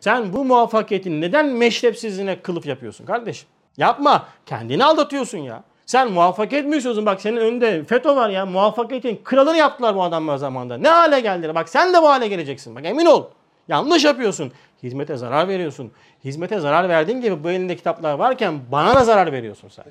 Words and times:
Sen 0.00 0.32
bu 0.32 0.44
muvaffakiyetin 0.44 1.20
neden 1.20 1.46
meşrepsizliğine 1.46 2.42
kılıf 2.42 2.66
yapıyorsun 2.66 3.06
kardeşim? 3.06 3.48
Yapma. 3.76 4.26
Kendini 4.46 4.84
aldatıyorsun 4.84 5.38
ya. 5.38 5.62
Sen 5.86 6.12
muvaffakiyet 6.12 6.66
mi 6.66 6.76
istiyorsun? 6.76 7.06
Bak 7.06 7.20
senin 7.20 7.36
önünde 7.36 7.84
FETÖ 7.84 8.16
var 8.16 8.30
ya. 8.30 8.46
Muvaffakiyetin 8.46 9.20
kralını 9.24 9.56
yaptılar 9.56 9.94
bu 9.96 10.02
adamlar 10.02 10.36
zamanında. 10.36 10.78
Ne 10.78 10.88
hale 10.88 11.20
geldiler? 11.20 11.54
Bak 11.54 11.68
sen 11.68 11.94
de 11.94 12.02
bu 12.02 12.08
hale 12.08 12.28
geleceksin. 12.28 12.76
Bak 12.76 12.84
emin 12.86 13.06
ol. 13.06 13.24
Yanlış 13.68 14.04
yapıyorsun. 14.04 14.52
Hizmete 14.82 15.16
zarar 15.16 15.48
veriyorsun. 15.48 15.92
Hizmete 16.24 16.58
zarar 16.60 16.88
verdiğin 16.88 17.20
gibi 17.20 17.44
bu 17.44 17.50
elinde 17.50 17.76
kitaplar 17.76 18.14
varken 18.14 18.60
bana 18.72 18.94
da 18.94 19.04
zarar 19.04 19.32
veriyorsun 19.32 19.68
sen. 19.68 19.84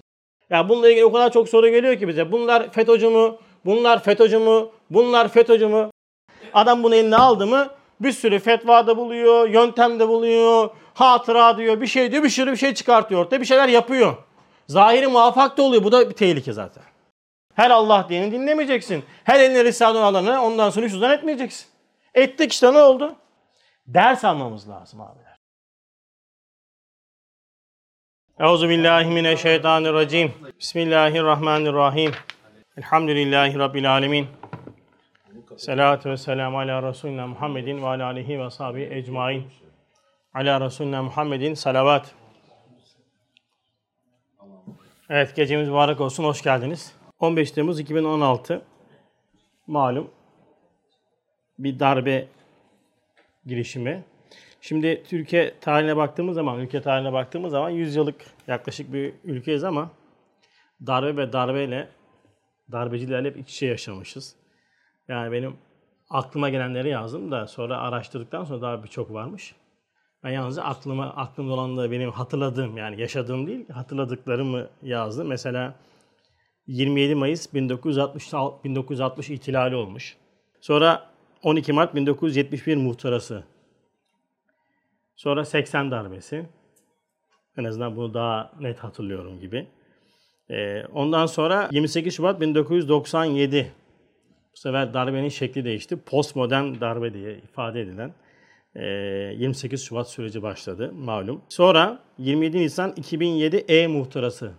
Ya 0.50 0.70
bununla 0.70 0.90
ilgili 0.90 1.06
o 1.06 1.12
kadar 1.12 1.32
çok 1.32 1.50
soru 1.50 1.70
geliyor 1.70 2.00
ki 2.00 2.08
bize. 2.08 2.32
Bunlar 2.32 2.72
FETÖ'cü 2.72 3.10
mü? 3.10 3.36
Bunlar 3.66 4.04
FETÖ'cü 4.04 4.38
mü? 4.38 4.68
Bunlar 4.90 5.28
FETÖ'cü 5.28 5.68
mü? 5.68 5.90
Adam 6.54 6.84
bunu 6.84 6.96
eline 6.96 7.16
aldı 7.18 7.48
mı 7.48 7.68
bir 8.00 8.12
sürü 8.12 8.40
fetva 8.40 8.88
da 8.88 8.98
buluyor, 8.98 9.50
yöntem 9.50 10.00
de 10.00 10.08
buluyor, 10.08 10.70
hatıra 10.94 11.58
diyor, 11.58 11.82
bir 11.82 11.88
şey 11.88 12.12
diyor, 12.12 12.24
bir 12.24 12.30
sürü 12.30 12.52
bir 12.52 12.58
şey 12.58 12.74
çıkartıyor 12.74 13.26
ortaya, 13.26 13.42
bir 13.42 13.46
şeyler 13.46 13.68
yapıyor. 13.68 14.18
Zahiri 14.68 15.08
muvaffak 15.08 15.58
da 15.58 15.62
oluyor. 15.62 15.84
Bu 15.84 15.92
da 15.92 16.10
bir 16.10 16.16
tehlike 16.16 16.54
zaten. 16.54 16.84
Her 17.56 17.70
Allah 17.72 18.06
diyeni 18.10 18.32
dinlemeyeceksin. 18.32 19.06
Her 19.24 19.40
eline 19.40 19.64
Risale 19.64 20.00
alanı 20.00 20.42
ondan 20.42 20.70
sonra 20.70 20.86
uzan 20.86 21.12
etmeyeceksin. 21.12 21.68
Ettik 22.14 22.54
işte 22.54 22.74
ne 22.74 22.78
oldu? 22.78 23.16
Ders 23.88 24.26
almamız 24.26 24.70
lazım 24.70 25.02
abiler. 25.02 25.38
Euzu 28.40 28.70
billahi 28.70 29.06
mineşşeytanirracim. 29.06 30.34
Bismillahirrahmanirrahim. 30.60 32.12
Elhamdülillahi 32.78 33.60
rabbil 33.60 33.92
alamin. 33.92 34.28
Salatu 35.58 36.10
ve 36.10 36.18
selamu 36.18 36.60
ala 36.60 36.84
Resulina 36.84 37.28
Muhammedin 37.28 37.82
ve 37.82 37.88
ala 37.88 38.06
alihi 38.06 38.40
ve 38.40 38.50
sahibi 38.50 38.90
ecmain. 38.92 39.44
Ala 40.34 40.62
Resulina 40.62 41.04
Muhammedin 41.04 41.54
salavat. 41.54 42.16
Evet 45.10 45.36
gecemiz 45.36 45.70
mübarek 45.70 46.02
olsun. 46.02 46.24
Hoş 46.24 46.42
geldiniz. 46.42 46.94
15 47.20 47.52
Temmuz 47.52 47.80
2016 47.80 48.62
malum 49.68 50.12
bir 51.60 51.80
darbe 51.80 52.28
girişimi. 53.46 54.04
Şimdi 54.62 55.04
Türkiye 55.04 55.60
tarihine 55.60 55.98
baktığımız 55.98 56.36
zaman, 56.36 56.60
ülke 56.60 56.82
tarihine 56.82 57.14
baktığımız 57.14 57.52
zaman 57.52 57.70
100 57.70 57.96
yıllık 57.96 58.26
yaklaşık 58.48 58.94
bir 58.94 59.14
ülkeyiz 59.24 59.64
ama 59.64 59.92
darbe 60.88 61.18
ve 61.18 61.34
darbeyle, 61.34 61.88
darbecilerle 62.72 63.30
hep 63.30 63.38
iç 63.38 63.50
içe 63.50 63.66
yaşamışız. 63.66 64.37
Yani 65.08 65.32
benim 65.32 65.58
aklıma 66.10 66.50
gelenleri 66.50 66.90
yazdım 66.90 67.32
da 67.32 67.48
sonra 67.48 67.78
araştırdıktan 67.78 68.44
sonra 68.44 68.62
daha 68.62 68.84
birçok 68.84 69.14
varmış. 69.14 69.56
Ben 70.24 70.30
yalnızca 70.30 70.64
aklıma 70.64 71.06
aklımda 71.06 71.54
olanları 71.54 71.92
benim 71.92 72.12
hatırladığım 72.12 72.78
yani 72.78 73.02
yaşadığım 73.02 73.48
değil 73.48 73.70
hatırladıklarımı 73.70 74.68
yazdım. 74.82 75.28
Mesela 75.28 75.76
27 76.68 77.16
Mayıs 77.16 77.54
1960 77.54 78.34
1960 78.64 79.30
ihtilali 79.30 79.76
olmuş. 79.76 80.18
Sonra 80.62 81.10
12 81.44 81.74
Mart 81.74 81.96
1971 81.96 82.76
muhtarası. 82.76 83.44
Sonra 85.16 85.46
80 85.46 85.92
darbesi. 85.92 86.46
En 87.58 87.64
azından 87.64 87.96
bunu 87.96 88.14
daha 88.14 88.52
net 88.60 88.80
hatırlıyorum 88.80 89.40
gibi. 89.40 89.68
Ee, 90.50 90.86
ondan 90.86 91.26
sonra 91.26 91.70
28 91.72 92.16
Şubat 92.16 92.42
1997 92.42 93.74
bu 94.58 94.62
sefer 94.62 94.94
darbenin 94.94 95.30
şekli 95.30 95.66
değişti. 95.66 95.98
Postmodern 95.98 96.82
darbe 96.82 97.14
diye 97.14 97.38
ifade 97.38 97.82
edilen 97.82 98.14
28 98.76 99.82
ee, 99.82 99.86
Şubat 99.86 100.10
süreci 100.10 100.42
başladı 100.42 100.94
malum. 100.94 101.42
Sonra 101.50 102.00
27 102.18 102.58
Nisan 102.58 102.94
2007 102.96 103.58
E 103.58 103.88
muhtırası. 103.88 104.52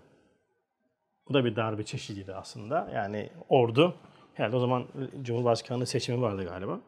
Bu 1.28 1.34
da 1.34 1.44
bir 1.44 1.56
darbe 1.56 1.82
çeşidiydi 1.82 2.34
aslında. 2.34 2.90
Yani 2.94 3.30
ordu. 3.48 3.94
Herhalde 4.34 4.56
o 4.56 4.60
zaman 4.60 4.84
Cumhurbaşkanlığı 5.22 5.86
seçimi 5.86 6.22
vardı 6.22 6.44
galiba. 6.44 6.80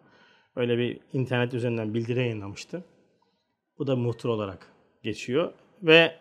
Öyle 0.57 0.79
bir 0.79 1.01
internet 1.13 1.55
üzerinden 1.55 1.95
bildiri 1.95 2.19
yayınlamıştı. 2.19 2.85
Bu 3.79 3.87
da 3.87 3.97
muhtır 3.97 4.29
olarak 4.29 4.67
geçiyor. 5.03 5.53
Ve 5.83 6.15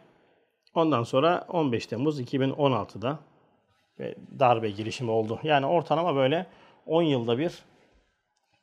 ondan 0.75 1.03
sonra 1.03 1.45
15 1.49 1.85
Temmuz 1.85 2.21
2016'da 2.21 3.19
darbe 4.39 4.69
girişimi 4.69 5.11
oldu. 5.11 5.39
Yani 5.43 5.65
ortalama 5.65 6.15
böyle 6.15 6.45
10 6.85 7.01
yılda 7.01 7.37
bir 7.37 7.51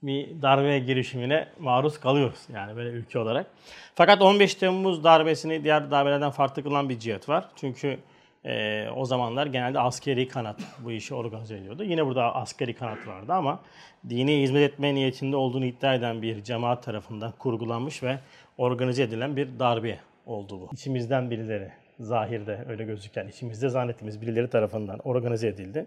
bir 0.03 0.43
darbe 0.43 0.79
girişimine 0.79 1.49
maruz 1.59 2.01
kalıyoruz 2.01 2.41
yani 2.55 2.77
böyle 2.77 2.91
ülke 2.91 3.19
olarak. 3.19 3.47
Fakat 3.95 4.23
15 4.23 4.55
Temmuz 4.55 5.05
darbesini 5.05 5.65
diğer 5.65 5.91
darbelerden 5.91 6.31
farklı 6.31 6.63
kılan 6.63 6.89
bir 6.89 6.99
cihet 6.99 7.29
var. 7.29 7.45
Çünkü 7.57 7.99
e, 8.45 8.87
o 8.97 9.05
zamanlar 9.05 9.47
genelde 9.47 9.81
askeri 9.81 10.29
kanat 10.29 10.61
bu 10.79 10.93
işi 10.93 11.15
organize 11.15 11.57
ediyordu. 11.57 11.85
Yine 11.85 12.07
burada 12.07 12.35
askeri 12.35 12.75
kanat 12.75 13.07
vardı 13.07 13.33
ama 13.33 13.61
dini 14.09 14.43
hizmet 14.43 14.73
etme 14.73 14.95
niyetinde 14.95 15.37
olduğunu 15.37 15.65
iddia 15.65 15.95
eden 15.95 16.23
bir 16.23 16.43
cemaat 16.43 16.83
tarafından 16.83 17.33
kurgulanmış 17.39 18.03
ve 18.03 18.19
organize 18.59 19.03
edilen 19.03 19.37
bir 19.37 19.59
darbe 19.59 19.99
oldu 20.27 20.61
bu. 20.61 20.69
İçimizden 20.73 21.31
birileri, 21.31 21.71
zahirde 22.01 22.65
öyle 22.69 22.85
gözüken, 22.85 23.29
içimizde 23.29 23.69
zannettiğimiz 23.69 24.21
birileri 24.21 24.51
tarafından 24.51 24.99
organize 24.99 25.49
edildi. 25.49 25.87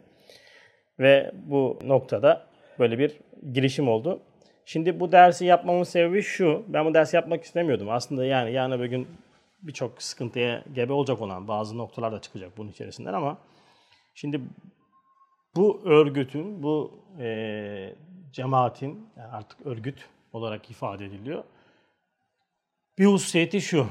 Ve 1.00 1.32
bu 1.34 1.80
noktada 1.84 2.48
böyle 2.80 3.00
bir 3.00 3.18
girişim 3.54 3.88
oldu. 3.90 4.20
Şimdi 4.66 5.00
bu 5.00 5.12
dersi 5.12 5.46
yapmamın 5.46 5.84
sebebi 5.84 6.22
şu. 6.22 6.64
Ben 6.68 6.86
bu 6.86 6.94
dersi 6.94 7.16
yapmak 7.16 7.44
istemiyordum. 7.44 7.90
Aslında 7.90 8.26
yani 8.26 8.52
yarın 8.52 8.82
bir 8.82 8.86
gün 8.86 9.08
birçok 9.62 10.02
sıkıntıya 10.02 10.64
gebe 10.74 10.94
olacak 10.94 11.22
olan 11.22 11.48
bazı 11.48 11.78
noktalar 11.78 12.12
da 12.12 12.22
çıkacak 12.22 12.58
bunun 12.58 12.70
içerisinden 12.70 13.14
ama 13.14 13.38
şimdi 14.14 14.42
bu 15.56 15.82
örgütün, 15.86 16.64
bu 16.64 17.04
e, 17.20 17.96
cemaatin 18.32 19.10
yani 19.18 19.32
artık 19.32 19.66
örgüt 19.66 20.10
olarak 20.34 20.72
ifade 20.72 21.06
ediliyor. 21.06 21.44
Bir 22.98 23.06
hususiyeti 23.06 23.62
şu. 23.62 23.88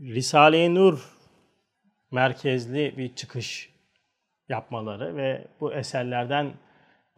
Risale-i 0.00 0.74
Nur 0.74 1.18
merkezli 2.10 2.94
bir 2.96 3.14
çıkış 3.14 3.69
yapmaları 4.50 5.16
ve 5.16 5.44
bu 5.60 5.72
eserlerden 5.72 6.52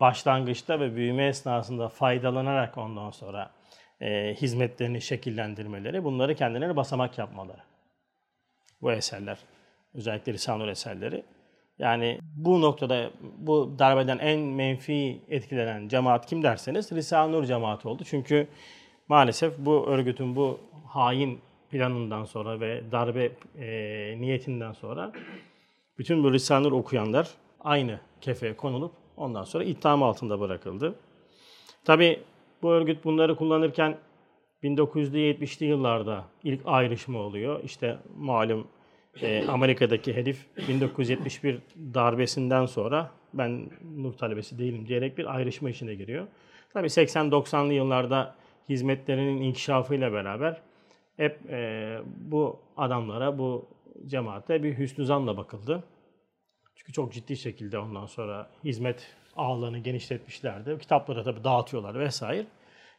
başlangıçta 0.00 0.80
ve 0.80 0.96
büyüme 0.96 1.26
esnasında 1.26 1.88
faydalanarak 1.88 2.78
ondan 2.78 3.10
sonra 3.10 3.50
e, 4.00 4.34
hizmetlerini 4.34 5.00
şekillendirmeleri, 5.00 6.04
bunları 6.04 6.34
kendileri 6.34 6.76
basamak 6.76 7.18
yapmaları. 7.18 7.60
Bu 8.82 8.92
eserler, 8.92 9.38
özellikle 9.94 10.32
Risanur 10.32 10.68
eserleri. 10.68 11.22
Yani 11.78 12.18
bu 12.36 12.60
noktada 12.60 13.10
bu 13.38 13.74
darbeden 13.78 14.18
en 14.18 14.40
menfi 14.40 15.20
etkilenen 15.28 15.88
cemaat 15.88 16.26
kim 16.26 16.42
derseniz 16.42 16.92
Risanur 16.92 17.44
cemaati 17.44 17.88
oldu. 17.88 18.02
Çünkü 18.06 18.48
maalesef 19.08 19.58
bu 19.58 19.86
örgütün 19.86 20.36
bu 20.36 20.60
hain 20.86 21.40
planından 21.70 22.24
sonra 22.24 22.60
ve 22.60 22.92
darbe 22.92 23.32
e, 23.58 23.66
niyetinden 24.20 24.72
sonra 24.72 25.12
bütün 26.02 26.24
bu 26.24 26.32
Risanur 26.32 26.72
okuyanlar 26.72 27.30
aynı 27.60 28.00
kefeye 28.20 28.56
konulup 28.56 28.92
Ondan 29.16 29.44
sonra 29.44 29.64
itham 29.64 30.02
altında 30.02 30.40
bırakıldı. 30.40 30.94
Tabi 31.84 32.20
bu 32.62 32.70
örgüt 32.70 33.04
bunları 33.04 33.36
kullanırken 33.36 33.98
1970'li 34.62 35.66
yıllarda 35.66 36.24
ilk 36.44 36.60
ayrışma 36.64 37.18
oluyor. 37.18 37.64
İşte 37.64 37.98
malum 38.16 38.66
e, 39.20 39.46
Amerika'daki 39.48 40.16
hedef 40.16 40.46
1971 40.68 41.58
darbesinden 41.94 42.66
sonra 42.66 43.10
ben 43.34 43.70
Nur 43.96 44.12
talebesi 44.12 44.58
değilim 44.58 44.88
diyerek 44.88 45.18
bir 45.18 45.34
ayrışma 45.34 45.70
içine 45.70 45.94
giriyor. 45.94 46.26
Tabi 46.72 46.86
80-90'lı 46.86 47.72
yıllarda 47.72 48.34
hizmetlerinin 48.68 49.42
inkişafıyla 49.42 50.12
beraber 50.12 50.60
hep 51.16 51.50
e, 51.50 51.98
bu 52.16 52.58
adamlara, 52.76 53.38
bu 53.38 53.66
cemaate 54.06 54.62
bir 54.62 54.78
hüsnü 54.78 55.04
zanla 55.04 55.36
bakıldı. 55.36 55.84
Çünkü 56.76 56.92
çok 56.92 57.12
ciddi 57.12 57.36
şekilde 57.36 57.78
ondan 57.78 58.06
sonra 58.06 58.50
hizmet 58.64 59.06
ağlarını 59.36 59.78
genişletmişlerdi. 59.78 60.78
Kitapları 60.78 61.24
tabii 61.24 61.44
dağıtıyorlar 61.44 61.98
vesaire. 61.98 62.46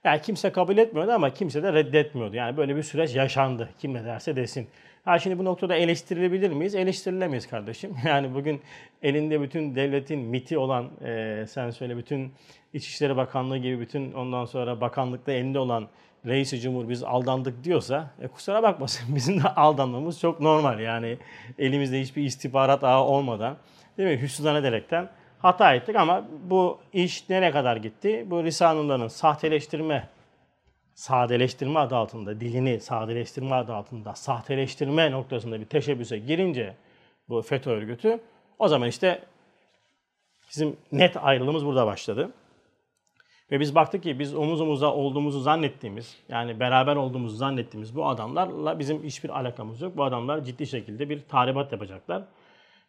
Yani 0.03 0.21
kimse 0.21 0.51
kabul 0.51 0.77
etmiyordu 0.77 1.11
ama 1.11 1.29
kimse 1.33 1.63
de 1.63 1.73
reddetmiyordu. 1.73 2.35
Yani 2.35 2.57
böyle 2.57 2.75
bir 2.75 2.83
süreç 2.83 3.15
yaşandı. 3.15 3.69
Kim 3.79 3.93
ne 3.93 4.05
derse 4.05 4.35
desin. 4.35 4.67
Ha 5.05 5.19
şimdi 5.19 5.39
bu 5.39 5.45
noktada 5.45 5.75
eleştirilebilir 5.75 6.49
miyiz? 6.49 6.75
Eleştirilemeyiz 6.75 7.47
kardeşim. 7.47 7.95
Yani 8.05 8.33
bugün 8.33 8.61
elinde 9.01 9.41
bütün 9.41 9.75
devletin 9.75 10.19
miti 10.19 10.57
olan, 10.57 10.89
e, 11.05 11.45
sen 11.47 11.69
söyle 11.69 11.97
bütün 11.97 12.31
İçişleri 12.73 13.17
Bakanlığı 13.17 13.57
gibi 13.57 13.79
bütün 13.79 14.13
ondan 14.13 14.45
sonra 14.45 14.81
bakanlıkta 14.81 15.31
elinde 15.31 15.59
olan 15.59 15.87
reisi 16.25 16.59
cumhur 16.59 16.89
biz 16.89 17.03
aldandık 17.03 17.63
diyorsa 17.63 18.11
e, 18.21 18.27
kusura 18.27 18.63
bakmasın 18.63 19.05
bizim 19.15 19.43
de 19.43 19.47
aldanmamız 19.47 20.19
çok 20.19 20.39
normal. 20.39 20.79
Yani 20.79 21.17
elimizde 21.59 22.01
hiçbir 22.01 22.23
istihbarat 22.23 22.83
ağı 22.83 23.03
olmadan 23.03 23.57
değil 23.97 24.09
mi? 24.09 24.21
Hüsnü 24.21 24.57
ederekten 24.57 25.09
hata 25.39 25.75
ettik 25.75 25.95
ama 25.95 26.25
bu 26.49 26.79
iş 26.93 27.29
nereye 27.29 27.51
kadar 27.51 27.77
gitti? 27.77 28.25
Bu 28.29 28.43
Risale'nin 28.43 29.07
sahteleştirme 29.07 30.09
sadeleştirme 30.95 31.79
adı 31.79 31.95
altında, 31.95 32.39
dilini 32.39 32.79
sadeleştirme 32.79 33.55
adı 33.55 33.73
altında, 33.73 34.15
sahteleştirme 34.15 35.11
noktasında 35.11 35.59
bir 35.59 35.65
teşebbüse 35.65 36.17
girince 36.17 36.75
bu 37.29 37.41
FETÖ 37.41 37.71
örgütü 37.71 38.19
o 38.59 38.67
zaman 38.67 38.89
işte 38.89 39.21
bizim 40.49 40.77
net 40.91 41.17
ayrılığımız 41.17 41.65
burada 41.65 41.85
başladı. 41.85 42.31
Ve 43.53 43.59
biz 43.59 43.75
baktık 43.75 44.03
ki 44.03 44.19
biz 44.19 44.35
omuz 44.35 44.61
omuza 44.61 44.94
olduğumuzu 44.94 45.39
zannettiğimiz, 45.39 46.17
yani 46.29 46.59
beraber 46.59 46.95
olduğumuzu 46.95 47.35
zannettiğimiz 47.35 47.95
bu 47.95 48.07
adamlarla 48.07 48.79
bizim 48.79 49.03
hiçbir 49.03 49.29
alakamız 49.29 49.81
yok. 49.81 49.97
Bu 49.97 50.03
adamlar 50.03 50.44
ciddi 50.44 50.67
şekilde 50.67 51.09
bir 51.09 51.21
tahribat 51.21 51.71
yapacaklar. 51.71 52.23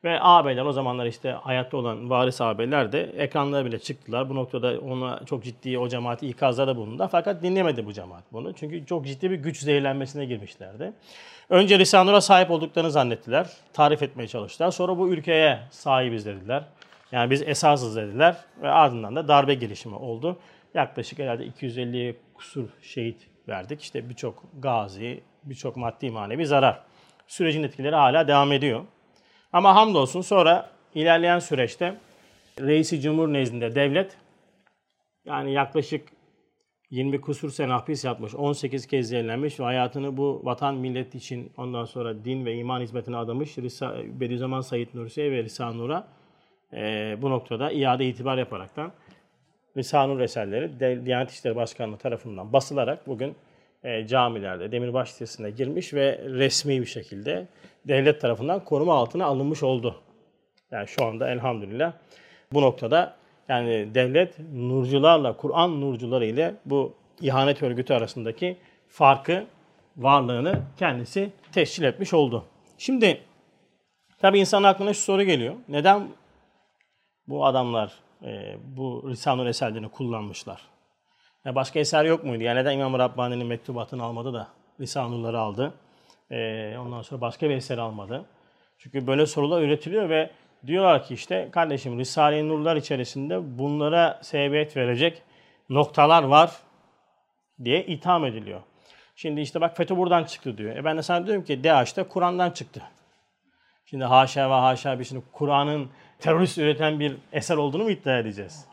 Ve 0.04 0.20
ağabeyler 0.20 0.64
o 0.64 0.72
zamanlar 0.72 1.06
işte 1.06 1.30
hayatta 1.30 1.76
olan 1.76 2.10
varis 2.10 2.40
ağabeyler 2.40 2.92
de 2.92 3.02
ekranlara 3.02 3.64
bile 3.64 3.78
çıktılar. 3.78 4.30
Bu 4.30 4.34
noktada 4.34 4.80
ona 4.80 5.20
çok 5.26 5.44
ciddi 5.44 5.78
o 5.78 5.88
cemaati 5.88 6.28
ikazlarda 6.28 6.76
bulundu. 6.76 7.08
Fakat 7.12 7.42
dinlemedi 7.42 7.86
bu 7.86 7.92
cemaat 7.92 8.24
bunu. 8.32 8.52
Çünkü 8.52 8.86
çok 8.86 9.06
ciddi 9.06 9.30
bir 9.30 9.36
güç 9.36 9.58
zehirlenmesine 9.58 10.24
girmişlerdi. 10.24 10.92
Önce 11.50 11.78
Risale-i 11.78 12.22
sahip 12.22 12.50
olduklarını 12.50 12.90
zannettiler. 12.90 13.50
Tarif 13.72 14.02
etmeye 14.02 14.28
çalıştılar. 14.28 14.70
Sonra 14.70 14.98
bu 14.98 15.08
ülkeye 15.08 15.58
sahibiz 15.70 16.26
dediler. 16.26 16.64
Yani 17.12 17.30
biz 17.30 17.42
esasız 17.42 17.96
dediler. 17.96 18.36
Ve 18.62 18.70
ardından 18.70 19.16
da 19.16 19.28
darbe 19.28 19.54
girişimi 19.54 19.96
oldu. 19.96 20.36
Yaklaşık 20.74 21.18
herhalde 21.18 21.46
250 21.46 22.16
kusur 22.34 22.68
şehit 22.82 23.28
verdik. 23.48 23.82
İşte 23.82 24.08
birçok 24.08 24.44
gazi, 24.58 25.20
birçok 25.44 25.76
maddi 25.76 26.10
manevi 26.10 26.46
zarar. 26.46 26.80
Sürecin 27.26 27.62
etkileri 27.62 27.94
hala 27.94 28.28
devam 28.28 28.52
ediyor. 28.52 28.84
Ama 29.52 29.74
hamdolsun 29.74 30.20
sonra 30.20 30.70
ilerleyen 30.94 31.38
süreçte 31.38 31.94
reisi 32.60 33.00
cumhur 33.00 33.32
nezdinde 33.32 33.74
devlet 33.74 34.16
yani 35.24 35.52
yaklaşık 35.52 36.08
20 36.90 37.20
kusur 37.20 37.50
sene 37.50 37.72
hapis 37.72 38.04
yapmış, 38.04 38.34
18 38.34 38.86
kez 38.86 39.08
zehirlenmiş 39.08 39.60
ve 39.60 39.64
hayatını 39.64 40.16
bu 40.16 40.40
vatan 40.44 40.74
millet 40.74 41.14
için 41.14 41.52
ondan 41.56 41.84
sonra 41.84 42.24
din 42.24 42.44
ve 42.44 42.54
iman 42.54 42.80
hizmetine 42.80 43.16
adamış 43.16 43.58
Risa, 43.58 43.94
Bediüzzaman 44.04 44.60
Said 44.60 44.88
Nursi'ye 44.94 45.30
ve 45.30 45.44
Risale 45.44 45.78
Nur'a 45.78 46.08
e, 46.72 47.16
bu 47.22 47.30
noktada 47.30 47.70
iade 47.70 48.06
itibar 48.06 48.38
yaparaktan 48.38 48.92
Risale 49.76 50.14
Nur 50.14 50.20
eserleri 50.20 51.06
Diyanet 51.06 51.30
İşleri 51.30 51.56
Başkanlığı 51.56 51.98
tarafından 51.98 52.52
basılarak 52.52 53.06
bugün 53.06 53.34
e, 53.84 54.06
camilerde, 54.06 54.72
Demirbaş 54.72 55.10
sitesine 55.10 55.50
girmiş 55.50 55.94
ve 55.94 56.20
resmi 56.24 56.80
bir 56.80 56.86
şekilde 56.86 57.46
devlet 57.88 58.20
tarafından 58.20 58.64
koruma 58.64 58.94
altına 58.94 59.24
alınmış 59.24 59.62
oldu. 59.62 60.00
Yani 60.70 60.88
şu 60.88 61.04
anda 61.04 61.30
elhamdülillah 61.30 61.92
bu 62.52 62.62
noktada 62.62 63.16
yani 63.48 63.94
devlet 63.94 64.38
nurcularla, 64.54 65.36
Kur'an 65.36 65.80
nurcuları 65.80 66.26
ile 66.26 66.54
bu 66.64 66.94
ihanet 67.20 67.62
örgütü 67.62 67.94
arasındaki 67.94 68.56
farkı, 68.88 69.46
varlığını 69.96 70.62
kendisi 70.78 71.30
tescil 71.52 71.82
etmiş 71.82 72.14
oldu. 72.14 72.44
Şimdi 72.78 73.20
tabi 74.18 74.38
insan 74.38 74.62
aklına 74.62 74.94
şu 74.94 75.00
soru 75.00 75.22
geliyor. 75.22 75.54
Neden 75.68 76.08
bu 77.28 77.46
adamlar 77.46 77.92
e, 78.24 78.56
bu 78.76 79.04
Risale-i 79.10 79.48
eserlerini 79.48 79.88
kullanmışlar? 79.88 80.60
Ya 81.44 81.54
başka 81.54 81.80
eser 81.80 82.04
yok 82.04 82.24
muydu? 82.24 82.42
Yani 82.42 82.60
neden 82.60 82.72
İmam 82.72 82.98
Rabbani'nin 82.98 83.46
mektubatını 83.46 84.02
almadı 84.02 84.32
da 84.32 84.48
Risale-i 84.80 85.36
aldı? 85.36 85.74
E, 86.30 86.76
ondan 86.78 87.02
sonra 87.02 87.20
başka 87.20 87.48
bir 87.48 87.54
eser 87.54 87.78
almadı. 87.78 88.24
Çünkü 88.78 89.06
böyle 89.06 89.26
sorular 89.26 89.62
üretiliyor 89.62 90.08
ve 90.08 90.30
diyorlar 90.66 91.04
ki 91.04 91.14
işte 91.14 91.48
kardeşim 91.52 91.98
Risale-i 91.98 92.48
Nurlar 92.48 92.76
içerisinde 92.76 93.58
bunlara 93.58 94.20
sebebiyet 94.22 94.76
verecek 94.76 95.22
noktalar 95.68 96.22
var 96.22 96.50
diye 97.64 97.86
itham 97.86 98.24
ediliyor. 98.24 98.60
Şimdi 99.16 99.40
işte 99.40 99.60
bak 99.60 99.76
FETÖ 99.76 99.96
buradan 99.96 100.24
çıktı 100.24 100.58
diyor. 100.58 100.76
E 100.76 100.84
ben 100.84 100.98
de 100.98 101.02
sana 101.02 101.26
diyorum 101.26 101.44
ki 101.44 101.64
DAEŞ'te 101.64 102.02
Kur'an'dan 102.02 102.50
çıktı. 102.50 102.82
Şimdi 103.86 104.04
haşa 104.04 104.50
ve 104.50 104.54
haşa 104.54 104.98
bir 104.98 105.04
şimdi 105.04 105.22
Kur'an'ın 105.32 105.90
terörist 106.24 106.58
üreten 106.58 107.00
bir 107.00 107.16
eser 107.32 107.56
olduğunu 107.56 107.82
mu 107.82 107.90
iddia 107.90 108.18
edeceğiz? 108.18 108.64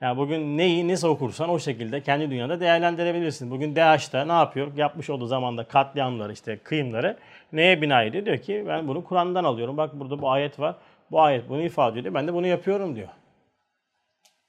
Yani 0.00 0.16
bugün 0.16 0.58
neyi 0.58 0.88
nasıl 0.88 1.08
okursan 1.08 1.50
o 1.50 1.58
şekilde 1.58 2.02
kendi 2.02 2.30
dünyada 2.30 2.60
değerlendirebilirsin. 2.60 3.50
Bugün 3.50 3.76
DAEŞ'te 3.76 4.28
ne 4.28 4.32
yapıyor? 4.32 4.76
Yapmış 4.76 5.10
olduğu 5.10 5.26
zamanda 5.26 5.64
katliamları 5.64 6.32
işte 6.32 6.58
kıyımları 6.58 7.16
neye 7.52 7.82
bina 7.82 8.02
ediyor? 8.02 8.24
Diyor 8.24 8.38
ki 8.38 8.64
ben 8.68 8.88
bunu 8.88 9.04
Kur'an'dan 9.04 9.44
alıyorum. 9.44 9.76
Bak 9.76 10.00
burada 10.00 10.22
bu 10.22 10.30
ayet 10.30 10.60
var. 10.60 10.74
Bu 11.10 11.20
ayet 11.20 11.48
bunu 11.48 11.62
ifade 11.62 12.00
ediyor. 12.00 12.14
Ben 12.14 12.28
de 12.28 12.34
bunu 12.34 12.46
yapıyorum 12.46 12.96
diyor. 12.96 13.08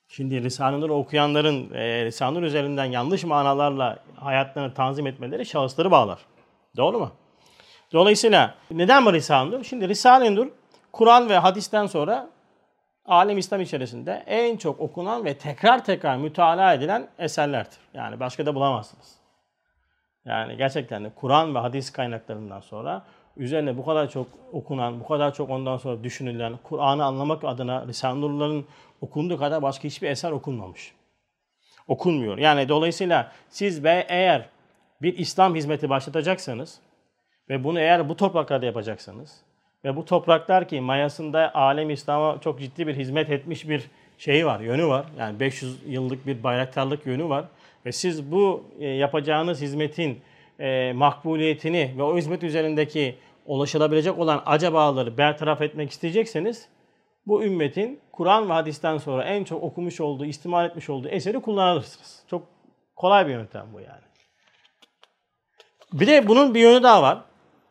Şimdi 0.08 0.44
Risale-i 0.44 0.92
okuyanların 0.92 1.74
e, 1.74 2.06
Risale-i 2.06 2.46
üzerinden 2.46 2.86
yanlış 2.86 3.24
manalarla 3.24 4.00
hayatlarını 4.16 4.74
tanzim 4.74 5.08
etmeleri 5.08 5.46
şahısları 5.46 5.92
bağlar. 5.92 6.20
Doğru 6.78 7.00
mu? 7.00 7.12
Dolayısıyla 7.94 8.56
neden 8.72 9.06
bu 9.06 9.14
Risale-i 9.14 9.66
Şimdi 9.66 9.90
Risale-i 9.90 10.52
Kur'an 10.92 11.30
ve 11.30 11.38
hadisten 11.38 11.86
sonra 11.86 12.35
alem 13.06 13.38
İslam 13.38 13.62
içerisinde 13.62 14.24
en 14.28 14.58
çok 14.58 14.80
okunan 14.80 15.26
ve 15.26 15.38
tekrar 15.38 15.86
tekrar 15.86 16.18
mütalaa 16.18 16.74
edilen 16.74 17.08
eserlerdir. 17.20 17.78
Yani 17.94 18.20
başka 18.20 18.46
da 18.46 18.56
bulamazsınız. 18.56 19.16
Yani 20.26 20.58
gerçekten 20.58 21.04
de 21.04 21.10
Kur'an 21.16 21.56
ve 21.56 21.60
hadis 21.60 21.92
kaynaklarından 21.92 22.60
sonra 22.60 23.06
üzerine 23.38 23.78
bu 23.78 23.86
kadar 23.86 24.10
çok 24.10 24.28
okunan, 24.52 25.00
bu 25.00 25.08
kadar 25.08 25.34
çok 25.34 25.50
ondan 25.50 25.78
sonra 25.78 26.04
düşünülen, 26.04 26.54
Kur'an'ı 26.64 27.06
anlamak 27.06 27.44
adına 27.44 27.88
Risale-i 27.88 28.22
Nur'ların 28.22 28.66
okunduğu 29.02 29.38
kadar 29.38 29.62
başka 29.62 29.84
hiçbir 29.84 30.10
eser 30.10 30.32
okunmamış. 30.32 30.94
Okunmuyor. 31.88 32.38
Yani 32.38 32.70
dolayısıyla 32.70 33.32
siz 33.50 33.84
ve 33.84 34.06
eğer 34.10 34.50
bir 35.02 35.18
İslam 35.18 35.56
hizmeti 35.56 35.90
başlatacaksanız 35.90 36.80
ve 37.50 37.64
bunu 37.64 37.80
eğer 37.80 38.10
bu 38.10 38.16
topraklarda 38.16 38.66
yapacaksanız 38.66 39.42
ve 39.86 39.96
bu 39.96 40.06
topraklar 40.06 40.68
ki 40.68 40.82
mayasında 40.82 41.56
alem 41.56 41.90
İslam'a 41.90 42.42
çok 42.42 42.60
ciddi 42.60 42.88
bir 42.88 42.96
hizmet 42.96 43.30
etmiş 43.30 43.70
bir 43.70 43.90
şeyi 44.18 44.46
var, 44.46 44.60
yönü 44.60 44.88
var. 44.88 45.06
Yani 45.20 45.40
500 45.40 45.78
yıllık 45.88 46.28
bir 46.28 46.44
bayraktarlık 46.44 47.06
yönü 47.06 47.30
var. 47.30 47.46
Ve 47.86 47.92
siz 47.92 48.32
bu 48.32 48.64
e, 48.80 48.88
yapacağınız 48.88 49.62
hizmetin 49.62 50.20
e, 50.60 50.94
makbuliyetini 50.94 51.94
ve 51.98 52.04
o 52.04 52.18
hizmet 52.18 52.44
üzerindeki 52.44 53.16
ulaşılabilecek 53.46 54.20
olan 54.20 54.44
acabaları 54.46 55.18
bertaraf 55.18 55.62
etmek 55.62 55.92
isteyecekseniz 55.92 56.70
bu 57.28 57.44
ümmetin 57.44 58.00
Kur'an 58.12 58.50
ve 58.50 58.54
hadisten 58.54 58.98
sonra 58.98 59.24
en 59.24 59.44
çok 59.44 59.64
okumuş 59.64 60.02
olduğu, 60.02 60.26
istimal 60.26 60.66
etmiş 60.66 60.90
olduğu 60.90 61.08
eseri 61.08 61.42
kullanırsınız. 61.42 62.24
Çok 62.30 62.44
kolay 62.96 63.28
bir 63.28 63.32
yöntem 63.32 63.68
bu 63.74 63.80
yani. 63.80 64.06
Bir 65.94 66.08
de 66.08 66.28
bunun 66.28 66.54
bir 66.54 66.60
yönü 66.60 66.84
daha 66.84 67.02
var. 67.02 67.22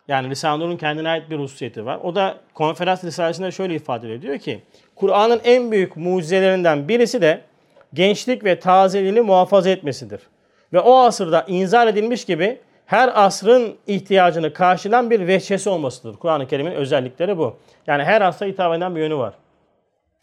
Yani 0.08 0.30
Risale-i 0.30 0.78
kendine 0.78 1.08
ait 1.08 1.30
bir 1.30 1.38
hususiyeti 1.38 1.86
var. 1.86 1.98
O 2.02 2.14
da 2.14 2.36
konferans 2.54 3.04
risalesinde 3.04 3.50
şöyle 3.50 3.74
ifade 3.74 4.14
ediyor 4.14 4.38
ki 4.38 4.62
Kur'an'ın 4.94 5.40
en 5.44 5.72
büyük 5.72 5.96
mucizelerinden 5.96 6.88
birisi 6.88 7.22
de 7.22 7.40
gençlik 7.94 8.44
ve 8.44 8.60
tazeliğini 8.60 9.20
muhafaza 9.20 9.70
etmesidir. 9.70 10.20
Ve 10.72 10.80
o 10.80 10.98
asırda 10.98 11.44
inzal 11.48 11.88
edilmiş 11.88 12.24
gibi 12.24 12.58
her 12.86 13.24
asrın 13.24 13.74
ihtiyacını 13.86 14.52
karşılayan 14.52 15.10
bir 15.10 15.26
veçhesi 15.26 15.70
olmasıdır. 15.70 16.16
Kur'an-ı 16.16 16.48
Kerim'in 16.48 16.72
özellikleri 16.72 17.38
bu. 17.38 17.56
Yani 17.86 18.04
her 18.04 18.20
asra 18.20 18.46
hitap 18.46 18.74
eden 18.74 18.96
bir 18.96 19.00
yönü 19.00 19.16
var. 19.16 19.34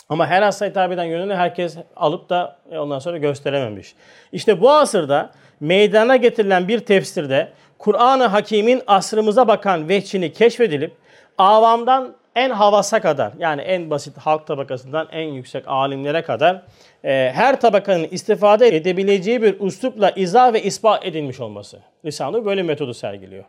Ama 0.10 0.28
her 0.28 0.42
asra 0.42 0.66
hitap 0.66 0.92
eden 0.92 1.04
yönünü 1.04 1.36
herkes 1.36 1.78
alıp 1.96 2.30
da 2.30 2.58
e, 2.72 2.78
ondan 2.78 3.00
sonra 3.00 3.18
gösterememiş. 3.18 3.96
İşte 4.32 4.62
bu 4.62 4.72
asırda 4.72 5.32
meydana 5.60 6.16
getirilen 6.16 6.68
bir 6.68 6.80
tefsirde 6.80 7.52
Kur'an-ı 7.82 8.26
Hakim'in 8.26 8.82
asrımıza 8.88 9.48
bakan 9.48 9.90
veçhini 9.90 10.34
keşfedilip 10.34 10.94
avamdan 11.38 12.16
en 12.36 12.50
havasa 12.50 13.02
kadar 13.02 13.34
yani 13.40 13.62
en 13.62 13.90
basit 13.90 14.18
halk 14.18 14.48
tabakasından 14.48 15.08
en 15.12 15.28
yüksek 15.28 15.68
alimlere 15.68 16.22
kadar 16.22 16.64
e, 17.04 17.32
her 17.36 17.62
tabakanın 17.62 18.04
istifade 18.04 18.68
edebileceği 18.68 19.42
bir 19.42 19.60
üslupla 19.60 20.10
izah 20.10 20.54
ve 20.54 20.64
ispat 20.64 21.06
edilmiş 21.06 21.40
olması. 21.40 21.80
Risale 22.06 22.46
böyle 22.46 22.64
metodu 22.64 22.94
sergiliyor. 22.94 23.44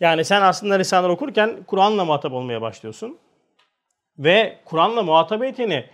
Yani 0.00 0.24
sen 0.24 0.42
aslında 0.42 0.78
Risale 0.78 1.06
okurken 1.06 1.56
Kur'an'la 1.66 2.04
muhatap 2.04 2.32
olmaya 2.32 2.62
başlıyorsun. 2.62 3.18
Ve 4.18 4.56
Kur'an'la 4.64 5.02
muhatabiyetini 5.02 5.84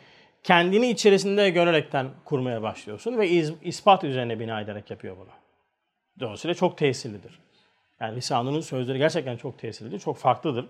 kendini 0.43 0.91
içerisinde 0.91 1.51
görerekten 1.51 2.07
kurmaya 2.25 2.63
başlıyorsun 2.63 3.19
ve 3.19 3.29
ispat 3.63 4.05
üzerine 4.05 4.41
bina 4.41 4.61
ederek 4.61 4.91
yapıyor 4.91 5.17
bunu. 5.17 5.31
Dolayısıyla 6.21 6.55
çok 6.55 6.79
tesirlidir. 6.79 7.50
Yani 8.01 8.17
Risale'nin 8.17 8.61
sözleri 8.61 8.99
gerçekten 8.99 9.37
çok 9.37 9.59
tesirlidir, 9.59 9.99
çok 9.99 10.17
farklıdır. 10.17 10.65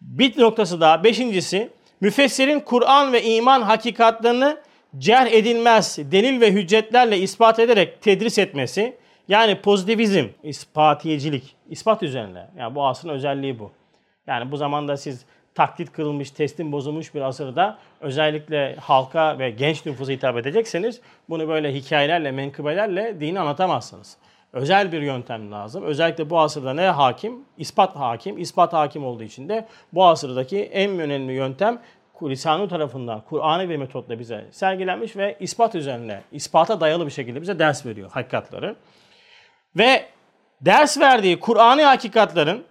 Bir 0.00 0.40
noktası 0.40 0.80
daha, 0.80 1.04
beşincisi, 1.04 1.70
müfessirin 2.00 2.60
Kur'an 2.60 3.12
ve 3.12 3.22
iman 3.22 3.62
hakikatlerini 3.62 4.56
cerh 4.98 5.32
edilmez 5.32 5.98
delil 5.98 6.40
ve 6.40 6.52
hüccetlerle 6.52 7.18
ispat 7.18 7.58
ederek 7.58 8.02
tedris 8.02 8.38
etmesi. 8.38 8.96
Yani 9.28 9.60
pozitivizm, 9.60 10.26
ispatiyecilik, 10.42 11.56
ispat 11.68 12.02
üzerine. 12.02 12.46
Yani 12.58 12.74
bu 12.74 12.86
asrın 12.86 13.08
özelliği 13.08 13.58
bu. 13.58 13.70
Yani 14.26 14.50
bu 14.50 14.56
zamanda 14.56 14.96
siz 14.96 15.24
taklit 15.54 15.92
kırılmış, 15.92 16.30
teslim 16.30 16.72
bozulmuş 16.72 17.14
bir 17.14 17.20
asırda 17.20 17.78
özellikle 18.00 18.76
halka 18.76 19.38
ve 19.38 19.50
genç 19.50 19.86
nüfusa 19.86 20.12
hitap 20.12 20.36
edecekseniz 20.36 21.00
bunu 21.28 21.48
böyle 21.48 21.74
hikayelerle, 21.74 22.30
menkıbelerle 22.30 23.20
dini 23.20 23.40
anlatamazsınız. 23.40 24.16
Özel 24.52 24.92
bir 24.92 25.02
yöntem 25.02 25.52
lazım. 25.52 25.84
Özellikle 25.84 26.30
bu 26.30 26.40
asırda 26.40 26.74
ne 26.74 26.86
hakim? 26.86 27.44
İspat 27.56 27.96
hakim. 27.96 28.38
İspat 28.38 28.72
hakim 28.72 29.04
olduğu 29.04 29.22
için 29.22 29.48
de 29.48 29.66
bu 29.92 30.06
asırdaki 30.06 30.58
en 30.62 30.98
önemli 30.98 31.32
yöntem 31.32 31.80
Lisanı 32.22 32.68
tarafından 32.68 33.20
Kur'an'ı 33.20 33.68
bir 33.68 33.76
metotla 33.76 34.18
bize 34.18 34.48
sergilenmiş 34.50 35.16
ve 35.16 35.36
ispat 35.40 35.74
üzerine, 35.74 36.22
ispata 36.32 36.80
dayalı 36.80 37.06
bir 37.06 37.10
şekilde 37.10 37.42
bize 37.42 37.58
ders 37.58 37.86
veriyor 37.86 38.10
hakikatları. 38.10 38.76
Ve 39.76 40.06
ders 40.60 40.98
verdiği 40.98 41.40
Kur'an'ı 41.40 41.82
hakikatların 41.82 42.64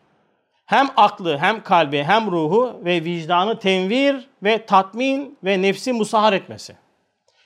hem 0.66 0.90
aklı, 0.98 1.38
hem 1.38 1.64
kalbi, 1.64 2.04
hem 2.04 2.32
ruhu 2.32 2.82
ve 2.86 3.04
vicdanı 3.04 3.60
tenvir 3.60 4.28
ve 4.44 4.66
tatmin 4.66 5.38
ve 5.44 5.62
nefsi 5.62 5.94
musahar 5.94 6.34
etmesi. 6.34 6.76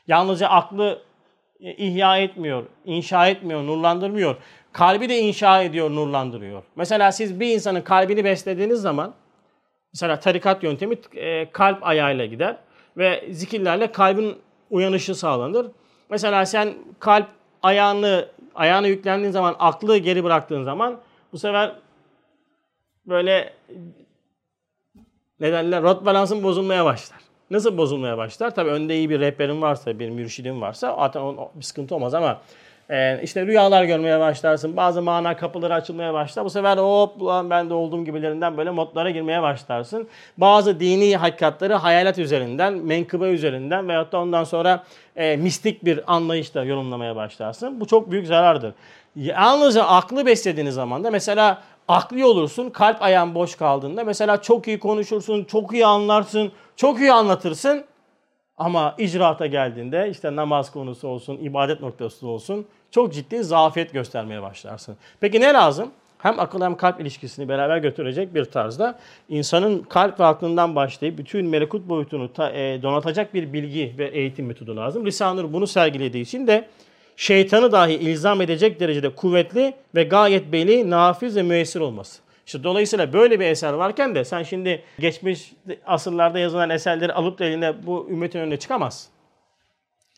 Yalnızca 0.08 0.48
aklı 0.48 1.02
ihya 1.62 2.18
etmiyor, 2.18 2.63
inşa 2.86 3.27
etmiyor, 3.27 3.63
nurlandırmıyor. 3.63 4.36
Kalbi 4.74 5.10
de 5.10 5.20
inşa 5.20 5.62
ediyor, 5.62 5.89
nurlandırıyor. 5.89 6.63
Mesela 6.75 7.12
siz 7.12 7.39
bir 7.39 7.53
insanın 7.53 7.82
kalbini 7.82 8.24
beslediğiniz 8.24 8.82
zaman, 8.82 9.13
mesela 9.94 10.20
tarikat 10.20 10.63
yöntemi 10.63 10.96
e, 11.15 11.51
kalp 11.51 11.88
ayağıyla 11.88 12.25
gider 12.25 12.58
ve 12.98 13.27
zikirlerle 13.30 13.91
kalbin 13.91 14.38
uyanışı 14.70 15.15
sağlanır. 15.15 15.68
Mesela 16.10 16.46
sen 16.46 16.74
kalp 17.00 17.27
ayağını 17.63 18.27
ayağına 18.56 18.88
yüklendiğin 18.88 19.32
zaman, 19.32 19.56
aklı 19.60 19.98
geri 19.98 20.24
bıraktığın 20.24 20.63
zaman 20.63 21.00
bu 21.34 21.38
sefer 21.38 21.75
böyle 23.06 23.53
ne 25.39 25.51
derler 25.51 25.84
rot 25.84 26.06
balansın 26.06 26.44
bozulmaya 26.44 26.86
başlar. 26.86 27.31
Nasıl 27.51 27.77
bozulmaya 27.77 28.17
başlar? 28.17 28.55
Tabii 28.55 28.70
önde 28.70 28.96
iyi 28.96 29.10
bir 29.10 29.20
rehberin 29.20 29.62
varsa, 29.62 30.00
bir 30.00 30.10
mürşidin 30.10 30.62
varsa 30.62 30.96
zaten 31.00 31.38
bir 31.55 31.63
sıkıntı 31.63 31.96
olmaz 31.96 32.13
ama 32.13 32.41
e, 32.89 33.20
işte 33.24 33.46
rüyalar 33.46 33.84
görmeye 33.84 34.20
başlarsın. 34.20 34.77
Bazı 34.77 35.01
mana 35.01 35.38
kapıları 35.38 35.74
açılmaya 35.74 36.13
başlar. 36.13 36.46
Bu 36.46 36.50
sefer 36.50 36.77
hop 36.77 37.22
ulan 37.22 37.50
ben 37.50 37.70
de 37.70 37.74
olduğum 37.74 38.05
gibilerinden 38.05 38.58
böyle 38.58 38.72
modlara 38.72 39.10
girmeye 39.10 39.41
başlarsın. 39.41 40.08
Bazı 40.38 40.79
dini 40.79 41.17
hakikatları 41.17 41.74
hayalet 41.74 42.20
üzerinden, 42.20 42.74
menkıbe 42.74 43.29
üzerinden 43.29 43.88
veyahut 43.88 44.12
da 44.12 44.20
ondan 44.20 44.43
sonra 44.43 44.84
e, 45.15 45.38
mistik 45.38 45.86
bir 45.86 46.13
anlayışla 46.13 46.63
yorumlamaya 46.63 47.15
başlarsın. 47.15 47.79
Bu 47.79 47.88
çok 47.88 48.12
büyük 48.12 48.27
zarardır. 48.27 48.74
Yalnızca 49.15 49.84
aklı 49.84 50.25
beslediğiniz 50.25 50.75
zaman 50.75 51.03
da 51.03 51.12
mesela 51.12 51.62
akli 51.88 52.26
olursun, 52.26 52.70
kalp 52.70 53.02
ayağın 53.02 53.36
boş 53.36 53.56
kaldığında 53.56 54.04
mesela 54.04 54.42
çok 54.42 54.68
iyi 54.68 54.80
konuşursun, 54.80 55.44
çok 55.44 55.74
iyi 55.74 55.86
anlarsın, 55.86 56.52
çok 56.76 57.00
iyi 57.00 57.14
anlatırsın. 57.14 57.84
Ama 58.58 58.96
icraata 58.98 59.46
geldiğinde 59.46 60.10
işte 60.10 60.36
namaz 60.36 60.72
konusu 60.72 61.08
olsun, 61.08 61.38
ibadet 61.38 61.82
noktası 61.82 62.28
olsun 62.28 62.66
çok 62.92 63.14
ciddi 63.14 63.44
zafiyet 63.44 63.94
göstermeye 63.94 64.42
başlarsın. 64.42 64.98
Peki 65.20 65.42
ne 65.42 65.54
lazım? 65.54 65.92
Hem 66.18 66.40
akıl 66.40 66.62
hem 66.62 66.78
kalp 66.78 67.02
ilişkisini 67.02 67.50
beraber 67.50 67.78
götürecek 67.78 68.36
bir 68.36 68.46
tarzda 68.46 69.00
insanın 69.30 69.84
kalp 69.84 70.20
ve 70.20 70.26
aklından 70.26 70.76
başlayıp 70.76 71.18
bütün 71.18 71.46
melekut 71.46 71.90
boyutunu 71.90 72.34
ta, 72.34 72.52
e, 72.52 72.82
donatacak 72.82 73.34
bir 73.34 73.54
bilgi 73.54 73.96
ve 73.98 74.08
eğitim 74.08 74.46
metodu 74.46 74.78
lazım. 74.78 75.06
Lisanur 75.06 75.54
bunu 75.54 75.68
sergilediği 75.68 76.24
için 76.24 76.48
de 76.48 76.68
şeytanı 77.22 77.72
dahi 77.72 77.94
ilzam 77.94 78.42
edecek 78.42 78.80
derecede 78.80 79.16
kuvvetli 79.16 79.74
ve 79.96 80.04
gayet 80.04 80.51
belli, 80.51 80.90
nafiz 80.90 81.36
ve 81.36 81.44
müessir 81.44 81.80
olması. 81.80 82.22
İşte 82.46 82.63
dolayısıyla 82.63 83.13
böyle 83.13 83.40
bir 83.40 83.46
eser 83.46 83.74
varken 83.74 84.16
de 84.16 84.25
sen 84.25 84.44
şimdi 84.44 84.84
geçmiş 85.00 85.54
asırlarda 85.86 86.40
yazılan 86.40 86.70
eserleri 86.70 87.13
alıp 87.13 87.40
da 87.40 87.46
eline 87.46 87.86
bu 87.86 88.08
ümmetin 88.10 88.40
önüne 88.40 88.58
çıkamaz. 88.58 89.10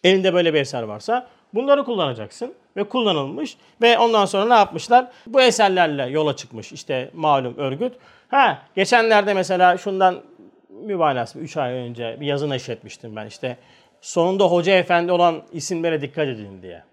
Elinde 0.03 0.33
böyle 0.33 0.53
bir 0.53 0.59
eser 0.59 0.83
varsa 0.83 1.27
bunları 1.53 1.83
kullanacaksın 1.85 2.53
ve 2.77 2.83
kullanılmış 2.83 3.57
ve 3.81 3.97
ondan 3.97 4.25
sonra 4.25 4.45
ne 4.45 4.53
yapmışlar? 4.53 5.07
Bu 5.27 5.41
eserlerle 5.41 6.03
yola 6.03 6.35
çıkmış 6.35 6.71
işte 6.71 7.09
malum 7.13 7.57
örgüt. 7.57 7.93
Ha 8.27 8.61
geçenlerde 8.75 9.33
mesela 9.33 9.77
şundan 9.77 10.21
mübalağası 10.69 11.39
3 11.39 11.57
ay 11.57 11.73
önce 11.73 12.17
bir 12.19 12.25
yazı 12.25 12.49
neşretmiştim 12.49 13.15
ben 13.15 13.27
işte 13.27 13.57
sonunda 14.01 14.45
hoca 14.45 14.73
efendi 14.73 15.11
olan 15.11 15.43
isimlere 15.51 16.01
dikkat 16.01 16.27
edin 16.27 16.61
diye. 16.61 16.83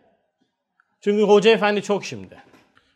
Çünkü 1.01 1.23
hoca 1.23 1.51
efendi 1.51 1.83
çok 1.83 2.05
şimdi. 2.05 2.37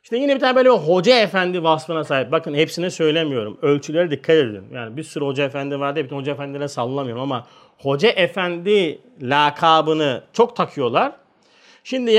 İşte 0.02 0.16
yine 0.16 0.34
bir 0.34 0.40
tane 0.40 0.56
böyle 0.56 0.68
bir 0.68 0.74
hoca 0.74 1.20
efendi 1.20 1.62
vasfına 1.62 2.04
sahip. 2.04 2.32
Bakın 2.32 2.54
hepsine 2.54 2.90
söylemiyorum. 2.90 3.58
Ölçülere 3.62 4.10
dikkat 4.10 4.36
edin. 4.36 4.64
Yani 4.74 4.96
bir 4.96 5.02
sürü 5.02 5.24
hoca 5.24 5.44
efendi 5.44 5.80
var 5.80 5.94
diye 5.94 6.04
bütün 6.04 6.16
hoca 6.16 6.32
efendilere 6.32 6.68
sallamıyorum 6.68 7.22
ama 7.22 7.46
hoca 7.78 8.08
efendi 8.08 8.98
lakabını 9.22 10.22
çok 10.32 10.56
takıyorlar. 10.56 11.12
Şimdi 11.84 12.12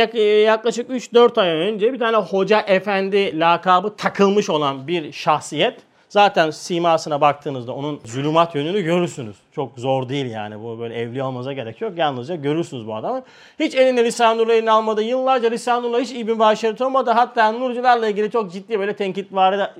yaklaşık 0.46 0.89
3-4 0.89 1.42
ay 1.42 1.50
önce 1.50 1.94
bir 1.94 2.00
tane 2.00 2.18
hoca 2.18 2.60
efendi 2.62 3.39
lakabı 3.39 3.96
takılmış 3.96 4.50
olan 4.50 4.88
bir 4.88 5.12
şahsiyet 5.12 5.80
Zaten 6.16 6.50
simasına 6.50 7.22
baktığınızda 7.22 7.74
onun 7.74 8.02
zulümat 8.06 8.56
yönünü 8.56 8.82
görürsünüz. 8.82 9.36
Çok 9.52 9.80
zor 9.80 10.10
değil 10.10 10.26
yani. 10.26 10.64
Bu 10.64 10.80
böyle 10.80 10.96
evli 10.96 11.24
olmanıza 11.24 11.54
gerek 11.54 11.82
yok. 11.82 11.98
Yalnızca 11.98 12.36
görürsünüz 12.36 12.88
bu 12.88 12.96
adamı. 12.96 13.24
Hiç 13.60 13.76
eline 13.76 14.04
Lisanullah 14.04 14.54
elini 14.54 14.72
almadı. 14.72 15.04
Yıllarca 15.04 15.50
Lisanullah 15.50 16.00
hiç 16.00 16.12
İbn 16.12 16.40
Başeret 16.40 16.82
olmadı. 16.82 17.12
Hatta 17.12 17.52
Nurcularla 17.52 18.08
ilgili 18.08 18.32
çok 18.32 18.52
ciddi 18.52 18.80
böyle 18.80 18.96
tenkit 18.96 19.34
var 19.34 19.72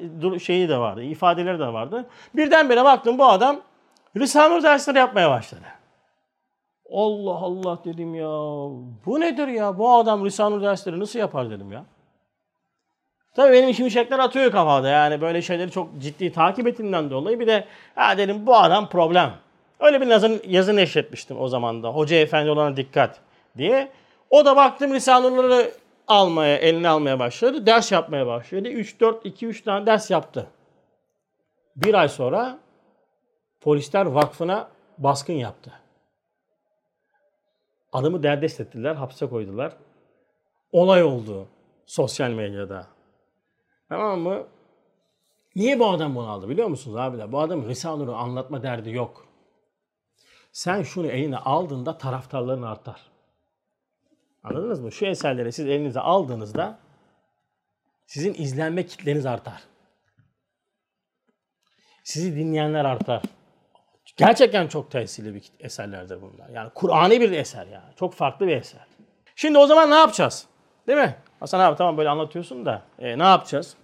şeyi 0.44 0.70
de 0.70 0.78
vardı. 0.78 1.04
ifadeleri 1.04 1.60
de 1.60 1.74
vardı. 1.74 2.06
Birdenbire 2.36 2.84
baktım 2.84 3.18
bu 3.18 3.26
adam 3.26 3.62
Lisanur 4.18 4.64
dersleri 4.64 4.98
yapmaya 4.98 5.30
başladı. 5.30 5.62
Allah 6.94 7.36
Allah 7.36 7.80
dedim 7.86 8.16
ya. 8.16 8.30
Bu 9.06 9.20
nedir 9.20 9.48
ya? 9.48 9.78
Bu 9.78 9.94
adam 9.94 10.26
Lisanur 10.26 10.62
dersleri 10.62 11.00
nasıl 11.00 11.20
yapar 11.20 11.50
dedim 11.50 11.72
ya. 11.72 11.86
Tabii 13.36 13.54
benim 13.54 13.74
şimşekler 13.74 14.20
atıyor 14.20 14.52
kafada 14.52 14.90
yani 14.90 15.22
böyle 15.22 15.42
şeyleri 15.42 15.72
çok 15.72 15.90
ciddi 16.00 16.32
takip 16.32 16.68
ettiğimden 16.68 17.10
dolayı 17.10 17.40
bir 17.40 17.48
de 17.48 17.66
ha 17.96 18.18
dedim 18.18 18.48
bu 18.48 18.58
adam 18.58 18.90
problem. 18.90 19.34
Öyle 19.80 20.02
bir 20.02 20.08
yazın, 20.08 20.42
yazı 20.48 20.76
neşretmiştim 20.76 21.40
o 21.40 21.48
zaman 21.48 21.84
da. 21.84 21.90
Hoca 21.90 22.18
efendi 22.18 22.50
olana 22.50 22.78
dikkat 22.78 23.20
diye. 23.58 23.92
O 24.30 24.46
da 24.46 24.56
baktım 24.56 24.94
lisanurları 24.94 25.72
almaya, 26.08 26.58
eline 26.58 26.90
almaya 26.90 27.20
başladı. 27.20 27.66
Ders 27.66 27.92
yapmaya 27.92 28.28
başladı. 28.28 28.70
3, 28.70 29.00
4, 29.00 29.26
2, 29.26 29.48
3 29.48 29.62
tane 29.62 29.86
ders 29.86 30.12
yaptı. 30.12 30.48
Bir 31.76 31.94
ay 31.94 32.10
sonra 32.10 32.58
polisler 33.62 34.06
vakfına 34.06 34.68
baskın 34.98 35.34
yaptı. 35.34 35.72
Adamı 37.94 38.24
derdest 38.24 38.60
ettiler, 38.60 38.96
hapse 38.96 39.30
koydular. 39.30 39.74
Olay 40.72 41.04
oldu 41.04 41.48
sosyal 41.86 42.30
medyada. 42.30 42.95
Tamam 43.90 44.20
mı? 44.20 44.48
Niye 45.56 45.80
bu 45.80 45.90
adam 45.90 46.16
bunu 46.16 46.30
aldı 46.30 46.50
biliyor 46.50 46.68
musunuz 46.68 46.98
abiler? 46.98 47.32
Bu 47.32 47.40
adamın 47.40 47.70
Risale'yi 47.70 48.10
anlatma 48.10 48.64
derdi 48.64 48.92
yok. 48.92 49.28
Sen 50.52 50.84
şunu 50.84 51.08
eline 51.08 51.38
aldığında 51.38 51.98
taraftarların 51.98 52.62
artar. 52.62 53.12
Anladınız 54.44 54.80
mı? 54.80 54.92
Şu 54.92 55.06
eserleri 55.06 55.52
siz 55.52 55.68
elinize 55.68 56.00
aldığınızda 56.00 56.80
sizin 58.06 58.34
izlenme 58.34 58.86
kitleniz 58.86 59.26
artar. 59.26 59.64
Sizi 62.04 62.36
dinleyenler 62.36 62.86
artar. 62.86 63.22
Gerçekten 64.18 64.68
çok 64.68 64.92
tesirli 64.92 65.36
bir 65.36 65.44
eserlerdir 65.60 66.22
bunlar. 66.22 66.50
Yani 66.50 66.70
Kur'an'ı 66.76 67.12
bir 67.12 67.32
eser 67.32 67.68
yani. 67.68 67.96
Çok 67.96 68.14
farklı 68.14 68.48
bir 68.48 68.58
eser. 68.58 68.88
Şimdi 69.36 69.58
o 69.58 69.68
zaman 69.68 69.92
ne 69.92 69.96
yapacağız? 69.96 70.48
Değil 70.88 71.00
mi? 71.00 71.16
Hasan 71.40 71.60
abi 71.60 71.78
tamam 71.78 71.98
böyle 71.98 72.10
anlatıyorsun 72.10 72.66
da 72.66 72.82
e, 73.00 73.20
ne 73.20 73.24
yapacağız? 73.24 73.78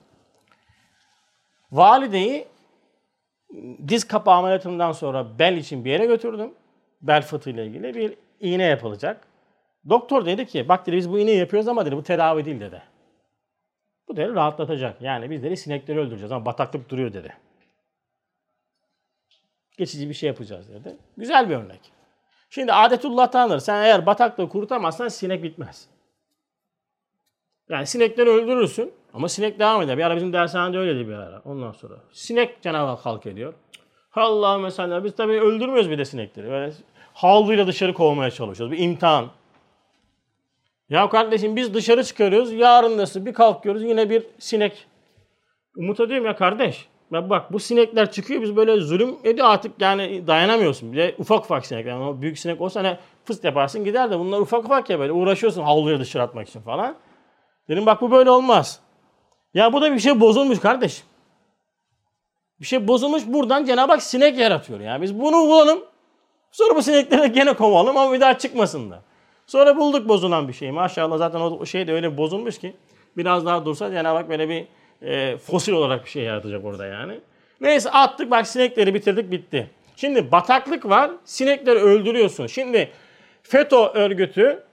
Valideyi 1.72 2.48
diz 3.88 4.08
kapağı 4.08 4.36
ameliyatından 4.36 4.92
sonra 4.92 5.40
bel 5.40 5.58
için 5.58 5.86
bir 5.86 5.92
yere 5.92 6.06
götürdüm. 6.06 6.54
Bel 7.02 7.22
fıtığı 7.22 7.50
ile 7.50 7.66
ilgili 7.66 7.96
bir 7.96 8.14
iğne 8.40 8.64
yapılacak. 8.64 9.28
Doktor 9.90 10.26
dedi 10.26 10.46
ki 10.46 10.70
bak 10.70 10.86
dedi 10.86 10.96
biz 10.96 11.12
bu 11.12 11.20
iğneyi 11.20 11.40
yapıyoruz 11.40 11.68
ama 11.68 11.86
dedi 11.86 11.98
bu 11.98 12.04
tedavi 12.04 12.46
değil 12.46 12.60
dedi. 12.60 12.82
Bu 14.08 14.18
dedi 14.18 14.34
rahatlatacak. 14.34 15.02
Yani 15.02 15.30
biz 15.30 15.44
dedi 15.44 15.58
sinekleri 15.58 16.00
öldüreceğiz 16.00 16.32
ama 16.32 16.46
bataklık 16.46 16.90
duruyor 16.90 17.14
dedi. 17.14 17.34
Geçici 19.78 20.10
bir 20.10 20.14
şey 20.14 20.28
yapacağız 20.28 20.70
dedi. 20.70 20.98
Güzel 21.18 21.50
bir 21.50 21.56
örnek. 21.56 21.92
Şimdi 22.50 22.74
adetullah'tandır. 22.74 23.60
Sen 23.60 23.84
eğer 23.84 24.06
bataklığı 24.06 24.50
kurutamazsan 24.50 25.08
sinek 25.08 25.44
bitmez. 25.44 25.88
Yani 27.72 27.88
sinekleri 27.88 28.30
öldürürsün 28.30 28.92
ama 29.14 29.30
sinek 29.30 29.60
devam 29.60 29.82
eder. 29.82 29.98
Bir 29.98 30.04
ara 30.04 30.16
bizim 30.16 30.34
dershanede 30.34 30.78
öyleydi 30.78 31.08
bir 31.08 31.14
ara. 31.14 31.42
Ondan 31.46 31.72
sonra. 31.72 31.94
Sinek 32.12 32.62
canavar 32.62 33.02
kalk 33.02 33.26
ediyor. 33.26 33.54
Allah 34.16 34.58
mesela 34.58 35.04
biz 35.04 35.16
tabii 35.16 35.42
öldürmüyoruz 35.42 35.90
bir 35.90 35.98
de 35.98 36.06
sinekleri. 36.06 36.50
Böyle 36.50 36.74
havluyla 37.14 37.68
dışarı 37.68 37.94
kovmaya 37.94 38.32
çalışıyoruz. 38.32 38.78
Bir 38.78 38.84
imtihan. 38.84 39.28
Ya 40.90 41.10
kardeşim 41.10 41.56
biz 41.56 41.74
dışarı 41.74 42.04
çıkarıyoruz. 42.04 42.54
Yarın 42.54 42.98
nasıl 42.98 43.26
bir 43.26 43.34
kalkıyoruz 43.34 43.84
yine 43.84 44.10
bir 44.10 44.24
sinek. 44.40 44.88
Umut 45.78 46.00
ediyorum 46.00 46.26
ya 46.26 46.36
kardeş. 46.36 46.88
Ya 47.12 47.30
bak 47.30 47.54
bu 47.54 47.60
sinekler 47.60 48.12
çıkıyor 48.12 48.42
biz 48.42 48.56
böyle 48.56 48.78
zulüm 48.78 49.16
ediyor 49.24 49.48
artık 49.48 49.82
yani 49.82 50.28
dayanamıyorsun. 50.28 50.92
Bir 50.92 50.98
de 50.98 51.16
ufak 51.18 51.44
ufak 51.44 51.66
sinek. 51.66 51.86
Yani 51.86 52.04
o 52.04 52.22
büyük 52.22 52.40
sinek 52.40 52.62
olsa 52.62 52.82
ne 52.82 52.98
fıst 53.26 53.44
yaparsın 53.44 53.84
gider 53.84 54.12
de 54.12 54.20
bunlar 54.20 54.40
ufak 54.40 54.66
ufak 54.66 54.90
ya 54.90 55.00
böyle 55.00 55.12
uğraşıyorsun 55.12 55.62
havluya 55.62 56.00
dışarı 56.00 56.24
atmak 56.24 56.48
için 56.48 56.62
falan. 56.62 56.96
Dedim 57.70 57.86
bak 57.86 58.02
bu 58.02 58.12
böyle 58.12 58.30
olmaz. 58.30 58.80
Ya 59.54 59.74
bu 59.74 59.82
da 59.82 59.94
bir 59.94 60.00
şey 60.00 60.20
bozulmuş 60.20 60.60
kardeşim. 60.60 61.06
Bir 62.62 62.66
şey 62.66 62.88
bozulmuş 62.88 63.24
buradan 63.28 63.66
Cenab-ı 63.66 63.92
Hak 63.92 64.04
sinek 64.04 64.38
yaratıyor. 64.38 64.80
Yani 64.80 65.02
biz 65.02 65.20
bunu 65.20 65.38
bulalım. 65.38 65.80
Sonra 66.52 66.76
bu 66.76 66.82
sinekleri 66.82 67.32
gene 67.32 67.54
kovalım 67.54 67.98
ama 67.98 68.14
bir 68.14 68.22
daha 68.22 68.38
çıkmasın 68.38 68.92
da. 68.92 69.02
Sonra 69.48 69.78
bulduk 69.78 70.10
bozulan 70.10 70.48
bir 70.48 70.54
şey. 70.54 70.72
Maşallah 70.72 71.18
zaten 71.18 71.40
o 71.40 71.66
şey 71.66 71.88
de 71.88 71.94
öyle 71.94 72.18
bozulmuş 72.18 72.60
ki 72.60 72.76
biraz 73.18 73.46
daha 73.46 73.66
dursa 73.66 73.92
Cenab-ı 73.92 74.18
Hak 74.18 74.30
böyle 74.30 74.50
bir 74.50 74.68
e, 75.08 75.38
fosil 75.38 75.74
olarak 75.74 76.06
bir 76.06 76.10
şey 76.10 76.24
yaratacak 76.24 76.66
orada 76.66 76.86
yani. 76.86 77.20
Neyse 77.62 77.90
attık 77.92 78.32
bak 78.32 78.48
sinekleri 78.48 78.94
bitirdik 78.94 79.32
bitti. 79.32 79.70
Şimdi 79.96 80.32
bataklık 80.32 80.90
var 80.90 81.12
sinekleri 81.26 81.80
öldürüyorsun. 81.80 82.48
Şimdi 82.48 82.92
FETÖ 83.44 83.78
örgütü 83.78 84.64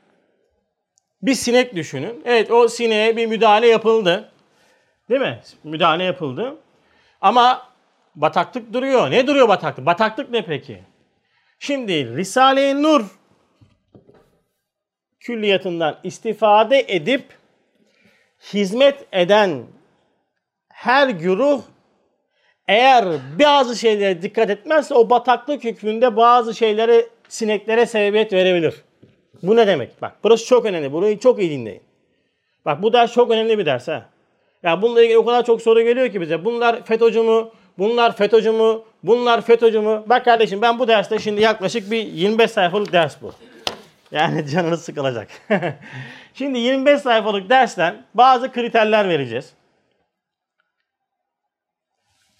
bir 1.22 1.34
sinek 1.34 1.74
düşünün. 1.74 2.22
Evet 2.24 2.50
o 2.50 2.68
sineğe 2.68 3.16
bir 3.16 3.26
müdahale 3.26 3.66
yapıldı. 3.66 4.32
Değil 5.10 5.20
mi? 5.20 5.40
Müdahale 5.64 6.04
yapıldı. 6.04 6.56
Ama 7.20 7.68
bataklık 8.14 8.72
duruyor. 8.72 9.10
Ne 9.10 9.26
duruyor 9.26 9.48
bataklık? 9.48 9.86
Bataklık 9.86 10.30
ne 10.30 10.44
peki? 10.44 10.82
Şimdi 11.58 12.16
Risale-i 12.16 12.82
Nur 12.82 13.04
külliyatından 15.20 15.98
istifade 16.02 16.84
edip 16.88 17.24
hizmet 18.52 19.06
eden 19.12 19.62
her 20.68 21.08
güruh 21.08 21.62
eğer 22.68 23.04
bazı 23.40 23.76
şeylere 23.76 24.22
dikkat 24.22 24.50
etmezse 24.50 24.94
o 24.94 25.10
bataklık 25.10 25.64
hükmünde 25.64 26.16
bazı 26.16 26.54
şeyleri 26.54 27.08
sineklere 27.28 27.86
sebebiyet 27.86 28.32
verebilir. 28.32 28.74
Bu 29.42 29.56
ne 29.56 29.66
demek? 29.66 30.02
Bak 30.02 30.12
burası 30.24 30.46
çok 30.46 30.64
önemli. 30.64 30.92
Burayı 30.92 31.18
çok 31.18 31.38
iyi 31.38 31.50
dinleyin. 31.50 31.82
Bak 32.64 32.82
bu 32.82 32.92
ders 32.92 33.12
çok 33.12 33.30
önemli 33.30 33.58
bir 33.58 33.66
ders 33.66 33.88
ha. 33.88 34.06
Ya 34.62 34.82
bununla 34.82 35.02
ilgili 35.02 35.18
o 35.18 35.24
kadar 35.24 35.44
çok 35.44 35.62
soru 35.62 35.82
geliyor 35.82 36.12
ki 36.12 36.20
bize. 36.20 36.44
Bunlar 36.44 36.84
FETÖ'cü 36.84 37.22
mü? 37.22 37.48
Bunlar 37.78 38.16
FETÖ'cü 38.16 38.50
mü? 38.50 38.78
Bunlar 39.02 39.40
FETÖ'cü 39.40 39.80
mü? 39.80 40.02
Bak 40.06 40.24
kardeşim 40.24 40.62
ben 40.62 40.78
bu 40.78 40.88
derste 40.88 41.18
şimdi 41.18 41.40
yaklaşık 41.40 41.90
bir 41.90 42.06
25 42.06 42.50
sayfalık 42.50 42.92
ders 42.92 43.22
bu. 43.22 43.32
Yani 44.10 44.48
canınız 44.50 44.82
sıkılacak. 44.82 45.28
şimdi 46.34 46.58
25 46.58 47.00
sayfalık 47.00 47.50
dersten 47.50 48.04
bazı 48.14 48.52
kriterler 48.52 49.08
vereceğiz. 49.08 49.52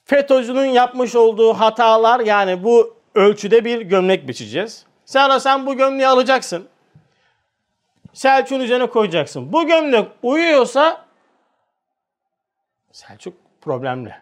FETÖ'cünün 0.05 0.67
yapmış 0.67 1.17
olduğu 1.17 1.55
hatalar 1.55 2.21
yani 2.21 2.65
bu 2.65 2.97
ölçüde 3.15 3.65
bir 3.65 3.81
gömlek 3.81 4.29
biçeceğiz. 4.29 4.85
Sonra 5.07 5.41
sen 5.41 5.67
bu 5.67 5.77
gömleği 5.77 6.09
alacaksın. 6.09 6.69
Selçuk'un 8.19 8.61
üzerine 8.61 8.87
koyacaksın. 8.87 9.53
Bu 9.53 9.67
gömlek 9.67 10.09
uyuyorsa 10.23 11.05
Selçuk 12.93 13.35
problemli. 13.61 14.15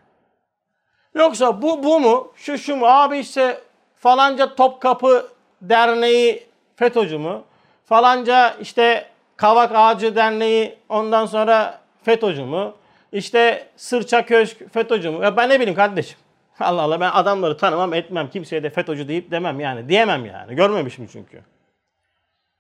Yoksa 1.15 1.63
bu 1.63 1.83
bu 1.83 2.01
mu? 2.01 2.33
Şu 2.37 2.59
şu 2.59 2.77
mu? 2.77 2.87
Abi 2.87 3.19
işte 3.19 3.61
falanca 3.99 4.55
Topkapı 4.55 5.29
Derneği 5.63 6.47
FETÖ'cü 6.77 7.19
mü? 7.19 7.43
Falanca 7.85 8.57
işte 8.61 9.07
Kavak 9.37 9.73
Ağacı 9.75 10.17
Derneği 10.17 10.79
ondan 10.89 11.27
sonra 11.27 11.81
FETÖ'cü 12.03 12.43
mü? 12.45 12.73
İşte 13.13 13.69
Sırça 13.77 14.27
Köşk 14.27 14.73
FETÖ'cü 14.73 15.11
mü? 15.11 15.25
Ya 15.25 15.37
ben 15.37 15.49
ne 15.49 15.61
bileyim 15.61 15.77
kardeşim. 15.77 16.19
Allah 16.61 16.83
Allah 16.83 17.01
ben 17.01 17.11
adamları 17.11 17.57
tanımam 17.57 17.95
etmem. 17.95 18.31
Kimseye 18.31 18.63
de 18.63 18.71
FETÖ'cü 18.71 19.09
deyip 19.09 19.31
demem 19.31 19.61
yani. 19.61 19.89
Diyemem 19.89 20.27
yani. 20.27 20.55
Görmemişim 20.55 21.09
çünkü. 21.13 21.56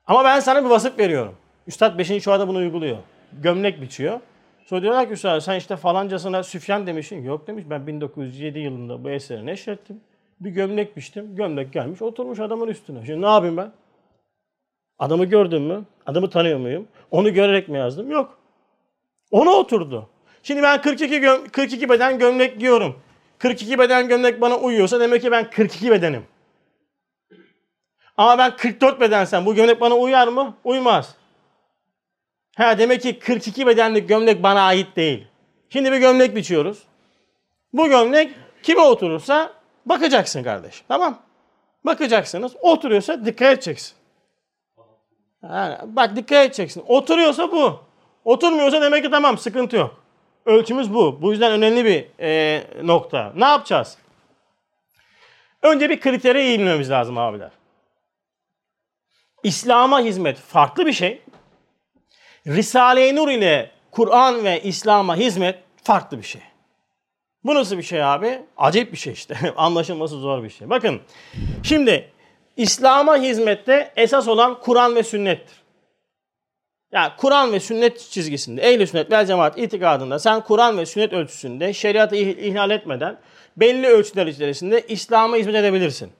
Ama 0.06 0.24
ben 0.24 0.40
sana 0.40 0.64
bir 0.64 0.70
vasıf 0.70 0.98
veriyorum. 0.98 1.34
Üstad 1.66 1.98
5. 1.98 2.22
şuada 2.22 2.48
bunu 2.48 2.58
uyguluyor. 2.58 2.96
Gömlek 3.42 3.80
biçiyor. 3.80 4.20
Sonra 4.64 4.82
diyorlar 4.82 5.06
ki 5.06 5.12
Üstad 5.12 5.40
sen 5.40 5.56
işte 5.56 5.76
falancasına 5.76 6.42
Süfyan 6.42 6.86
demişsin. 6.86 7.24
Yok 7.24 7.46
demiş 7.46 7.64
ben 7.70 7.86
1907 7.86 8.58
yılında 8.58 9.04
bu 9.04 9.10
eseri 9.10 9.46
neşrettim. 9.46 10.00
Bir 10.40 10.50
gömlek 10.50 10.96
biçtim. 10.96 11.36
Gömlek 11.36 11.72
gelmiş 11.72 12.02
oturmuş 12.02 12.40
adamın 12.40 12.68
üstüne. 12.68 13.06
Şimdi 13.06 13.22
ne 13.22 13.30
yapayım 13.30 13.56
ben? 13.56 13.72
Adamı 14.98 15.24
gördüm 15.24 15.62
mü? 15.62 15.84
Adamı 16.06 16.30
tanıyor 16.30 16.58
muyum? 16.58 16.88
Onu 17.10 17.34
görerek 17.34 17.68
mi 17.68 17.78
yazdım? 17.78 18.10
Yok. 18.10 18.38
Ona 19.30 19.50
oturdu. 19.50 20.08
Şimdi 20.42 20.62
ben 20.62 20.82
42 20.82 21.20
göm 21.20 21.48
42 21.48 21.88
beden 21.88 22.18
gömlek 22.18 22.58
giyiyorum. 22.58 22.96
42 23.38 23.78
beden 23.78 24.08
gömlek 24.08 24.40
bana 24.40 24.56
uyuyorsa 24.58 25.00
demek 25.00 25.22
ki 25.22 25.30
ben 25.30 25.50
42 25.50 25.90
bedenim. 25.90 26.22
Ama 28.16 28.38
ben 28.38 28.56
44 28.56 29.00
bedensem 29.00 29.46
bu 29.46 29.54
gömlek 29.54 29.80
bana 29.80 29.94
uyar 29.94 30.28
mı? 30.28 30.54
Uymaz. 30.64 31.14
Ha 32.56 32.78
demek 32.78 33.02
ki 33.02 33.18
42 33.18 33.66
bedenlik 33.66 34.08
gömlek 34.08 34.42
bana 34.42 34.62
ait 34.62 34.96
değil. 34.96 35.26
Şimdi 35.70 35.92
bir 35.92 35.98
gömlek 35.98 36.36
biçiyoruz. 36.36 36.82
Bu 37.72 37.88
gömlek 37.88 38.34
kime 38.62 38.80
oturursa 38.80 39.52
bakacaksın 39.86 40.42
kardeş. 40.42 40.82
Tamam. 40.88 41.18
Bakacaksınız. 41.84 42.52
Oturuyorsa 42.60 43.24
dikkat 43.24 43.52
edeceksin. 43.52 43.96
Yani 45.42 45.76
bak 45.84 46.16
dikkat 46.16 46.46
edeceksin. 46.46 46.84
Oturuyorsa 46.86 47.52
bu. 47.52 47.80
Oturmuyorsa 48.24 48.82
demek 48.82 49.04
ki 49.04 49.10
tamam 49.10 49.38
sıkıntı 49.38 49.76
yok. 49.76 50.02
Ölçümüz 50.46 50.94
bu. 50.94 51.22
Bu 51.22 51.30
yüzden 51.30 51.52
önemli 51.52 51.84
bir 51.84 52.06
e, 52.20 52.62
nokta. 52.82 53.32
Ne 53.36 53.44
yapacağız? 53.44 53.98
Önce 55.62 55.90
bir 55.90 56.00
kritere 56.00 56.42
eğilmemiz 56.42 56.90
lazım 56.90 57.18
abiler. 57.18 57.50
İslam'a 59.46 60.00
hizmet 60.00 60.38
farklı 60.38 60.86
bir 60.86 60.92
şey. 60.92 61.22
Risale-i 62.46 63.16
Nur 63.16 63.28
ile 63.28 63.70
Kur'an 63.90 64.44
ve 64.44 64.62
İslam'a 64.62 65.16
hizmet 65.16 65.58
farklı 65.82 66.18
bir 66.18 66.22
şey. 66.22 66.40
Bu 67.44 67.54
nasıl 67.54 67.78
bir 67.78 67.82
şey 67.82 68.04
abi? 68.04 68.40
Acayip 68.56 68.92
bir 68.92 68.96
şey 68.96 69.12
işte. 69.12 69.36
Anlaşılması 69.56 70.16
zor 70.16 70.42
bir 70.42 70.50
şey. 70.50 70.70
Bakın 70.70 71.00
şimdi 71.62 72.10
İslam'a 72.56 73.16
hizmette 73.16 73.92
esas 73.96 74.28
olan 74.28 74.60
Kur'an 74.60 74.94
ve 74.94 75.02
sünnettir. 75.02 75.56
Yani 76.92 77.12
Kur'an 77.16 77.52
ve 77.52 77.60
sünnet 77.60 78.00
çizgisinde, 78.10 78.62
ehl 78.62 78.86
sünnet 78.86 79.10
vel 79.10 79.26
cemaat 79.26 79.58
itikadında 79.58 80.18
sen 80.18 80.40
Kur'an 80.40 80.78
ve 80.78 80.86
sünnet 80.86 81.12
ölçüsünde 81.12 81.72
şeriatı 81.72 82.16
ihlal 82.16 82.70
etmeden 82.70 83.18
belli 83.56 83.86
ölçüler 83.86 84.26
içerisinde 84.26 84.84
İslam'a 84.88 85.36
hizmet 85.36 85.54
edebilirsin. 85.54 86.12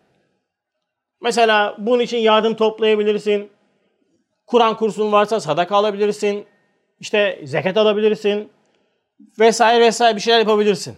Mesela 1.21 1.77
bunun 1.79 2.01
için 2.01 2.19
yardım 2.19 2.55
toplayabilirsin. 2.55 3.51
Kur'an 4.47 4.77
kursun 4.77 5.13
varsa 5.13 5.41
sadaka 5.41 5.77
alabilirsin. 5.77 6.47
İşte 7.01 7.41
zekat 7.45 7.77
alabilirsin. 7.77 8.51
Vesaire 9.39 9.85
vesaire 9.85 10.17
bir 10.17 10.21
şeyler 10.21 10.39
yapabilirsin. 10.39 10.97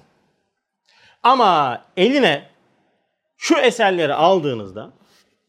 Ama 1.23 1.85
eline 1.97 2.49
şu 3.37 3.59
eserleri 3.59 4.15
aldığınızda 4.15 4.93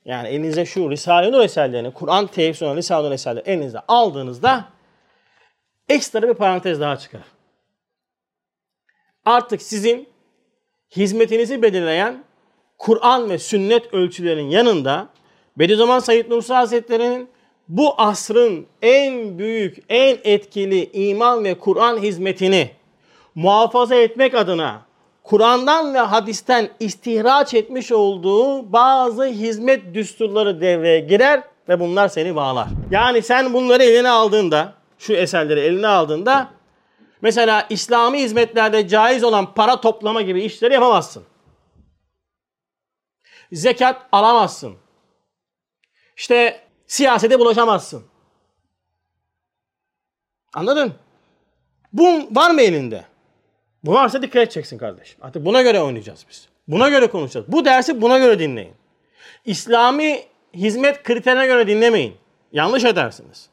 yani 0.05 0.27
elinize 0.27 0.65
şu 0.65 0.91
Risale-i 0.91 1.31
Nur 1.31 1.39
eserlerini, 1.39 1.93
Kur'an 1.93 2.27
tefsir 2.27 2.65
olan 2.65 2.77
Risale-i 2.77 3.05
Nur 3.05 3.11
eserlerini 3.11 3.49
elinize 3.49 3.79
aldığınızda 3.87 4.65
ekstra 5.89 6.29
bir 6.29 6.33
parantez 6.33 6.79
daha 6.79 6.97
çıkar. 6.97 7.21
Artık 9.25 9.61
sizin 9.61 10.09
hizmetinizi 10.95 11.61
belirleyen 11.61 12.23
Kur'an 12.79 13.29
ve 13.29 13.37
sünnet 13.37 13.93
ölçülerinin 13.93 14.49
yanında 14.49 15.07
Bediüzzaman 15.57 15.99
Said 15.99 16.29
Nursi 16.29 16.53
Hazretleri'nin 16.53 17.29
bu 17.67 17.93
asrın 18.01 18.65
en 18.81 19.39
büyük, 19.39 19.77
en 19.89 20.17
etkili 20.23 20.89
iman 20.93 21.43
ve 21.43 21.53
Kur'an 21.53 21.97
hizmetini 21.97 22.71
muhafaza 23.35 23.95
etmek 23.95 24.35
adına 24.35 24.81
Kur'an'dan 25.23 25.93
ve 25.93 25.99
hadisten 25.99 26.69
istihraç 26.79 27.53
etmiş 27.53 27.91
olduğu 27.91 28.73
bazı 28.73 29.25
hizmet 29.25 29.93
düsturları 29.93 30.61
devreye 30.61 30.99
girer 30.99 31.43
ve 31.69 31.79
bunlar 31.79 32.07
seni 32.07 32.35
bağlar. 32.35 32.67
Yani 32.91 33.21
sen 33.21 33.53
bunları 33.53 33.83
eline 33.83 34.09
aldığında, 34.09 34.73
şu 34.99 35.13
eserleri 35.13 35.59
eline 35.59 35.87
aldığında 35.87 36.47
mesela 37.21 37.65
İslami 37.69 38.19
hizmetlerde 38.19 38.87
caiz 38.87 39.23
olan 39.23 39.53
para 39.53 39.81
toplama 39.81 40.21
gibi 40.21 40.41
işleri 40.41 40.73
yapamazsın. 40.73 41.23
Zekat 43.51 44.05
alamazsın. 44.11 44.75
İşte 46.17 46.63
siyasete 46.87 47.39
bulaşamazsın. 47.39 48.03
Anladın? 50.53 50.93
Bu 51.93 52.27
var 52.31 52.51
mı 52.51 52.61
elinde? 52.61 53.05
Bu 53.83 53.93
varsa 53.93 54.21
dikkat 54.21 54.43
edeceksin 54.43 54.77
kardeşim. 54.77 55.17
Artık 55.21 55.45
buna 55.45 55.61
göre 55.61 55.81
oynayacağız 55.81 56.25
biz. 56.29 56.47
Buna 56.67 56.89
göre 56.89 57.07
konuşacağız. 57.07 57.45
Bu 57.47 57.65
dersi 57.65 58.01
buna 58.01 58.17
göre 58.17 58.39
dinleyin. 58.39 58.73
İslami 59.45 60.23
hizmet 60.53 61.03
kriterine 61.03 61.45
göre 61.45 61.67
dinlemeyin. 61.67 62.15
Yanlış 62.51 62.83
edersiniz. 62.83 63.49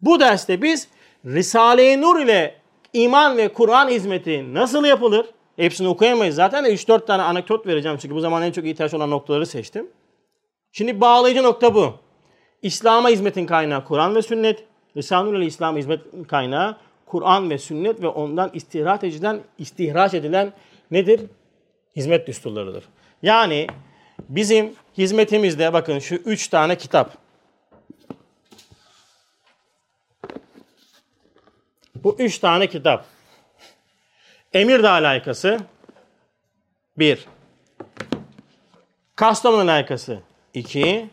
Bu 0.00 0.20
derste 0.20 0.62
biz 0.62 0.88
Risale-i 1.26 2.00
Nur 2.00 2.20
ile 2.20 2.60
iman 2.92 3.36
ve 3.36 3.52
Kur'an 3.52 3.88
hizmeti 3.88 4.54
nasıl 4.54 4.84
yapılır? 4.84 5.26
Hepsini 5.56 5.88
okuyamayız 5.88 6.34
zaten 6.34 6.64
de 6.64 6.74
3-4 6.74 7.06
tane 7.06 7.22
anekdot 7.22 7.66
vereceğim 7.66 7.98
çünkü 8.00 8.14
bu 8.14 8.20
zaman 8.20 8.42
en 8.42 8.52
çok 8.52 8.66
ihtiyaç 8.66 8.94
olan 8.94 9.10
noktaları 9.10 9.46
seçtim. 9.46 9.90
Şimdi 10.72 11.00
bağlayıcı 11.00 11.42
nokta 11.42 11.74
bu. 11.74 11.94
İslam'a 12.62 13.08
hizmetin 13.08 13.46
kaynağı 13.46 13.84
Kur'an 13.84 14.14
ve 14.14 14.22
sünnet. 14.22 14.64
Lisanul 14.96 15.42
İslam 15.42 15.76
hizmet 15.76 16.00
kaynağı 16.28 16.76
Kur'an 17.06 17.50
ve 17.50 17.58
sünnet 17.58 18.02
ve 18.02 18.08
ondan 18.08 18.50
istihraç 18.54 19.04
edilen, 19.04 19.40
istihraç 19.58 20.14
edilen 20.14 20.52
nedir? 20.90 21.20
Hizmet 21.96 22.26
düsturlarıdır. 22.26 22.84
Yani 23.22 23.66
bizim 24.28 24.72
hizmetimizde 24.98 25.72
bakın 25.72 25.98
şu 25.98 26.14
üç 26.14 26.48
tane 26.48 26.76
kitap. 26.76 27.16
Bu 32.04 32.16
üç 32.18 32.38
tane 32.38 32.66
kitap. 32.66 33.04
Emirdağ 34.52 34.90
alakası 34.90 35.58
bir. 36.98 37.26
Kastamonu 39.16 39.70
alakası 39.70 40.18
iki. 40.54 41.10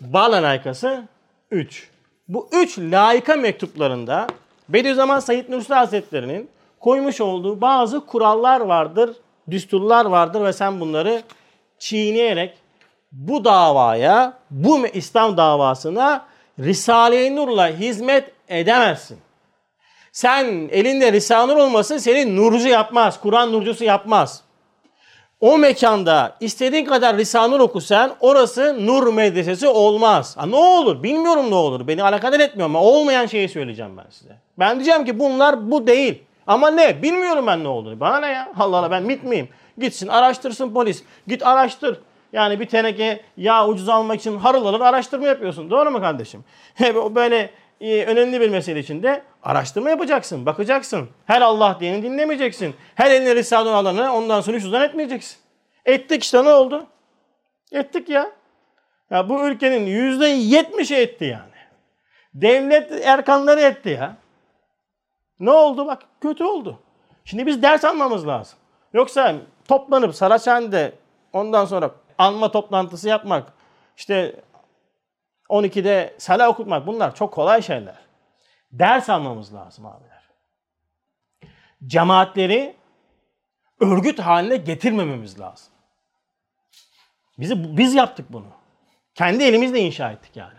Bal 0.00 0.32
alakası 0.32 1.02
üç. 1.50 1.88
Bu 2.28 2.48
üç 2.52 2.78
layıka 2.78 3.36
mektuplarında 3.36 4.26
Bediüzzaman 4.68 5.20
Said 5.20 5.50
Nursi 5.50 5.74
Hazretleri'nin 5.74 6.50
koymuş 6.80 7.20
olduğu 7.20 7.60
bazı 7.60 8.06
kurallar 8.06 8.60
vardır, 8.60 9.16
düsturlar 9.50 10.04
vardır 10.04 10.44
ve 10.44 10.52
sen 10.52 10.80
bunları 10.80 11.22
çiğneyerek 11.78 12.58
bu 13.12 13.44
davaya, 13.44 14.38
bu 14.50 14.86
İslam 14.86 15.36
davasına 15.36 16.26
Risale-i 16.58 17.36
Nur'la 17.36 17.68
hizmet 17.68 18.30
edemezsin. 18.48 19.18
Sen 20.14 20.68
elinde 20.72 21.12
Risale-i 21.12 21.48
Nur 21.48 21.56
olması 21.56 22.00
seni 22.00 22.36
nurcu 22.36 22.68
yapmaz, 22.68 23.20
Kur'an 23.20 23.52
nurcusu 23.52 23.84
yapmaz. 23.84 24.42
O 25.40 25.58
mekanda 25.58 26.36
istediğin 26.40 26.84
kadar 26.84 27.16
Risale-i 27.16 27.50
Nur 27.50 27.60
okusan 27.60 28.14
orası 28.20 28.86
nur 28.86 29.12
medresesi 29.12 29.68
olmaz. 29.68 30.36
Ha, 30.36 30.46
ne 30.46 30.56
olur 30.56 31.02
bilmiyorum 31.02 31.50
ne 31.50 31.54
olur. 31.54 31.86
Beni 31.88 32.02
alakadar 32.02 32.40
etmiyor 32.40 32.66
ama 32.68 32.82
olmayan 32.82 33.26
şeyi 33.26 33.48
söyleyeceğim 33.48 33.96
ben 33.96 34.10
size. 34.10 34.36
Ben 34.58 34.76
diyeceğim 34.76 35.04
ki 35.04 35.18
bunlar 35.18 35.70
bu 35.70 35.86
değil. 35.86 36.22
Ama 36.46 36.70
ne? 36.70 37.02
Bilmiyorum 37.02 37.46
ben 37.46 37.64
ne 37.64 37.68
olduğunu. 37.68 38.00
Bana 38.00 38.20
ne 38.20 38.28
ya? 38.28 38.52
Allah 38.58 38.76
Allah 38.76 38.90
ben 38.90 39.02
mit 39.02 39.24
miyim? 39.24 39.48
Gitsin 39.78 40.08
araştırsın 40.08 40.74
polis. 40.74 41.02
Git 41.26 41.46
araştır. 41.46 41.98
Yani 42.32 42.60
bir 42.60 42.66
teneke 42.66 43.20
yağ 43.36 43.68
ucuz 43.68 43.88
almak 43.88 44.20
için 44.20 44.38
harıl 44.38 44.66
alır 44.66 44.80
araştırma 44.80 45.26
yapıyorsun. 45.26 45.70
Doğru 45.70 45.90
mu 45.90 46.00
kardeşim? 46.00 46.44
Böyle 47.14 47.50
e, 47.80 48.04
önemli 48.04 48.40
bir 48.40 48.48
mesele 48.48 48.78
içinde 48.78 49.22
araştırma 49.42 49.90
yapacaksın, 49.90 50.46
bakacaksın. 50.46 51.08
Her 51.26 51.40
Allah 51.40 51.76
diyeni 51.80 52.02
dinlemeyeceksin. 52.02 52.74
Her 52.94 53.10
eline 53.10 53.34
Risale 53.34 53.70
alanı 53.70 54.12
ondan 54.12 54.40
sonra 54.40 54.56
hiç 54.56 54.64
etmeyeceksin. 54.64 55.38
Ettik 55.84 56.24
işte 56.24 56.44
ne 56.44 56.48
oldu? 56.48 56.86
Ettik 57.72 58.08
ya. 58.08 58.30
Ya 59.10 59.28
bu 59.28 59.48
ülkenin 59.48 59.86
yüzde 59.86 60.26
yetmişi 60.26 60.96
etti 60.96 61.24
yani. 61.24 61.54
Devlet 62.34 62.92
erkanları 63.06 63.60
etti 63.60 63.88
ya. 63.88 64.16
Ne 65.40 65.50
oldu 65.50 65.86
bak 65.86 66.02
kötü 66.20 66.44
oldu. 66.44 66.78
Şimdi 67.24 67.46
biz 67.46 67.62
ders 67.62 67.84
almamız 67.84 68.26
lazım. 68.26 68.58
Yoksa 68.92 69.34
toplanıp 69.68 70.14
Saraçhane'de 70.14 70.92
ondan 71.32 71.64
sonra 71.64 71.90
anma 72.18 72.52
toplantısı 72.52 73.08
yapmak, 73.08 73.52
işte 73.96 74.36
12'de 75.54 76.14
sala 76.18 76.48
okutmak 76.48 76.86
bunlar 76.86 77.14
çok 77.14 77.32
kolay 77.32 77.62
şeyler. 77.62 77.98
Ders 78.72 79.10
almamız 79.10 79.54
lazım 79.54 79.86
abiler. 79.86 80.22
Cemaatleri 81.86 82.76
örgüt 83.80 84.18
haline 84.18 84.56
getirmememiz 84.56 85.40
lazım. 85.40 85.72
Bizi, 87.38 87.76
biz 87.76 87.94
yaptık 87.94 88.26
bunu. 88.32 88.46
Kendi 89.14 89.44
elimizle 89.44 89.80
inşa 89.80 90.12
ettik 90.12 90.36
yani. 90.36 90.58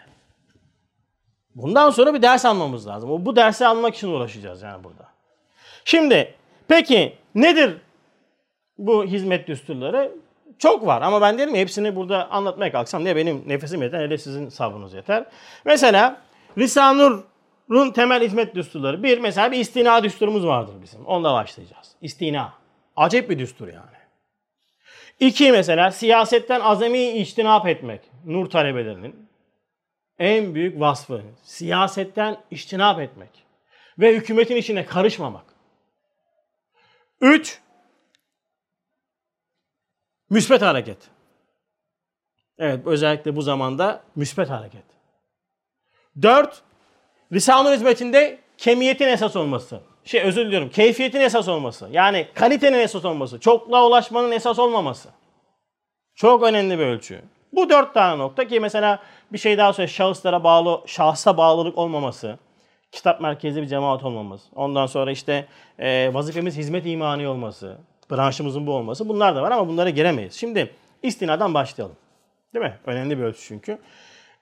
Bundan 1.56 1.90
sonra 1.90 2.14
bir 2.14 2.22
ders 2.22 2.46
almamız 2.46 2.88
lazım. 2.88 3.26
Bu 3.26 3.36
dersi 3.36 3.68
almak 3.68 3.96
için 3.96 4.08
uğraşacağız 4.08 4.62
yani 4.62 4.84
burada. 4.84 5.10
Şimdi 5.86 6.36
peki 6.68 7.18
nedir 7.36 7.78
bu 8.78 9.06
hizmet 9.06 9.48
düsturları? 9.48 10.12
Çok 10.60 10.86
var 10.86 11.02
ama 11.02 11.22
ben 11.22 11.38
derim 11.38 11.56
hepsini 11.56 11.96
burada 11.96 12.32
anlatmaya 12.32 12.72
kalksam 12.72 13.06
ne 13.06 13.16
benim 13.16 13.44
nefesim 13.48 13.82
yeter 13.82 14.00
ne 14.00 14.10
de 14.10 14.18
sizin 14.18 14.50
sabrınız 14.50 14.94
yeter. 14.94 15.26
Mesela 15.66 16.22
Lisanur'un 16.58 17.92
temel 17.92 18.24
hizmet 18.24 18.56
düsturları. 18.56 19.04
Bir 19.04 19.18
mesela 19.18 19.52
bir 19.52 19.60
istina 19.60 20.04
düsturumuz 20.04 20.46
vardır 20.46 20.74
bizim. 20.82 21.06
Onunla 21.06 21.34
başlayacağız. 21.34 21.92
İstina. 22.02 22.54
Acayip 22.96 23.30
bir 23.30 23.40
düstur 23.40 23.68
yani. 23.68 23.96
İki 25.20 25.52
mesela 25.52 25.92
siyasetten 25.92 26.60
azami 26.60 27.10
içtinap 27.10 27.68
etmek. 27.68 28.02
Nur 28.26 28.50
talebelerinin 28.50 29.30
en 30.20 30.56
büyük 30.56 30.80
vasfı. 30.80 31.22
Siyasetten 31.44 32.38
içtinap 32.52 33.00
etmek. 33.00 33.30
Ve 34.00 34.16
hükümetin 34.16 34.56
içine 34.56 34.86
karışmamak. 34.86 35.46
Üç, 37.22 37.60
müsbet 40.30 40.62
hareket. 40.62 40.98
Evet 42.58 42.88
özellikle 42.88 43.36
bu 43.36 43.42
zamanda 43.42 44.04
müsbet 44.16 44.50
hareket. 44.50 44.84
Dört, 46.22 46.62
Risale-i 47.34 47.76
hizmetinde 47.76 48.40
kemiyetin 48.58 49.08
esas 49.08 49.36
olması 49.36 49.82
şey 50.06 50.22
özür 50.22 50.46
diliyorum 50.46 50.70
keyfiyetin 50.70 51.20
esas 51.20 51.48
olması. 51.48 51.88
Yani 51.92 52.28
kalitenin 52.34 52.80
esas 52.80 53.06
olması. 53.06 53.40
Çokluğa 53.40 53.88
ulaşmanın 53.88 54.32
esas 54.32 54.60
olmaması. 54.60 55.10
Çok 56.16 56.44
önemli 56.44 56.80
bir 56.80 56.86
ölçü. 56.86 57.22
Bu 57.54 57.70
dört 57.70 57.94
tane 57.94 58.18
nokta 58.18 58.48
ki 58.48 58.60
mesela 58.60 59.00
bir 59.34 59.38
şey 59.38 59.58
daha 59.58 59.74
söyle 59.74 59.88
şahıslara 59.88 60.44
bağlı, 60.44 60.82
şahsa 60.86 61.38
bağlılık 61.38 61.78
olmaması. 61.78 62.38
Kitap 62.92 63.22
merkezli 63.22 63.62
bir 63.62 63.68
cemaat 63.68 64.04
olmamız. 64.04 64.42
Ondan 64.56 64.86
sonra 64.86 65.12
işte 65.12 65.46
e, 65.80 66.14
vazifemiz 66.14 66.58
hizmet 66.58 66.86
imani 66.86 67.28
olması. 67.28 67.78
Branşımızın 68.12 68.68
bu 68.68 68.74
olması. 68.74 69.10
Bunlar 69.10 69.36
da 69.36 69.42
var 69.42 69.52
ama 69.52 69.68
bunlara 69.68 69.90
giremeyiz. 69.90 70.34
Şimdi 70.34 70.74
istinadan 71.04 71.54
başlayalım. 71.54 71.96
Değil 72.54 72.66
mi? 72.66 72.80
Önemli 72.86 73.18
bir 73.18 73.24
ölçü 73.24 73.42
çünkü. 73.42 73.78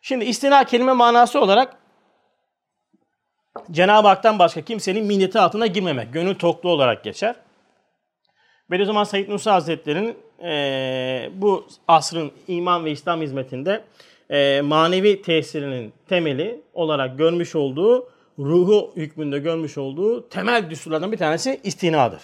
Şimdi 0.02 0.26
istina 0.26 0.64
kelime 0.64 0.94
manası 0.94 1.42
olarak 1.42 1.78
Cenab-ı 3.72 4.08
Hak'tan 4.08 4.40
başka 4.40 4.62
kimsenin 4.62 5.06
minneti 5.06 5.40
altına 5.40 5.68
girmemek. 5.68 6.14
Gönül 6.14 6.36
toklu 6.36 6.70
olarak 6.70 7.04
geçer. 7.04 7.36
Bediüzzaman 8.72 9.04
Said 9.04 9.30
Nursi 9.30 9.50
Hazretleri'nin 9.50 10.18
e, 10.44 11.30
bu 11.34 11.68
asrın 11.88 12.32
iman 12.48 12.86
ve 12.86 12.92
İslam 12.92 13.22
hizmetinde 13.22 13.84
e, 14.30 14.62
manevi 14.62 15.22
tesirinin 15.22 15.94
temeli 16.10 16.62
olarak 16.74 17.18
görmüş 17.18 17.56
olduğu, 17.56 18.10
ruhu 18.40 18.94
hükmünde 18.96 19.40
görmüş 19.40 19.78
olduğu 19.78 20.30
temel 20.30 20.70
düsturlardan 20.70 21.12
bir 21.12 21.18
tanesi 21.18 21.60
istinadır. 21.64 22.22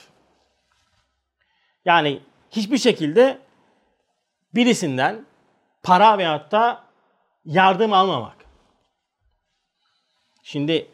Yani 1.89 2.19
hiçbir 2.51 2.77
şekilde 2.77 3.37
birisinden 4.55 5.25
para 5.83 6.17
veyahut 6.17 6.51
da 6.51 6.83
yardım 7.45 7.93
almamak. 7.93 8.35
Şimdi 10.43 10.87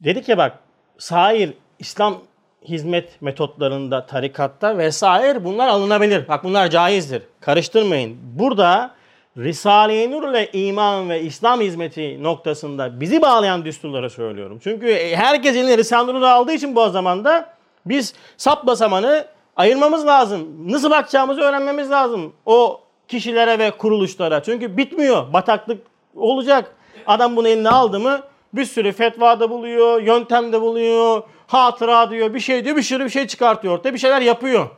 Dedik 0.00 0.28
ya 0.28 0.38
bak 0.38 0.58
sair 0.98 1.54
İslam 1.78 2.18
hizmet 2.64 3.22
metotlarında, 3.22 4.06
tarikatta 4.06 4.78
vesaire 4.78 5.44
bunlar 5.44 5.68
alınabilir. 5.68 6.28
Bak 6.28 6.44
bunlar 6.44 6.70
caizdir. 6.70 7.22
Karıştırmayın. 7.40 8.18
Burada 8.22 8.94
Risale-i 9.36 10.10
Nur 10.10 10.30
ile 10.30 10.52
iman 10.52 11.10
ve 11.10 11.22
İslam 11.22 11.60
hizmeti 11.60 12.22
noktasında 12.22 13.00
bizi 13.00 13.22
bağlayan 13.22 13.64
düsturları 13.64 14.10
söylüyorum. 14.10 14.60
Çünkü 14.64 14.94
herkes 15.14 15.56
eline 15.56 15.78
Risale-i 15.78 16.14
Nur'u 16.14 16.26
aldığı 16.26 16.52
için 16.52 16.76
bu 16.76 16.88
zamanda 16.90 17.55
biz 17.86 18.14
sap 18.36 18.66
basamanı 18.66 19.26
ayırmamız 19.56 20.06
lazım. 20.06 20.72
Nasıl 20.72 20.90
bakacağımızı 20.90 21.40
öğrenmemiz 21.40 21.90
lazım. 21.90 22.32
O 22.46 22.80
kişilere 23.08 23.58
ve 23.58 23.70
kuruluşlara. 23.70 24.42
Çünkü 24.42 24.76
bitmiyor. 24.76 25.32
Bataklık 25.32 25.82
olacak. 26.16 26.74
Adam 27.06 27.36
bunu 27.36 27.48
eline 27.48 27.70
aldı 27.70 28.00
mı 28.00 28.20
bir 28.52 28.64
sürü 28.64 28.92
fetva 28.92 29.40
da 29.40 29.50
buluyor, 29.50 30.02
yöntem 30.02 30.52
de 30.52 30.60
buluyor, 30.60 31.22
hatıra 31.46 32.10
diyor, 32.10 32.34
bir 32.34 32.40
şey 32.40 32.64
diyor, 32.64 32.76
bir 32.76 32.82
sürü 32.82 33.04
bir 33.04 33.10
şey 33.10 33.26
çıkartıyor 33.26 33.74
ortaya, 33.74 33.94
bir 33.94 33.98
şeyler 33.98 34.20
yapıyor. 34.20 34.68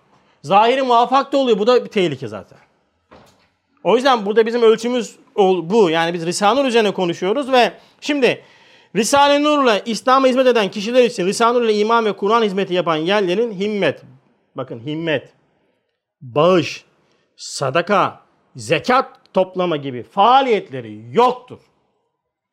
Zahiri 0.42 0.83
muvaffak 0.83 1.33
da 1.33 1.37
oluyor. 1.37 1.59
Bu 1.59 1.66
da 1.66 1.85
bir 1.85 1.90
tehlike 1.90 2.29
zaten. 2.29 2.59
O 3.85 3.97
yüzden 3.97 4.27
burada 4.27 4.47
bizim 4.47 4.62
ölçümüz 4.62 5.16
bu. 5.37 5.90
Yani 5.90 6.14
biz 6.14 6.27
Risale-i 6.27 6.62
Nur 6.62 6.68
üzerine 6.68 6.90
konuşuyoruz 6.90 7.53
ve 7.53 7.73
şimdi 8.01 8.44
Risale-i 8.96 9.44
Nur'la 9.44 9.79
İslam'a 9.79 10.27
hizmet 10.27 10.46
eden 10.46 10.70
kişiler 10.70 11.05
için 11.05 11.27
Risale-i 11.27 11.55
Nur'la 11.55 11.72
iman 11.72 12.05
ve 12.05 12.16
Kur'an 12.16 12.42
hizmeti 12.42 12.74
yapan 12.74 12.96
yerlerin 12.96 13.53
himmet, 13.53 14.03
bakın 14.57 14.81
himmet, 14.87 15.33
bağış, 16.20 16.85
sadaka, 17.37 18.20
zekat 18.57 19.35
toplama 19.35 19.77
gibi 19.77 20.03
faaliyetleri 20.03 21.01
yoktur. 21.12 21.59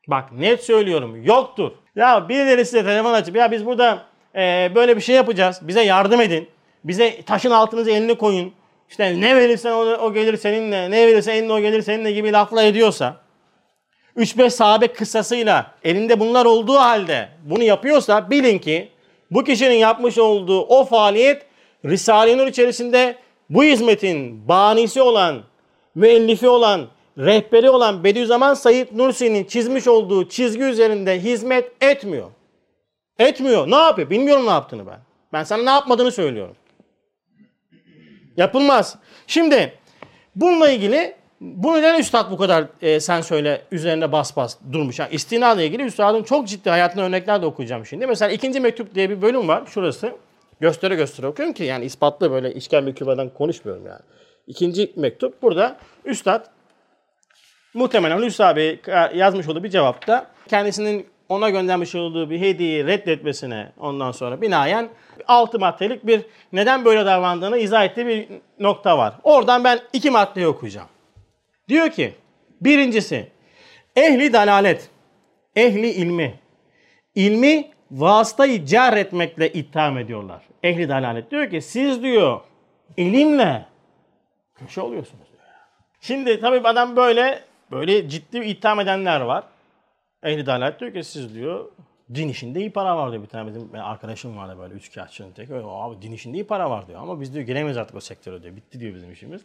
Bak 0.08 0.32
net 0.32 0.64
söylüyorum 0.64 1.24
yoktur. 1.24 1.72
Ya 1.96 2.30
birileri 2.30 2.66
size 2.66 2.84
telefon 2.84 3.14
açıp 3.14 3.36
ya 3.36 3.52
biz 3.52 3.66
burada 3.66 4.06
e, 4.36 4.72
böyle 4.76 4.96
bir 4.96 5.02
şey 5.02 5.16
yapacağız. 5.16 5.60
Bize 5.62 5.82
yardım 5.82 6.22
edin. 6.22 6.50
Bize 6.84 7.22
taşın 7.22 7.52
altınızı 7.52 7.92
elini 7.92 8.18
koyun. 8.18 8.54
İşte 8.90 9.22
ne 9.22 9.36
verirsen 9.36 9.72
o, 9.72 9.78
o 9.78 10.14
gelir 10.14 10.38
seninle, 10.38 10.92
ne 10.92 11.08
verirsen 11.08 11.36
eline 11.36 11.54
o 11.54 11.60
gelir 11.60 11.82
seninle 11.82 12.12
gibi 12.12 12.32
lafla 12.32 12.64
ediyorsa, 12.64 13.22
3-5 14.18 14.50
sahabe 14.50 14.88
kıssasıyla 14.88 15.72
elinde 15.84 16.20
bunlar 16.20 16.46
olduğu 16.46 16.76
halde 16.76 17.30
bunu 17.44 17.64
yapıyorsa 17.64 18.30
bilin 18.30 18.60
ki 18.60 18.90
bu 19.32 19.44
kişinin 19.44 19.76
yapmış 19.76 20.18
olduğu 20.18 20.62
o 20.62 20.86
faaliyet 20.86 21.46
Risale-i 21.86 22.38
Nur 22.38 22.48
içerisinde 22.48 23.16
bu 23.50 23.64
hizmetin 23.64 24.48
banisi 24.48 25.02
olan, 25.02 25.44
müellifi 25.96 26.50
olan, 26.50 26.88
rehberi 27.18 27.70
olan 27.70 28.04
Bediüzzaman 28.04 28.54
Said 28.54 28.88
Nursi'nin 28.92 29.44
çizmiş 29.44 29.88
olduğu 29.88 30.30
çizgi 30.30 30.64
üzerinde 30.64 31.20
hizmet 31.20 31.72
etmiyor. 31.82 32.32
Etmiyor. 33.20 33.72
Ne 33.72 33.76
yapıyor? 33.76 34.10
Bilmiyorum 34.10 34.46
ne 34.46 34.50
yaptığını 34.50 34.88
ben. 34.88 35.00
Ben 35.34 35.44
sana 35.44 35.64
ne 35.64 35.70
yapmadığını 35.70 36.12
söylüyorum. 36.12 36.56
Yapılmaz. 38.38 38.96
Şimdi 39.28 39.74
bununla 40.36 40.70
ilgili 40.70 41.16
bu 41.46 41.74
neden 41.74 42.00
üstad 42.00 42.32
bu 42.32 42.38
kadar 42.38 42.66
e, 42.82 43.00
sen 43.00 43.22
söyle 43.22 43.62
üzerine 43.72 44.12
bas 44.12 44.36
bas 44.36 44.58
durmuş. 44.72 45.00
Yani 45.00 45.14
istina 45.14 45.54
ile 45.54 45.66
ilgili 45.66 45.84
üstadın 45.84 46.24
çok 46.24 46.48
ciddi 46.48 46.70
hayatında 46.70 47.04
örnekler 47.04 47.42
de 47.42 47.46
okuyacağım 47.46 47.86
şimdi. 47.86 48.08
Mesela 48.08 48.32
ikinci 48.32 48.60
mektup 48.60 48.96
diye 48.96 49.10
bir 49.10 49.22
bölüm 49.22 49.48
var. 49.48 49.64
Şurası. 49.66 50.12
Göstere 50.60 50.96
göstere 50.96 51.28
okuyorum 51.28 51.54
ki 51.54 51.64
yani 51.64 51.86
ispatlı 51.86 52.32
böyle 52.32 52.54
işgal 52.54 52.84
mektubadan 52.84 53.30
konuşmuyorum 53.30 53.86
yani. 53.86 54.02
İkinci 54.48 54.92
mektup 54.96 55.42
burada 55.42 55.78
üstad 56.06 56.46
muhtemelen 57.74 58.18
Hulusi 58.18 58.44
abi 58.46 58.80
yazmış 59.14 59.48
olduğu 59.48 59.64
bir 59.64 59.70
cevapta 59.70 60.28
kendisinin 60.48 61.08
ona 61.30 61.50
göndermiş 61.50 61.96
olduğu 61.96 62.30
bir 62.30 62.40
hediyeyi 62.40 62.86
reddetmesine 62.88 63.72
ondan 63.80 64.12
sonra 64.12 64.42
binaen 64.42 64.90
altı 65.28 65.60
maddelik 65.60 66.08
bir 66.08 66.22
neden 66.54 66.86
böyle 66.86 67.06
davrandığını 67.06 67.58
izah 67.58 67.86
ettiği 67.86 68.08
bir 68.08 68.28
nokta 68.60 68.98
var. 68.98 69.14
Oradan 69.24 69.64
ben 69.64 69.80
iki 69.94 70.12
maddeyi 70.12 70.48
okuyacağım. 70.48 70.88
Diyor 71.70 71.90
ki 71.90 72.14
birincisi 72.62 73.28
ehli 73.96 74.34
dalalet, 74.34 74.90
ehli 75.56 75.90
ilmi, 75.90 76.40
ilmi 77.16 77.72
vasıtayı 77.92 78.66
car 78.66 78.98
etmekle 78.98 79.54
itham 79.54 79.98
ediyorlar. 79.98 80.44
Ehli 80.64 80.90
dalalet 80.90 81.32
diyor 81.32 81.50
ki 81.50 81.62
siz 81.62 82.04
diyor 82.04 82.42
ilimle 82.98 83.66
köşe 84.56 84.82
oluyorsunuz. 84.82 85.26
Şimdi 86.02 86.40
tabii 86.40 86.68
adam 86.68 86.96
böyle 86.96 87.44
böyle 87.72 88.10
ciddi 88.10 88.38
itham 88.38 88.80
edenler 88.80 89.22
var. 89.22 89.44
Ehli 90.24 90.46
dalalet 90.46 90.80
diyor 90.80 90.94
ki 90.94 91.04
siz 91.04 91.36
diyor 91.36 91.72
din 92.14 92.30
işinde 92.30 92.60
iyi 92.60 92.70
para 92.70 92.98
var 92.98 93.12
diyor 93.12 93.24
bir 93.24 93.28
tane 93.28 93.48
bizim 93.48 93.70
arkadaşım 93.84 94.38
vardı 94.38 94.56
böyle 94.60 94.74
üç 94.74 94.94
kağıtçının 94.94 95.32
tek. 95.32 95.52
Öyle, 95.52 95.66
abi 95.68 96.02
din 96.02 96.12
işinde 96.12 96.38
iyi 96.38 96.48
para 96.48 96.70
var 96.70 96.88
diyor 96.88 97.02
ama 97.02 97.22
biz 97.22 97.34
diyor 97.34 97.46
giremeyiz 97.46 97.78
artık 97.78 97.96
o 97.96 98.00
sektöre 98.00 98.44
diyor. 98.44 98.56
Bitti 98.56 98.80
diyor 98.80 98.96
bizim 98.96 99.12
işimiz. 99.12 99.42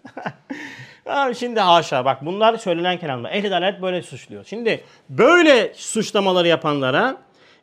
abi 1.06 1.34
şimdi 1.34 1.60
haşa 1.60 2.04
bak 2.04 2.26
bunlar 2.26 2.56
söylenen 2.56 2.98
kelamlar. 2.98 3.32
Ehli 3.32 3.50
dalalet 3.50 3.82
böyle 3.82 4.02
suçluyor. 4.02 4.44
Şimdi 4.44 4.84
böyle 5.08 5.72
suçlamaları 5.74 6.48
yapanlara 6.48 7.16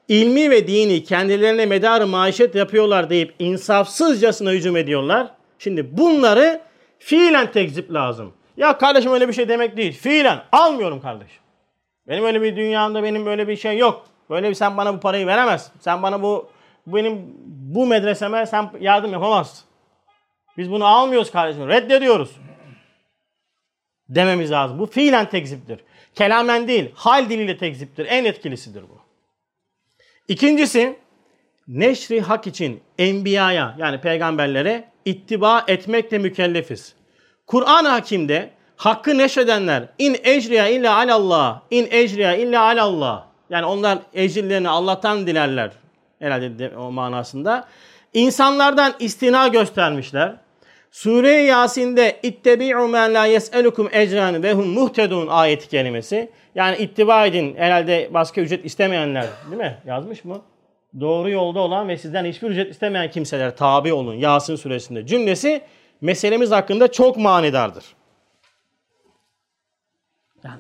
ilmi 0.07 0.49
ve 0.49 0.67
dini 0.67 1.03
kendilerine 1.03 1.65
medarı 1.65 2.07
maişet 2.07 2.55
yapıyorlar 2.55 3.09
deyip 3.09 3.35
insafsızcasına 3.39 4.51
hücum 4.51 4.77
ediyorlar. 4.77 5.27
Şimdi 5.59 5.97
bunları 5.97 6.61
fiilen 6.99 7.51
tekzip 7.51 7.93
lazım. 7.93 8.33
Ya 8.57 8.77
kardeşim 8.77 9.13
öyle 9.13 9.27
bir 9.27 9.33
şey 9.33 9.49
demek 9.49 9.77
değil. 9.77 9.93
Fiilen 9.93 10.43
almıyorum 10.51 11.01
kardeşim. 11.01 11.41
Benim 12.07 12.25
öyle 12.25 12.41
bir 12.41 12.55
dünyamda 12.55 13.03
benim 13.03 13.25
böyle 13.25 13.47
bir 13.47 13.55
şey 13.55 13.77
yok. 13.77 14.05
Böyle 14.29 14.49
bir 14.49 14.53
sen 14.53 14.77
bana 14.77 14.93
bu 14.93 14.99
parayı 14.99 15.27
veremez. 15.27 15.71
Sen 15.79 16.03
bana 16.03 16.21
bu 16.21 16.49
benim 16.87 17.35
bu 17.47 17.87
medreseme 17.87 18.45
sen 18.45 18.71
yardım 18.79 19.11
yapamazsın. 19.11 19.67
Biz 20.57 20.71
bunu 20.71 20.85
almıyoruz 20.85 21.31
kardeşim. 21.31 21.67
Reddediyoruz. 21.67 22.31
Dememiz 24.09 24.51
lazım. 24.51 24.79
Bu 24.79 24.85
fiilen 24.85 25.29
tekziptir. 25.29 25.79
Kelamen 26.15 26.67
değil, 26.67 26.91
hal 26.95 27.29
diliyle 27.29 27.57
tekziptir. 27.57 28.05
En 28.09 28.25
etkilisidir 28.25 28.83
bu. 28.83 28.99
İkincisi, 30.27 30.99
neşri 31.67 32.21
hak 32.21 32.47
için 32.47 32.83
enbiyaya 32.97 33.75
yani 33.77 34.01
peygamberlere 34.01 34.89
ittiba 35.05 35.63
etmekle 35.67 36.17
mükellefiz. 36.17 36.95
Kur'an-ı 37.47 37.87
Hakim'de 37.87 38.49
hakkı 38.75 39.17
neşredenler 39.17 39.89
in 39.97 40.17
ecriya 40.23 40.67
illa 40.67 40.95
alallah, 40.95 41.61
in 41.71 41.87
ecriya 41.91 42.35
illa 42.35 42.63
alallah. 42.63 43.26
Yani 43.49 43.65
onlar 43.65 43.99
ecrilerini 44.13 44.69
Allah'tan 44.69 45.27
dilerler 45.27 45.71
herhalde 46.19 46.77
o 46.77 46.91
manasında. 46.91 47.67
İnsanlardan 48.13 48.93
istina 48.99 49.47
göstermişler. 49.47 50.35
Sure-i 50.91 51.45
Yasin'de 51.45 52.19
ittebi'u 52.23 52.87
men 52.87 53.13
la 53.13 53.25
yes'elukum 53.25 53.89
ecran 53.91 54.43
ve 54.43 54.53
hum 54.53 54.67
muhtedun 54.67 55.27
ayeti 55.27 55.69
kelimesi. 55.69 56.29
Yani 56.55 56.77
ittiba 56.77 57.25
edin 57.25 57.55
herhalde 57.55 58.09
başka 58.13 58.41
ücret 58.41 58.65
istemeyenler 58.65 59.25
değil 59.49 59.61
mi? 59.61 59.77
Yazmış 59.85 60.23
mı? 60.25 60.41
Doğru 60.99 61.29
yolda 61.29 61.59
olan 61.59 61.87
ve 61.87 61.97
sizden 61.97 62.25
hiçbir 62.25 62.49
ücret 62.49 62.71
istemeyen 62.71 63.11
kimseler 63.11 63.57
tabi 63.57 63.93
olun 63.93 64.13
Yasin 64.13 64.55
suresinde 64.55 65.05
cümlesi 65.05 65.61
meselemiz 66.01 66.51
hakkında 66.51 66.91
çok 66.91 67.17
manidardır. 67.17 67.85
Yani 70.43 70.59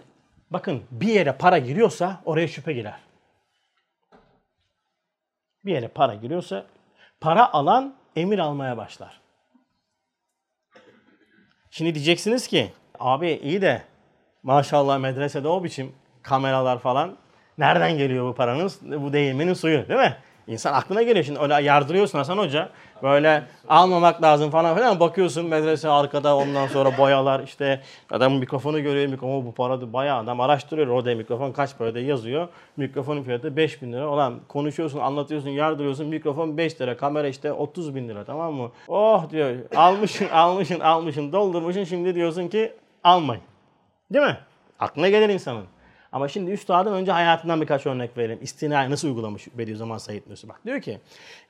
bakın 0.49 0.83
bir 0.91 1.07
yere 1.07 1.31
para 1.31 1.57
giriyorsa 1.57 2.21
oraya 2.25 2.47
şüphe 2.47 2.73
girer. 2.73 2.99
Bir 5.65 5.71
yere 5.71 5.87
para 5.87 6.15
giriyorsa 6.15 6.65
para 7.21 7.53
alan 7.53 7.95
emir 8.15 8.39
almaya 8.39 8.77
başlar. 8.77 9.21
Şimdi 11.71 11.95
diyeceksiniz 11.95 12.47
ki 12.47 12.71
abi 12.99 13.31
iyi 13.31 13.61
de 13.61 13.81
maşallah 14.43 14.99
medresede 14.99 15.47
o 15.47 15.63
biçim 15.63 15.95
kameralar 16.23 16.79
falan 16.79 17.17
nereden 17.57 17.97
geliyor 17.97 18.29
bu 18.29 18.35
paranız? 18.35 18.79
Bu 18.81 19.13
değirmenin 19.13 19.53
suyu 19.53 19.87
değil 19.89 19.99
mi? 19.99 20.17
İnsan 20.47 20.73
aklına 20.73 21.01
geliyor 21.01 21.25
şimdi 21.25 21.39
öyle 21.39 21.53
yardırıyorsun 21.53 22.17
Hasan 22.17 22.37
Hoca. 22.37 22.69
Böyle 23.03 23.43
almamak 23.69 24.21
lazım 24.23 24.51
falan 24.51 24.75
filan. 24.75 24.99
Bakıyorsun 24.99 25.45
medrese 25.45 25.89
arkada 25.89 26.37
ondan 26.37 26.67
sonra 26.67 26.97
boyalar 26.97 27.39
işte 27.43 27.81
adam 28.11 28.33
mikrofonu 28.33 28.83
görüyor. 28.83 29.07
Mikrofon 29.07 29.45
bu 29.45 29.53
para 29.53 29.93
bayağı 29.93 30.19
adam 30.19 30.39
araştırıyor. 30.41 30.87
Orada 30.87 31.15
mikrofon 31.15 31.51
kaç 31.51 31.77
parada 31.77 31.99
yazıyor. 31.99 32.47
Mikrofonun 32.77 33.23
fiyatı 33.23 33.55
5 33.55 33.81
bin 33.81 33.93
lira. 33.93 34.07
Olan 34.09 34.39
konuşuyorsun 34.47 34.99
anlatıyorsun 34.99 35.49
yardırıyorsun. 35.49 36.07
Mikrofon 36.07 36.57
5 36.57 36.81
lira. 36.81 36.97
Kamera 36.97 37.27
işte 37.27 37.51
30 37.51 37.95
bin 37.95 38.09
lira 38.09 38.23
tamam 38.23 38.53
mı? 38.53 38.71
Oh 38.87 39.29
diyor 39.29 39.55
almışsın 39.75 40.29
almışsın 40.33 40.79
almışsın 40.79 41.31
doldurmuşsun. 41.31 41.83
Şimdi 41.83 42.15
diyorsun 42.15 42.47
ki 42.47 42.73
almayın. 43.03 43.43
Değil 44.13 44.25
mi? 44.25 44.37
Aklına 44.79 45.09
gelir 45.09 45.29
insanın. 45.29 45.65
Ama 46.17 46.27
şimdi 46.27 46.51
üstadın 46.51 46.93
önce 46.93 47.11
hayatından 47.11 47.61
birkaç 47.61 47.85
örnek 47.85 48.17
verelim. 48.17 48.39
İstinayı 48.41 48.89
nasıl 48.89 49.07
uygulamış 49.07 49.47
Bediüzzaman 49.57 49.97
Said 49.97 50.21
Nursi? 50.29 50.49
Bak 50.49 50.65
diyor 50.65 50.81
ki 50.81 50.99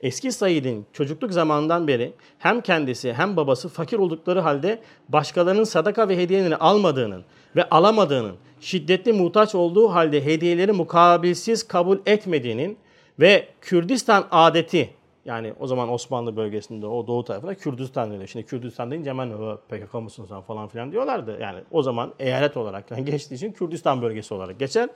eski 0.00 0.32
Said'in 0.32 0.86
çocukluk 0.92 1.32
zamanından 1.32 1.88
beri 1.88 2.12
hem 2.38 2.60
kendisi 2.60 3.12
hem 3.12 3.36
babası 3.36 3.68
fakir 3.68 3.98
oldukları 3.98 4.40
halde 4.40 4.78
başkalarının 5.08 5.64
sadaka 5.64 6.08
ve 6.08 6.16
hediyelerini 6.16 6.56
almadığının 6.56 7.24
ve 7.56 7.68
alamadığının, 7.68 8.36
şiddetli 8.60 9.12
muhtaç 9.12 9.54
olduğu 9.54 9.88
halde 9.88 10.24
hediyeleri 10.24 10.72
mukabilsiz 10.72 11.68
kabul 11.68 11.98
etmediğinin 12.06 12.78
ve 13.20 13.48
Kürdistan 13.60 14.26
adeti 14.30 14.90
yani 15.28 15.52
o 15.60 15.66
zaman 15.66 15.92
Osmanlı 15.92 16.36
bölgesinde 16.36 16.86
o 16.86 17.06
doğu 17.06 17.24
tarafında 17.24 17.54
Kürdistan 17.54 18.10
diyor. 18.10 18.26
Şimdi 18.26 18.46
Kürdistan 18.46 18.90
deyince 18.90 19.10
hemen 19.10 19.30
PKK 19.68 19.94
mısın 19.94 20.26
sen 20.28 20.40
falan 20.40 20.68
filan 20.68 20.92
diyorlardı. 20.92 21.38
Yani 21.40 21.60
o 21.70 21.82
zaman 21.82 22.14
eyalet 22.18 22.56
olarak 22.56 22.90
yani 22.90 23.04
geçtiği 23.10 23.34
için 23.34 23.52
Kürdistan 23.52 24.02
bölgesi 24.02 24.34
olarak 24.34 24.58
geçer. 24.58 24.88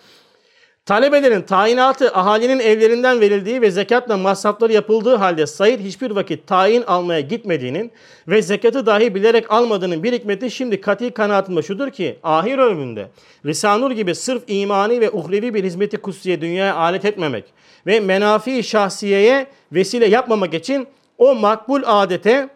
Talebelerin 0.86 1.42
tayinatı 1.42 2.10
ahalinin 2.14 2.58
evlerinden 2.58 3.20
verildiği 3.20 3.62
ve 3.62 3.70
zekatla 3.70 4.16
masrafları 4.16 4.72
yapıldığı 4.72 5.16
halde 5.16 5.46
Said 5.46 5.80
hiçbir 5.80 6.10
vakit 6.10 6.46
tayin 6.46 6.82
almaya 6.82 7.20
gitmediğinin 7.20 7.92
ve 8.28 8.42
zekatı 8.42 8.86
dahi 8.86 9.14
bilerek 9.14 9.52
almadığının 9.52 10.02
bir 10.02 10.12
hikmeti 10.12 10.50
şimdi 10.50 10.80
kati 10.80 11.10
kanaatimde 11.10 11.62
şudur 11.62 11.90
ki 11.90 12.18
ahir 12.22 12.58
ömründe 12.58 13.08
Risanur 13.46 13.90
gibi 13.90 14.14
sırf 14.14 14.42
imani 14.46 15.00
ve 15.00 15.10
uhrevi 15.10 15.54
bir 15.54 15.64
hizmeti 15.64 15.96
kutsiye 15.96 16.40
dünyaya 16.40 16.76
alet 16.76 17.04
etmemek 17.04 17.44
ve 17.86 18.00
menafi 18.00 18.62
şahsiyeye 18.62 19.46
vesile 19.72 20.06
yapmamak 20.06 20.54
için 20.54 20.86
o 21.18 21.34
makbul 21.34 21.82
adete 21.86 22.48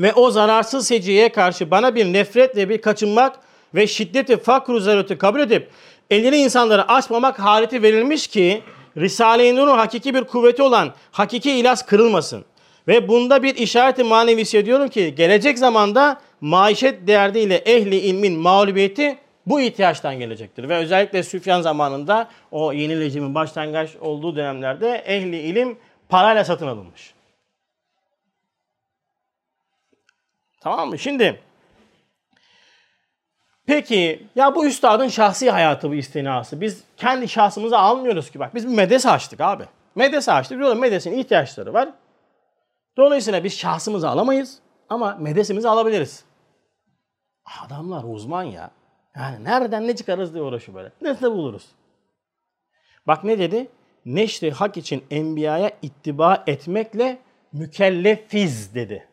ve 0.00 0.12
o 0.12 0.30
zararsız 0.30 0.86
seciyeye 0.86 1.28
karşı 1.28 1.70
bana 1.70 1.94
bir 1.94 2.12
nefret 2.12 2.56
ve 2.56 2.68
bir 2.68 2.82
kaçınmak 2.82 3.38
ve 3.74 3.86
şiddeti 3.86 4.36
fakru 4.36 4.80
zarareti 4.80 5.18
kabul 5.18 5.40
edip 5.40 5.68
elini 6.12 6.36
insanlara 6.36 6.88
açmamak 6.88 7.38
haleti 7.38 7.82
verilmiş 7.82 8.26
ki 8.26 8.62
Risale-i 8.96 9.56
Nur'un 9.56 9.78
hakiki 9.78 10.14
bir 10.14 10.24
kuvveti 10.24 10.62
olan 10.62 10.94
hakiki 11.12 11.52
ilas 11.52 11.86
kırılmasın. 11.86 12.44
Ve 12.88 13.08
bunda 13.08 13.42
bir 13.42 13.54
işareti 13.54 14.04
manevisi 14.04 14.58
ediyorum 14.58 14.88
ki 14.88 15.14
gelecek 15.14 15.58
zamanda 15.58 16.20
maişet 16.40 17.06
derdiyle 17.06 17.56
ehli 17.56 17.96
ilmin 17.96 18.38
mağlubiyeti 18.38 19.18
bu 19.46 19.60
ihtiyaçtan 19.60 20.18
gelecektir. 20.18 20.68
Ve 20.68 20.76
özellikle 20.76 21.22
Süfyan 21.22 21.60
zamanında 21.60 22.28
o 22.50 22.72
yeni 22.72 23.00
rejimin 23.00 23.34
başlangıç 23.34 23.96
olduğu 24.00 24.36
dönemlerde 24.36 25.04
ehli 25.06 25.38
ilim 25.38 25.78
parayla 26.08 26.44
satın 26.44 26.66
alınmış. 26.66 27.14
Tamam 30.60 30.88
mı? 30.88 30.98
Şimdi 30.98 31.40
Peki 33.66 34.26
ya 34.34 34.54
bu 34.54 34.66
üstadın 34.66 35.08
şahsi 35.08 35.50
hayatı 35.50 35.90
bu 35.90 35.94
istinası. 35.94 36.60
Biz 36.60 36.84
kendi 36.96 37.28
şahsımıza 37.28 37.78
almıyoruz 37.78 38.30
ki 38.30 38.38
bak. 38.38 38.54
Biz 38.54 38.68
bir 38.68 38.74
medrese 38.74 39.10
açtık 39.10 39.40
abi. 39.40 39.64
Medrese 39.94 40.32
açtık. 40.32 40.58
Diyorlar 40.58 40.76
medresenin 40.76 41.18
ihtiyaçları 41.18 41.74
var. 41.74 41.88
Dolayısıyla 42.96 43.44
biz 43.44 43.58
şahsımızı 43.58 44.08
alamayız 44.08 44.58
ama 44.88 45.16
medresemizi 45.20 45.68
alabiliriz. 45.68 46.24
Adamlar 47.66 48.04
uzman 48.04 48.42
ya. 48.42 48.70
Yani 49.16 49.44
nereden 49.44 49.86
ne 49.86 49.96
çıkarız 49.96 50.34
diye 50.34 50.42
uğraşıyor 50.42 50.76
böyle. 50.78 50.92
Nasıl 51.00 51.32
buluruz? 51.32 51.66
Bak 53.06 53.24
ne 53.24 53.38
dedi? 53.38 53.68
Neşri 54.06 54.50
hak 54.50 54.76
için 54.76 55.04
enbiyaya 55.10 55.70
ittiba 55.82 56.44
etmekle 56.46 57.18
mükellefiz 57.52 58.74
dedi. 58.74 59.08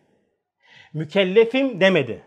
Mükellefim 0.93 1.79
demedi. 1.79 2.23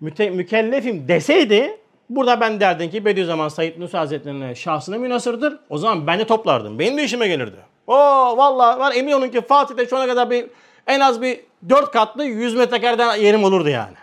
Müte, 0.00 0.30
mükellefim 0.30 1.08
deseydi 1.08 1.76
burada 2.10 2.40
ben 2.40 2.60
derdim 2.60 2.90
ki 2.90 3.04
Bediüzzaman 3.04 3.48
Said 3.48 3.80
Nursi 3.80 3.96
Hazretleri'ne 3.96 4.54
şahsına 4.54 4.98
münasırdır. 4.98 5.58
O 5.70 5.78
zaman 5.78 6.06
ben 6.06 6.18
de 6.18 6.26
toplardım. 6.26 6.78
Benim 6.78 6.98
de 6.98 7.04
işime 7.04 7.28
gelirdi. 7.28 7.56
O 7.86 7.96
vallahi 8.36 8.78
var 8.78 8.92
emin 8.96 9.12
olun 9.12 9.28
ki 9.28 9.40
Fatih'te 9.40 9.86
şu 9.86 9.96
ana 9.96 10.06
kadar 10.06 10.30
bir 10.30 10.46
en 10.86 11.00
az 11.00 11.22
bir 11.22 11.40
dört 11.68 11.90
katlı 11.90 12.24
100 12.24 12.54
metrekareden 12.54 13.16
yerim 13.16 13.44
olurdu 13.44 13.68
yani. 13.68 13.94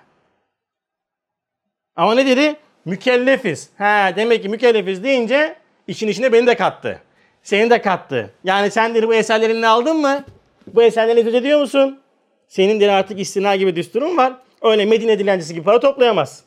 Ama 1.96 2.16
ne 2.16 2.26
dedi? 2.26 2.56
Mükellefiz. 2.86 3.70
Ha 3.78 4.12
demek 4.16 4.44
ki 4.44 4.50
mükellefiz 4.50 5.04
deyince 5.04 5.56
işin 5.88 6.08
içine 6.08 6.34
beni 6.34 6.48
de 6.48 6.56
kattı. 6.56 7.02
Seni 7.44 7.70
de 7.70 7.82
kattı. 7.82 8.34
Yani 8.44 8.72
sen 8.72 8.96
dedi 8.96 9.08
bu 9.08 9.14
eserlerini 9.14 9.68
aldın 9.68 9.98
mı? 9.98 10.24
Bu 10.68 10.84
eserleri 10.84 11.24
söz 11.24 11.36
ediyor 11.36 11.60
musun? 11.60 12.00
Senin 12.48 12.80
de 12.80 12.92
artık 12.92 13.20
istina 13.20 13.56
gibi 13.56 13.76
düsturun 13.76 14.18
var. 14.18 14.34
Öyle 14.64 14.86
Medine 14.86 15.20
dilencisi 15.20 15.54
gibi 15.54 15.64
para 15.64 15.80
toplayamaz. 15.80 16.44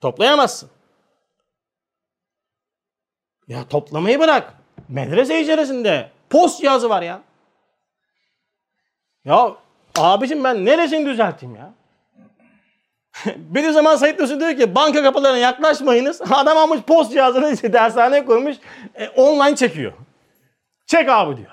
Toplayamazsın. 0.00 0.70
Ya 3.48 3.68
toplamayı 3.68 4.20
bırak. 4.20 4.54
Medrese 4.88 5.40
içerisinde 5.40 6.10
post 6.30 6.62
yazı 6.62 6.88
var 6.88 7.02
ya. 7.02 7.22
Ya 9.24 9.56
abicim 9.96 10.44
ben 10.44 10.64
neresini 10.64 11.06
düzelteyim 11.06 11.56
ya? 11.56 11.74
bir 13.36 13.70
zaman 13.70 13.96
Said 13.96 14.18
Nursi 14.18 14.40
diyor 14.40 14.56
ki 14.56 14.74
banka 14.74 15.02
kapılarına 15.02 15.38
yaklaşmayınız. 15.38 16.20
Adam 16.30 16.58
almış 16.58 16.80
post 16.80 17.12
cihazını 17.12 17.52
işte 17.52 17.72
dershaneye 17.72 18.24
koymuş. 18.24 18.56
E, 18.94 19.08
online 19.08 19.56
çekiyor. 19.56 19.92
Çek 20.86 21.08
abi 21.08 21.36
diyor. 21.36 21.50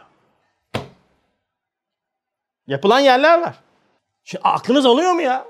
Yapılan 2.67 2.99
yerler 2.99 3.41
var. 3.41 3.55
Şimdi 4.23 4.41
aklınız 4.43 4.85
alıyor 4.85 5.11
mu 5.13 5.21
ya? 5.21 5.45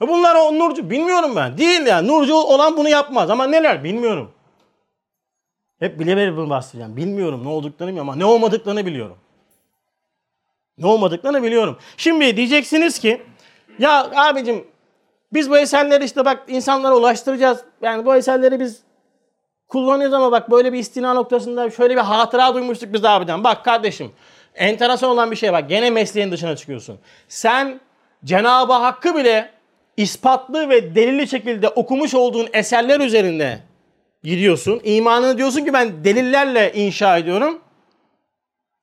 Bunlar 0.00 0.34
o 0.34 0.58
Nurcu. 0.58 0.90
Bilmiyorum 0.90 1.36
ben. 1.36 1.58
Değil 1.58 1.86
yani. 1.86 2.08
Nurcu 2.08 2.34
olan 2.34 2.76
bunu 2.76 2.88
yapmaz. 2.88 3.30
Ama 3.30 3.46
neler 3.46 3.84
bilmiyorum. 3.84 4.32
Hep 5.78 6.00
bile 6.00 6.16
bile 6.16 6.36
bunu 6.36 6.50
bahsedeceğim. 6.50 6.96
Bilmiyorum 6.96 7.44
ne 7.44 7.48
olduklarını 7.48 8.00
ama 8.00 8.16
ne 8.16 8.24
olmadıklarını 8.24 8.86
biliyorum. 8.86 9.16
Ne 10.78 10.86
olmadıklarını 10.86 11.42
biliyorum. 11.42 11.78
Şimdi 11.96 12.36
diyeceksiniz 12.36 12.98
ki 12.98 13.22
ya 13.78 14.10
abicim 14.14 14.64
biz 15.32 15.50
bu 15.50 15.58
eserleri 15.58 16.04
işte 16.04 16.24
bak 16.24 16.44
insanlara 16.48 16.96
ulaştıracağız. 16.96 17.64
Yani 17.82 18.06
bu 18.06 18.16
eserleri 18.16 18.60
biz 18.60 18.82
kullanıyoruz 19.68 20.14
ama 20.14 20.32
bak 20.32 20.50
böyle 20.50 20.72
bir 20.72 20.78
istina 20.78 21.14
noktasında 21.14 21.70
şöyle 21.70 21.96
bir 21.96 22.00
hatıra 22.00 22.54
duymuştuk 22.54 22.92
biz 22.92 23.04
abiden. 23.04 23.44
Bak 23.44 23.64
kardeşim 23.64 24.12
enteresan 24.54 25.10
olan 25.10 25.30
bir 25.30 25.36
şey 25.36 25.52
bak 25.52 25.68
gene 25.68 25.90
mesleğin 25.90 26.30
dışına 26.32 26.56
çıkıyorsun. 26.56 26.98
Sen 27.28 27.80
Cenab-ı 28.24 28.72
Hakk'ı 28.72 29.16
bile 29.16 29.50
ispatlı 29.96 30.68
ve 30.68 30.94
delilli 30.94 31.28
şekilde 31.28 31.68
okumuş 31.68 32.14
olduğun 32.14 32.48
eserler 32.52 33.00
üzerinde 33.00 33.58
gidiyorsun. 34.22 34.80
İmanını 34.84 35.38
diyorsun 35.38 35.64
ki 35.64 35.72
ben 35.72 36.04
delillerle 36.04 36.72
inşa 36.72 37.18
ediyorum. 37.18 37.58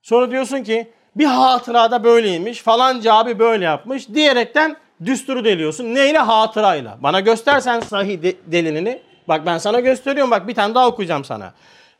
Sonra 0.01 0.31
diyorsun 0.31 0.63
ki 0.63 0.87
bir 1.15 1.25
hatırada 1.25 2.03
böyleymiş 2.03 2.61
falanca 2.61 3.13
abi 3.13 3.39
böyle 3.39 3.65
yapmış 3.65 4.09
diyerekten 4.13 4.75
düsturu 5.05 5.45
deliyorsun. 5.45 5.95
Neyle? 5.95 6.17
Hatırayla. 6.17 6.97
Bana 7.01 7.19
göstersen 7.19 7.79
sahih 7.79 8.21
de- 8.23 8.35
delilini. 8.45 9.01
Bak 9.27 9.45
ben 9.45 9.57
sana 9.57 9.79
gösteriyorum 9.79 10.31
bak 10.31 10.47
bir 10.47 10.55
tane 10.55 10.75
daha 10.75 10.87
okuyacağım 10.87 11.25
sana. 11.25 11.53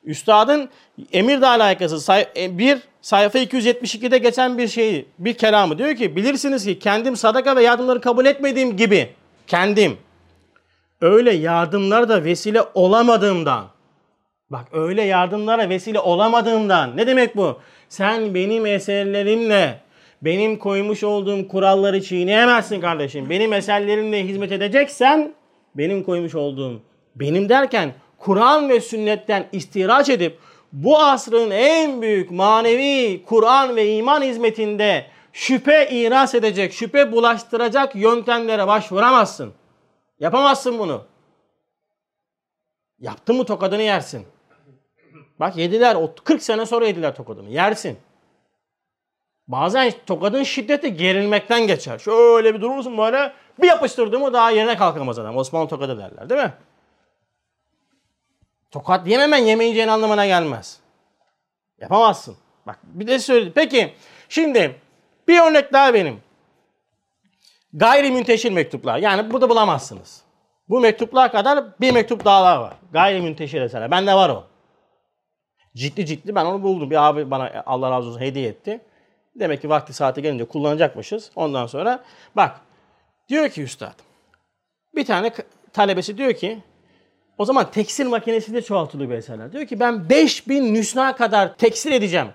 Üstadın 0.04 0.70
Emirdağ 1.14 1.50
alakası 1.50 2.02
say- 2.02 2.28
e, 2.38 2.58
bir 2.58 2.80
sayfa 3.02 3.40
272'de 3.40 4.18
geçen 4.18 4.58
bir 4.58 4.68
şeyi, 4.68 5.06
bir 5.20 5.34
kelamı 5.34 5.78
diyor 5.78 5.96
ki 5.96 6.16
bilirsiniz 6.16 6.66
ki 6.66 6.80
kendim 6.80 7.16
sadaka 7.16 7.56
ve 7.56 7.64
yardımları 7.64 8.02
kabul 8.02 8.26
etmediğim 8.26 8.78
gibi 8.78 9.10
kendim 9.48 9.98
öyle 11.02 11.32
yardımlara 11.34 12.10
da 12.10 12.24
vesile 12.24 12.62
olamadığımdan 12.74 13.66
bak 14.50 14.68
öyle 14.74 15.02
yardımlara 15.02 15.70
vesile 15.70 16.00
olamadığımdan 16.00 16.98
ne 16.98 17.08
demek 17.08 17.38
bu? 17.38 17.60
Sen 17.90 18.36
benim 18.36 18.66
eserlerimle 18.66 19.82
benim 20.22 20.58
koymuş 20.60 21.04
olduğum 21.04 21.48
kuralları 21.48 22.02
çiğneyemezsin 22.04 22.82
kardeşim. 22.82 23.30
Benim 23.30 23.54
eserlerimle 23.54 24.28
hizmet 24.28 24.52
edeceksen 24.52 25.34
benim 25.76 26.04
koymuş 26.04 26.36
olduğum 26.36 26.82
benim 27.16 27.50
derken 27.50 27.94
Kur'an 28.20 28.70
ve 28.70 28.82
sünnetten 28.82 29.48
istiraç 29.52 30.10
edip 30.10 30.40
bu 30.74 31.00
asrın 31.00 31.52
en 31.52 32.02
büyük 32.02 32.32
manevi 32.32 33.24
Kur'an 33.26 33.76
ve 33.76 33.96
iman 33.96 34.22
hizmetinde 34.22 35.06
şüphe 35.34 35.90
iras 35.92 36.36
edecek, 36.36 36.74
şüphe 36.74 37.12
bulaştıracak 37.12 37.96
yöntemlere 37.96 38.68
başvuramazsın. 38.68 39.54
Yapamazsın 40.20 40.80
bunu. 40.80 41.06
Yaptın 43.00 43.36
mı 43.36 43.46
tokadını 43.46 43.82
yersin. 43.82 44.28
Bak 45.40 45.58
yediler, 45.58 45.98
40 46.24 46.44
sene 46.44 46.66
sonra 46.66 46.88
yediler 46.88 47.16
tokadını. 47.16 47.50
Yersin. 47.50 47.98
Bazen 49.48 49.94
tokadın 50.06 50.44
şiddeti 50.44 50.98
gerilmekten 50.98 51.68
geçer. 51.68 52.00
Şöyle 52.00 52.56
bir 52.56 52.62
durursun 52.62 52.98
böyle 52.98 53.34
bir 53.62 53.68
yapıştırdı 53.68 54.20
mı 54.20 54.34
daha 54.34 54.52
yerine 54.52 54.78
kalkamaz 54.78 55.20
adam. 55.20 55.38
Osmanlı 55.38 55.68
tokadı 55.68 55.98
derler 55.98 56.30
değil 56.30 56.42
mi? 56.42 56.54
Tokat 58.72 59.08
yememen 59.08 59.38
yemeyeceğin 59.38 59.88
anlamına 59.88 60.26
gelmez. 60.26 60.80
Yapamazsın. 61.82 62.38
Bak 62.68 62.80
bir 62.84 63.08
de 63.08 63.20
söyledi. 63.20 63.52
Peki 63.56 63.94
şimdi 64.30 64.76
bir 65.28 65.40
örnek 65.40 65.74
daha 65.74 65.94
benim. 65.94 66.22
Gayri 67.74 68.12
münteşir 68.12 68.52
mektuplar. 68.52 68.98
Yani 68.98 69.32
burada 69.32 69.50
bulamazsınız. 69.50 70.24
Bu 70.70 70.80
mektuplar 70.80 71.32
kadar 71.32 71.80
bir 71.82 71.94
mektup 71.94 72.26
daha 72.26 72.62
var. 72.62 72.74
Gayri 72.92 73.22
münteşir 73.22 73.62
eserler. 73.62 73.92
Bende 73.92 74.14
var 74.14 74.30
o. 74.30 74.44
Ciddi 75.76 76.06
ciddi 76.06 76.36
ben 76.36 76.46
onu 76.46 76.64
buldum. 76.64 76.90
Bir 76.90 77.08
abi 77.10 77.32
bana 77.32 77.64
Allah 77.66 77.92
razı 77.92 78.08
olsun 78.10 78.22
hediye 78.22 78.50
etti. 78.50 78.82
Demek 79.36 79.62
ki 79.62 79.70
vakti 79.70 79.94
saati 79.94 80.22
gelince 80.22 80.46
kullanacakmışız. 80.46 81.32
Ondan 81.36 81.68
sonra 81.68 82.04
bak 82.36 82.62
diyor 83.30 83.50
ki 83.50 83.64
üstad 83.64 83.94
bir 84.96 85.06
tane 85.06 85.34
talebesi 85.74 86.18
diyor 86.18 86.34
ki 86.34 86.64
o 87.40 87.46
zaman 87.46 87.72
tekstil 87.72 88.08
makinesi 88.08 88.54
de 88.54 88.62
çoğaltılıyor 88.62 89.10
bu 89.10 89.14
eserler. 89.14 89.52
Diyor 89.52 89.66
ki 89.66 89.80
ben 89.80 90.10
5000 90.10 90.74
nüsna 90.74 91.16
kadar 91.16 91.58
tekstil 91.58 91.92
edeceğim. 91.92 92.28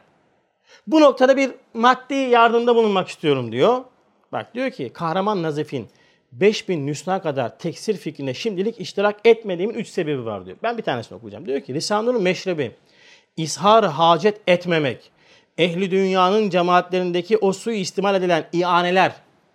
Bu 0.86 1.00
noktada 1.00 1.36
bir 1.36 1.50
maddi 1.74 2.14
yardımda 2.14 2.76
bulunmak 2.76 3.08
istiyorum 3.08 3.52
diyor. 3.52 3.84
Bak 4.32 4.54
diyor 4.54 4.70
ki 4.70 4.90
Kahraman 4.94 5.42
Nazif'in 5.42 5.88
5000 6.32 6.86
nüsna 6.86 7.22
kadar 7.22 7.58
tekstil 7.58 7.96
fikrine 7.96 8.34
şimdilik 8.34 8.80
iştirak 8.80 9.20
etmediğimin 9.24 9.74
3 9.74 9.88
sebebi 9.88 10.24
var 10.24 10.46
diyor. 10.46 10.56
Ben 10.62 10.78
bir 10.78 10.82
tanesini 10.82 11.16
okuyacağım. 11.16 11.46
Diyor 11.46 11.60
ki 11.60 11.74
Lisanur 11.74 12.14
meşrebi 12.14 12.72
ishar 13.36 13.84
hacet 13.84 14.40
etmemek, 14.46 15.10
ehli 15.58 15.90
dünyanın 15.90 16.50
cemaatlerindeki 16.50 17.38
o 17.38 17.52
suyu 17.52 17.76
istimal 17.76 18.14
edilen 18.14 18.48
ianeler, 18.52 19.12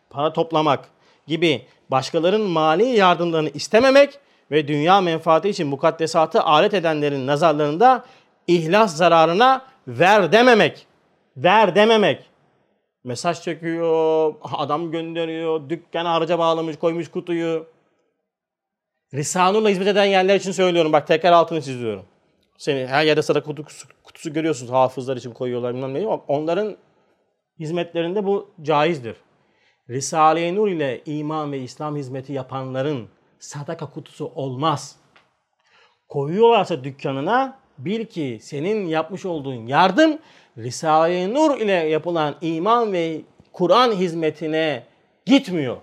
para 0.09 0.33
toplamak 0.33 0.89
gibi 1.27 1.65
başkalarının 1.89 2.49
mali 2.49 2.85
yardımlarını 2.85 3.49
istememek 3.49 4.19
ve 4.51 4.67
dünya 4.67 5.01
menfaati 5.01 5.49
için 5.49 5.67
mukaddesatı 5.67 6.41
alet 6.41 6.73
edenlerin 6.73 7.27
nazarlarında 7.27 8.05
ihlas 8.47 8.95
zararına 8.95 9.65
ver 9.87 10.31
dememek. 10.31 10.87
Ver 11.37 11.75
dememek. 11.75 12.29
Mesaj 13.03 13.41
çekiyor, 13.41 14.33
adam 14.53 14.91
gönderiyor, 14.91 15.69
dükkan 15.69 16.05
harca 16.05 16.39
bağlamış, 16.39 16.77
koymuş 16.77 17.11
kutuyu. 17.11 17.67
Risanur'la 19.13 19.69
hizmet 19.69 19.87
eden 19.87 20.05
yerler 20.05 20.35
için 20.35 20.51
söylüyorum. 20.51 20.93
Bak 20.93 21.07
tekrar 21.07 21.31
altını 21.31 21.61
çiziyorum. 21.61 22.05
Seni 22.57 22.87
her 22.87 23.05
yerde 23.05 23.21
sadaka 23.21 23.45
kutusu, 23.45 23.87
kutusu 24.03 24.33
görüyorsunuz. 24.33 24.71
Hafızlar 24.71 25.17
için 25.17 25.31
koyuyorlar 25.31 25.73
bilmem 25.73 25.93
ne. 25.93 26.07
Onların 26.07 26.77
hizmetlerinde 27.59 28.25
bu 28.25 28.49
caizdir. 28.61 29.15
Risale-i 29.89 30.55
Nur 30.55 30.67
ile 30.67 31.01
iman 31.05 31.51
ve 31.51 31.59
İslam 31.59 31.95
hizmeti 31.95 32.33
yapanların 32.33 33.07
sadaka 33.39 33.89
kutusu 33.89 34.31
olmaz. 34.35 34.95
Koyuyorlarsa 36.09 36.83
dükkanına 36.83 37.59
bil 37.77 38.05
ki 38.05 38.39
senin 38.41 38.87
yapmış 38.87 39.25
olduğun 39.25 39.67
yardım 39.67 40.19
Risale-i 40.57 41.33
Nur 41.33 41.57
ile 41.57 41.73
yapılan 41.73 42.35
iman 42.41 42.93
ve 42.93 43.21
Kur'an 43.53 43.91
hizmetine 43.91 44.83
gitmiyor. 45.25 45.77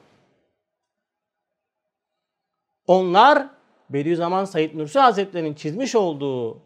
Onlar 2.86 3.48
Bediüzzaman 3.90 4.44
Said 4.44 4.78
Nursi 4.78 4.98
Hazretleri'nin 4.98 5.54
çizmiş 5.54 5.94
olduğu 5.94 6.58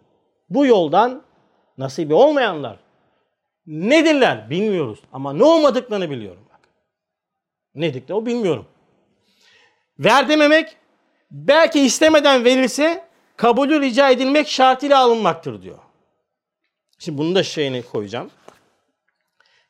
bu 0.51 0.67
yoldan 0.67 1.23
nasibi 1.79 2.15
olmayanlar. 2.15 2.79
Nedirler 3.67 4.51
bilmiyoruz 4.51 5.01
ama 5.13 5.33
ne 5.33 5.45
olmadıklarını 5.45 6.11
biliyorum 6.11 6.43
bak. 6.53 6.61
Nedik 7.75 8.09
de 8.09 8.15
o 8.15 8.27
bilmiyorum. 8.27 8.67
Ver 9.99 10.29
dememek 10.29 10.77
belki 11.31 11.81
istemeden 11.81 12.45
verilse 12.45 13.05
kabulü 13.37 13.81
rica 13.81 14.11
edilmek 14.11 14.49
şartıyla 14.49 14.99
alınmaktır 14.99 15.63
diyor. 15.63 15.79
Şimdi 16.99 17.19
bunu 17.19 17.35
da 17.35 17.43
şeyini 17.43 17.83
koyacağım. 17.83 18.31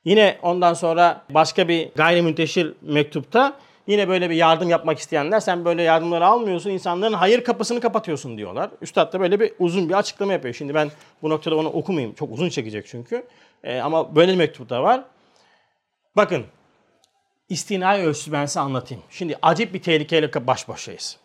Yine 0.05 0.39
ondan 0.43 0.75
sonra 0.75 1.25
başka 1.31 1.69
bir 1.69 1.89
gayrimünteşir 1.97 2.75
mektupta 2.81 3.57
yine 3.87 4.09
böyle 4.09 4.31
bir 4.31 4.35
yardım 4.35 4.69
yapmak 4.69 4.99
isteyenler 4.99 5.41
sen 5.41 5.65
böyle 5.65 5.83
yardımları 5.83 6.27
almıyorsun 6.27 6.71
insanların 6.71 7.13
hayır 7.13 7.45
kapısını 7.45 7.81
kapatıyorsun 7.81 8.39
diyorlar. 8.39 8.71
Üstad 8.83 9.13
da 9.13 9.21
böyle 9.21 9.41
bir 9.41 9.53
uzun 9.59 9.89
bir 9.89 9.95
açıklama 9.95 10.33
yapıyor. 10.33 10.55
Şimdi 10.55 10.75
ben 10.75 10.91
bu 11.23 11.31
noktada 11.31 11.57
onu 11.57 11.69
okumayayım. 11.69 12.15
Çok 12.15 12.33
uzun 12.33 12.49
çekecek 12.49 12.87
çünkü. 12.87 13.27
Ee, 13.65 13.81
ama 13.81 14.17
böyle 14.17 14.33
bir 14.33 14.37
mektup 14.37 14.71
da 14.71 14.83
var. 14.83 15.05
Bakın 16.17 16.45
istinai 17.49 18.03
ölçüsü 18.03 18.33
ben 18.33 18.47
size 18.47 18.61
anlatayım. 18.61 19.03
Şimdi 19.11 19.39
acip 19.43 19.75
bir 19.75 19.83
tehlikeyle 19.83 20.47
baş 20.47 20.69
başayız. 20.69 21.20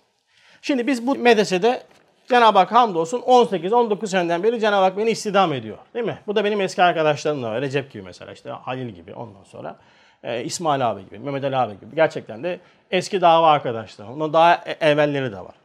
Şimdi 0.65 0.87
biz 0.87 1.07
bu 1.07 1.15
medresede 1.15 1.83
Cenab-ı 2.27 2.59
Hak 2.59 2.71
hamdolsun 2.71 3.19
18-19 3.19 4.07
seneden 4.07 4.43
beri 4.43 4.59
Cenab-ı 4.59 4.83
Hak 4.83 4.97
beni 4.97 5.09
istidam 5.09 5.53
ediyor. 5.53 5.77
Değil 5.93 6.05
mi? 6.05 6.19
Bu 6.27 6.35
da 6.35 6.43
benim 6.43 6.61
eski 6.61 6.83
arkadaşlarım 6.83 7.43
da 7.43 7.51
var. 7.51 7.61
Recep 7.61 7.91
gibi 7.91 8.03
mesela 8.03 8.31
işte 8.31 8.49
Halil 8.49 8.89
gibi 8.89 9.13
ondan 9.13 9.43
sonra. 9.43 9.79
E, 10.23 10.43
İsmail 10.43 10.91
abi 10.91 11.05
gibi, 11.05 11.19
Mehmet 11.19 11.43
Ali 11.43 11.57
abi 11.57 11.79
gibi. 11.79 11.95
Gerçekten 11.95 12.43
de 12.43 12.59
eski 12.91 13.21
dava 13.21 13.51
arkadaşlarım. 13.51 14.13
Onun 14.13 14.33
daha 14.33 14.55
e- 14.55 14.89
evvelleri 14.91 15.31
de 15.31 15.39
var. 15.39 15.55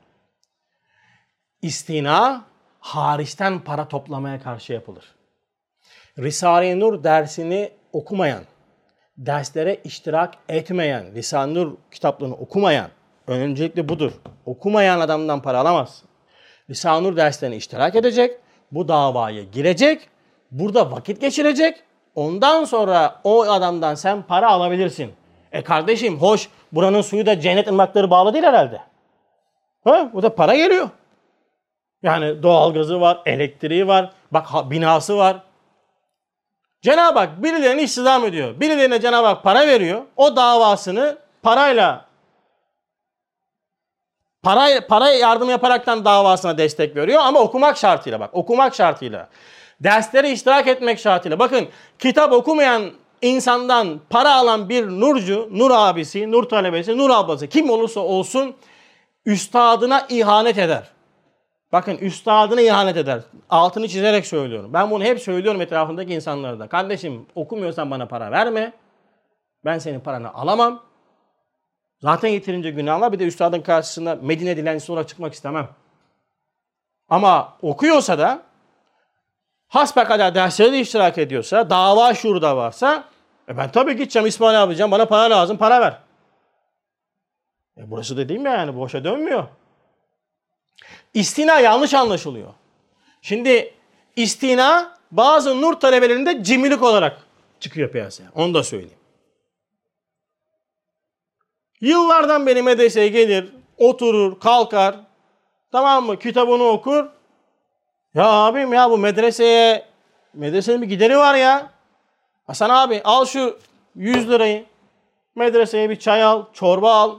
İstina 1.62 2.44
hariçten 2.80 3.60
para 3.60 3.88
toplamaya 3.88 4.42
karşı 4.42 4.72
yapılır. 4.72 5.04
Risale-i 6.18 6.80
Nur 6.80 7.04
dersini 7.04 7.70
okumayan, 7.92 8.42
derslere 9.16 9.80
iştirak 9.84 10.34
etmeyen, 10.48 11.14
Risale-i 11.14 11.54
Nur 11.54 11.76
kitaplarını 11.90 12.34
okumayan, 12.34 12.90
öncelikle 13.26 13.88
budur. 13.88 14.12
Okumayan 14.46 15.00
adamdan 15.00 15.42
para 15.42 15.58
alamazsın. 15.58 16.08
Risale-i 16.70 17.04
Nur 17.04 17.16
derslerine 17.16 17.56
iştirak 17.56 17.96
edecek, 17.96 18.38
bu 18.72 18.88
davaya 18.88 19.42
girecek, 19.42 20.08
burada 20.50 20.90
vakit 20.90 21.20
geçirecek, 21.20 21.82
ondan 22.14 22.64
sonra 22.64 23.20
o 23.24 23.42
adamdan 23.42 23.94
sen 23.94 24.22
para 24.22 24.48
alabilirsin. 24.48 25.12
E 25.52 25.62
kardeşim 25.62 26.20
hoş 26.20 26.48
buranın 26.72 27.02
suyu 27.02 27.26
da 27.26 27.40
cennet 27.40 27.68
ırmakları 27.68 28.10
bağlı 28.10 28.32
değil 28.32 28.44
herhalde. 28.44 28.80
Ha? 29.84 30.10
Bu 30.12 30.22
da 30.22 30.34
para 30.34 30.54
geliyor. 30.54 30.88
Yani 32.02 32.42
doğalgazı 32.42 33.00
var, 33.00 33.22
elektriği 33.26 33.86
var, 33.86 34.10
bak 34.30 34.70
binası 34.70 35.16
var. 35.16 35.42
Cenab-ı 36.82 37.18
Hak 37.18 37.42
birilerini 37.42 37.82
istihdam 37.82 38.24
ediyor. 38.24 38.60
Birilerine 38.60 39.00
Cenab-ı 39.00 39.26
Hak 39.26 39.42
para 39.42 39.66
veriyor. 39.66 40.02
O 40.16 40.36
davasını 40.36 41.18
parayla 41.42 42.04
para, 44.42 44.86
para 44.86 45.10
yardım 45.10 45.50
yaparaktan 45.50 46.04
davasına 46.04 46.58
destek 46.58 46.96
veriyor 46.96 47.20
ama 47.22 47.40
okumak 47.40 47.76
şartıyla 47.76 48.20
bak. 48.20 48.30
Okumak 48.32 48.74
şartıyla. 48.74 49.28
Derslere 49.80 50.30
iştirak 50.30 50.66
etmek 50.66 50.98
şartıyla. 50.98 51.38
Bakın 51.38 51.68
kitap 51.98 52.32
okumayan 52.32 52.90
insandan 53.22 54.00
para 54.10 54.34
alan 54.34 54.68
bir 54.68 54.86
nurcu, 54.86 55.48
nur 55.50 55.70
abisi, 55.70 56.32
nur 56.32 56.44
talebesi, 56.44 56.98
nur 56.98 57.10
ablası 57.10 57.46
kim 57.46 57.70
olursa 57.70 58.00
olsun 58.00 58.54
üstadına 59.26 60.06
ihanet 60.08 60.58
eder. 60.58 60.90
Bakın 61.72 61.96
üstadına 61.96 62.60
ihanet 62.60 62.96
eder. 62.96 63.20
Altını 63.50 63.88
çizerek 63.88 64.26
söylüyorum. 64.26 64.72
Ben 64.72 64.90
bunu 64.90 65.04
hep 65.04 65.20
söylüyorum 65.20 65.60
etrafındaki 65.60 66.14
insanlara 66.14 66.58
da. 66.58 66.68
Kardeşim 66.68 67.26
okumuyorsan 67.34 67.90
bana 67.90 68.06
para 68.06 68.30
verme. 68.30 68.72
Ben 69.64 69.78
senin 69.78 70.00
paranı 70.00 70.34
alamam. 70.34 70.82
Zaten 72.02 72.28
yeterince 72.28 72.70
günahlar. 72.70 73.12
Bir 73.12 73.18
de 73.18 73.24
üstadın 73.24 73.60
karşısında 73.60 74.18
Medine 74.22 74.56
dilencisi 74.56 74.92
olarak 74.92 75.08
çıkmak 75.08 75.34
istemem. 75.34 75.68
Ama 77.08 77.56
okuyorsa 77.62 78.18
da 78.18 78.42
hasbelkader 79.68 80.34
derslere 80.34 80.72
de 80.72 80.80
iştirak 80.80 81.18
ediyorsa, 81.18 81.70
dava 81.70 82.14
şuuru 82.14 82.42
varsa 82.42 83.04
e 83.48 83.56
ben 83.56 83.72
tabii 83.72 83.96
gideceğim 83.96 84.26
İsmail 84.28 84.62
abi 84.62 84.68
diyeceğim 84.68 84.90
bana 84.90 85.06
para 85.06 85.30
lazım 85.30 85.56
para 85.56 85.80
ver. 85.80 85.98
E 87.76 87.90
burası 87.90 88.28
değil 88.28 88.40
mi 88.40 88.48
yani 88.48 88.76
boşa 88.76 89.04
dönmüyor. 89.04 89.44
İstina 91.14 91.60
yanlış 91.60 91.94
anlaşılıyor. 91.94 92.54
Şimdi 93.22 93.74
istina 94.16 94.98
bazı 95.10 95.60
nur 95.60 95.74
talebelerinde 95.74 96.44
cimrilik 96.44 96.82
olarak 96.82 97.18
çıkıyor 97.60 97.90
piyasaya. 97.90 98.30
Onu 98.34 98.54
da 98.54 98.62
söyleyeyim. 98.62 98.99
Yıllardan 101.80 102.46
beri 102.46 102.62
medreseye 102.62 103.08
gelir, 103.08 103.52
oturur, 103.78 104.40
kalkar. 104.40 104.96
Tamam 105.72 106.06
mı? 106.06 106.18
Kitabını 106.18 106.64
okur. 106.64 107.06
Ya 108.14 108.24
abim 108.24 108.72
ya 108.72 108.90
bu 108.90 108.98
medreseye 108.98 109.86
medresenin 110.34 110.82
bir 110.82 110.86
gideri 110.86 111.18
var 111.18 111.34
ya. 111.34 111.70
Hasan 112.46 112.70
abi 112.70 113.00
al 113.04 113.24
şu 113.24 113.58
100 113.94 114.30
lirayı. 114.30 114.64
Medreseye 115.34 115.90
bir 115.90 115.96
çay 115.96 116.22
al, 116.22 116.44
çorba 116.52 116.94
al. 116.94 117.16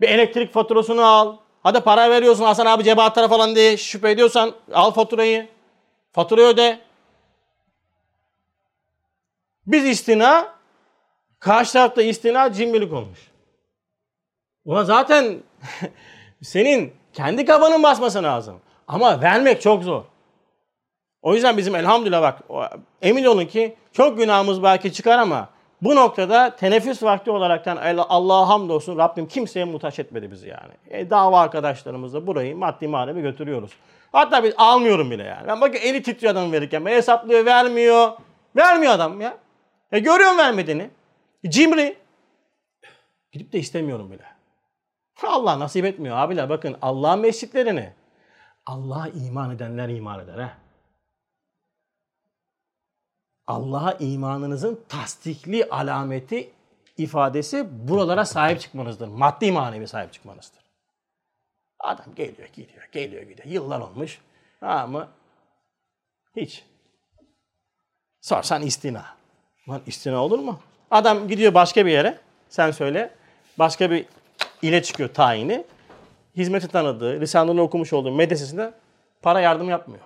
Bir 0.00 0.08
elektrik 0.08 0.52
faturasını 0.52 1.06
al. 1.06 1.36
Hadi 1.62 1.80
para 1.80 2.10
veriyorsun 2.10 2.44
Hasan 2.44 2.66
abi 2.66 2.84
cebe 2.84 3.02
atar 3.02 3.28
falan 3.28 3.54
diye 3.54 3.76
şüphe 3.76 4.10
ediyorsan 4.10 4.52
al 4.72 4.90
faturayı. 4.90 5.48
Faturayı 6.12 6.46
öde. 6.46 6.78
Biz 9.66 9.84
istina, 9.84 10.54
karşı 11.40 11.72
tarafta 11.72 12.02
istina 12.02 12.52
cimrilik 12.52 12.92
olmuş. 12.92 13.18
Ulan 14.68 14.84
zaten 14.84 15.36
senin 16.42 16.92
kendi 17.12 17.44
kafanın 17.44 17.82
basması 17.82 18.22
lazım. 18.22 18.60
Ama 18.88 19.22
vermek 19.22 19.62
çok 19.62 19.82
zor. 19.82 20.02
O 21.22 21.34
yüzden 21.34 21.56
bizim 21.56 21.74
elhamdülillah 21.74 22.22
bak 22.22 22.42
emin 23.02 23.24
olun 23.24 23.44
ki 23.44 23.76
çok 23.92 24.18
günahımız 24.18 24.62
belki 24.62 24.92
çıkar 24.92 25.18
ama 25.18 25.48
bu 25.82 25.96
noktada 25.96 26.56
teneffüs 26.56 27.02
vakti 27.02 27.30
olaraktan 27.30 27.76
Allah'a 28.08 28.48
hamdolsun 28.48 28.98
Rabbim 28.98 29.28
kimseye 29.28 29.64
muhtaç 29.64 29.98
etmedi 29.98 30.30
bizi 30.30 30.48
yani. 30.48 30.72
E, 30.90 31.10
dava 31.10 31.40
arkadaşlarımızla 31.40 32.26
burayı 32.26 32.56
maddi 32.56 32.88
manevi 32.88 33.22
götürüyoruz. 33.22 33.70
Hatta 34.12 34.44
biz 34.44 34.54
almıyorum 34.56 35.10
bile 35.10 35.22
yani. 35.22 35.46
Ben 35.46 35.60
bakın 35.60 35.78
eli 35.82 36.02
titriyor 36.02 36.32
adam 36.32 36.52
verirken. 36.52 36.84
Ben 36.84 36.92
hesaplıyor 36.92 37.46
vermiyor. 37.46 38.12
Vermiyor 38.56 38.92
adam 38.92 39.20
ya. 39.20 39.38
E 39.92 39.98
görüyorum 39.98 40.38
vermediğini. 40.38 40.90
Cimri. 41.48 41.96
Gidip 43.32 43.52
de 43.52 43.58
istemiyorum 43.58 44.10
bile. 44.10 44.37
Allah 45.22 45.58
nasip 45.58 45.84
etmiyor 45.84 46.16
abiler 46.16 46.48
bakın 46.48 46.76
Allah'ın 46.82 47.20
mescitlerini 47.20 47.92
Allah'a 48.66 49.08
iman 49.08 49.50
edenler 49.50 49.88
iman 49.88 50.20
eder 50.20 50.38
ha. 50.38 50.58
Allah'a 53.46 53.92
imanınızın 53.92 54.80
tasdikli 54.88 55.68
alameti 55.68 56.50
ifadesi 56.98 57.88
buralara 57.88 58.24
sahip 58.24 58.60
çıkmanızdır. 58.60 59.08
Maddi 59.08 59.52
manevi 59.52 59.88
sahip 59.88 60.12
çıkmanızdır. 60.12 60.58
Adam 61.78 62.14
geliyor 62.14 62.48
gidiyor, 62.48 62.88
geliyor 62.92 63.22
gidiyor. 63.22 63.48
Yıllar 63.48 63.80
olmuş. 63.80 64.20
Ama 64.60 65.08
hiç. 66.36 66.64
Sorsan 68.20 68.62
istina. 68.62 69.06
Lan 69.68 69.82
istina 69.86 70.24
olur 70.24 70.38
mu? 70.38 70.60
Adam 70.90 71.28
gidiyor 71.28 71.54
başka 71.54 71.86
bir 71.86 71.90
yere. 71.90 72.18
Sen 72.48 72.70
söyle. 72.70 73.14
Başka 73.58 73.90
bir 73.90 74.06
ile 74.62 74.82
çıkıyor 74.82 75.08
tayini. 75.08 75.64
Hizmeti 76.36 76.68
tanıdığı, 76.68 77.20
lisanını 77.20 77.62
okumuş 77.62 77.92
olduğu 77.92 78.12
medresesinde 78.12 78.72
para 79.22 79.40
yardım 79.40 79.68
yapmıyor. 79.68 80.02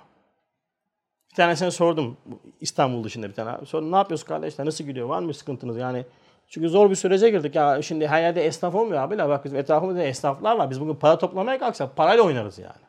Bir 1.31 1.37
tanesine 1.37 1.71
sordum 1.71 2.17
İstanbul 2.61 3.05
dışında 3.05 3.29
bir 3.29 3.35
tane. 3.35 3.67
Sordum 3.67 3.93
ne 3.93 3.97
yapıyorsun 3.97 4.27
kardeşler 4.27 4.67
nasıl 4.67 4.85
gidiyor 4.85 5.09
var 5.09 5.21
mı 5.21 5.35
sıkıntınız 5.35 5.77
yani. 5.77 6.05
Çünkü 6.49 6.69
zor 6.69 6.91
bir 6.91 6.95
sürece 6.95 7.31
girdik 7.31 7.55
ya 7.55 7.83
şimdi 7.83 8.09
her 8.09 8.23
yerde 8.23 8.47
esnaf 8.47 8.75
olmuyor 8.75 9.03
abiler 9.03 9.29
bak 9.29 9.45
bizim 9.45 9.59
etrafımızda 9.59 10.03
esnaflar 10.03 10.57
var. 10.57 10.71
Biz 10.71 10.81
bugün 10.81 10.95
para 10.95 11.19
toplamaya 11.19 11.59
kalksak 11.59 11.97
parayla 11.97 12.25
oynarız 12.25 12.59
yani. 12.59 12.83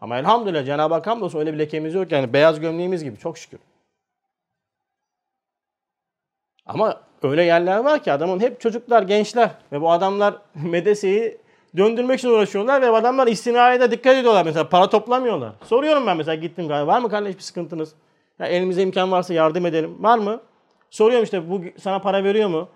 Ama 0.00 0.18
elhamdülillah 0.18 0.66
Cenab-ı 0.66 0.94
Hak 0.94 1.06
hamdolsun 1.06 1.38
öyle 1.38 1.52
bir 1.52 1.58
lekemiz 1.58 1.94
yok 1.94 2.12
yani 2.12 2.32
beyaz 2.32 2.60
gömleğimiz 2.60 3.04
gibi 3.04 3.16
çok 3.18 3.38
şükür. 3.38 3.60
Ama 6.68 7.00
öyle 7.22 7.42
yerler 7.42 7.78
var 7.78 8.02
ki 8.02 8.12
adamın 8.12 8.40
hep 8.40 8.60
çocuklar, 8.60 9.02
gençler 9.02 9.50
ve 9.72 9.80
bu 9.80 9.90
adamlar 9.90 10.34
medeseyi 10.54 11.38
döndürmek 11.76 12.18
için 12.18 12.28
uğraşıyorlar 12.28 12.82
ve 12.82 12.90
adamlar 12.90 13.26
istinaya 13.26 13.80
da 13.80 13.90
dikkat 13.90 14.16
ediyorlar 14.16 14.44
mesela 14.44 14.68
para 14.68 14.88
toplamıyorlar. 14.88 15.52
Soruyorum 15.64 16.06
ben 16.06 16.16
mesela 16.16 16.34
gittim 16.34 16.68
galiba 16.68 16.92
var 16.92 17.00
mı 17.00 17.10
kardeş 17.10 17.36
bir 17.36 17.42
sıkıntınız? 17.42 17.94
Ya 18.38 18.46
elimizde 18.46 18.82
imkan 18.82 19.12
varsa 19.12 19.34
yardım 19.34 19.66
edelim. 19.66 19.96
Var 20.00 20.18
mı? 20.18 20.40
Soruyorum 20.90 21.24
işte 21.24 21.50
bu 21.50 21.60
sana 21.78 21.98
para 21.98 22.24
veriyor 22.24 22.48
mu? 22.48 22.68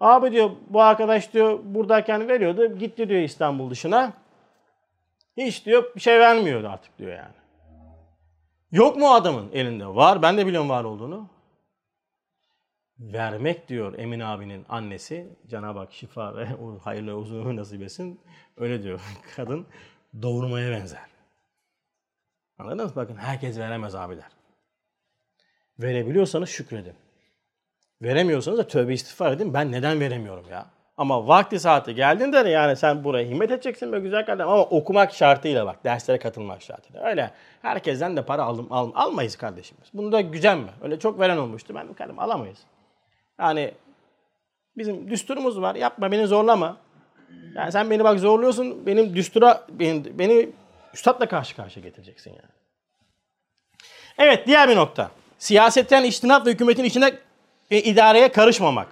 Abi 0.00 0.32
diyor 0.32 0.50
bu 0.68 0.82
arkadaş 0.82 1.32
diyor 1.32 1.58
buradayken 1.64 2.28
veriyordu. 2.28 2.78
Gitti 2.78 3.08
diyor 3.08 3.20
İstanbul 3.20 3.70
dışına. 3.70 4.12
Hiç 5.36 5.66
diyor 5.66 5.84
bir 5.96 6.00
şey 6.00 6.18
vermiyor 6.20 6.64
artık 6.64 6.98
diyor 6.98 7.10
yani. 7.10 7.40
Yok 8.72 8.96
mu 8.96 9.14
adamın 9.14 9.46
elinde? 9.52 9.86
Var. 9.86 10.22
Ben 10.22 10.38
de 10.38 10.46
biliyorum 10.46 10.68
var 10.68 10.84
olduğunu. 10.84 11.26
Vermek 13.00 13.68
diyor 13.68 13.98
Emin 13.98 14.20
abinin 14.20 14.66
annesi. 14.68 15.26
Cenab-ı 15.48 15.78
Hak 15.78 15.92
şifa 15.92 16.36
ve 16.36 16.48
hayırlı 16.84 17.16
uzun 17.16 17.40
ömür 17.40 17.56
nasip 17.56 17.82
etsin. 17.82 18.20
Öyle 18.56 18.82
diyor. 18.82 19.00
Kadın 19.36 19.66
doğurmaya 20.22 20.70
benzer. 20.70 21.00
Anladınız 22.58 22.96
mı? 22.96 23.02
Bakın 23.02 23.16
herkes 23.16 23.58
veremez 23.58 23.94
abiler. 23.94 24.28
Verebiliyorsanız 25.78 26.48
şükredin. 26.48 26.94
Veremiyorsanız 28.02 28.58
da 28.58 28.66
tövbe 28.66 28.94
istiğfar 28.94 29.32
edin. 29.32 29.54
Ben 29.54 29.72
neden 29.72 30.00
veremiyorum 30.00 30.48
ya? 30.50 30.66
Ama 30.96 31.26
vakti 31.26 31.60
saati 31.60 31.94
geldiğinde 31.94 32.44
de 32.44 32.48
yani 32.48 32.76
sen 32.76 33.04
buraya 33.04 33.28
himmet 33.28 33.50
edeceksin 33.50 33.92
be 33.92 34.00
güzel 34.00 34.26
kardeşim 34.26 34.50
ama 34.50 34.62
okumak 34.62 35.12
şartıyla 35.12 35.66
bak 35.66 35.84
derslere 35.84 36.18
katılmak 36.18 36.62
şartıyla. 36.62 37.02
Öyle 37.02 37.30
herkesten 37.62 38.16
de 38.16 38.24
para 38.24 38.42
alım, 38.42 38.66
al, 38.70 38.90
almayız 38.94 39.36
kardeşimiz. 39.36 39.88
Bunu 39.94 40.12
da 40.12 40.20
güzel 40.20 40.56
mi? 40.56 40.70
Öyle 40.82 40.98
çok 40.98 41.20
veren 41.20 41.36
olmuştu. 41.36 41.74
Ben 41.74 41.94
kardeşim 41.94 42.18
alamayız. 42.18 42.58
Yani 43.40 43.74
bizim 44.76 45.10
düsturumuz 45.10 45.60
var. 45.60 45.74
Yapma 45.74 46.12
beni 46.12 46.26
zorlama. 46.26 46.76
Yani 47.54 47.72
sen 47.72 47.90
beni 47.90 48.04
bak 48.04 48.18
zorluyorsun. 48.18 48.86
Benim 48.86 49.16
düstura 49.16 49.66
beni, 49.68 50.18
beni 50.18 50.48
üstadla 50.94 51.28
karşı 51.28 51.56
karşıya 51.56 51.86
getireceksin 51.86 52.30
yani. 52.30 52.50
Evet 54.18 54.46
diğer 54.46 54.68
bir 54.68 54.76
nokta. 54.76 55.10
Siyasetten 55.38 56.04
iştinat 56.04 56.46
ve 56.46 56.50
hükümetin 56.50 56.84
içine 56.84 57.12
e, 57.70 57.78
idareye 57.78 58.32
karışmamak. 58.32 58.88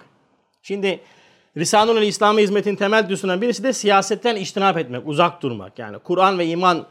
Şimdi 0.61 0.99
Risanul 1.57 2.01
İslam'a 2.01 2.39
hizmetin 2.39 2.75
temel 2.75 3.09
düsturundan 3.09 3.41
birisi 3.41 3.63
de 3.63 3.73
siyasetten 3.73 4.35
iştinap 4.35 4.77
etmek, 4.77 5.07
uzak 5.07 5.41
durmak. 5.41 5.79
Yani 5.79 5.99
Kur'an 5.99 6.39
ve 6.39 6.45
iman 6.45 6.85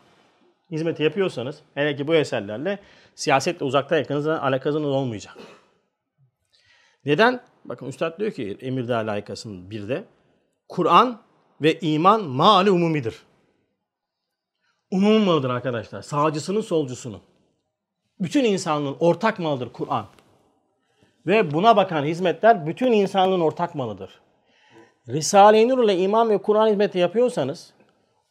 hizmeti 0.70 1.02
yapıyorsanız, 1.02 1.58
hele 1.74 1.96
ki 1.96 2.06
bu 2.08 2.14
eserlerle 2.14 2.78
siyasetle 3.14 3.64
uzakta 3.64 3.96
yakınızda 3.96 4.42
alakanız 4.42 4.76
olmayacak. 4.84 5.34
Neden? 7.04 7.40
Bakın 7.64 7.86
Üstad 7.86 8.18
diyor 8.18 8.32
ki 8.32 8.58
Emirdağ 8.60 8.98
layıkasının 8.98 9.70
bir 9.70 9.88
de 9.88 10.04
Kur'an 10.68 11.22
ve 11.60 11.80
iman 11.80 12.24
mali 12.24 12.70
umumidir. 12.70 13.22
Umum 14.90 15.22
malıdır 15.22 15.50
arkadaşlar. 15.50 16.02
Sağcısının 16.02 16.60
solcusunun. 16.60 17.20
Bütün 18.20 18.44
insanlığın 18.44 18.96
ortak 19.00 19.38
malıdır 19.38 19.72
Kur'an. 19.72 20.06
Ve 21.26 21.54
buna 21.54 21.76
bakan 21.76 22.04
hizmetler 22.04 22.66
bütün 22.66 22.92
insanlığın 22.92 23.40
ortak 23.40 23.74
malıdır. 23.74 24.20
Risale-i 25.08 25.68
Nur 25.68 25.84
ile 25.84 25.98
iman 25.98 26.30
ve 26.30 26.38
Kur'an 26.38 26.68
hizmeti 26.68 26.98
yapıyorsanız 26.98 27.74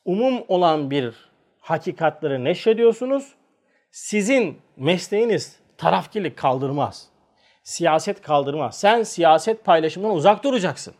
umum 0.06 0.44
olan 0.48 0.92
bir 0.92 1.16
hakikatleri 1.60 2.44
neşrediyorsunuz. 2.44 3.34
Sizin 3.92 4.58
mesleğiniz 4.78 5.60
tarafkilik 5.78 6.38
kaldırmaz. 6.38 7.10
Siyaset 7.68 8.22
kaldırmaz. 8.22 8.80
Sen 8.80 9.04
siyaset 9.04 9.66
paylaşımından 9.66 10.16
uzak 10.16 10.44
duracaksın. 10.44 10.94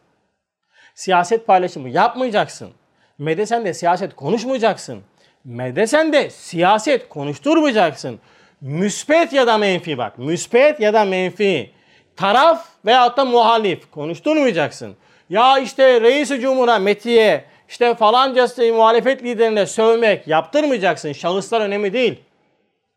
Siyaset 0.96 1.48
paylaşımı 1.48 1.90
yapmayacaksın. 1.90 2.70
Medesen 3.18 3.66
de 3.66 3.74
siyaset 3.74 4.16
konuşmayacaksın. 4.16 5.04
Medesen 5.44 6.14
de 6.14 6.30
siyaset 6.30 7.10
konuşturmayacaksın. 7.10 8.20
Müspet 8.62 9.34
ya 9.34 9.48
da 9.48 9.58
menfi 9.58 9.98
bak. 9.98 10.18
Müspet 10.18 10.80
ya 10.80 10.94
da 10.94 11.06
menfi. 11.06 11.72
Taraf 12.16 12.66
veyahut 12.86 13.18
da 13.18 13.26
muhalif 13.26 13.92
konuşturmayacaksın. 13.92 14.96
Ya 15.30 15.60
işte 15.60 16.02
reis-i 16.02 16.40
cumhura, 16.40 16.80
metiye, 16.80 17.46
işte 17.70 17.96
falancası 17.96 18.74
muhalefet 18.74 19.24
liderine 19.24 19.66
sövmek 19.66 20.28
yaptırmayacaksın. 20.28 21.12
Şahıslar 21.12 21.62
önemli 21.62 21.94
değil. 21.94 22.20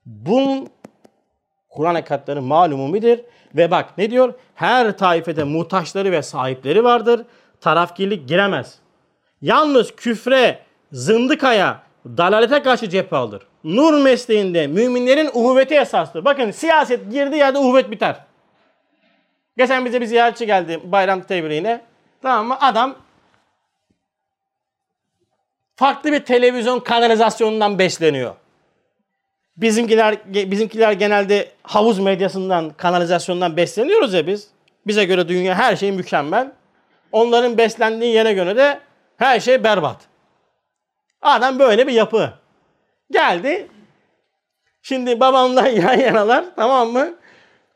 Bunun 0.06 0.68
Kur'an 1.70 1.94
hakikatleri 1.94 2.40
malumumidir. 2.40 3.20
Ve 3.56 3.70
bak 3.70 3.98
ne 3.98 4.10
diyor? 4.10 4.34
Her 4.54 4.98
taifede 4.98 5.44
muhtaçları 5.44 6.12
ve 6.12 6.22
sahipleri 6.22 6.84
vardır. 6.84 7.26
Tarafkirlik 7.60 8.28
giremez. 8.28 8.78
Yalnız 9.42 9.96
küfre, 9.96 10.58
zındıkaya, 10.92 11.82
dalalete 12.06 12.62
karşı 12.62 12.88
cephe 12.88 13.16
alır. 13.16 13.46
Nur 13.64 14.02
mesleğinde 14.02 14.66
müminlerin 14.66 15.30
uhuvveti 15.34 15.74
esastır. 15.74 16.24
Bakın 16.24 16.50
siyaset 16.50 17.12
girdiği 17.12 17.36
yerde 17.36 17.58
uhuvvet 17.58 17.90
biter. 17.90 18.16
Geçen 19.56 19.84
bize 19.84 20.00
bir 20.00 20.06
ziyaretçi 20.06 20.46
geldi 20.46 20.80
bayram 20.84 21.22
tebriğine. 21.22 21.80
Tamam 22.22 22.46
mı? 22.46 22.56
Adam 22.60 22.96
farklı 25.76 26.12
bir 26.12 26.20
televizyon 26.20 26.80
kanalizasyonundan 26.80 27.78
besleniyor. 27.78 28.34
Bizimkiler 29.56 30.18
bizimkiler 30.26 30.92
genelde 30.92 31.48
havuz 31.62 31.98
medyasından, 31.98 32.70
kanalizasyondan 32.70 33.56
besleniyoruz 33.56 34.14
ya 34.14 34.26
biz. 34.26 34.48
Bize 34.86 35.04
göre 35.04 35.28
dünya 35.28 35.54
her 35.54 35.76
şey 35.76 35.92
mükemmel. 35.92 36.52
Onların 37.12 37.58
beslendiği 37.58 38.14
yere 38.14 38.32
göre 38.32 38.56
de 38.56 38.80
her 39.16 39.40
şey 39.40 39.64
berbat. 39.64 39.96
Adam 41.22 41.58
böyle 41.58 41.86
bir 41.86 41.92
yapı. 41.92 42.32
Geldi. 43.10 43.68
Şimdi 44.82 45.20
babamla 45.20 45.68
yan 45.68 45.98
yanalar 45.98 46.44
tamam 46.56 46.88
mı? 46.88 47.14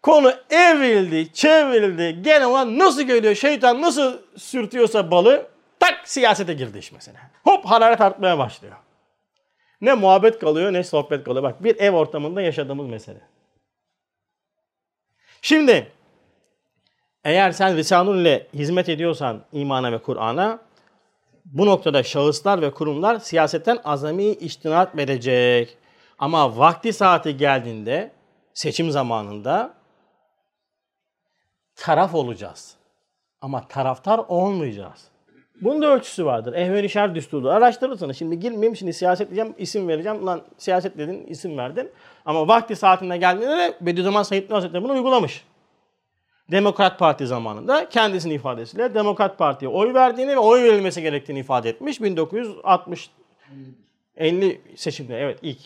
Konu 0.02 0.32
evrildi, 0.50 1.32
çevrildi. 1.32 2.22
Gene 2.22 2.46
olan 2.46 2.78
nasıl 2.78 3.02
geliyor 3.02 3.34
şeytan 3.34 3.82
nasıl 3.82 4.18
sürtüyorsa 4.36 5.10
balı 5.10 5.46
tak 5.80 6.08
siyasete 6.08 6.52
girdi 6.54 6.78
iş 6.78 6.92
mesela. 6.92 7.18
Hop 7.44 7.64
hararet 7.64 8.00
artmaya 8.00 8.38
başlıyor. 8.38 8.74
Ne 9.80 9.94
muhabbet 9.94 10.38
kalıyor 10.38 10.72
ne 10.72 10.84
sohbet 10.84 11.24
kalıyor. 11.24 11.42
Bak 11.42 11.62
bir 11.62 11.76
ev 11.80 11.92
ortamında 11.92 12.42
yaşadığımız 12.42 12.86
mesele. 12.86 13.20
Şimdi 15.42 15.92
eğer 17.24 17.52
sen 17.52 17.76
Risanul 17.76 18.18
ile 18.18 18.46
hizmet 18.54 18.88
ediyorsan 18.88 19.44
imana 19.52 19.92
ve 19.92 19.98
Kur'an'a 19.98 20.58
bu 21.44 21.66
noktada 21.66 22.02
şahıslar 22.02 22.62
ve 22.62 22.70
kurumlar 22.70 23.18
siyasetten 23.18 23.78
azami 23.84 24.24
iştinat 24.24 24.96
verecek. 24.96 25.78
Ama 26.18 26.58
vakti 26.58 26.92
saati 26.92 27.36
geldiğinde 27.36 28.12
seçim 28.54 28.90
zamanında 28.90 29.74
taraf 31.76 32.14
olacağız. 32.14 32.76
Ama 33.40 33.68
taraftar 33.68 34.18
olmayacağız. 34.28 35.13
Bunun 35.60 35.82
da 35.82 35.94
ölçüsü 35.94 36.24
vardır. 36.24 36.52
Ehven-i 36.52 36.88
şer 36.88 37.14
düsturu. 37.14 37.50
Araştırırsınız. 37.50 38.16
Şimdi 38.16 38.40
girmeyeyim. 38.40 38.76
Şimdi 38.76 38.92
siyaset 38.92 39.28
diyeceğim. 39.28 39.54
isim 39.58 39.88
vereceğim. 39.88 40.22
Ulan 40.22 40.42
siyaset 40.58 40.98
dedin, 40.98 41.26
isim 41.26 41.58
verdin. 41.58 41.90
Ama 42.24 42.48
vakti 42.48 42.76
saatinde 42.76 43.16
geldiğinde 43.16 43.56
de 43.56 43.74
Bediüzzaman 43.80 44.22
Said 44.22 44.50
Hazretleri 44.50 44.82
bunu 44.82 44.92
uygulamış. 44.92 45.44
Demokrat 46.50 46.98
Parti 46.98 47.26
zamanında 47.26 47.88
kendisinin 47.88 48.34
ifadesiyle 48.34 48.94
Demokrat 48.94 49.38
Parti'ye 49.38 49.68
oy 49.68 49.94
verdiğini 49.94 50.30
ve 50.30 50.38
oy 50.38 50.62
verilmesi 50.62 51.02
gerektiğini 51.02 51.38
ifade 51.38 51.68
etmiş. 51.68 52.02
1960 52.02 53.10
50 54.16 54.60
seçimde 54.76 55.18
evet 55.18 55.38
ilk 55.42 55.58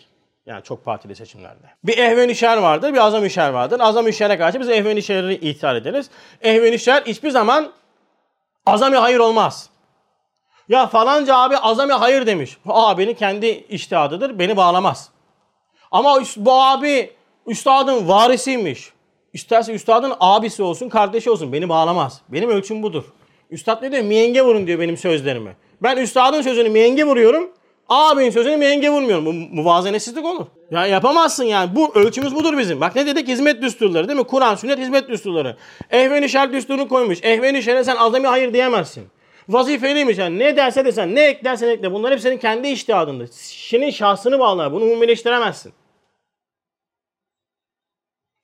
yani 0.47 0.63
çok 0.63 0.85
partili 0.85 1.15
seçimlerde. 1.15 1.67
Bir 1.85 1.99
ehven 1.99 2.33
şer 2.33 2.57
vardır, 2.57 2.93
bir 2.93 2.99
azam 2.99 3.31
şer 3.31 3.51
vardır. 3.51 3.81
Azam 3.81 4.13
şere 4.13 4.39
karşı 4.39 4.61
biz 4.61 4.69
ehven 4.69 5.01
şerri 5.01 5.35
ithal 5.35 5.77
ederiz. 5.77 6.11
Ehven 6.43 6.77
şer 6.77 7.03
hiçbir 7.03 7.31
zaman 7.31 7.73
azami 8.67 8.97
hayır 8.97 9.19
olmaz. 9.19 9.71
Ya 10.69 10.87
falanca 10.87 11.37
abi 11.37 11.57
azami 11.57 11.93
hayır 11.93 12.27
demiş. 12.27 12.57
O 12.67 12.75
abinin 12.75 13.15
kendi 13.15 13.47
iştihadıdır, 13.47 14.39
beni 14.39 14.57
bağlamaz. 14.57 15.11
Ama 15.91 16.21
bu 16.37 16.53
abi 16.53 17.11
üstadın 17.47 18.09
varisiymiş. 18.09 18.93
İsterse 19.33 19.73
üstadın 19.73 20.13
abisi 20.21 20.63
olsun, 20.63 20.89
kardeşi 20.89 21.31
olsun. 21.31 21.53
Beni 21.53 21.69
bağlamaz. 21.69 22.21
Benim 22.29 22.51
ölçüm 22.51 22.83
budur. 22.83 23.05
Üstad 23.51 23.83
ne 23.83 23.93
diyor? 23.93 24.03
Miyenge 24.03 24.43
vurun 24.43 24.67
diyor 24.67 24.81
benim 24.81 24.97
sözlerimi. 24.97 25.57
Ben 25.83 25.97
üstadın 25.97 26.43
sözünü 26.43 26.69
miyenge 26.69 27.05
vuruyorum. 27.05 27.51
Abinin 27.89 28.31
sözünü 28.31 28.57
miyenge 28.57 28.91
vurmuyorum. 28.91 29.27
Bu 29.27 29.33
muvazenesizlik 29.33 30.25
olur. 30.25 30.47
Ya 30.71 30.87
yapamazsın 30.87 31.45
yani. 31.45 31.77
Bu 31.77 31.95
ölçümüz 31.95 32.35
budur 32.35 32.59
bizim. 32.59 32.81
Bak 32.81 32.97
ne 32.97 33.07
dedik? 33.07 33.29
Hizmet 33.29 33.63
düsturları 33.63 34.09
değil 34.09 34.19
mi? 34.19 34.27
Kur'an, 34.27 34.55
sünnet, 34.55 34.79
hizmet 34.79 35.09
düsturları. 35.09 35.57
Ehven-i 35.91 36.29
şer 36.29 36.53
düsturunu 36.53 36.89
koymuş. 36.89 37.19
Ehven-i 37.23 37.63
şere 37.63 37.85
sen 37.85 37.97
azami 37.97 38.27
hayır 38.27 38.53
diyemezsin. 38.53 39.09
Vazifeliymiş 39.49 40.19
yani. 40.19 40.39
Ne 40.39 40.57
derse 40.57 40.85
desen, 40.85 41.15
ne 41.15 41.25
eklersen 41.25 41.69
ekle. 41.69 41.93
Bunlar 41.93 42.13
hep 42.13 42.21
senin 42.21 42.39
kendi 42.39 42.69
iştihadında. 42.69 43.27
Senin 43.31 43.91
şahsını 43.91 44.39
bağlar. 44.39 44.73
Bunu 44.73 44.85
umumileştiremezsin. 44.85 45.73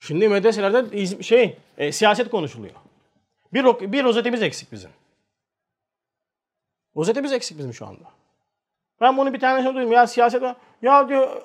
Şimdi 0.00 0.28
medreselerde 0.28 1.06
şey, 1.22 1.58
e, 1.78 1.92
siyaset 1.92 2.30
konuşuluyor. 2.30 2.74
Bir, 3.52 3.92
bir 3.92 4.04
rozetimiz 4.04 4.42
eksik 4.42 4.72
bizim. 4.72 4.90
Rozetimiz 6.96 7.32
eksik 7.32 7.58
bizim 7.58 7.74
şu 7.74 7.86
anda. 7.86 8.04
Ben 9.00 9.16
bunu 9.16 9.32
bir 9.32 9.40
tane 9.40 9.62
şey 9.62 9.74
duydum. 9.74 9.92
Ya 9.92 10.06
siyaset 10.06 10.42
Ya 10.82 11.08
diyor 11.08 11.42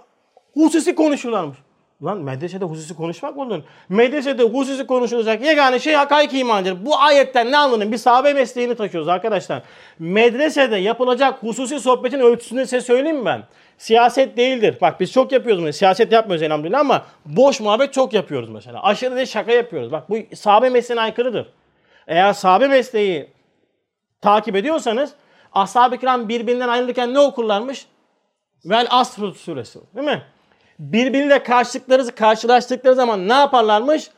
hususi 0.54 0.96
konuşuyorlarmış. 0.96 1.58
Lan 2.04 2.18
medresede 2.18 2.66
hususi 2.66 2.96
konuşmak 2.96 3.36
mı 3.36 3.42
olur? 3.42 3.64
Medresede 3.90 4.44
hususi 4.44 4.88
konuşulacak 4.88 5.46
yegane 5.46 5.80
şey 5.80 5.94
hakaik 5.94 6.34
imandır. 6.34 6.86
Bu 6.86 7.00
ayetten 7.00 7.52
ne 7.52 7.58
anladın? 7.58 7.92
Bir 7.92 7.98
sahabe 7.98 8.34
mesleğini 8.34 8.76
taşıyoruz 8.76 9.08
arkadaşlar. 9.08 9.64
Medresede 10.00 10.78
yapılacak 10.78 11.44
hususi 11.44 11.80
sohbetin 11.80 12.20
ölçüsünü 12.20 12.62
size 12.62 12.82
söyleyeyim 12.82 13.18
mi 13.18 13.26
ben? 13.26 13.44
Siyaset 13.78 14.38
değildir. 14.38 14.78
Bak 14.82 15.00
biz 15.00 15.12
çok 15.12 15.32
yapıyoruz 15.32 15.64
bunu. 15.64 15.74
Siyaset 15.74 16.12
yapmıyoruz 16.12 16.44
elhamdülillah 16.44 16.80
ama 16.80 17.06
boş 17.26 17.60
muhabbet 17.60 17.94
çok 17.94 18.14
yapıyoruz 18.14 18.50
mesela. 18.50 18.84
Aşırı 18.84 19.16
da 19.16 19.26
şaka 19.26 19.52
yapıyoruz. 19.52 19.92
Bak 19.92 20.10
bu 20.10 20.18
sahabe 20.36 20.70
mesleğine 20.70 21.02
aykırıdır. 21.02 21.48
Eğer 22.08 22.34
sahabe 22.34 22.68
mesleği 22.68 23.30
takip 24.22 24.56
ediyorsanız 24.56 25.14
ashab-ı 25.54 25.98
kiram 25.98 26.30
birbirinden 26.30 26.70
ayrılırken 26.70 27.14
ne 27.14 27.20
okurlarmış? 27.20 27.86
Vel 28.66 28.88
Asr 28.90 29.22
suresi 29.34 29.80
değil 29.96 30.08
mi? 30.08 30.24
Birbiriyle 30.80 31.44
karşılıkları, 31.44 32.16
karşılaştıkları 32.16 32.96
zaman 32.96 33.28
ne 33.28 33.34
yaparlarmış? 33.34 34.10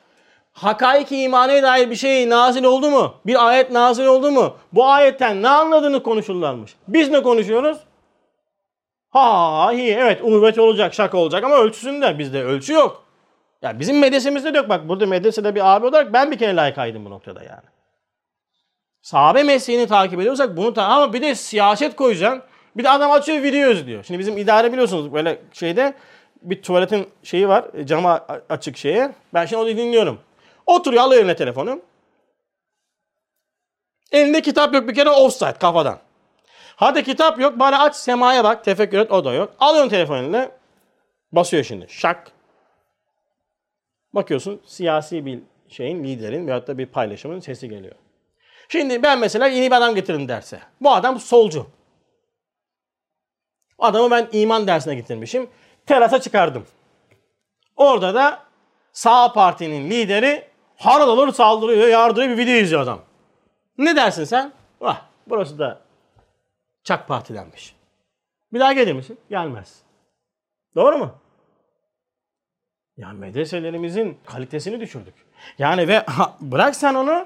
Hakaik 0.51 1.11
imane 1.11 1.63
dair 1.63 1.89
bir 1.89 1.95
şey 1.95 2.29
nazil 2.29 2.63
oldu 2.63 2.89
mu? 2.89 3.15
Bir 3.25 3.47
ayet 3.47 3.71
nazil 3.71 4.05
oldu 4.05 4.31
mu? 4.31 4.55
Bu 4.73 4.85
ayetten 4.85 5.41
ne 5.41 5.49
anladığını 5.49 6.03
konuşurlarmış. 6.03 6.75
Biz 6.87 7.09
ne 7.09 7.23
konuşuyoruz? 7.23 7.77
Ha 9.09 9.73
iyi 9.73 9.91
evet 9.91 10.21
uhvet 10.23 10.59
olacak 10.59 10.93
şaka 10.93 11.17
olacak 11.17 11.43
ama 11.43 11.55
ölçüsünde 11.55 12.19
bizde 12.19 12.43
ölçü 12.43 12.73
yok. 12.73 13.03
Ya 13.61 13.79
bizim 13.79 13.99
medresemizde 13.99 14.53
de 14.53 14.57
yok 14.57 14.69
bak 14.69 14.89
burada 14.89 15.05
medresede 15.05 15.55
bir 15.55 15.75
abi 15.75 15.85
olarak 15.85 16.13
ben 16.13 16.31
bir 16.31 16.37
kere 16.37 16.55
layıkaydım 16.55 17.05
bu 17.05 17.09
noktada 17.09 17.43
yani. 17.43 17.71
Sahabe 19.01 19.43
mesleğini 19.43 19.87
takip 19.87 20.19
ediyorsak 20.19 20.57
bunu 20.57 20.73
ta 20.73 20.83
ama 20.83 21.13
bir 21.13 21.21
de 21.21 21.35
siyaset 21.35 21.95
koyacaksın. 21.95 22.43
Bir 22.77 22.83
de 22.83 22.89
adam 22.89 23.11
açıyor 23.11 23.43
video 23.43 23.69
izliyor. 23.69 24.03
Şimdi 24.03 24.19
bizim 24.19 24.37
idare 24.37 24.71
biliyorsunuz 24.71 25.13
böyle 25.13 25.41
şeyde 25.53 25.93
bir 26.41 26.61
tuvaletin 26.61 27.09
şeyi 27.23 27.47
var 27.47 27.65
cama 27.85 28.27
açık 28.49 28.77
şeye. 28.77 29.11
Ben 29.33 29.45
şimdi 29.45 29.61
onu 29.61 29.69
dinliyorum. 29.69 30.19
Oturuyor 30.65 31.03
alıyor 31.03 31.21
eline 31.21 31.35
telefonu. 31.35 31.81
Elinde 34.11 34.41
kitap 34.41 34.73
yok 34.73 34.87
bir 34.87 34.95
kere 34.95 35.09
offside 35.09 35.53
kafadan. 35.53 35.99
Hadi 36.75 37.03
kitap 37.03 37.39
yok 37.39 37.59
bari 37.59 37.75
aç 37.75 37.95
semaya 37.95 38.43
bak 38.43 38.63
tefekkür 38.65 38.99
et 38.99 39.11
o 39.11 39.25
da 39.25 39.33
yok. 39.33 39.53
Alıyorsun 39.59 39.89
telefonunu 39.89 40.51
basıyor 41.31 41.63
şimdi 41.63 41.85
şak. 41.89 42.31
Bakıyorsun 44.13 44.61
siyasi 44.65 45.25
bir 45.25 45.39
şeyin 45.69 46.03
liderin 46.03 46.47
veyahut 46.47 46.67
da 46.67 46.77
bir 46.77 46.85
paylaşımın 46.85 47.39
sesi 47.39 47.69
geliyor. 47.69 47.95
Şimdi 48.69 49.03
ben 49.03 49.19
mesela 49.19 49.47
yeni 49.47 49.65
bir 49.65 49.75
adam 49.75 49.95
getirdim 49.95 50.27
derse. 50.27 50.59
Bu 50.81 50.91
adam 50.91 51.19
solcu. 51.19 51.67
Adamı 53.79 54.11
ben 54.11 54.29
iman 54.31 54.67
dersine 54.67 54.95
getirmişim. 54.95 55.49
Terasa 55.91 56.21
çıkardım. 56.21 56.65
Orada 57.75 58.15
da 58.15 58.43
sağ 58.93 59.33
partinin 59.33 59.89
lideri 59.89 60.47
harıl 60.77 61.07
olur 61.07 61.33
saldırıyor, 61.33 61.87
yardırıyor 61.87 62.37
bir 62.37 62.37
video 62.37 62.53
izliyor 62.53 62.81
adam. 62.81 62.99
Ne 63.77 63.95
dersin 63.95 64.23
sen? 64.23 64.51
Vah, 64.81 65.01
burası 65.27 65.59
da 65.59 65.81
Çak 66.83 67.07
Parti'denmiş. 67.07 67.75
Bir 68.53 68.59
daha 68.59 68.73
gelir 68.73 68.93
misin? 68.93 69.19
Gelmez. 69.29 69.81
Doğru 70.75 70.97
mu? 70.97 71.11
Ya 72.97 73.09
medreselerimizin 73.09 74.17
kalitesini 74.25 74.79
düşürdük. 74.79 75.15
Yani 75.57 75.87
ve 75.87 75.99
ha, 75.99 76.35
bırak 76.41 76.75
sen 76.75 76.95
onu 76.95 77.25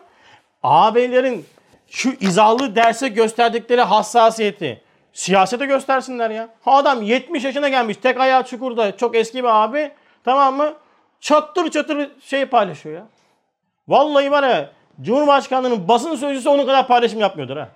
ağabeylerin 0.63 1.45
şu 1.87 2.09
izahlı 2.19 2.75
derse 2.75 3.07
gösterdikleri 3.07 3.81
hassasiyeti 3.81 4.81
siyasete 5.15 5.65
göstersinler 5.65 6.29
ya. 6.29 6.49
Adam 6.65 7.01
70 7.01 7.43
yaşına 7.43 7.69
gelmiş 7.69 7.97
tek 7.97 8.19
ayağı 8.19 8.43
çukurda 8.43 8.97
çok 8.97 9.15
eski 9.15 9.43
bir 9.43 9.63
abi 9.63 9.91
tamam 10.23 10.57
mı? 10.57 10.73
Çatır 11.19 11.71
çatır 11.71 12.11
şey 12.21 12.45
paylaşıyor 12.45 12.95
ya. 12.95 13.07
Vallahi 13.87 14.31
var 14.31 14.43
ya 14.43 14.71
Cumhurbaşkanlığının 15.01 15.87
basın 15.87 16.15
sözcüsü 16.15 16.49
onun 16.49 16.65
kadar 16.65 16.87
paylaşım 16.87 17.19
yapmıyordur 17.19 17.57
ha. 17.57 17.69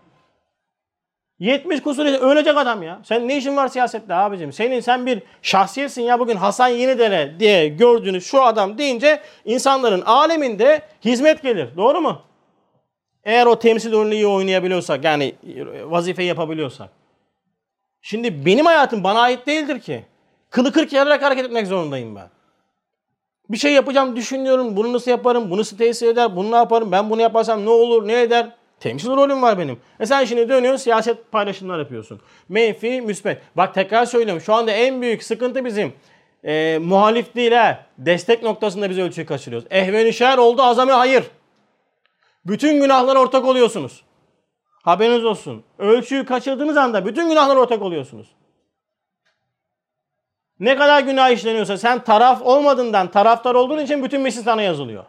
70 1.40 1.84
kusur 1.84 2.06
ölecek 2.06 2.58
adam 2.58 2.84
ya. 2.84 3.00
Sen 3.04 3.28
ne 3.28 3.38
işin 3.38 3.58
var 3.58 3.68
siyasette 3.68 4.14
abicim? 4.14 4.54
Senin 4.54 4.80
sen 4.80 5.06
bir 5.06 5.22
şahsiyetsin 5.42 6.02
ya 6.02 6.20
bugün 6.20 6.36
Hasan 6.36 6.68
Yenidere 6.68 7.40
diye 7.40 7.68
gördüğünüz 7.68 8.26
şu 8.26 8.44
adam 8.44 8.78
deyince 8.78 9.22
insanların 9.46 10.02
aleminde 10.02 10.82
hizmet 11.06 11.44
gelir. 11.44 11.78
Doğru 11.78 12.02
mu? 12.02 12.22
Eğer 13.24 13.46
o 13.46 13.60
temsil 13.60 13.92
rolünü 13.92 14.16
iyi 14.16 14.28
oynayabiliyorsak 14.28 15.04
yani 15.04 15.36
vazifeyi 15.86 16.28
yapabiliyorsak. 16.28 16.99
Şimdi 18.02 18.46
benim 18.46 18.66
hayatım 18.66 19.04
bana 19.04 19.20
ait 19.20 19.48
değildir 19.48 19.80
ki. 19.80 20.06
Kılı 20.50 20.72
kırk 20.72 20.94
yararak 20.94 21.24
hareket 21.24 21.46
etmek 21.46 21.68
zorundayım 21.68 22.16
ben. 22.16 22.30
Bir 23.50 23.58
şey 23.58 23.74
yapacağım 23.74 24.16
düşünüyorum. 24.16 24.78
Bunu 24.78 24.94
nasıl 24.94 25.12
yaparım? 25.12 25.52
Bunu 25.52 25.60
nasıl 25.60 25.78
tesir 25.78 26.08
eder? 26.08 26.36
Bunu 26.36 26.52
ne 26.52 26.56
yaparım? 26.56 26.92
Ben 26.92 27.10
bunu 27.10 27.22
yaparsam 27.22 27.66
ne 27.66 27.70
olur? 27.70 28.08
Ne 28.08 28.22
eder? 28.22 28.52
Temsil 28.80 29.10
rolüm 29.10 29.42
var 29.42 29.58
benim. 29.58 29.80
E 30.00 30.06
sen 30.06 30.26
şimdi 30.26 30.50
dönüyorsun 30.50 30.84
siyaset 30.84 31.32
paylaşımlar 31.32 31.80
yapıyorsun. 31.80 32.22
Menfi, 32.50 33.02
müsbet. 33.02 33.42
Bak 33.58 33.74
tekrar 33.74 34.06
söylüyorum 34.06 34.42
şu 34.42 34.54
anda 34.54 34.72
en 34.72 35.02
büyük 35.02 35.24
sıkıntı 35.24 35.66
bizim 35.66 35.94
e, 36.44 36.78
muhalif 36.82 37.36
değil 37.36 37.52
ha. 37.52 37.86
Destek 37.98 38.44
noktasında 38.44 38.90
biz 38.90 39.00
ölçüyü 39.00 39.28
kaçırıyoruz. 39.28 39.68
Ehven-i 39.72 40.14
şer 40.14 40.38
oldu 40.38 40.62
azami 40.62 40.92
hayır. 40.92 41.24
Bütün 42.46 42.82
günahlara 42.82 43.20
ortak 43.20 43.46
oluyorsunuz. 43.46 44.04
Haberiniz 44.90 45.26
olsun. 45.26 45.64
Ölçüyü 45.78 46.26
kaçırdığınız 46.26 46.78
anda 46.78 47.06
bütün 47.06 47.30
günahlara 47.30 47.60
ortak 47.60 47.82
oluyorsunuz. 47.82 48.36
Ne 50.60 50.76
kadar 50.76 51.02
günah 51.02 51.30
işleniyorsa 51.30 51.78
sen 51.78 52.04
taraf 52.04 52.42
olmadığından 52.42 53.12
taraftar 53.12 53.56
olduğun 53.56 53.80
için 53.80 54.04
bütün 54.04 54.22
misli 54.22 54.42
sana 54.42 54.62
yazılıyor. 54.62 55.06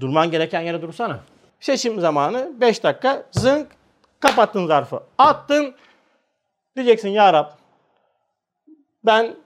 Durman 0.00 0.30
gereken 0.30 0.60
yere 0.60 0.82
dursana. 0.82 1.20
Seçim 1.60 2.00
zamanı 2.00 2.52
5 2.60 2.82
dakika 2.82 3.26
zınk 3.30 3.68
kapattın 4.20 4.66
zarfı. 4.66 5.02
Attın. 5.18 5.74
Diyeceksin 6.76 7.08
ya 7.08 7.32
Rab 7.32 7.50
ben 9.04 9.36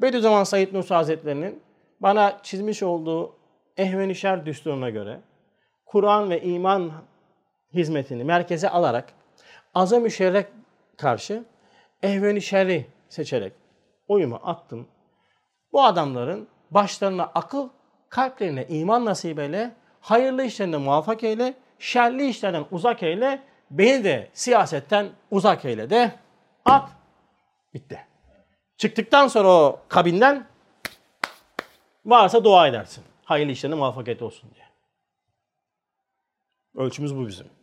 Bediüzzaman 0.00 0.44
Said 0.44 0.74
Nursi 0.74 0.94
Hazretleri'nin 0.94 1.62
bana 2.00 2.38
çizmiş 2.42 2.82
olduğu 2.82 3.36
ehven 3.76 4.12
şer 4.12 4.46
düsturuna 4.46 4.90
göre 4.90 5.20
Kur'an 5.86 6.30
ve 6.30 6.42
iman 6.42 6.92
hizmetini 7.74 8.24
merkeze 8.24 8.68
alarak 8.68 9.12
azam-ı 9.74 10.10
şerre 10.10 10.48
karşı 10.96 11.44
ehven-i 12.02 12.42
şerri 12.42 12.86
seçerek 13.08 13.52
oyumu 14.08 14.40
attım. 14.44 14.88
Bu 15.72 15.84
adamların 15.84 16.48
başlarına 16.70 17.30
akıl, 17.34 17.68
kalplerine 18.08 18.66
iman 18.68 19.04
nasip 19.04 19.38
eyle, 19.38 19.72
hayırlı 20.00 20.44
işlerine 20.44 20.76
muvaffak 20.76 21.24
eyle, 21.24 21.54
şerli 21.78 22.28
işlerden 22.28 22.64
uzak 22.70 23.02
eyle, 23.02 23.42
beni 23.70 24.04
de 24.04 24.28
siyasetten 24.32 25.10
uzak 25.30 25.64
eyle 25.64 25.90
de 25.90 26.12
at. 26.64 26.90
Bitti. 27.74 28.06
Çıktıktan 28.76 29.28
sonra 29.28 29.48
o 29.48 29.80
kabinden 29.88 30.46
varsa 32.04 32.44
dua 32.44 32.68
edersin. 32.68 33.04
Hayırlı 33.24 33.52
işlerine 33.52 33.76
muvaffakiyet 33.76 34.22
olsun 34.22 34.50
diye. 34.54 34.66
Ölçümüz 36.74 37.16
bu 37.16 37.26
bizim. 37.26 37.61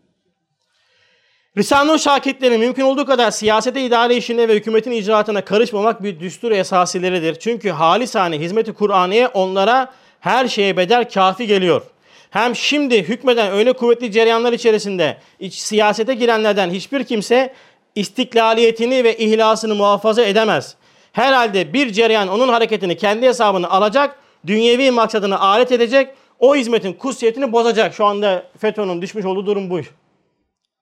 Risale-i 1.57 1.99
şakitlerin 1.99 2.59
mümkün 2.59 2.83
olduğu 2.83 3.05
kadar 3.05 3.31
siyasete 3.31 3.85
idare 3.85 4.15
işine 4.15 4.47
ve 4.47 4.55
hükümetin 4.55 4.91
icraatına 4.91 5.45
karışmamak 5.45 6.03
bir 6.03 6.19
düstur 6.19 6.51
esasileridir. 6.51 7.35
Çünkü 7.35 7.69
halisane 7.69 8.39
hizmeti 8.39 8.73
Kur'aniye 8.73 9.27
onlara 9.27 9.93
her 10.19 10.47
şeye 10.47 10.77
bedel 10.77 11.09
kafi 11.09 11.47
geliyor. 11.47 11.81
Hem 12.29 12.55
şimdi 12.55 13.03
hükmeden 13.03 13.51
öyle 13.51 13.73
kuvvetli 13.73 14.11
cereyanlar 14.11 14.53
içerisinde 14.53 15.17
iç, 15.39 15.53
siyasete 15.53 16.13
girenlerden 16.13 16.69
hiçbir 16.69 17.03
kimse 17.03 17.53
istiklaliyetini 17.95 19.03
ve 19.03 19.17
ihlasını 19.17 19.75
muhafaza 19.75 20.21
edemez. 20.21 20.75
Herhalde 21.13 21.73
bir 21.73 21.93
cereyan 21.93 22.27
onun 22.27 22.49
hareketini 22.49 22.97
kendi 22.97 23.27
hesabını 23.27 23.69
alacak, 23.69 24.15
dünyevi 24.47 24.91
maksadını 24.91 25.39
alet 25.39 25.71
edecek, 25.71 26.09
o 26.39 26.55
hizmetin 26.55 26.93
kutsiyetini 26.93 27.51
bozacak. 27.51 27.93
Şu 27.93 28.05
anda 28.05 28.43
FETÖ'nün 28.57 29.01
düşmüş 29.01 29.25
olduğu 29.25 29.45
durum 29.45 29.69
bu. 29.69 29.79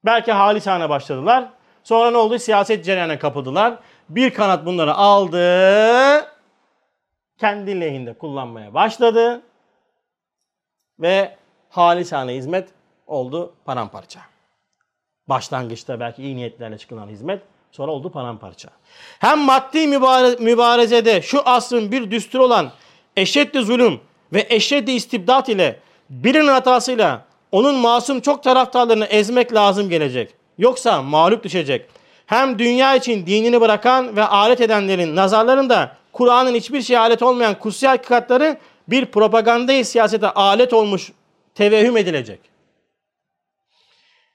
Belki 0.06 0.32
halisane 0.32 0.90
başladılar. 0.90 1.50
Sonra 1.84 2.12
ne 2.12 2.18
oldu? 2.18 2.40
Siyaset 2.40 2.86
cereyana 2.86 3.20
kapıldılar. 3.20 3.80
Bir 4.10 4.34
kanat 4.34 4.66
bunları 4.66 4.94
aldı. 4.94 6.32
Kendi 7.38 7.82
lehinde 7.82 8.14
kullanmaya 8.14 8.74
başladı. 8.74 9.42
Ve 11.00 11.36
halisane 11.70 12.34
hizmet 12.34 12.70
oldu 13.08 13.54
paramparça. 13.66 14.20
Başlangıçta 15.30 16.00
belki 16.00 16.24
iyi 16.24 16.36
niyetlerle 16.36 16.78
çıkılan 16.78 17.08
hizmet 17.08 17.42
sonra 17.72 17.92
oldu 17.92 18.12
paramparça. 18.12 18.70
Hem 19.20 19.40
maddi 19.40 19.88
mübarezede 20.40 21.22
şu 21.22 21.42
asrın 21.50 21.92
bir 21.92 22.12
düsturu 22.12 22.44
olan 22.44 22.72
eşeddi 23.16 23.60
zulüm 23.62 24.00
ve 24.34 24.48
eşeddi 24.50 24.92
istibdat 24.92 25.50
ile 25.50 25.80
birinin 26.10 26.48
hatasıyla 26.48 27.27
onun 27.52 27.76
masum 27.76 28.20
çok 28.20 28.44
taraftarlarını 28.44 29.06
ezmek 29.06 29.54
lazım 29.54 29.90
gelecek. 29.90 30.34
Yoksa 30.58 31.02
mağlup 31.02 31.44
düşecek. 31.44 31.86
Hem 32.26 32.60
dünya 32.60 32.96
için 32.96 33.26
dinini 33.26 33.62
bırakan 33.62 34.16
ve 34.16 34.24
alet 34.24 34.62
edenlerin 34.62 35.16
nazarlarında 35.16 35.92
Kur'an'ın 36.14 36.56
hiçbir 36.56 36.82
şeye 36.82 37.00
alet 37.00 37.22
olmayan 37.22 37.60
kutsi 37.60 37.88
hakikatları 37.88 38.58
bir 38.88 39.06
propagandayı 39.06 39.86
siyasete 39.86 40.30
alet 40.30 40.74
olmuş 40.74 41.12
tevehüm 41.56 41.98
edilecek. 41.98 42.40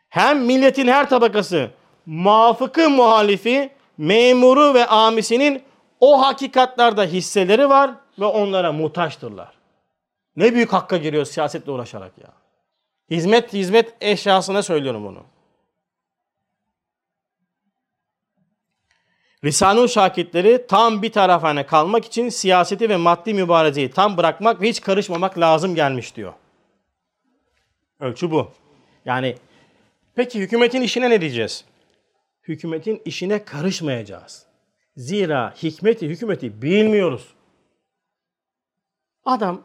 Hem 0.08 0.44
milletin 0.44 0.88
her 0.88 1.08
tabakası 1.08 1.70
muvafıkı 2.06 2.90
muhalifi, 2.90 3.70
memuru 3.98 4.74
ve 4.74 4.86
amisinin 4.86 5.62
o 6.00 6.26
hakikatlarda 6.26 7.04
hisseleri 7.04 7.68
var 7.68 7.90
ve 8.18 8.24
onlara 8.24 8.72
muhtaçtırlar. 8.72 9.52
Ne 10.36 10.54
büyük 10.54 10.72
hakka 10.72 10.96
giriyor 10.96 11.24
siyasetle 11.24 11.72
uğraşarak 11.72 12.12
ya. 12.18 12.41
Hizmet 13.12 13.52
hizmet 13.52 13.94
eşyasına 14.00 14.62
söylüyorum 14.62 15.04
bunu. 15.04 15.24
Risale-ül 19.44 19.88
Şakitleri 19.88 20.66
tam 20.66 21.02
bir 21.02 21.12
tarafane 21.12 21.66
kalmak 21.66 22.04
için 22.04 22.28
siyaseti 22.28 22.88
ve 22.88 22.96
maddi 22.96 23.34
mübarezeyi 23.34 23.90
tam 23.90 24.16
bırakmak 24.16 24.60
ve 24.60 24.68
hiç 24.68 24.80
karışmamak 24.80 25.38
lazım 25.38 25.74
gelmiş 25.74 26.16
diyor. 26.16 26.32
Ölçü 28.00 28.30
bu. 28.30 28.50
Yani 29.04 29.36
peki 30.14 30.40
hükümetin 30.40 30.82
işine 30.82 31.10
ne 31.10 31.20
diyeceğiz? 31.20 31.64
Hükümetin 32.42 33.02
işine 33.04 33.44
karışmayacağız. 33.44 34.46
Zira 34.96 35.54
hikmeti 35.62 36.08
hükümeti 36.08 36.62
bilmiyoruz. 36.62 37.34
Adam, 39.24 39.62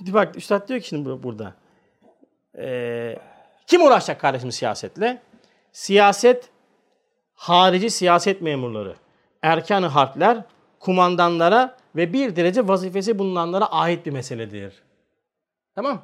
bak 0.00 0.36
Üstad 0.36 0.68
diyor 0.68 0.80
ki 0.80 0.88
şimdi 0.88 1.22
burada. 1.22 1.54
Ee, 2.60 3.16
kim 3.66 3.82
uğraşacak 3.82 4.20
kardeşim 4.20 4.52
siyasetle? 4.52 5.22
Siyaset, 5.72 6.48
harici 7.34 7.90
siyaset 7.90 8.42
memurları, 8.42 8.94
erkan-ı 9.42 9.86
harpler, 9.86 10.44
kumandanlara 10.80 11.76
ve 11.96 12.12
bir 12.12 12.36
derece 12.36 12.68
vazifesi 12.68 13.18
bulunanlara 13.18 13.66
ait 13.66 14.06
bir 14.06 14.10
meseledir. 14.10 14.82
Tamam. 15.74 16.02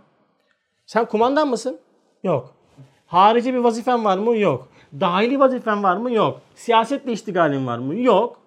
Sen 0.86 1.04
kumandan 1.04 1.48
mısın? 1.48 1.78
Yok. 2.22 2.54
Harici 3.06 3.54
bir 3.54 3.58
vazifen 3.58 4.04
var 4.04 4.18
mı? 4.18 4.36
Yok. 4.36 4.68
Dahili 5.00 5.40
vazifen 5.40 5.82
var 5.82 5.96
mı? 5.96 6.12
Yok. 6.12 6.40
Siyasetle 6.54 7.12
iştigalin 7.12 7.66
var 7.66 7.78
mı? 7.78 7.96
Yok. 8.00 8.40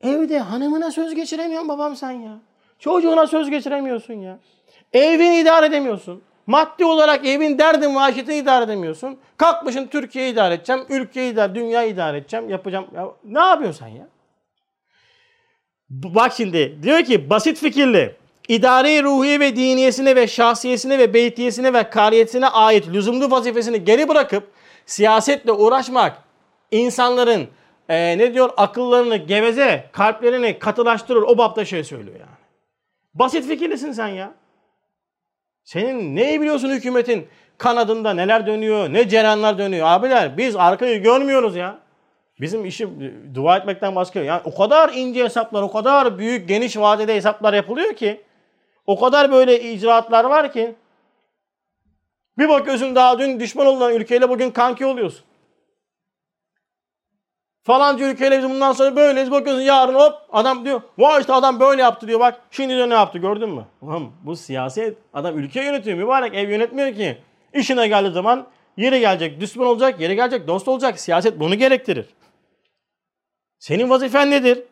Evde 0.00 0.38
hanımına 0.38 0.90
söz 0.90 1.14
geçiremiyorsun 1.14 1.68
babam 1.68 1.96
sen 1.96 2.10
ya. 2.10 2.38
Çocuğuna 2.78 3.26
söz 3.26 3.50
geçiremiyorsun 3.50 4.14
ya. 4.14 4.38
Evini 4.92 5.38
idare 5.38 5.66
edemiyorsun. 5.66 6.22
Maddi 6.48 6.84
olarak 6.84 7.26
evin 7.26 7.58
derdin 7.58 7.92
maaşetini 7.92 8.36
idare 8.36 8.64
edemiyorsun. 8.64 9.18
Kalkmışın 9.36 9.86
Türkiye'yi 9.86 10.32
idare 10.32 10.54
edeceğim, 10.54 10.84
ülkeyi 10.88 11.32
idare, 11.32 11.54
dünyayı 11.54 11.90
idare 11.90 12.16
edeceğim, 12.16 12.50
yapacağım. 12.50 12.86
Ya, 12.94 13.08
ne 13.24 13.38
yapıyorsun 13.38 13.78
sen 13.78 13.88
ya? 13.88 14.08
Bak 15.90 16.32
şimdi 16.36 16.78
diyor 16.82 17.02
ki 17.02 17.30
basit 17.30 17.58
fikirli, 17.58 18.16
idare 18.48 19.02
ruhiye 19.02 19.40
ve 19.40 19.56
diniyesine 19.56 20.16
ve 20.16 20.26
şahsiyesine 20.26 20.98
ve 20.98 21.14
beytiyesine 21.14 21.72
ve 21.72 21.90
kariyetine 21.90 22.48
ait 22.48 22.88
lüzumlu 22.88 23.30
vazifesini 23.30 23.84
geri 23.84 24.08
bırakıp 24.08 24.50
siyasetle 24.86 25.52
uğraşmak 25.52 26.22
insanların 26.70 27.48
e, 27.88 28.18
ne 28.18 28.34
diyor 28.34 28.50
akıllarını 28.56 29.16
geveze, 29.16 29.90
kalplerini 29.92 30.58
katılaştırır. 30.58 31.22
O 31.22 31.38
bapta 31.38 31.64
şey 31.64 31.84
söylüyor 31.84 32.20
yani. 32.20 32.38
Basit 33.14 33.46
fikirlisin 33.46 33.92
sen 33.92 34.08
ya. 34.08 34.34
Senin 35.68 36.16
neyi 36.16 36.40
biliyorsun 36.40 36.70
hükümetin 36.70 37.28
kanadında 37.58 38.14
neler 38.14 38.46
dönüyor, 38.46 38.92
ne 38.92 39.08
cerenler 39.08 39.58
dönüyor. 39.58 39.86
Abiler 39.86 40.36
biz 40.38 40.56
arkayı 40.56 41.02
görmüyoruz 41.02 41.56
ya. 41.56 41.78
Bizim 42.40 42.64
işi 42.64 42.88
dua 43.34 43.56
etmekten 43.56 43.96
başka. 43.96 44.20
Yani 44.20 44.40
o 44.44 44.54
kadar 44.54 44.92
ince 44.94 45.24
hesaplar, 45.24 45.62
o 45.62 45.72
kadar 45.72 46.18
büyük, 46.18 46.48
geniş 46.48 46.76
vadede 46.76 47.14
hesaplar 47.14 47.54
yapılıyor 47.54 47.94
ki. 47.94 48.20
O 48.86 49.00
kadar 49.00 49.32
böyle 49.32 49.72
icraatlar 49.72 50.24
var 50.24 50.52
ki. 50.52 50.74
Bir 52.38 52.48
bakıyorsun 52.48 52.94
daha 52.94 53.18
dün 53.18 53.40
düşman 53.40 53.66
olan 53.66 53.94
ülkeyle 53.94 54.28
bugün 54.28 54.50
kanki 54.50 54.86
oluyorsun. 54.86 55.24
Falanca 57.62 58.10
ülkeyle 58.10 58.38
biz 58.38 58.50
bundan 58.50 58.72
sonra 58.72 58.96
böyleyiz. 58.96 59.30
Bakıyorsun 59.30 59.62
yarın 59.62 59.94
hop 59.94 60.14
adam 60.32 60.64
diyor. 60.64 60.80
Vay 60.98 61.20
işte 61.20 61.32
adam 61.32 61.60
böyle 61.60 61.82
yaptı 61.82 62.08
diyor 62.08 62.20
bak. 62.20 62.40
Şimdi 62.50 62.76
de 62.78 62.88
ne 62.88 62.94
yaptı 62.94 63.18
gördün 63.18 63.48
mü? 63.48 63.64
Ulan 63.82 64.10
bu 64.24 64.36
siyaset. 64.36 64.98
Adam 65.14 65.38
ülke 65.38 65.64
yönetiyor 65.64 65.98
mübarek 65.98 66.34
ev 66.34 66.50
yönetmiyor 66.50 66.94
ki. 66.94 67.18
İşine 67.54 67.88
geldiği 67.88 68.12
zaman 68.12 68.46
yeri 68.76 69.00
gelecek 69.00 69.40
düşman 69.40 69.66
olacak, 69.66 70.00
yeri 70.00 70.16
gelecek 70.16 70.48
dost 70.48 70.68
olacak. 70.68 71.00
Siyaset 71.00 71.40
bunu 71.40 71.54
gerektirir. 71.54 72.06
Senin 73.58 73.90
vazifen 73.90 74.30
nedir? 74.30 74.64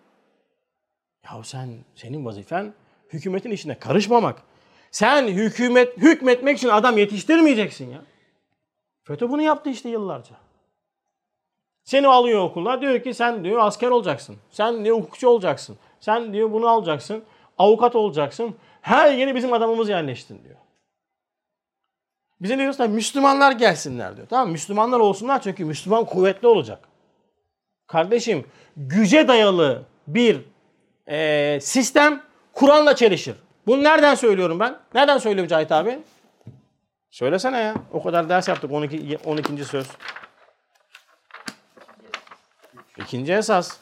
Ya 1.24 1.44
sen 1.44 1.68
senin 1.94 2.24
vazifen 2.24 2.74
hükümetin 3.12 3.50
işine 3.50 3.78
karışmamak. 3.78 4.42
Sen 4.90 5.26
hükümet 5.26 5.96
hükmetmek 5.96 6.58
için 6.58 6.68
adam 6.68 6.98
yetiştirmeyeceksin 6.98 7.90
ya. 7.90 8.02
FETÖ 9.04 9.30
bunu 9.30 9.42
yaptı 9.42 9.70
işte 9.70 9.88
yıllarca. 9.88 10.45
Seni 11.86 12.08
alıyor 12.08 12.40
okula 12.40 12.80
diyor 12.80 13.02
ki 13.02 13.14
sen 13.14 13.44
diyor 13.44 13.58
asker 13.60 13.88
olacaksın. 13.88 14.36
Sen 14.50 14.84
diyor 14.84 14.96
hukukçu 14.96 15.28
olacaksın. 15.28 15.76
Sen 16.00 16.32
diyor 16.32 16.52
bunu 16.52 16.68
alacaksın. 16.68 17.24
Avukat 17.58 17.96
olacaksın. 17.96 18.54
Her 18.80 19.14
yeni 19.14 19.34
bizim 19.34 19.52
adamımız 19.52 19.88
yerleştin 19.88 20.44
diyor. 20.44 20.56
Bize 22.40 22.58
ne 22.58 22.62
diyorsa 22.62 22.86
Müslümanlar 22.86 23.52
gelsinler 23.52 24.16
diyor. 24.16 24.26
Tamam 24.30 24.50
Müslümanlar 24.50 25.00
olsunlar 25.00 25.42
çünkü 25.42 25.64
Müslüman 25.64 26.04
kuvvetli 26.04 26.48
olacak. 26.48 26.88
Kardeşim 27.86 28.44
güce 28.76 29.28
dayalı 29.28 29.82
bir 30.06 30.40
e, 31.08 31.58
sistem 31.60 32.22
Kur'an'la 32.52 32.96
çelişir. 32.96 33.34
Bunu 33.66 33.82
nereden 33.82 34.14
söylüyorum 34.14 34.60
ben? 34.60 34.78
Nereden 34.94 35.18
söylüyorum 35.18 35.48
Cahit 35.48 35.72
abi? 35.72 35.98
Söylesene 37.10 37.58
ya. 37.58 37.74
O 37.92 38.02
kadar 38.02 38.28
ders 38.28 38.48
yaptık 38.48 38.72
12. 38.72 39.18
12. 39.24 39.64
söz. 39.64 39.86
İkinci 42.96 43.32
esas. 43.32 43.78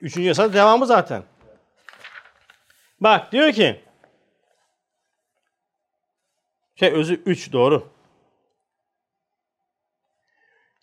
Üçüncü 0.00 0.28
esas 0.28 0.52
devamı 0.52 0.86
zaten. 0.86 1.22
Bak 3.00 3.32
diyor 3.32 3.52
ki 3.52 3.84
şey 6.74 6.92
özü 6.92 7.14
3 7.14 7.52
doğru. 7.52 7.88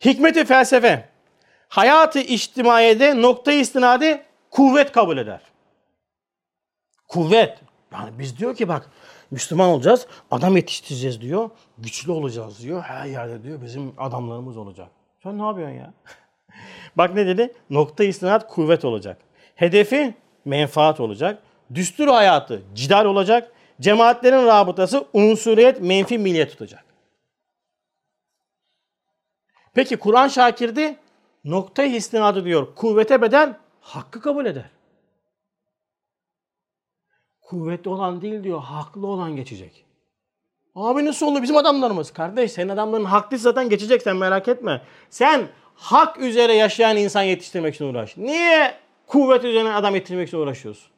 Hikmeti 0.06 0.46
felsefe 0.46 1.10
hayatı 1.70 2.20
içtimaiyede 2.20 3.22
nokta 3.22 3.52
istinadi 3.52 4.26
kuvvet 4.52 4.92
kabul 4.92 5.18
eder. 5.18 5.42
Kuvvet. 7.08 7.60
Yani 7.92 8.20
biz 8.20 8.38
diyor 8.38 8.56
ki 8.56 8.68
bak 8.68 8.90
Müslüman 9.32 9.70
olacağız, 9.70 10.08
adam 10.32 10.56
yetiştireceğiz 10.56 11.22
diyor, 11.22 11.50
güçlü 11.78 12.12
olacağız 12.12 12.62
diyor, 12.62 12.82
her 12.82 13.06
yerde 13.06 13.44
diyor 13.44 13.62
bizim 13.62 13.94
adamlarımız 13.98 14.58
olacak. 14.58 14.88
Sen 15.24 15.38
ne 15.38 15.46
yapıyorsun 15.46 15.76
ya? 15.76 15.94
Bak 16.96 17.16
ne 17.16 17.28
dedi? 17.28 17.54
Nokta 17.70 18.04
istinat 18.04 18.48
kuvvet 18.48 18.86
olacak. 18.86 19.18
Hedefi 19.56 20.14
menfaat 20.46 21.00
olacak. 21.00 21.44
Düstur 21.76 22.08
hayatı 22.08 22.62
cidal 22.74 23.06
olacak. 23.06 23.52
Cemaatlerin 23.82 24.46
rabıtası 24.46 25.06
unsuriyet 25.14 25.82
menfi 25.82 26.18
milliyet 26.18 26.52
tutacak. 26.52 26.86
Peki 29.74 29.98
Kur'an 29.98 30.28
şakirdi 30.28 30.96
nokta 31.46 31.84
istinadı 31.84 32.46
diyor. 32.46 32.76
Kuvvete 32.76 33.22
bedel 33.22 33.54
hakkı 33.82 34.22
kabul 34.22 34.46
eder. 34.46 34.70
Kuvvetli 37.42 37.90
olan 37.90 38.22
değil 38.22 38.44
diyor, 38.44 38.62
haklı 38.62 39.08
olan 39.08 39.36
geçecek. 39.36 39.86
Abi 40.76 41.06
nasıl 41.06 41.28
olur 41.28 41.42
bizim 41.42 41.58
adamlarımız? 41.58 42.14
Kardeş 42.14 42.52
senin 42.52 42.70
adamların 42.70 43.06
haklı 43.06 43.38
zaten 43.38 43.70
geçecek 43.70 44.02
sen 44.02 44.16
merak 44.16 44.48
etme. 44.48 44.82
Sen 45.10 45.48
hak 45.78 46.20
üzere 46.20 46.54
yaşayan 46.54 46.98
insan 46.98 47.24
yetiştirmek 47.24 47.76
için 47.76 47.86
uğraş. 47.86 48.18
Niye 48.18 48.78
kuvvet 49.08 49.44
üzerine 49.44 49.74
adam 49.74 49.96
yetiştirmek 49.96 50.28
için 50.28 50.38
uğraşıyorsun? 50.38 50.92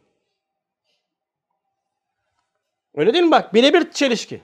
Öyle 2.95 3.13
değil 3.13 3.23
mi 3.23 3.31
bak? 3.31 3.53
Birebir 3.53 3.91
çelişki. 3.91 4.41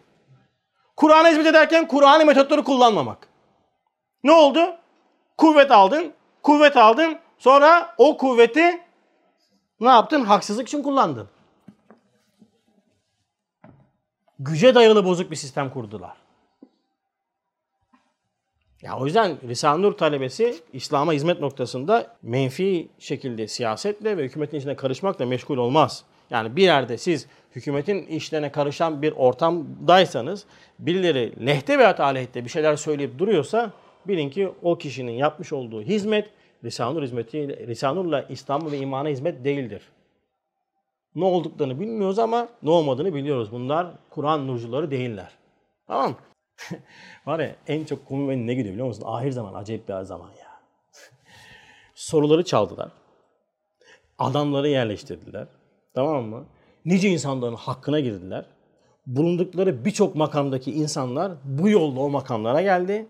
Kur'an'a 0.95 1.29
hizmet 1.29 1.45
ederken 1.47 1.87
Kur'an'ı 1.87 2.25
metotları 2.25 2.63
kullanmamak. 2.63 3.27
Ne 4.23 4.31
oldu? 4.31 4.77
Kuvvet 5.37 5.71
aldın, 5.71 6.13
kuvvet 6.43 6.77
aldın. 6.77 7.19
Sonra 7.37 7.95
o 7.97 8.17
kuvveti 8.17 8.81
ne 9.79 9.89
yaptın? 9.89 10.25
Haksızlık 10.25 10.67
için 10.67 10.83
kullandın. 10.83 11.29
Güce 14.39 14.75
dayalı 14.75 15.05
bozuk 15.05 15.31
bir 15.31 15.35
sistem 15.35 15.69
kurdular. 15.69 16.24
Ya 18.85 18.97
o 18.97 19.05
yüzden 19.05 19.37
Risale-i 19.47 19.81
Nur 19.81 19.93
talebesi 19.93 20.55
İslam'a 20.73 21.13
hizmet 21.13 21.39
noktasında 21.39 22.07
menfi 22.23 22.87
şekilde 22.99 23.47
siyasetle 23.47 24.17
ve 24.17 24.23
hükümetin 24.23 24.57
içine 24.57 24.75
karışmakla 24.75 25.25
meşgul 25.25 25.57
olmaz. 25.57 26.03
Yani 26.29 26.55
bir 26.55 26.63
yerde 26.63 26.97
siz 26.97 27.27
hükümetin 27.55 28.05
işlerine 28.05 28.51
karışan 28.51 29.01
bir 29.01 29.11
ortamdaysanız 29.11 30.45
birileri 30.79 31.45
lehte 31.45 31.79
veya 31.79 31.97
aleyhte 31.97 32.45
bir 32.45 32.49
şeyler 32.49 32.75
söyleyip 32.75 33.19
duruyorsa 33.19 33.71
bilin 34.07 34.29
ki 34.29 34.51
o 34.61 34.77
kişinin 34.77 35.11
yapmış 35.11 35.53
olduğu 35.53 35.81
hizmet 35.81 36.29
Lisanur 36.63 37.03
hizmeti, 37.03 37.67
Lisanur'la 37.67 38.21
İslam 38.21 38.71
ve 38.71 38.77
imana 38.77 39.09
hizmet 39.09 39.45
değildir. 39.45 39.81
Ne 41.15 41.25
olduklarını 41.25 41.79
bilmiyoruz 41.79 42.19
ama 42.19 42.47
ne 42.63 42.69
olmadığını 42.69 43.13
biliyoruz. 43.13 43.51
Bunlar 43.51 43.87
Kur'an 44.09 44.47
nurcuları 44.47 44.91
değiller. 44.91 45.31
Tamam? 45.87 46.15
Var 47.25 47.39
ya 47.39 47.55
en 47.67 47.85
çok 47.85 48.05
komik 48.05 48.45
ne 48.45 48.53
gidiyor 48.53 48.73
biliyor 48.73 48.87
musun? 48.87 49.03
Ahir 49.05 49.31
zaman, 49.31 49.53
acayip 49.53 49.89
bir 49.89 50.01
zaman 50.01 50.27
ya. 50.27 50.59
Soruları 51.95 52.45
çaldılar. 52.45 52.91
Adamları 54.19 54.69
yerleştirdiler. 54.69 55.47
Tamam 55.95 56.23
mı? 56.23 56.45
Nice 56.85 57.09
insanların 57.09 57.55
hakkına 57.55 57.99
girdiler. 57.99 58.45
Bulundukları 59.07 59.85
birçok 59.85 60.15
makamdaki 60.15 60.71
insanlar 60.71 61.31
bu 61.43 61.69
yolla 61.69 61.99
o 61.99 62.09
makamlara 62.09 62.61
geldi. 62.61 63.07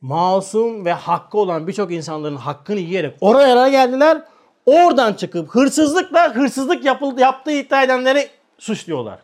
Masum 0.00 0.84
ve 0.84 0.92
hakkı 0.92 1.38
olan 1.38 1.66
birçok 1.66 1.92
insanların 1.92 2.36
hakkını 2.36 2.80
yiyerek 2.80 3.16
oraya 3.20 3.68
geldiler. 3.68 4.22
Oradan 4.66 5.14
çıkıp 5.14 5.48
hırsızlıkla 5.48 6.34
hırsızlık 6.34 6.84
yapıldı, 6.84 7.20
yaptığı 7.20 7.52
iddia 7.52 7.82
edenleri 7.82 8.28
suçluyorlar. 8.58 9.18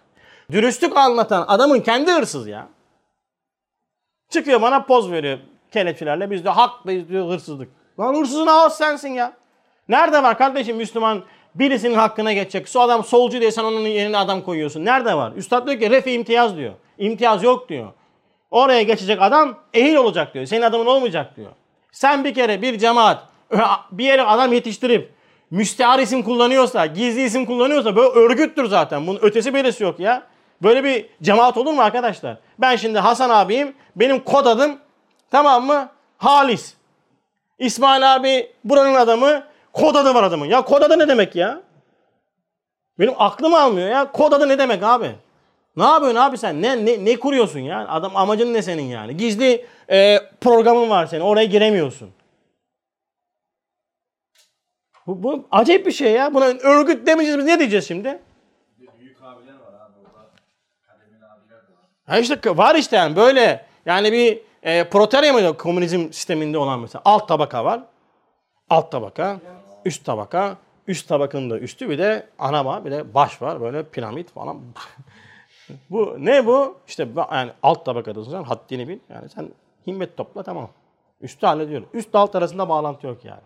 Dürüstlük 0.52 0.96
anlatan 0.96 1.44
adamın 1.48 1.80
kendi 1.80 2.12
hırsız 2.12 2.48
ya. 2.48 2.68
Çıkıyor 4.30 4.62
bana 4.62 4.82
poz 4.82 5.12
veriyor 5.12 5.38
kelepçelerle. 5.72 6.30
Biz 6.30 6.44
de 6.44 6.50
haklıyız 6.50 7.08
diyor 7.08 7.30
hırsızlık. 7.30 7.68
Lan 8.00 8.14
hırsızın 8.14 8.46
ağız 8.46 8.72
sensin 8.72 9.08
ya. 9.08 9.32
Nerede 9.88 10.22
var 10.22 10.38
kardeşim 10.38 10.76
Müslüman 10.76 11.22
birisinin 11.54 11.94
hakkına 11.94 12.32
geçecek. 12.32 12.68
Su 12.68 12.80
adam 12.80 13.04
solcu 13.04 13.40
diye 13.40 13.52
sen 13.52 13.64
onun 13.64 13.80
yerine 13.80 14.18
adam 14.18 14.42
koyuyorsun. 14.42 14.84
Nerede 14.84 15.14
var? 15.14 15.32
Üstad 15.36 15.66
diyor 15.66 15.80
ki 15.80 15.90
refi 15.90 16.12
imtiyaz 16.12 16.56
diyor. 16.56 16.72
İmtiyaz 16.98 17.42
yok 17.42 17.68
diyor. 17.68 17.88
Oraya 18.50 18.82
geçecek 18.82 19.22
adam 19.22 19.58
ehil 19.74 19.96
olacak 19.96 20.34
diyor. 20.34 20.46
Senin 20.46 20.62
adamın 20.62 20.86
olmayacak 20.86 21.36
diyor. 21.36 21.50
Sen 21.92 22.24
bir 22.24 22.34
kere 22.34 22.62
bir 22.62 22.78
cemaat 22.78 23.22
bir 23.92 24.04
yere 24.04 24.22
adam 24.22 24.52
yetiştirip 24.52 25.12
müstehar 25.50 25.98
isim 25.98 26.22
kullanıyorsa, 26.22 26.86
gizli 26.86 27.22
isim 27.22 27.46
kullanıyorsa 27.46 27.96
böyle 27.96 28.08
örgüttür 28.08 28.66
zaten. 28.66 29.06
Bunun 29.06 29.18
ötesi 29.22 29.54
belirsi 29.54 29.84
yok 29.84 30.00
ya. 30.00 30.22
Böyle 30.62 30.84
bir 30.84 31.06
cemaat 31.22 31.56
olur 31.56 31.72
mu 31.72 31.82
arkadaşlar? 31.82 32.36
Ben 32.59 32.76
şimdi 32.76 32.98
Hasan 32.98 33.30
abiyim. 33.30 33.74
Benim 33.96 34.24
kod 34.24 34.46
adım 34.46 34.78
tamam 35.30 35.66
mı? 35.66 35.88
Halis. 36.18 36.74
İsmail 37.59 38.14
abi 38.14 38.52
buranın 38.64 38.94
adamı. 38.94 39.42
Kod 39.72 39.94
adı 39.94 40.14
var 40.14 40.22
adamın. 40.22 40.46
Ya 40.46 40.62
kod 40.62 40.82
adı 40.82 40.98
ne 40.98 41.09
demek 41.09 41.36
ya? 41.36 41.62
Benim 42.98 43.14
aklım 43.18 43.54
almıyor 43.54 43.88
ya. 43.88 44.12
Kod 44.12 44.32
adı 44.32 44.48
ne 44.48 44.59
demek 44.59 44.82
abi? 44.82 45.11
Ne 45.76 45.84
yapıyorsun 45.84 46.16
abi 46.18 46.38
sen? 46.38 46.62
Ne 46.62 46.86
ne, 46.86 47.04
ne 47.04 47.16
kuruyorsun 47.16 47.61
ya? 47.61 47.88
Adam 47.88 48.16
amacın 48.16 48.54
ne 48.54 48.62
senin 48.62 48.82
yani? 48.82 49.16
Gizli 49.16 49.66
e, 49.90 50.18
programın 50.40 50.90
var 50.90 51.06
senin. 51.06 51.20
Oraya 51.20 51.44
giremiyorsun. 51.44 52.11
Bu, 55.06 55.22
bu 55.22 55.46
acayip 55.50 55.86
bir 55.86 55.92
şey 55.92 56.12
ya. 56.12 56.34
Buna 56.34 56.44
örgüt 56.44 57.06
demeyeceğiz 57.06 57.38
biz. 57.38 57.46
Ne 57.46 57.59
diyeceğiz 57.59 57.88
şimdi? 57.88 58.18
Büyük 59.00 59.22
abiler 59.22 59.54
var 59.54 59.72
abi 59.74 59.92
orada. 60.04 60.30
Kademin 60.86 61.20
abiler 61.20 61.62
de 61.68 61.72
var. 61.72 61.86
Ha 62.09 62.18
işte 62.18 62.56
var 62.56 62.74
işte 62.74 62.96
yani 62.96 63.16
böyle 63.16 63.66
yani 63.86 64.12
bir 64.12 64.40
e, 64.62 64.88
proterya 64.88 65.32
mı 65.32 65.56
komünizm 65.56 66.12
sisteminde 66.12 66.59
olan 66.59 66.80
mesela 66.80 67.02
alt 67.04 67.28
tabaka 67.28 67.64
var. 67.64 67.82
Alt 68.70 68.92
tabaka, 68.92 69.40
üst 69.84 70.04
tabaka, 70.04 70.56
üst 70.86 71.09
tabakanın 71.09 71.50
da 71.50 71.59
üstü 71.59 71.90
bir 71.90 71.98
de 71.98 72.26
anama 72.38 72.84
bir 72.84 72.90
de 72.90 73.14
baş 73.14 73.42
var 73.42 73.61
böyle 73.61 73.82
piramit 73.82 74.30
falan. 74.30 74.61
bu 75.90 76.16
ne 76.18 76.46
bu? 76.46 76.78
İşte 76.88 77.09
yani 77.32 77.50
alt 77.62 77.84
tabakadasın 77.84 78.30
sen 78.30 78.42
haddini 78.42 78.88
bil. 78.88 78.98
Yani 79.09 79.28
sen 79.28 79.48
himmet 79.86 80.16
topla 80.16 80.42
tamam. 80.42 80.70
Üstü 81.20 81.46
hallediyorum. 81.46 81.88
Üst 81.94 82.14
alt 82.14 82.34
arasında 82.34 82.68
bağlantı 82.68 83.06
yok 83.06 83.24
yani. 83.24 83.42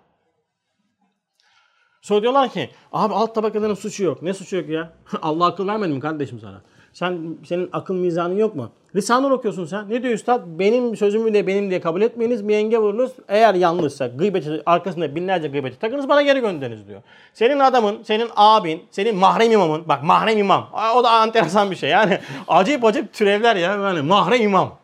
Sonra 2.02 2.22
diyorlar 2.22 2.48
ki 2.48 2.70
abi 2.92 3.14
alt 3.14 3.34
tabakaların 3.34 3.74
suçu 3.74 4.04
yok. 4.04 4.22
Ne 4.22 4.34
suçu 4.34 4.56
yok 4.56 4.68
ya? 4.68 4.92
Allah 5.22 5.46
akıl 5.46 5.66
vermedi 5.66 5.92
mi 5.92 6.00
kardeşim 6.00 6.40
sana? 6.40 6.62
Sen 6.92 7.36
senin 7.44 7.70
akıl 7.72 7.94
mizanın 7.94 8.36
yok 8.36 8.56
mu? 8.56 8.70
Risanur 8.94 9.30
okuyorsun 9.30 9.64
sen. 9.64 9.90
Ne 9.90 10.02
diyor 10.02 10.14
üstad? 10.14 10.40
Benim 10.46 10.96
sözümü 10.96 11.34
de 11.34 11.46
benim 11.46 11.70
diye 11.70 11.80
kabul 11.80 12.02
etmeyiniz. 12.02 12.48
Bir 12.48 12.56
enge 12.56 12.78
vurunuz. 12.78 13.12
Eğer 13.28 13.54
yanlışsa 13.54 14.06
gıybeti 14.06 14.62
arkasında 14.66 15.14
binlerce 15.14 15.48
gıybeti 15.48 15.78
takınız 15.78 16.08
bana 16.08 16.22
geri 16.22 16.40
gönderiniz 16.40 16.88
diyor. 16.88 17.02
Senin 17.34 17.58
adamın, 17.58 18.02
senin 18.02 18.28
abin, 18.36 18.82
senin 18.90 19.16
mahrem 19.16 19.52
imamın. 19.52 19.88
Bak 19.88 20.02
mahrem 20.02 20.38
imam. 20.38 20.68
O 20.96 21.04
da 21.04 21.24
enteresan 21.24 21.70
bir 21.70 21.76
şey. 21.76 21.90
Yani 21.90 22.18
acayip 22.48 22.84
acayip 22.84 23.12
türevler 23.12 23.56
ya. 23.56 23.72
Yani 23.72 24.02
mahrem 24.02 24.42
imam. 24.42 24.78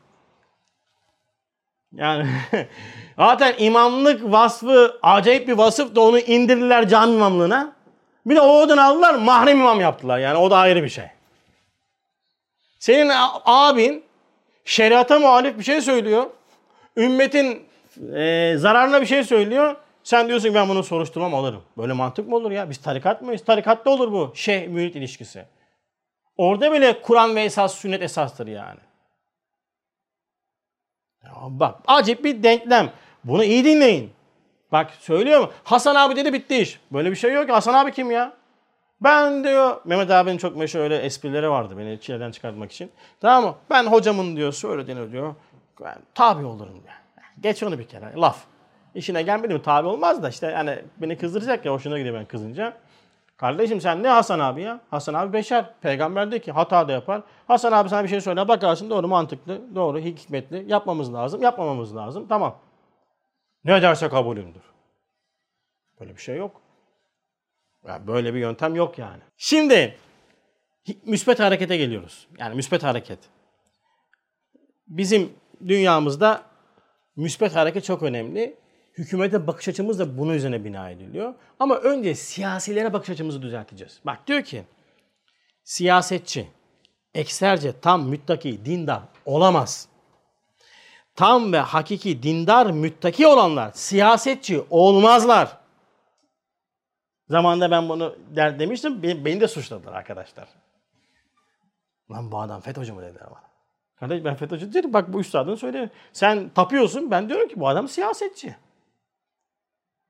Yani 1.92 2.26
zaten 3.18 3.54
imamlık 3.58 4.32
vasfı 4.32 4.98
acayip 5.02 5.48
bir 5.48 5.52
vasıf 5.52 5.94
da 5.94 6.00
onu 6.00 6.18
indirdiler 6.18 6.88
cami 6.88 7.14
imamlığına. 7.14 7.72
Bir 8.26 8.36
de 8.36 8.40
o 8.40 8.62
odan 8.62 8.78
aldılar 8.78 9.14
mahrem 9.14 9.58
imam 9.58 9.80
yaptılar. 9.80 10.18
Yani 10.18 10.38
o 10.38 10.50
da 10.50 10.56
ayrı 10.56 10.82
bir 10.82 10.88
şey. 10.88 11.17
Senin 12.78 13.10
abin 13.44 14.04
şeriata 14.64 15.18
muhalif 15.18 15.58
bir 15.58 15.64
şey 15.64 15.80
söylüyor. 15.80 16.26
Ümmetin 16.96 17.68
e, 18.14 18.54
zararına 18.56 19.00
bir 19.00 19.06
şey 19.06 19.24
söylüyor. 19.24 19.76
Sen 20.04 20.28
diyorsun 20.28 20.48
ki 20.48 20.54
ben 20.54 20.68
bunu 20.68 20.82
soruşturmam 20.82 21.34
alırım. 21.34 21.62
Böyle 21.76 21.92
mantık 21.92 22.28
mı 22.28 22.36
olur 22.36 22.50
ya? 22.50 22.70
Biz 22.70 22.78
tarikat 22.78 23.22
mıyız? 23.22 23.44
Tarikatta 23.44 23.90
olur 23.90 24.12
bu 24.12 24.32
şeyh 24.34 24.68
mürit 24.68 24.96
ilişkisi. 24.96 25.44
Orada 26.36 26.72
bile 26.72 27.02
Kur'an 27.02 27.36
ve 27.36 27.42
esas 27.42 27.74
sünnet 27.74 28.02
esastır 28.02 28.46
yani. 28.46 28.80
Ya 31.24 31.32
bak 31.34 31.80
acip 31.86 32.24
bir 32.24 32.42
denklem. 32.42 32.92
Bunu 33.24 33.44
iyi 33.44 33.64
dinleyin. 33.64 34.12
Bak 34.72 34.90
söylüyor 35.00 35.40
mu? 35.40 35.50
Hasan 35.64 35.94
abi 35.94 36.16
dedi 36.16 36.32
bitti 36.32 36.56
iş. 36.56 36.80
Böyle 36.92 37.10
bir 37.10 37.16
şey 37.16 37.32
yok 37.32 37.46
ki. 37.46 37.52
Hasan 37.52 37.74
abi 37.74 37.92
kim 37.92 38.10
ya? 38.10 38.32
Ben 39.00 39.44
diyor 39.44 39.80
Mehmet 39.84 40.10
abinin 40.10 40.38
çok 40.38 40.56
meşhur 40.56 40.80
öyle 40.80 40.96
esprileri 40.96 41.50
vardı 41.50 41.78
beni 41.78 42.00
çileden 42.00 42.30
çıkartmak 42.30 42.72
için. 42.72 42.90
Tamam 43.20 43.44
mı? 43.44 43.56
Ben 43.70 43.86
hocamın 43.86 44.36
diyor 44.36 44.52
söylediğini 44.52 45.12
diyor. 45.12 45.34
Ben 45.84 45.96
tabi 46.14 46.44
olurum 46.44 46.72
diyor. 46.72 46.94
Geç 47.40 47.62
onu 47.62 47.78
bir 47.78 47.88
kere. 47.88 48.12
Laf. 48.16 48.44
İşine 48.94 49.22
gelmedi 49.22 49.54
mi 49.54 49.62
tabi 49.62 49.88
olmaz 49.88 50.22
da 50.22 50.28
işte 50.28 50.46
yani 50.46 50.78
beni 50.96 51.18
kızdıracak 51.18 51.64
ya 51.64 51.72
hoşuna 51.72 51.98
gidiyor 51.98 52.14
ben 52.14 52.24
kızınca. 52.24 52.76
Kardeşim 53.36 53.80
sen 53.80 54.02
ne 54.02 54.08
Hasan 54.08 54.38
abi 54.38 54.62
ya? 54.62 54.80
Hasan 54.90 55.14
abi 55.14 55.32
beşer. 55.32 55.74
Peygamber 55.80 56.32
de 56.32 56.38
ki 56.38 56.52
hata 56.52 56.88
da 56.88 56.92
yapar. 56.92 57.22
Hasan 57.46 57.72
abi 57.72 57.88
sana 57.88 58.04
bir 58.04 58.08
şey 58.08 58.20
söyle 58.20 58.48
bakarsın 58.48 58.90
doğru 58.90 59.08
mantıklı, 59.08 59.74
doğru 59.74 59.98
hikmetli. 59.98 60.64
Yapmamız 60.66 61.14
lazım, 61.14 61.42
yapmamamız 61.42 61.96
lazım. 61.96 62.26
Tamam. 62.28 62.58
Ne 63.64 63.82
derse 63.82 64.08
kabulümdür. 64.08 64.62
Böyle 66.00 66.16
bir 66.16 66.20
şey 66.20 66.36
yok. 66.36 66.60
Yani 67.86 68.06
böyle 68.06 68.34
bir 68.34 68.38
yöntem 68.38 68.74
yok 68.74 68.98
yani. 68.98 69.22
Şimdi 69.36 69.96
müspet 71.04 71.40
harekete 71.40 71.76
geliyoruz. 71.76 72.28
Yani 72.38 72.54
müspet 72.54 72.82
hareket. 72.82 73.18
Bizim 74.88 75.32
dünyamızda 75.68 76.42
müspet 77.16 77.56
hareket 77.56 77.84
çok 77.84 78.02
önemli. 78.02 78.56
Hükümete 78.98 79.46
bakış 79.46 79.68
açımız 79.68 79.98
da 79.98 80.18
bunun 80.18 80.34
üzerine 80.34 80.64
bina 80.64 80.90
ediliyor. 80.90 81.34
Ama 81.58 81.76
önce 81.76 82.14
siyasilere 82.14 82.92
bakış 82.92 83.10
açımızı 83.10 83.42
düzelteceğiz. 83.42 84.00
Bak 84.04 84.26
diyor 84.26 84.42
ki 84.42 84.64
siyasetçi 85.64 86.48
ekserce 87.14 87.80
tam 87.80 88.08
müttaki 88.08 88.64
dindar 88.64 89.02
olamaz. 89.24 89.88
Tam 91.14 91.52
ve 91.52 91.58
hakiki 91.58 92.22
dindar 92.22 92.66
müttaki 92.66 93.26
olanlar 93.26 93.70
siyasetçi 93.74 94.64
olmazlar. 94.70 95.57
Zamanında 97.30 97.70
ben 97.70 97.88
bunu 97.88 98.16
der 98.36 98.58
demiştim. 98.58 99.02
Beni, 99.02 99.40
de 99.40 99.48
suçladılar 99.48 99.92
arkadaşlar. 99.92 100.48
Lan 102.10 102.32
bu 102.32 102.40
adam 102.40 102.60
FETÖ'cü 102.60 102.92
mü 102.92 103.02
dediler 103.02 103.26
bana. 103.30 103.48
Kardeş 103.96 104.24
ben 104.24 104.34
FETÖ'cü 104.34 104.72
değilim. 104.72 104.92
Bak 104.92 105.12
bu 105.12 105.20
üstadın 105.20 105.54
söyle. 105.54 105.90
Sen 106.12 106.48
tapıyorsun. 106.48 107.10
Ben 107.10 107.28
diyorum 107.28 107.48
ki 107.48 107.60
bu 107.60 107.68
adam 107.68 107.88
siyasetçi. 107.88 108.56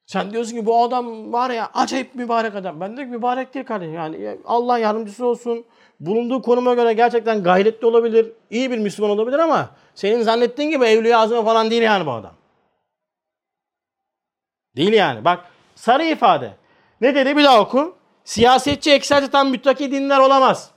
Sen 0.06 0.30
diyorsun 0.30 0.56
ki 0.56 0.66
bu 0.66 0.82
adam 0.82 1.32
var 1.32 1.50
ya 1.50 1.70
acayip 1.74 2.14
mübarek 2.14 2.54
adam. 2.54 2.80
Ben 2.80 2.96
de 2.96 3.04
mübarek 3.04 3.54
değil 3.54 3.66
kardeşim. 3.66 3.94
Yani 3.94 4.38
Allah 4.44 4.78
yardımcısı 4.78 5.26
olsun. 5.26 5.64
Bulunduğu 6.00 6.42
konuma 6.42 6.74
göre 6.74 6.92
gerçekten 6.92 7.42
gayretli 7.42 7.86
olabilir. 7.86 8.32
iyi 8.50 8.70
bir 8.70 8.78
Müslüman 8.78 9.10
olabilir 9.10 9.38
ama 9.38 9.70
senin 9.94 10.22
zannettiğin 10.22 10.70
gibi 10.70 10.84
Evliya 10.84 11.18
Azam 11.18 11.44
falan 11.44 11.70
değil 11.70 11.82
yani 11.82 12.06
bu 12.06 12.10
adam. 12.10 12.34
Değil 14.76 14.92
yani. 14.92 15.24
Bak 15.24 15.44
sarı 15.74 16.04
ifade. 16.04 16.56
Ne 17.00 17.14
dedi 17.14 17.36
bir 17.36 17.44
daha 17.44 17.60
oku. 17.60 17.96
Siyasetçi 18.24 18.92
ekserce 18.92 19.30
tam 19.30 19.48
müttaki 19.50 19.92
dinler 19.92 20.18
olamaz. 20.18 20.70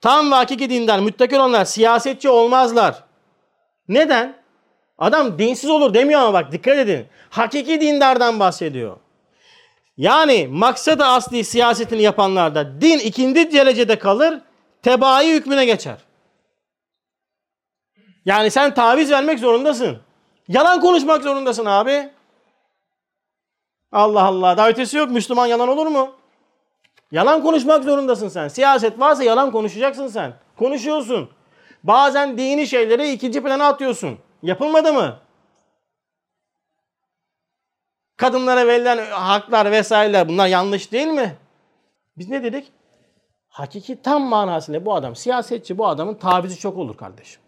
Tam 0.00 0.30
ve 0.30 0.34
hakiki 0.34 0.70
dindar, 0.70 0.98
müttaki 0.98 1.36
olanlar 1.36 1.64
siyasetçi 1.64 2.28
olmazlar. 2.28 3.04
Neden? 3.88 4.36
Adam 4.98 5.38
dinsiz 5.38 5.70
olur 5.70 5.94
demiyor 5.94 6.20
ama 6.20 6.32
bak 6.32 6.52
dikkat 6.52 6.78
edin. 6.78 7.06
Hakiki 7.30 7.80
dindardan 7.80 8.40
bahsediyor. 8.40 8.96
Yani 9.96 10.48
maksadı 10.50 11.04
asli 11.04 11.44
siyasetini 11.44 12.02
yapanlarda 12.02 12.80
din 12.80 12.98
ikinci 12.98 13.52
derecede 13.52 13.98
kalır, 13.98 14.40
tebai 14.82 15.32
hükmüne 15.32 15.64
geçer. 15.64 15.96
Yani 18.24 18.50
sen 18.50 18.74
taviz 18.74 19.10
vermek 19.10 19.38
zorundasın. 19.38 19.98
Yalan 20.48 20.80
konuşmak 20.80 21.22
zorundasın 21.22 21.66
abi. 21.66 22.10
Allah 23.92 24.22
Allah. 24.24 24.56
Daha 24.56 24.68
ötesi 24.68 24.96
yok. 24.96 25.10
Müslüman 25.10 25.46
yalan 25.46 25.68
olur 25.68 25.86
mu? 25.86 26.12
Yalan 27.12 27.42
konuşmak 27.42 27.84
zorundasın 27.84 28.28
sen. 28.28 28.48
Siyaset 28.48 29.00
varsa 29.00 29.24
yalan 29.24 29.50
konuşacaksın 29.52 30.06
sen. 30.06 30.34
Konuşuyorsun. 30.58 31.30
Bazen 31.84 32.38
dini 32.38 32.66
şeyleri 32.66 33.12
ikinci 33.12 33.42
plana 33.42 33.68
atıyorsun. 33.68 34.18
Yapılmadı 34.42 34.92
mı? 34.92 35.18
Kadınlara 38.16 38.66
verilen 38.66 39.10
haklar 39.10 39.70
vesaireler 39.70 40.28
bunlar 40.28 40.46
yanlış 40.46 40.92
değil 40.92 41.06
mi? 41.06 41.36
Biz 42.16 42.28
ne 42.28 42.42
dedik? 42.42 42.72
Hakiki 43.48 44.02
tam 44.02 44.22
manasıyla 44.22 44.84
bu 44.84 44.94
adam 44.94 45.16
siyasetçi 45.16 45.78
bu 45.78 45.86
adamın 45.86 46.14
tavizi 46.14 46.58
çok 46.58 46.78
olur 46.78 46.96
kardeşim. 46.96 47.42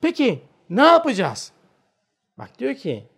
Peki 0.00 0.42
ne 0.70 0.82
yapacağız? 0.82 1.52
Bak 2.38 2.58
diyor 2.58 2.74
ki 2.74 3.08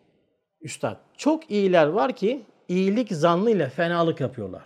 üstad 0.63 0.97
çok 1.17 1.51
iyiler 1.51 1.87
var 1.87 2.17
ki 2.17 2.43
iyilik 2.69 3.13
zannıyla 3.13 3.69
fenalık 3.69 4.21
yapıyorlar. 4.21 4.65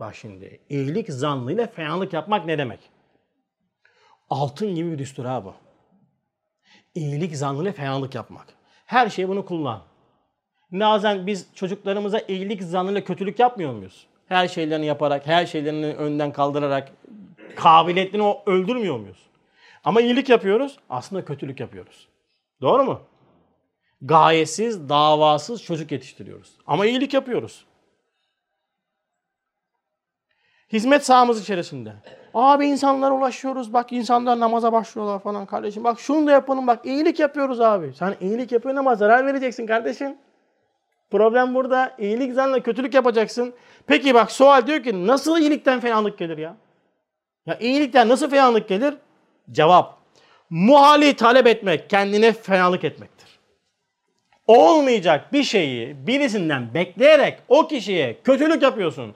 Bak 0.00 0.14
şimdi 0.14 0.60
iyilik 0.68 1.10
zannıyla 1.10 1.66
fenalık 1.66 2.12
yapmak 2.12 2.46
ne 2.46 2.58
demek? 2.58 2.80
Altın 4.30 4.74
gibi 4.74 4.92
bir 4.92 4.98
düstur 4.98 5.24
ha 5.24 5.44
bu. 5.44 5.54
İyilik 6.94 7.36
zannıyla 7.36 7.72
fenalık 7.72 8.14
yapmak. 8.14 8.46
Her 8.86 9.08
şey 9.08 9.28
bunu 9.28 9.44
kullan. 9.44 9.82
Bazen 10.70 11.26
biz 11.26 11.46
çocuklarımıza 11.54 12.20
iyilik 12.28 12.62
zannıyla 12.62 13.04
kötülük 13.04 13.38
yapmıyor 13.38 13.72
muyuz? 13.72 14.06
Her 14.26 14.48
şeylerini 14.48 14.86
yaparak, 14.86 15.26
her 15.26 15.46
şeylerini 15.46 15.86
önden 15.86 16.32
kaldırarak 16.32 16.92
kabiliyetini 17.56 18.22
o 18.22 18.42
öldürmüyor 18.46 18.98
muyuz? 18.98 19.28
Ama 19.84 20.00
iyilik 20.00 20.28
yapıyoruz, 20.28 20.78
aslında 20.90 21.24
kötülük 21.24 21.60
yapıyoruz. 21.60 22.08
Doğru 22.60 22.84
mu? 22.84 23.00
Gayesiz, 24.02 24.88
davasız 24.88 25.62
çocuk 25.62 25.92
yetiştiriyoruz. 25.92 26.50
Ama 26.66 26.86
iyilik 26.86 27.14
yapıyoruz. 27.14 27.64
Hizmet 30.72 31.06
sahamız 31.06 31.42
içerisinde. 31.42 31.92
Abi 32.34 32.66
insanlara 32.66 33.14
ulaşıyoruz. 33.14 33.72
Bak 33.72 33.92
insanlar 33.92 34.40
namaza 34.40 34.72
başlıyorlar 34.72 35.18
falan 35.18 35.46
kardeşim. 35.46 35.84
Bak 35.84 36.00
şunu 36.00 36.26
da 36.26 36.32
yapalım. 36.32 36.66
Bak 36.66 36.86
iyilik 36.86 37.20
yapıyoruz 37.20 37.60
abi. 37.60 37.92
Sen 37.94 38.14
iyilik 38.20 38.52
yapıyorsun 38.52 38.80
ama 38.80 38.94
zarar 38.94 39.26
vereceksin 39.26 39.66
kardeşim. 39.66 40.18
Problem 41.10 41.54
burada. 41.54 41.94
İyilik 41.98 42.34
zanla 42.34 42.62
kötülük 42.62 42.94
yapacaksın. 42.94 43.54
Peki 43.86 44.14
bak 44.14 44.32
sual 44.32 44.66
diyor 44.66 44.82
ki 44.82 45.06
nasıl 45.06 45.38
iyilikten 45.38 45.80
fenalık 45.80 46.18
gelir 46.18 46.38
ya? 46.38 46.56
Ya 47.46 47.58
iyilikten 47.58 48.08
nasıl 48.08 48.30
fenalık 48.30 48.68
gelir? 48.68 48.94
Cevap. 49.50 49.98
Muhali 50.50 51.16
talep 51.16 51.46
etmek 51.46 51.90
kendine 51.90 52.32
fenalık 52.32 52.84
etmektir. 52.84 53.37
Olmayacak 54.48 55.32
bir 55.32 55.42
şeyi 55.42 56.06
birisinden 56.06 56.74
bekleyerek 56.74 57.38
o 57.48 57.68
kişiye 57.68 58.16
kötülük 58.24 58.62
yapıyorsun. 58.62 59.14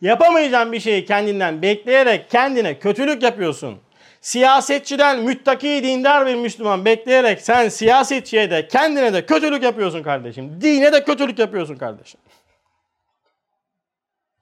Yapamayacağın 0.00 0.72
bir 0.72 0.80
şeyi 0.80 1.04
kendinden 1.04 1.62
bekleyerek 1.62 2.30
kendine 2.30 2.78
kötülük 2.78 3.22
yapıyorsun. 3.22 3.78
Siyasetçiden 4.20 5.22
müttaki 5.22 5.80
dindar 5.84 6.26
bir 6.26 6.34
Müslüman 6.34 6.84
bekleyerek 6.84 7.40
sen 7.40 7.68
siyasetçiye 7.68 8.50
de 8.50 8.68
kendine 8.68 9.12
de 9.12 9.26
kötülük 9.26 9.62
yapıyorsun 9.62 10.02
kardeşim. 10.02 10.60
Dine 10.60 10.92
de 10.92 11.04
kötülük 11.04 11.38
yapıyorsun 11.38 11.76
kardeşim. 11.76 12.20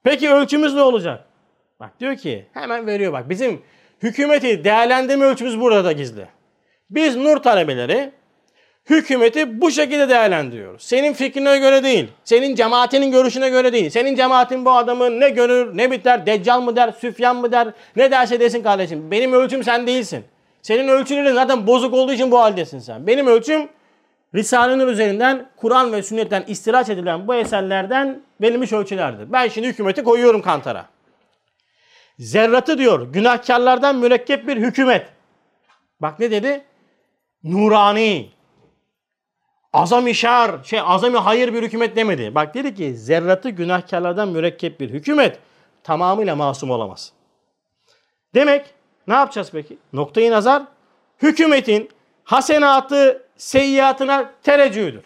Peki 0.03 0.29
ölçümüz 0.29 0.73
ne 0.73 0.81
olacak? 0.81 1.25
Bak 1.79 1.99
diyor 1.99 2.15
ki 2.15 2.45
hemen 2.53 2.87
veriyor 2.87 3.13
bak 3.13 3.29
bizim 3.29 3.61
hükümeti 4.03 4.63
değerlendirme 4.63 5.25
ölçümüz 5.25 5.59
burada 5.59 5.91
gizli. 5.91 6.27
Biz 6.89 7.15
nur 7.15 7.37
talebeleri 7.37 8.11
hükümeti 8.89 9.61
bu 9.61 9.71
şekilde 9.71 10.09
değerlendiriyoruz. 10.09 10.83
Senin 10.83 11.13
fikrine 11.13 11.59
göre 11.59 11.83
değil, 11.83 12.07
senin 12.23 12.55
cemaatinin 12.55 13.11
görüşüne 13.11 13.49
göre 13.49 13.73
değil. 13.73 13.89
Senin 13.89 14.15
cemaatin 14.15 14.65
bu 14.65 14.71
adamı 14.71 15.19
ne 15.19 15.29
görür, 15.29 15.77
ne 15.77 15.91
biter, 15.91 16.25
deccal 16.25 16.61
mı 16.61 16.75
der, 16.75 16.91
süfyan 16.91 17.35
mı 17.35 17.51
der, 17.51 17.67
ne 17.95 18.11
derse 18.11 18.39
desin 18.39 18.63
kardeşim. 18.63 19.11
Benim 19.11 19.33
ölçüm 19.33 19.63
sen 19.63 19.87
değilsin. 19.87 20.25
Senin 20.61 20.87
ölçülerin 20.87 21.33
zaten 21.33 21.67
bozuk 21.67 21.93
olduğu 21.93 22.13
için 22.13 22.31
bu 22.31 22.39
haldesin 22.39 22.79
sen. 22.79 23.07
Benim 23.07 23.27
ölçüm 23.27 23.69
Risale-i 24.35 24.85
üzerinden 24.85 25.49
Kur'an 25.57 25.91
ve 25.91 26.03
sünnetten 26.03 26.43
istiraç 26.47 26.89
edilen 26.89 27.27
bu 27.27 27.35
eserlerden 27.35 28.21
verilmiş 28.41 28.73
ölçülerdir. 28.73 29.31
Ben 29.31 29.47
şimdi 29.47 29.67
hükümeti 29.67 30.03
koyuyorum 30.03 30.41
kantara. 30.41 30.85
Zerratı 32.19 32.77
diyor 32.77 33.13
günahkarlardan 33.13 33.95
mürekkep 33.95 34.47
bir 34.47 34.57
hükümet. 34.57 35.07
Bak 35.99 36.19
ne 36.19 36.31
dedi? 36.31 36.63
Nurani. 37.43 38.29
Azam 39.73 40.13
şer, 40.13 40.63
şey 40.63 40.79
azami 40.83 41.17
hayır 41.17 41.53
bir 41.53 41.63
hükümet 41.63 41.95
demedi. 41.95 42.35
Bak 42.35 42.53
dedi 42.53 42.75
ki 42.75 42.97
zerratı 42.97 43.49
günahkarlardan 43.49 44.27
mürekkep 44.27 44.79
bir 44.79 44.89
hükümet 44.89 45.39
tamamıyla 45.83 46.35
masum 46.35 46.71
olamaz. 46.71 47.13
Demek 48.33 48.65
ne 49.07 49.13
yapacağız 49.13 49.49
peki? 49.51 49.77
Noktayı 49.93 50.31
nazar 50.31 50.63
hükümetin 51.21 51.89
hasenatı 52.23 53.27
seyyiatına 53.37 54.31
tereccüdür. 54.43 55.03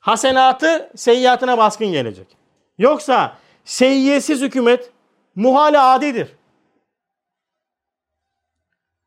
Hasenatı 0.00 0.90
seyyiatına 0.96 1.58
baskın 1.58 1.86
gelecek. 1.86 2.26
Yoksa 2.78 3.36
seyyiyesiz 3.64 4.40
hükümet 4.40 4.90
muhale 5.36 5.78
adidir. 5.78 6.28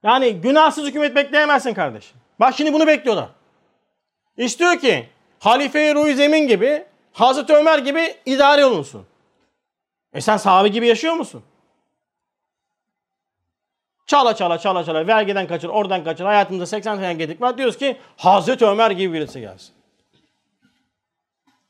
Yani 0.03 0.41
günahsız 0.41 0.85
hükümet 0.85 1.15
bekleyemezsin 1.15 1.73
kardeşim. 1.73 2.20
Bak 2.41 2.55
şimdi 2.55 2.73
bunu 2.73 2.87
bekliyorlar. 2.87 3.29
İstiyor 4.37 4.79
ki 4.79 5.09
Halife-i 5.39 5.95
Ruhi 5.95 6.15
Zemin 6.15 6.47
gibi, 6.47 6.85
Hazreti 7.13 7.53
Ömer 7.53 7.79
gibi 7.79 8.15
idare 8.25 8.65
olunsun. 8.65 9.05
E 10.13 10.21
sen 10.21 10.37
sahabe 10.37 10.67
gibi 10.67 10.87
yaşıyor 10.87 11.13
musun? 11.13 11.43
Çala 14.07 14.35
çala 14.35 14.57
çala 14.57 14.83
çala 14.83 15.07
vergiden 15.07 15.47
kaçır, 15.47 15.69
oradan 15.69 16.03
kaçır. 16.03 16.25
Hayatımızda 16.25 16.65
80 16.65 16.95
sene 16.95 17.13
gedik 17.13 17.41
var. 17.41 17.57
Diyoruz 17.57 17.77
ki 17.77 17.97
Hazreti 18.17 18.65
Ömer 18.65 18.91
gibi 18.91 19.13
birisi 19.13 19.39
gelsin. 19.39 19.75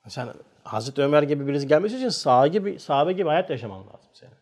Sen 0.07 0.29
Hazreti 0.63 1.01
Ömer 1.01 1.23
gibi 1.23 1.47
birisi 1.47 1.67
gelmesi 1.67 1.97
için 1.97 2.09
sahabe 2.09 2.47
gibi, 2.47 2.79
sahabe 2.79 3.13
gibi 3.13 3.29
hayat 3.29 3.49
yaşaman 3.49 3.79
lazım 3.79 4.09
senin. 4.13 4.33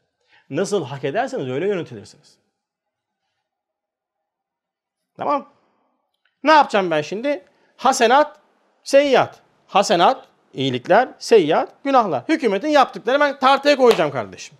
Nasıl 0.50 0.86
hak 0.86 1.04
ederseniz 1.04 1.48
öyle 1.48 1.68
yönetilirsiniz. 1.68 2.38
Tamam. 5.18 5.59
Ne 6.44 6.52
yapacağım 6.52 6.92
ben 6.92 7.02
şimdi? 7.02 7.44
Hasenat, 7.78 8.40
seyyiat. 8.84 9.40
Hasenat, 9.68 10.28
iyilikler, 10.54 11.10
seyyiat, 11.20 11.84
günahlar. 11.84 12.24
Hükümetin 12.30 12.68
yaptıkları 12.68 13.20
ben 13.20 13.40
tartıya 13.40 13.76
koyacağım 13.76 14.12
kardeşim. 14.12 14.58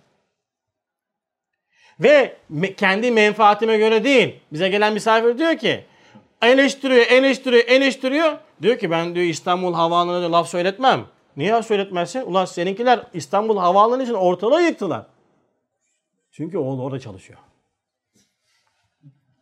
Ve 2.00 2.36
kendi 2.76 3.10
menfaatime 3.10 3.76
göre 3.76 4.04
değil. 4.04 4.40
Bize 4.52 4.68
gelen 4.68 4.92
misafir 4.92 5.38
diyor 5.38 5.58
ki 5.58 5.84
eleştiriyor, 6.42 7.06
eleştiriyor, 7.06 7.64
eleştiriyor. 7.64 8.38
Diyor 8.62 8.78
ki 8.78 8.90
ben 8.90 9.14
diyor 9.14 9.26
İstanbul 9.26 9.74
Havaalanı'na 9.74 10.32
laf 10.32 10.48
söyletmem. 10.48 11.06
Niye 11.36 11.62
söyletmezsin? 11.62 12.20
Ulan 12.20 12.44
seninkiler 12.44 13.06
İstanbul 13.14 13.58
Havaalanı 13.58 14.02
için 14.02 14.14
ortalığı 14.14 14.62
yıktılar. 14.62 15.06
Çünkü 16.32 16.58
oğlu 16.58 16.82
orada 16.82 17.00
çalışıyor. 17.00 17.38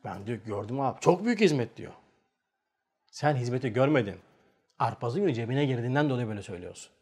Ben 0.04 0.26
diyor 0.26 0.38
gördüm 0.38 0.80
abi. 0.80 1.00
Çok 1.00 1.24
büyük 1.24 1.40
hizmet 1.40 1.76
diyor. 1.76 1.92
Sen 3.18 3.36
hizmeti 3.36 3.72
görmedin. 3.72 4.14
Arpazı 4.78 5.20
günü 5.20 5.34
cebine 5.34 5.64
girdiğinden 5.64 6.10
dolayı 6.10 6.28
böyle 6.28 6.42
söylüyorsun. 6.42 6.92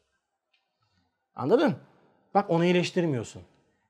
Anladın? 1.34 1.76
Bak 2.34 2.50
onu 2.50 2.64
eleştirmiyorsun. 2.64 3.42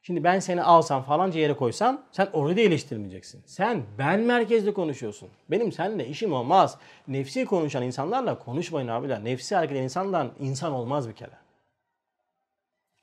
Şimdi 0.03 0.24
ben 0.24 0.39
seni 0.39 0.62
alsam 0.62 1.03
falanca 1.03 1.41
yere 1.41 1.57
koysam 1.57 2.03
sen 2.12 2.29
orayı 2.33 2.57
da 2.57 2.61
eleştirmeyeceksin. 2.61 3.43
Sen 3.47 3.83
ben 3.99 4.20
merkezli 4.20 4.74
konuşuyorsun. 4.74 5.29
Benim 5.51 5.72
seninle 5.72 6.09
işim 6.09 6.33
olmaz. 6.33 6.79
Nefsi 7.09 7.45
konuşan 7.45 7.83
insanlarla 7.83 8.39
konuşmayın 8.39 8.89
abiler. 8.89 9.24
Nefsi 9.24 9.55
hareket 9.55 9.77
eden 9.77 10.31
insan 10.41 10.72
olmaz 10.72 11.09
bir 11.09 11.14
kere. 11.14 11.39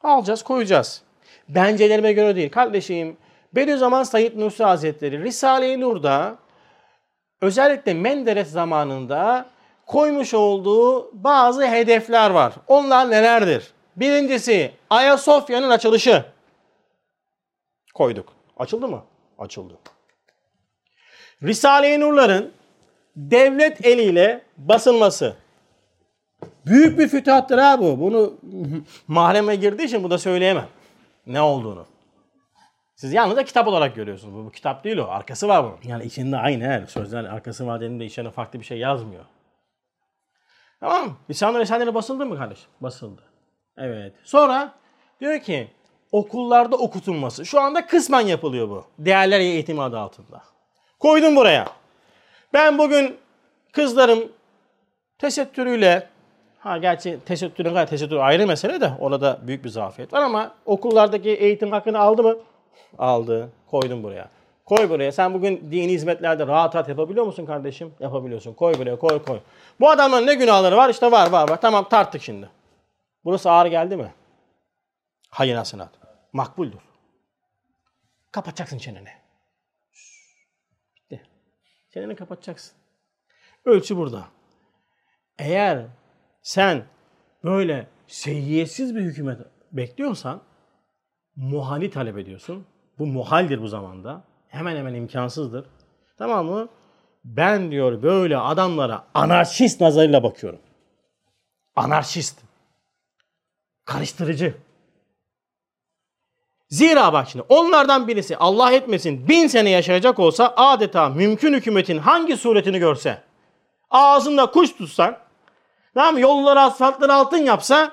Alacağız 0.01 0.43
koyacağız. 0.43 1.03
Bencelerime 1.49 2.13
göre 2.13 2.35
değil. 2.35 2.51
Kardeşim 2.51 3.17
Bediüzzaman 3.55 4.03
Said 4.03 4.39
Nursi 4.39 4.63
Hazretleri 4.63 5.23
Risale-i 5.23 5.79
Nur'da 5.79 6.42
özellikle 7.43 7.93
Menderes 7.93 8.51
zamanında 8.51 9.45
koymuş 9.85 10.33
olduğu 10.33 11.09
bazı 11.23 11.67
hedefler 11.67 12.29
var. 12.29 12.53
Onlar 12.67 13.11
nelerdir? 13.11 13.71
Birincisi 13.95 14.71
Ayasofya'nın 14.89 15.69
açılışı. 15.69 16.25
Koyduk. 17.93 18.33
Açıldı 18.57 18.87
mı? 18.87 19.03
Açıldı. 19.37 19.73
Risale-i 21.43 21.99
Nur'ların 21.99 22.51
devlet 23.15 23.85
eliyle 23.85 24.41
basılması. 24.57 25.35
Büyük 26.65 26.99
bir 26.99 27.07
fütuhattır 27.07 27.57
ha 27.57 27.79
bu. 27.79 27.99
Bunu 27.99 28.33
mahreme 29.07 29.55
girdiği 29.55 29.83
için 29.83 30.03
bu 30.03 30.11
da 30.11 30.17
söyleyemem. 30.17 30.67
Ne 31.27 31.41
olduğunu. 31.41 31.85
Siz 32.95 33.13
yalnızca 33.13 33.43
kitap 33.43 33.67
olarak 33.67 33.95
görüyorsunuz. 33.95 34.33
Bu, 34.33 34.45
bu 34.45 34.51
kitap 34.51 34.83
değil 34.83 34.97
o. 34.97 35.07
Arkası 35.07 35.47
var 35.47 35.63
bunun. 35.63 35.77
Yani 35.83 36.05
içinde 36.05 36.37
aynı 36.37 36.63
her 36.63 36.85
sözler 36.85 37.23
arkası 37.23 37.67
var 37.67 37.81
dediğinde 37.81 38.05
içine 38.05 38.31
farklı 38.31 38.59
bir 38.59 38.65
şey 38.65 38.77
yazmıyor. 38.77 39.25
Tamam 40.79 41.05
mı? 41.05 41.15
Lisan-ı 41.29 41.93
basıldı 41.93 42.25
mı 42.25 42.37
kardeşim? 42.37 42.69
Basıldı. 42.81 43.21
Evet. 43.77 44.13
Sonra 44.23 44.73
diyor 45.21 45.39
ki 45.39 45.67
okullarda 46.11 46.75
okutulması. 46.75 47.45
Şu 47.45 47.61
anda 47.61 47.85
kısmen 47.87 48.21
yapılıyor 48.21 48.69
bu. 48.69 48.85
Değerler 48.99 49.39
eğitimi 49.39 49.81
adı 49.81 49.99
altında. 49.99 50.41
Koydum 50.99 51.35
buraya. 51.35 51.67
Ben 52.53 52.77
bugün 52.77 53.17
kızlarım 53.71 54.31
tesettürüyle 55.17 56.09
ha 56.59 56.77
gerçi 56.77 57.19
tesettürün 57.25 57.73
gayet 57.73 57.89
tesettür 57.89 58.17
ayrı 58.17 58.47
mesele 58.47 58.81
de 58.81 58.91
orada 58.99 59.39
büyük 59.47 59.63
bir 59.63 59.69
zafiyet 59.69 60.13
var 60.13 60.21
ama 60.21 60.55
okullardaki 60.65 61.29
eğitim 61.29 61.71
hakkını 61.71 61.99
aldı 61.99 62.23
mı? 62.23 62.37
Aldı. 62.97 63.49
Koydum 63.67 64.03
buraya. 64.03 64.29
Koy 64.65 64.89
buraya. 64.89 65.11
Sen 65.11 65.33
bugün 65.33 65.71
dini 65.71 65.91
hizmetlerde 65.91 66.47
rahat 66.47 66.75
rahat 66.75 66.89
yapabiliyor 66.89 67.25
musun 67.25 67.45
kardeşim? 67.45 67.93
Yapabiliyorsun. 67.99 68.53
Koy 68.53 68.73
buraya 68.79 68.99
koy 68.99 69.23
koy. 69.23 69.39
Bu 69.79 69.89
adamların 69.89 70.27
ne 70.27 70.33
günahları 70.33 70.77
var? 70.77 70.89
İşte 70.89 71.11
var 71.11 71.31
var 71.31 71.49
var. 71.49 71.61
Tamam 71.61 71.89
tarttık 71.89 72.21
şimdi. 72.21 72.49
Burası 73.25 73.51
ağır 73.51 73.65
geldi 73.65 73.97
mi? 73.97 74.13
Hayır 75.29 75.55
hasenat. 75.55 75.89
Makbuldür. 76.33 76.79
Kapatacaksın 78.31 78.77
çeneni. 78.77 79.09
Bitti. 80.95 81.23
Çeneni 81.93 82.15
kapatacaksın. 82.15 82.73
Ölçü 83.65 83.97
burada. 83.97 84.27
Eğer 85.39 85.85
sen 86.41 86.85
böyle 87.43 87.87
seyyiyetsiz 88.07 88.95
bir 88.95 89.01
hükümet 89.01 89.39
bekliyorsan 89.71 90.41
muhali 91.35 91.91
talep 91.91 92.17
ediyorsun. 92.17 92.65
Bu 92.99 93.05
muhaldir 93.05 93.61
bu 93.61 93.67
zamanda. 93.67 94.21
Hemen 94.47 94.75
hemen 94.75 94.93
imkansızdır. 94.93 95.65
Tamam 96.17 96.45
mı? 96.45 96.69
Ben 97.25 97.71
diyor 97.71 98.03
böyle 98.03 98.37
adamlara 98.37 99.03
anarşist 99.13 99.81
nazarıyla 99.81 100.23
bakıyorum. 100.23 100.59
Anarşist. 101.75 102.39
Karıştırıcı. 103.85 104.55
Zira 106.69 107.13
bak 107.13 107.29
şimdi 107.29 107.45
onlardan 107.49 108.07
birisi 108.07 108.37
Allah 108.37 108.71
etmesin 108.71 109.27
bin 109.27 109.47
sene 109.47 109.69
yaşayacak 109.69 110.19
olsa 110.19 110.53
adeta 110.57 111.09
mümkün 111.09 111.53
hükümetin 111.53 111.97
hangi 111.97 112.37
suretini 112.37 112.79
görse 112.79 113.21
ağzında 113.89 114.51
kuş 114.51 114.75
tutsan 114.75 115.17
tamam 115.93 116.17
yolları 116.17 116.59
asfaltları 116.59 117.13
altın 117.13 117.37
yapsa 117.37 117.91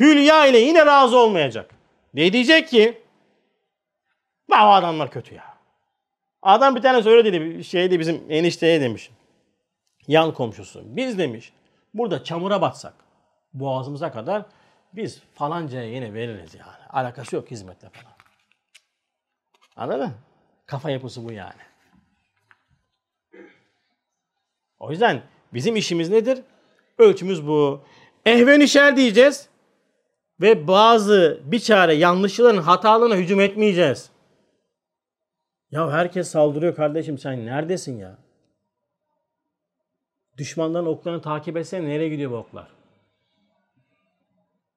hülya 0.00 0.46
ile 0.46 0.58
yine 0.58 0.86
razı 0.86 1.16
olmayacak. 1.18 1.77
Ne 2.18 2.32
diyecek 2.32 2.68
ki? 2.68 3.02
Bu 4.50 4.54
adamlar 4.56 5.10
kötü 5.10 5.34
ya. 5.34 5.58
Adam 6.42 6.76
bir 6.76 6.82
tane 6.82 7.02
söyle 7.02 7.32
dedi 7.32 7.64
şeydi 7.64 8.00
bizim 8.00 8.24
enişteye 8.28 8.80
demiş. 8.80 9.10
Yan 10.08 10.34
komşusu. 10.34 10.82
Biz 10.84 11.18
demiş 11.18 11.52
burada 11.94 12.24
çamura 12.24 12.60
batsak 12.62 12.94
boğazımıza 13.54 14.12
kadar 14.12 14.46
biz 14.92 15.22
falancaya 15.34 15.88
yine 15.88 16.14
veririz 16.14 16.54
yani. 16.54 16.86
Alakası 16.90 17.36
yok 17.36 17.50
hizmetle 17.50 17.88
falan. 17.88 18.16
Anladın? 19.76 20.14
Kafa 20.66 20.90
yapısı 20.90 21.24
bu 21.24 21.32
yani. 21.32 21.62
O 24.78 24.90
yüzden 24.90 25.22
bizim 25.54 25.76
işimiz 25.76 26.10
nedir? 26.10 26.42
Ölçümüz 26.98 27.46
bu. 27.46 27.84
Ehven 28.26 28.60
işer 28.60 28.96
diyeceğiz. 28.96 29.47
Ve 30.40 30.68
bazı 30.68 31.40
bir 31.44 31.60
çare 31.60 31.94
yanlışların 31.94 32.56
hatalarına 32.56 33.16
hücum 33.16 33.40
etmeyeceğiz. 33.40 34.10
Ya 35.70 35.90
herkes 35.90 36.28
saldırıyor 36.28 36.76
kardeşim 36.76 37.18
sen 37.18 37.46
neredesin 37.46 37.98
ya? 37.98 38.18
Düşmanların 40.38 40.86
oklarını 40.86 41.22
takip 41.22 41.56
etsene 41.56 41.88
nereye 41.88 42.08
gidiyor 42.08 42.30
bu 42.30 42.36
oklar? 42.36 42.68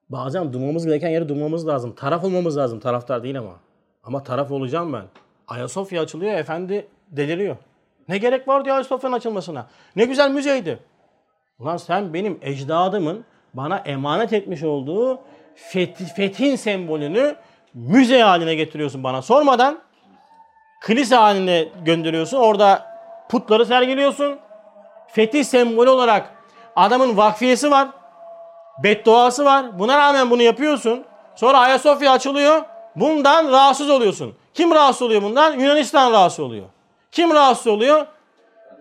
Bazen 0.09 0.53
durmamız 0.53 0.85
gereken 0.85 1.09
yere 1.09 1.29
durmamız 1.29 1.67
lazım. 1.67 1.95
Taraf 1.95 2.23
olmamız 2.23 2.57
lazım. 2.57 2.79
Taraftar 2.79 3.23
değil 3.23 3.39
ama. 3.39 3.59
Ama 4.03 4.23
taraf 4.23 4.51
olacağım 4.51 4.93
ben. 4.93 5.05
Ayasofya 5.47 6.01
açılıyor. 6.01 6.33
Efendi 6.33 6.87
deliriyor. 7.11 7.57
Ne 8.07 8.17
gerek 8.17 8.47
var 8.47 8.65
diyor 8.65 8.75
Ayasofya'nın 8.75 9.15
açılmasına. 9.15 9.67
Ne 9.95 10.05
güzel 10.05 10.31
müzeydi. 10.31 10.79
Ulan 11.59 11.77
sen 11.77 12.13
benim 12.13 12.39
ecdadımın 12.41 13.25
bana 13.53 13.77
emanet 13.77 14.33
etmiş 14.33 14.63
olduğu 14.63 15.19
feth, 15.55 16.15
fethin 16.15 16.55
sembolünü 16.55 17.35
müze 17.73 18.21
haline 18.21 18.55
getiriyorsun 18.55 19.03
bana 19.03 19.21
sormadan. 19.21 19.79
Kilise 20.85 21.15
haline 21.15 21.67
gönderiyorsun. 21.85 22.37
Orada 22.37 22.85
putları 23.29 23.65
sergiliyorsun. 23.65 24.39
Fetih 25.07 25.43
sembolü 25.43 25.89
olarak 25.89 26.33
adamın 26.75 27.17
vakfiyesi 27.17 27.71
var 27.71 27.87
bedduası 28.83 29.45
var. 29.45 29.79
Buna 29.79 29.97
rağmen 29.97 30.29
bunu 30.29 30.41
yapıyorsun. 30.41 31.03
Sonra 31.35 31.59
Ayasofya 31.59 32.11
açılıyor. 32.11 32.61
Bundan 32.95 33.51
rahatsız 33.51 33.89
oluyorsun. 33.89 34.35
Kim 34.53 34.71
rahatsız 34.71 35.01
oluyor 35.01 35.21
bundan? 35.21 35.59
Yunanistan 35.59 36.11
rahatsız 36.11 36.39
oluyor. 36.39 36.65
Kim 37.11 37.33
rahatsız 37.33 37.67
oluyor? 37.67 38.05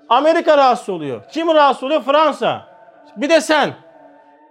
Amerika 0.09 0.57
rahatsız 0.57 0.89
oluyor. 0.89 1.23
Kim 1.33 1.49
rahatsız 1.49 1.85
oluyor? 1.85 2.03
Fransa. 2.03 2.67
Bir 3.17 3.29
de 3.29 3.41
sen. 3.41 3.75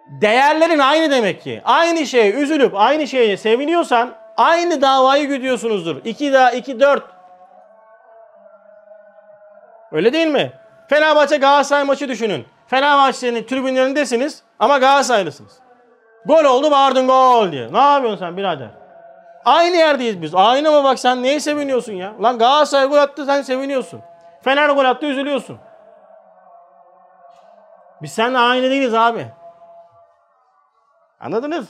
Değerlerin 0.09 0.79
aynı 0.79 1.11
demek 1.11 1.41
ki. 1.41 1.61
Aynı 1.65 2.05
şeye 2.05 2.31
üzülüp 2.31 2.75
aynı 2.75 3.07
şeye 3.07 3.37
seviniyorsan 3.37 4.09
aynı 4.37 4.81
davayı 4.81 5.27
güdüyorsunuzdur. 5.27 6.05
2 6.05 6.33
daha 6.33 6.51
2 6.51 6.79
4. 6.79 7.03
Öyle 9.91 10.13
değil 10.13 10.27
mi? 10.27 10.51
Fenerbahçe 10.87 11.37
Galatasaray 11.37 11.83
maçı 11.83 12.07
düşünün. 12.09 12.45
Fenerbahçe'nin 12.67 13.43
tribünlerindesiniz 13.43 14.43
ama 14.59 14.77
Galatasaraylısınız. 14.77 15.53
Gol 16.25 16.43
oldu 16.43 16.71
bağırdın 16.71 17.07
gol 17.07 17.51
diye. 17.51 17.73
Ne 17.73 17.77
yapıyorsun 17.77 18.19
sen 18.19 18.37
birader? 18.37 18.69
Aynı 19.45 19.75
yerdeyiz 19.75 20.21
biz. 20.21 20.35
Aynı 20.35 20.71
mı 20.71 20.83
bak 20.83 20.99
sen 20.99 21.23
neye 21.23 21.39
seviniyorsun 21.39 21.93
ya? 21.93 22.13
Lan 22.23 22.37
Galatasaray 22.37 22.87
gol 22.87 22.97
attı 22.97 23.25
sen 23.25 23.41
seviniyorsun. 23.41 24.01
Fener 24.41 24.69
gol 24.69 24.85
attı 24.85 25.05
üzülüyorsun. 25.05 25.57
Biz 28.01 28.11
seninle 28.11 28.37
aynı 28.37 28.69
değiliz 28.69 28.93
abi. 28.93 29.27
Anladınız? 31.19 31.65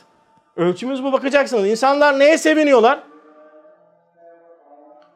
Ölçümüz 0.55 1.03
bu 1.03 1.13
bakacaksınız. 1.13 1.67
İnsanlar 1.67 2.19
neye 2.19 2.37
seviniyorlar? 2.37 2.99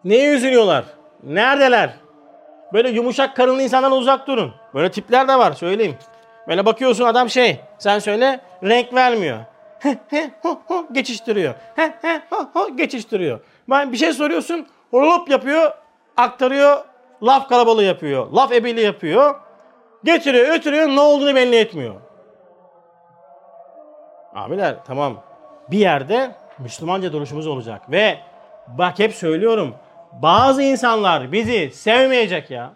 Neye 0.03 0.33
üzülüyorlar? 0.33 0.85
Neredeler? 1.23 1.93
Böyle 2.73 2.89
yumuşak 2.89 3.35
karınlı 3.35 3.61
insanlardan 3.61 3.97
uzak 3.97 4.27
durun. 4.27 4.53
Böyle 4.73 4.91
tipler 4.91 5.27
de 5.27 5.35
var 5.35 5.51
söyleyeyim. 5.51 5.95
Böyle 6.47 6.65
bakıyorsun 6.65 7.05
adam 7.05 7.29
şey, 7.29 7.59
sen 7.77 7.99
söyle 7.99 8.39
renk 8.63 8.93
vermiyor. 8.93 9.39
geçiştiriyor. 10.91 11.53
geçiştiriyor. 12.75 13.39
Ben 13.69 13.91
bir 13.91 13.97
şey 13.97 14.13
soruyorsun, 14.13 14.67
hop 14.91 15.29
yapıyor, 15.29 15.71
aktarıyor, 16.17 16.85
laf 17.23 17.49
kalabalığı 17.49 17.83
yapıyor, 17.83 18.31
laf 18.31 18.51
ebeli 18.51 18.81
yapıyor. 18.81 19.35
Getiriyor, 20.03 20.47
ötürüyor, 20.47 20.87
ne 20.87 20.99
olduğunu 20.99 21.35
belli 21.35 21.55
etmiyor. 21.55 21.95
Abiler 24.35 24.75
tamam. 24.87 25.21
Bir 25.71 25.77
yerde 25.77 26.31
Müslümanca 26.59 27.13
duruşumuz 27.13 27.47
olacak 27.47 27.91
ve 27.91 28.17
bak 28.67 28.99
hep 28.99 29.13
söylüyorum. 29.13 29.75
Bazı 30.11 30.63
insanlar 30.63 31.31
bizi 31.31 31.71
sevmeyecek 31.71 32.51
ya. 32.51 32.73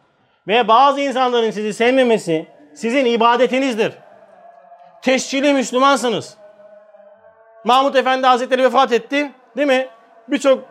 Ve 0.48 0.68
bazı 0.68 1.02
insanların 1.02 1.52
sizi 1.52 1.74
sevmemesi 1.74 2.48
sizin 2.76 3.06
ibadetinizdir. 3.06 3.94
Teşkili 5.02 5.54
Müslümansınız. 5.54 6.38
Mahmut 7.64 7.96
Efendi 7.96 8.28
Hazretleri 8.28 8.64
vefat 8.64 8.92
etti. 8.92 9.32
Değil 9.58 9.68
mi? 9.68 9.88
Birçok 10.28 10.64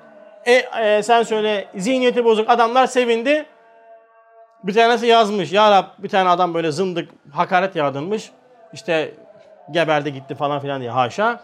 e, 0.44 0.52
e, 0.52 1.02
sen 1.02 1.22
söyle 1.22 1.68
zihniyeti 1.74 2.24
bozuk 2.24 2.50
adamlar 2.50 2.86
sevindi. 2.86 3.46
Bir 4.64 4.74
tanesi 4.74 5.06
yazmış. 5.06 5.52
Ya 5.52 5.70
Rab 5.70 5.84
bir 5.98 6.08
tane 6.08 6.28
adam 6.28 6.54
böyle 6.54 6.72
zındık 6.72 7.10
hakaret 7.32 7.76
yağdırmış. 7.76 8.30
İşte 8.72 9.14
geberdi 9.70 10.12
gitti 10.12 10.34
falan 10.34 10.60
filan 10.60 10.80
diye 10.80 10.90
haşa. 10.90 11.40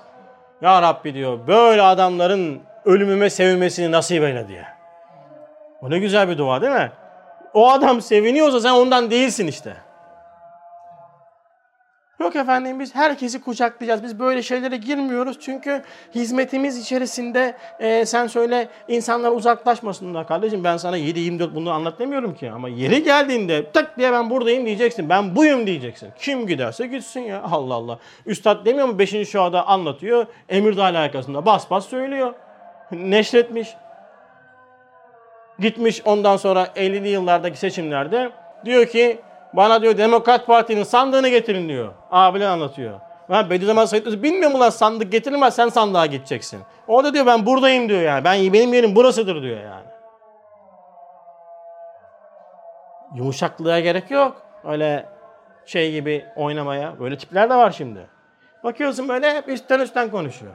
Ya 0.63 0.83
Rabbi 0.83 1.15
diyor 1.15 1.47
böyle 1.47 1.83
adamların 1.83 2.63
ölümüme 2.85 3.31
sevinmesini 3.31 3.93
nasip 3.93 4.23
eyle 4.23 4.49
diye. 4.49 4.65
O 5.83 5.91
ne 5.91 5.99
güzel 5.99 6.29
bir 6.29 6.39
dua 6.39 6.61
değil 6.61 6.73
mi? 6.73 6.93
O 7.55 7.71
adam 7.71 8.01
seviniyorsa 8.01 8.61
sen 8.61 8.71
ondan 8.73 9.11
değilsin 9.11 9.47
işte. 9.47 9.77
Yok 12.23 12.37
efendim 12.37 12.81
biz 12.81 12.95
herkesi 12.95 13.41
kucaklayacağız. 13.41 14.03
Biz 14.03 14.19
böyle 14.19 14.43
şeylere 14.43 14.77
girmiyoruz. 14.77 15.37
Çünkü 15.41 15.83
hizmetimiz 16.15 16.79
içerisinde 16.79 17.57
e, 17.81 18.07
sen 18.07 18.27
söyle 18.27 18.69
insanlar 18.89 19.31
uzaklaşmasınlar 19.31 20.27
kardeşim. 20.27 20.65
Ben 20.65 20.77
sana 20.77 20.99
7-24 20.99 21.55
bunu 21.55 21.71
anlat 21.71 21.99
ki. 22.39 22.51
Ama 22.51 22.69
yeri 22.69 23.03
geldiğinde 23.03 23.71
tak 23.73 23.99
diye 23.99 24.13
ben 24.13 24.31
buradayım 24.31 24.67
diyeceksin. 24.67 25.09
Ben 25.09 25.37
buyum 25.37 25.67
diyeceksin. 25.67 26.09
Kim 26.19 26.47
giderse 26.47 26.87
gitsin 26.87 27.21
ya. 27.21 27.43
Allah 27.43 27.75
Allah. 27.75 27.99
Üstad 28.27 28.67
demiyor 28.67 28.89
mu 28.89 28.99
5. 28.99 29.29
şuada 29.29 29.67
anlatıyor. 29.67 30.27
Emirdağ 30.49 30.85
alakasında 30.85 31.47
bas 31.47 31.71
bas 31.71 31.87
söylüyor. 31.87 32.35
Neşretmiş. 32.93 33.69
Gitmiş 35.59 36.03
ondan 36.05 36.37
sonra 36.37 36.65
50'li 36.65 37.09
yıllardaki 37.09 37.59
seçimlerde 37.59 38.31
diyor 38.65 38.87
ki 38.87 39.21
Bana 39.53 39.83
diyor 39.83 39.99
Demokrat 39.99 40.47
Parti'nin 40.47 40.83
sandığını 40.83 41.29
getirin 41.29 41.69
diyor. 41.69 41.93
Abiler 42.11 42.49
anlatıyor. 42.49 43.01
Ha 43.29 43.51
Bediüzzaman 43.51 43.85
Said 43.85 44.07
Nursi 44.07 44.23
bilmiyor 44.23 44.51
mu 44.51 44.61
lan 44.61 44.71
sandık 44.71 45.13
getirilmez 45.13 45.55
sen 45.55 45.69
sandığa 45.69 46.07
gideceksin. 46.07 46.61
O 46.89 47.05
da 47.05 47.15
diyor 47.15 47.27
ben 47.27 47.47
buradayım 47.47 47.89
diyor 47.89 48.03
yani. 48.03 48.25
Ben 48.25 48.53
benim 48.53 48.75
yerim 48.75 48.97
burasıdır 48.97 49.43
diyor 49.43 49.61
yani. 49.61 49.87
Yumuşaklığa 53.15 53.81
gerek 53.81 54.11
yok. 54.11 54.43
Öyle 54.65 55.07
şey 55.67 55.93
gibi 55.93 56.27
oynamaya. 56.37 57.01
Böyle 57.01 57.19
tipler 57.19 57.51
de 57.51 57.55
var 57.55 57.71
şimdi. 57.71 58.07
Bakıyorsun 58.65 59.09
böyle 59.09 59.35
hep 59.35 59.49
üstten 59.49 59.81
üstten 59.81 60.11
konuşuyor. 60.11 60.53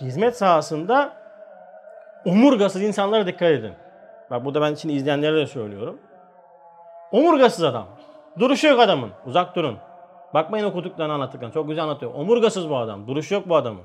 Hizmet 0.00 0.36
sahasında 0.36 1.12
omurgasız 2.24 2.82
insanlara 2.82 3.26
dikkat 3.26 3.50
edin. 3.50 3.72
Bak 4.30 4.44
burada 4.44 4.60
ben 4.60 4.74
şimdi 4.74 4.94
izleyenlere 4.94 5.36
de 5.36 5.46
söylüyorum. 5.46 5.98
Omurgasız 7.12 7.64
adam. 7.64 7.86
Duruşu 8.38 8.66
yok 8.66 8.80
adamın. 8.80 9.10
Uzak 9.26 9.56
durun. 9.56 9.78
Bakmayın 10.34 10.64
okuduklarını 10.64 11.12
anlattıklarını. 11.12 11.54
Çok 11.54 11.68
güzel 11.68 11.84
anlatıyor. 11.84 12.14
Omurgasız 12.14 12.70
bu 12.70 12.76
adam. 12.76 13.06
Duruşu 13.08 13.34
yok 13.34 13.48
bu 13.48 13.56
adamın. 13.56 13.84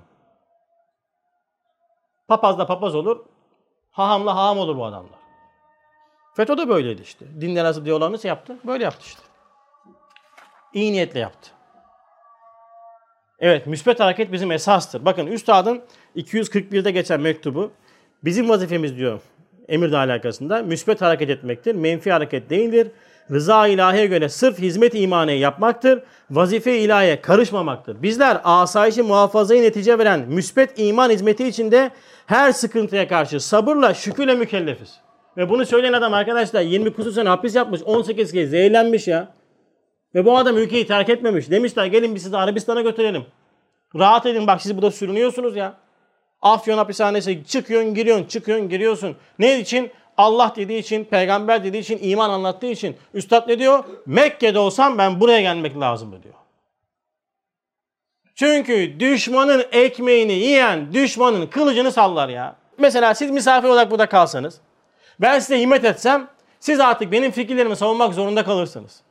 Papazla 2.28 2.68
papaz 2.68 2.95
olur. 2.95 3.26
Hahamla 3.91 4.36
haham 4.36 4.60
olur 4.60 4.78
bu 4.78 4.86
adamlar. 4.86 5.19
FETÖ 6.34 6.57
de 6.57 6.69
böyleydi 6.69 7.02
işte. 7.02 7.26
Dinler 7.41 7.65
arası 7.65 7.86
diyalogunu 7.86 8.14
nasıl 8.14 8.28
yaptı? 8.28 8.57
Böyle 8.64 8.84
yaptı 8.84 9.02
işte. 9.06 9.22
İyi 10.73 10.94
niyetle 10.94 11.19
yaptı. 11.19 11.52
Evet, 13.40 13.68
müspet 13.68 13.99
hareket 13.99 14.32
bizim 14.32 14.52
esastır. 14.52 15.06
Bakın 15.06 15.28
Üstad'ın 15.28 15.84
241'de 16.15 16.91
geçen 16.91 17.22
mektubu 17.22 17.72
bizim 18.23 18.49
vazifemiz 18.49 18.98
diyor 18.98 19.22
emirle 19.68 19.98
alakasında 19.98 20.64
müspet 20.64 21.02
hareket 21.02 21.30
etmektir. 21.30 21.76
Menfi 21.76 22.11
hareket 22.11 22.49
değildir. 22.49 22.91
Rıza 23.31 23.67
ilahiye 23.67 24.05
göre 24.05 24.29
sırf 24.29 24.59
hizmet 24.59 24.95
imanı 24.95 25.31
yapmaktır. 25.31 26.03
Vazife 26.31 26.77
ilahiye 26.77 27.21
karışmamaktır. 27.21 28.01
Bizler 28.03 28.41
asayişi 28.43 29.01
muhafazayı 29.01 29.61
netice 29.61 29.99
veren 29.99 30.19
müspet 30.27 30.79
iman 30.79 31.09
hizmeti 31.09 31.47
içinde 31.47 31.91
her 32.25 32.51
sıkıntıya 32.51 33.07
karşı 33.07 33.39
sabırla 33.39 33.93
şükürle 33.93 34.35
mükellefiz. 34.35 34.99
Ve 35.37 35.49
bunu 35.49 35.65
söyleyen 35.65 35.93
adam 35.93 36.13
arkadaşlar 36.13 36.61
20 36.61 36.93
kusur 36.93 37.11
sene 37.11 37.29
hapis 37.29 37.55
yapmış 37.55 37.81
18 37.83 38.31
kez 38.31 38.49
zehirlenmiş 38.49 39.07
ya. 39.07 39.33
Ve 40.15 40.25
bu 40.25 40.37
adam 40.37 40.57
ülkeyi 40.57 40.87
terk 40.87 41.09
etmemiş. 41.09 41.51
Demişler 41.51 41.85
gelin 41.85 42.15
biz 42.15 42.23
sizi 42.23 42.37
Arabistan'a 42.37 42.81
götürelim. 42.81 43.25
Rahat 43.95 44.25
edin 44.25 44.47
bak 44.47 44.61
siz 44.61 44.75
burada 44.75 44.91
sürünüyorsunuz 44.91 45.55
ya. 45.55 45.73
Afyon 46.41 46.77
hapishanesi 46.77 47.45
çıkıyorsun 47.45 47.93
giriyorsun 47.93 48.25
çıkıyorsun 48.25 48.69
giriyorsun. 48.69 49.15
Ne 49.39 49.59
için? 49.59 49.91
Allah 50.22 50.53
dediği 50.56 50.80
için, 50.80 51.03
peygamber 51.03 51.64
dediği 51.64 51.80
için, 51.80 51.99
iman 52.02 52.30
anlattığı 52.30 52.68
için. 52.68 52.98
Üstad 53.14 53.48
ne 53.48 53.60
diyor? 53.60 53.84
Mekke'de 54.06 54.60
olsam 54.60 54.98
ben 54.98 55.19
buraya 55.19 55.41
gelmek 55.41 55.80
lazım 55.80 56.23
diyor. 56.23 56.35
Çünkü 58.35 58.99
düşmanın 58.99 59.65
ekmeğini 59.72 60.34
yiyen 60.34 60.93
düşmanın 60.93 61.48
kılıcını 61.48 61.91
sallar 61.91 62.30
ya. 62.30 62.56
Mesela 62.77 63.15
siz 63.15 63.31
misafir 63.31 63.68
olarak 63.68 63.91
burada 63.91 64.10
kalsanız, 64.10 64.61
ben 65.19 65.39
size 65.39 65.60
himmet 65.60 65.85
etsem, 65.85 66.27
siz 66.60 66.80
artık 66.80 67.11
benim 67.11 67.31
fikirlerimi 67.31 67.76
savunmak 67.76 68.14
zorunda 68.14 68.43
kalırsınız. 68.43 69.02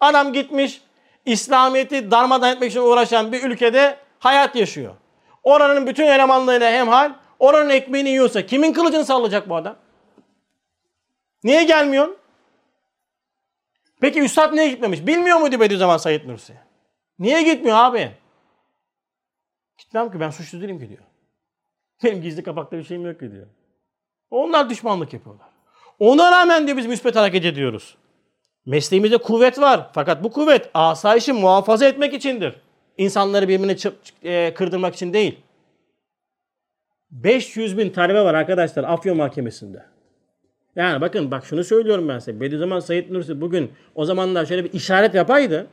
Adam 0.00 0.32
gitmiş, 0.32 0.80
İslamiyet'i 1.26 2.10
darmadan 2.10 2.52
etmek 2.52 2.70
için 2.70 2.80
uğraşan 2.80 3.32
bir 3.32 3.42
ülkede 3.42 3.96
hayat 4.18 4.56
yaşıyor. 4.56 4.94
Oranın 5.42 5.86
bütün 5.86 6.06
elemanlarıyla 6.06 6.72
hemhal, 6.72 7.12
oranın 7.42 7.70
ekmeğini 7.70 8.08
yiyorsa 8.08 8.46
kimin 8.46 8.72
kılıcını 8.72 9.04
sallayacak 9.04 9.48
bu 9.48 9.56
adam? 9.56 9.76
Niye 11.44 11.64
gelmiyorsun? 11.64 12.16
Peki 14.00 14.20
Üstad 14.20 14.52
niye 14.52 14.68
gitmemiş? 14.68 15.06
Bilmiyor 15.06 15.38
muydu 15.38 15.60
Bediüzzaman 15.60 15.96
Said 15.96 16.28
Nursi? 16.28 16.54
Niye 17.18 17.42
gitmiyor 17.42 17.76
abi? 17.76 18.12
Gitmem 19.78 20.12
ki 20.12 20.20
ben 20.20 20.30
suçlu 20.30 20.60
değilim 20.60 20.78
ki 20.78 20.88
diyor. 20.88 21.02
Benim 22.04 22.22
gizli 22.22 22.42
kapakta 22.42 22.78
bir 22.78 22.84
şeyim 22.84 23.06
yok 23.06 23.20
ki 23.20 23.32
diyor. 23.32 23.46
Onlar 24.30 24.70
düşmanlık 24.70 25.12
yapıyorlar. 25.12 25.46
Ona 25.98 26.32
rağmen 26.32 26.66
diyor 26.66 26.76
biz 26.76 26.86
müspet 26.86 27.16
hareket 27.16 27.44
ediyoruz. 27.44 27.96
Mesleğimizde 28.66 29.18
kuvvet 29.18 29.60
var. 29.60 29.90
Fakat 29.94 30.24
bu 30.24 30.32
kuvvet 30.32 30.70
asayişi 30.74 31.32
muhafaza 31.32 31.86
etmek 31.86 32.14
içindir. 32.14 32.60
İnsanları 32.96 33.48
birbirine 33.48 33.76
e, 34.22 34.54
kırdırmak 34.54 34.94
için 34.94 35.12
değil. 35.12 35.40
500 37.12 37.78
bin 37.78 37.90
talebe 37.90 38.24
var 38.24 38.34
arkadaşlar 38.34 38.84
Afyon 38.84 39.16
Mahkemesi'nde. 39.16 39.84
Yani 40.76 41.00
bakın 41.00 41.30
bak 41.30 41.44
şunu 41.44 41.64
söylüyorum 41.64 42.08
ben 42.08 42.18
size. 42.18 42.40
Bediüzzaman 42.40 42.80
Said 42.80 43.12
Nursi 43.12 43.40
bugün 43.40 43.72
o 43.94 44.04
zamanlar 44.04 44.46
şöyle 44.46 44.64
bir 44.64 44.72
işaret 44.72 45.14
yapaydı. 45.14 45.66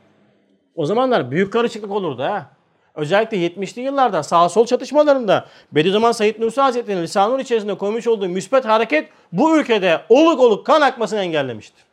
O 0.74 0.86
zamanlar 0.86 1.30
büyük 1.30 1.52
karışıklık 1.52 1.90
olurdu 1.90 2.22
ha. 2.22 2.50
Özellikle 2.94 3.36
70'li 3.36 3.82
yıllarda 3.82 4.22
sağ 4.22 4.48
sol 4.48 4.66
çatışmalarında 4.66 5.46
Bediüzzaman 5.72 6.12
Said 6.12 6.40
Nursi 6.40 6.60
Hazretleri'nin 6.60 7.02
lisanur 7.02 7.38
içerisinde 7.38 7.78
koymuş 7.78 8.06
olduğu 8.06 8.28
müspet 8.28 8.64
hareket 8.64 9.08
bu 9.32 9.58
ülkede 9.58 10.00
oluk 10.08 10.40
oluk 10.40 10.66
kan 10.66 10.80
akmasını 10.80 11.20
engellemiştir. 11.20 11.84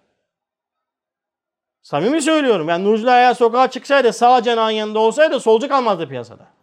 Samimi 1.81 2.21
söylüyorum. 2.21 2.69
Yani 2.69 2.85
Nurcular 2.85 3.17
eğer 3.17 3.33
sokağa 3.33 3.69
çıksaydı 3.69 4.13
sağ 4.13 4.43
cenahın 4.43 4.71
yanında 4.71 4.99
olsaydı 4.99 5.39
solcu 5.39 5.67
kalmazdı 5.67 6.09
piyasada. 6.09 6.56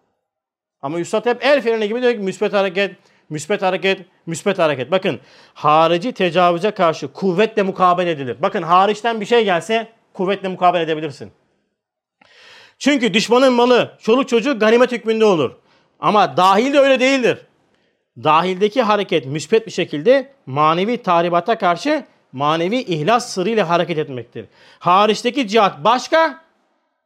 Ama 0.85 1.01
Üstad 1.01 1.27
hep 1.27 1.45
el 1.45 1.63
freni 1.63 1.89
gibi 1.89 2.03
diyor 2.03 2.13
ki 2.13 2.19
müspet 2.19 2.53
hareket, 2.53 2.97
müspet 3.31 3.63
hareket, 3.63 4.01
müspet 4.27 4.59
hareket. 4.59 4.91
Bakın 4.91 5.21
harici 5.55 6.13
tecavüze 6.13 6.71
karşı 6.71 7.13
kuvvetle 7.13 7.63
mukabele 7.63 8.11
edilir. 8.11 8.37
Bakın 8.43 8.63
hariçten 8.63 9.21
bir 9.21 9.27
şey 9.27 9.45
gelse 9.45 9.89
kuvvetle 10.15 10.49
mukabele 10.49 10.83
edebilirsin. 10.83 11.33
Çünkü 12.79 13.15
düşmanın 13.15 13.53
malı, 13.53 13.99
çoluk 14.03 14.29
çocuğu 14.29 14.59
ganimet 14.59 14.93
hükmünde 14.93 15.25
olur. 15.25 15.53
Ama 16.01 16.37
dahil 16.37 16.73
de 16.73 16.79
öyle 16.79 17.01
değildir. 17.01 17.39
Dahildeki 18.25 18.83
hareket 18.83 19.27
müspet 19.27 19.67
bir 19.67 19.73
şekilde 19.73 20.33
manevi 20.47 21.03
tahribata 21.03 21.59
karşı 21.59 22.05
manevi 22.33 22.77
ihlas 22.77 23.33
sırrıyla 23.33 23.69
hareket 23.69 23.99
etmektir. 23.99 24.47
Hariçteki 24.79 25.49
cihat 25.49 25.85
başka, 25.85 26.44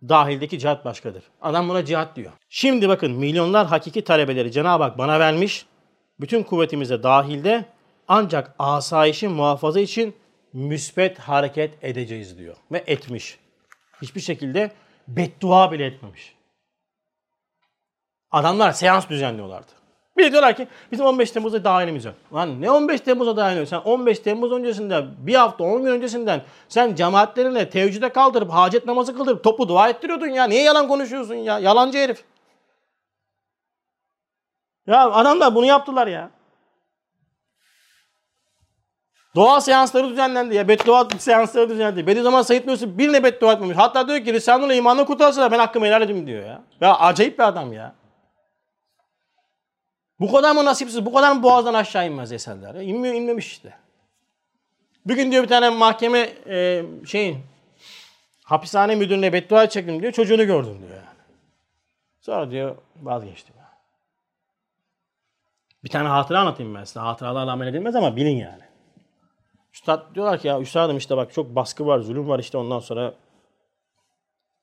dahildeki 0.02 0.58
cihat 0.58 0.84
başkadır. 0.84 1.24
Adam 1.42 1.68
buna 1.68 1.84
cihat 1.84 2.16
diyor. 2.16 2.32
Şimdi 2.48 2.88
bakın 2.88 3.12
milyonlar 3.12 3.66
hakiki 3.66 4.04
talebeleri 4.04 4.52
Cenab-ı 4.52 4.82
Hak 4.82 4.98
bana 4.98 5.20
vermiş. 5.20 5.66
Bütün 6.20 6.42
kuvvetimize 6.42 7.02
dahilde 7.02 7.64
ancak 8.08 8.54
asayişin 8.58 9.32
muhafaza 9.32 9.80
için 9.80 10.16
müspet 10.52 11.18
hareket 11.18 11.84
edeceğiz 11.84 12.38
diyor. 12.38 12.56
Ve 12.72 12.84
etmiş. 12.86 13.38
Hiçbir 14.02 14.20
şekilde 14.20 14.72
beddua 15.08 15.72
bile 15.72 15.86
etmemiş. 15.86 16.34
Adamlar 18.30 18.72
seans 18.72 19.08
düzenliyorlardı. 19.08 19.77
Bir 20.18 20.24
de 20.24 20.32
diyorlar 20.32 20.56
ki 20.56 20.68
bizim 20.92 21.06
15 21.06 21.30
Temmuz'da 21.30 21.64
dahilimiz 21.64 22.04
yok. 22.04 22.14
Lan 22.34 22.60
ne 22.60 22.70
15 22.70 23.00
Temmuz'da 23.00 23.36
dahil? 23.36 23.66
Sen 23.66 23.78
15 23.78 24.18
Temmuz 24.18 24.52
öncesinde 24.52 25.04
bir 25.18 25.34
hafta 25.34 25.64
10 25.64 25.82
gün 25.82 25.90
öncesinden 25.90 26.42
sen 26.68 26.94
cemaatlerine 26.94 27.70
tevcide 27.70 28.08
kaldırıp 28.08 28.50
hacet 28.50 28.86
namazı 28.86 29.16
kıldırıp 29.16 29.44
toplu 29.44 29.68
dua 29.68 29.88
ettiriyordun 29.88 30.26
ya. 30.26 30.44
Niye 30.44 30.62
yalan 30.62 30.88
konuşuyorsun 30.88 31.34
ya? 31.34 31.58
Yalancı 31.58 31.98
herif. 31.98 32.24
Ya 34.86 35.10
adamlar 35.10 35.54
bunu 35.54 35.66
yaptılar 35.66 36.06
ya. 36.06 36.30
Dua 39.34 39.60
seansları 39.60 40.10
düzenlendi 40.10 40.54
ya. 40.54 40.68
Beddua 40.68 41.08
seansları 41.18 41.68
düzenlendi. 41.68 42.06
Bediüzzaman 42.06 42.42
Said 42.42 42.66
Nursi 42.66 42.98
birine 42.98 43.24
beddua 43.24 43.52
etmemiş. 43.52 43.76
Hatta 43.76 44.08
diyor 44.08 44.24
ki 44.24 44.32
Risale-i 44.32 44.76
imanını 44.76 45.06
kurtarsalar 45.06 45.52
ben 45.52 45.58
hakkımı 45.58 45.86
helal 45.86 46.02
edeyim 46.02 46.26
diyor 46.26 46.46
ya. 46.46 46.62
Ya 46.80 46.98
acayip 46.98 47.38
bir 47.38 47.44
adam 47.44 47.72
ya. 47.72 47.94
Bu 50.20 50.32
kadar 50.32 50.52
mı 50.52 50.64
nasipsiz, 50.64 51.06
bu 51.06 51.12
kadar 51.12 51.32
mı 51.32 51.42
boğazdan 51.42 51.74
aşağı 51.74 52.06
inmez 52.06 52.32
eserler? 52.32 52.74
Ya? 52.74 52.82
İnmiyor, 52.82 53.14
inmemiş 53.14 53.46
işte. 53.46 53.74
Bir 55.06 55.16
gün 55.16 55.32
diyor 55.32 55.42
bir 55.42 55.48
tane 55.48 55.70
mahkeme 55.70 56.32
e, 56.46 56.84
şeyin 57.06 57.38
hapishane 58.44 58.94
müdürüne 58.94 59.32
beddua 59.32 59.68
çektim 59.68 60.02
diyor. 60.02 60.12
Çocuğunu 60.12 60.46
gördüm 60.46 60.78
diyor 60.78 60.96
yani. 60.96 61.18
Sonra 62.20 62.50
diyor 62.50 62.76
vazgeçtim. 63.02 63.58
Bir 65.84 65.88
tane 65.88 66.08
hatıra 66.08 66.40
anlatayım 66.40 66.74
ben 66.74 66.84
size. 66.84 67.00
Hatıralarla 67.00 67.52
amel 67.52 67.66
edilmez 67.66 67.96
ama 67.96 68.16
bilin 68.16 68.36
yani. 68.36 68.62
Üstad 69.74 70.14
diyorlar 70.14 70.40
ki 70.40 70.48
ya 70.48 70.60
üstadım 70.60 70.96
işte 70.96 71.16
bak 71.16 71.32
çok 71.32 71.54
baskı 71.54 71.86
var, 71.86 71.98
zulüm 71.98 72.28
var 72.28 72.38
işte 72.38 72.58
ondan 72.58 72.78
sonra 72.78 73.14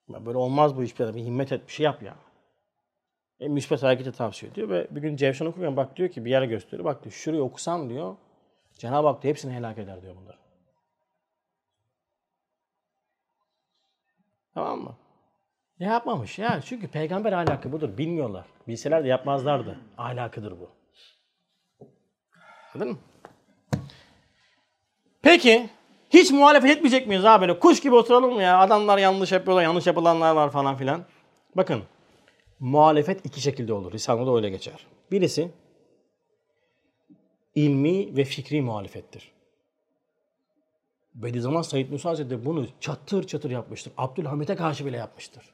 ya 0.10 0.26
böyle 0.26 0.38
olmaz 0.38 0.76
bu 0.78 0.84
iş 0.84 1.00
bir 1.00 1.06
himmet 1.06 1.52
et 1.52 1.68
bir 1.68 1.74
şey 1.74 1.84
yap 1.84 2.04
ya. 2.04 2.16
E, 3.40 3.48
müspet 3.48 3.84
hareketi 3.84 4.12
tavsiye 4.12 4.52
ediyor 4.52 4.70
ve 4.70 4.88
bir 4.92 5.02
gün 5.02 5.16
Cevşen 5.16 5.46
okurken 5.46 5.78
bak 5.78 5.96
diyor 5.96 6.10
ki 6.10 6.26
bir 6.26 6.32
yere 6.32 6.46
gösteriyor. 6.46 6.86
Bak 6.86 7.04
diyor 7.04 7.14
şurayı 7.14 7.44
okusam 7.44 7.90
diyor 7.90 8.16
Cenab-ı 8.78 9.08
Hak 9.08 9.24
diyor 9.24 9.30
hepsini 9.30 9.54
helak 9.54 9.78
eder 9.78 10.02
diyor 10.02 10.16
bunları. 10.16 10.38
Tamam 14.54 14.80
mı? 14.80 14.96
Ne 15.80 15.86
yapmamış 15.86 16.40
ya? 16.40 16.62
Çünkü 16.62 16.88
peygamber 16.88 17.32
ahlakı 17.32 17.72
budur. 17.72 17.98
Bilmiyorlar. 17.98 18.46
Bilseler 18.68 19.04
de 19.04 19.08
yapmazlardı. 19.08 19.80
Ahlakıdır 19.98 20.54
bu. 20.60 20.70
Anladın 22.74 22.92
mı? 22.92 22.98
Peki 25.22 25.70
Hiç 26.10 26.32
muhalefet 26.32 26.72
etmeyecek 26.72 27.08
miyiz 27.08 27.26
abi 27.26 27.42
böyle? 27.42 27.60
Kuş 27.60 27.80
gibi 27.80 27.96
oturalım 27.96 28.34
mı 28.34 28.42
ya? 28.42 28.60
Adamlar 28.60 28.98
yanlış 28.98 29.32
yapıyorlar, 29.32 29.64
yanlış 29.64 29.88
yapılanlar 29.88 30.36
var 30.36 30.52
falan 30.52 30.76
filan. 30.76 31.06
Bakın 31.56 31.84
muhalefet 32.60 33.26
iki 33.26 33.42
şekilde 33.42 33.74
olur. 33.74 33.92
Risale'de 33.92 34.30
öyle 34.30 34.50
geçer. 34.50 34.88
Birisi 35.12 35.52
ilmi 37.56 38.18
ve 38.18 38.24
fikri 38.24 38.62
muhalefettir. 38.62 39.32
Bediüzzaman 41.16 41.62
Said 41.62 41.92
Nursi 41.92 42.08
Hazretleri 42.08 42.46
bunu 42.46 42.68
çatır 42.80 43.28
çatır 43.28 43.52
yapmıştır. 43.52 43.94
Abdülhamit'e 43.98 44.56
karşı 44.56 44.86
bile 44.86 44.98
yapmıştır. 44.98 45.54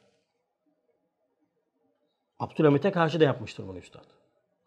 Abdülhamit'e 2.38 2.92
karşı 2.92 3.20
da 3.20 3.24
yapmıştır 3.24 3.68
bunu 3.68 3.78
üstad. 3.78 4.04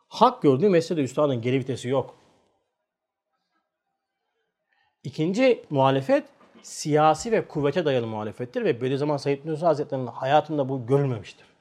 Hak 0.07 0.41
gördüğü 0.41 0.69
meselede 0.69 1.03
üstadın 1.03 1.41
geri 1.41 1.59
vitesi 1.59 1.89
yok. 1.89 2.15
İkinci 5.03 5.65
muhalefet 5.69 6.25
siyasi 6.61 7.31
ve 7.31 7.47
kuvvete 7.47 7.85
dayalı 7.85 8.07
muhalefettir 8.07 8.65
ve 8.65 8.81
Bediüzzaman 8.81 9.17
Said 9.17 9.45
Nursi 9.45 9.65
Hazretleri'nin 9.65 10.07
hayatında 10.07 10.69
bu 10.69 10.85
görülmemiştir. 10.85 11.54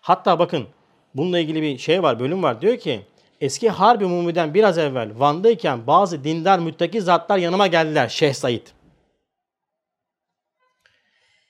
Hatta 0.00 0.38
bakın 0.38 0.66
bununla 1.14 1.38
ilgili 1.38 1.62
bir 1.62 1.78
şey 1.78 2.02
var, 2.02 2.20
bölüm 2.20 2.42
var. 2.42 2.60
Diyor 2.60 2.78
ki 2.78 3.02
eski 3.40 3.70
Harbi 3.70 4.04
Umumi'den 4.04 4.54
biraz 4.54 4.78
evvel 4.78 5.10
Van'dayken 5.18 5.86
bazı 5.86 6.24
dindar 6.24 6.58
müttaki 6.58 7.02
zatlar 7.02 7.38
yanıma 7.38 7.66
geldiler 7.66 8.08
Şeyh 8.08 8.34
Said. 8.34 8.66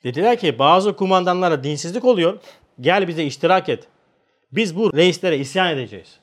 Dediler 0.03 0.39
ki 0.39 0.59
bazı 0.59 0.95
kumandanlara 0.95 1.63
dinsizlik 1.63 2.05
oluyor. 2.05 2.39
Gel 2.81 3.07
bize 3.07 3.23
iştirak 3.23 3.69
et. 3.69 3.87
Biz 4.51 4.75
bu 4.75 4.93
reislere 4.93 5.37
isyan 5.37 5.69
edeceğiz. 5.69 6.19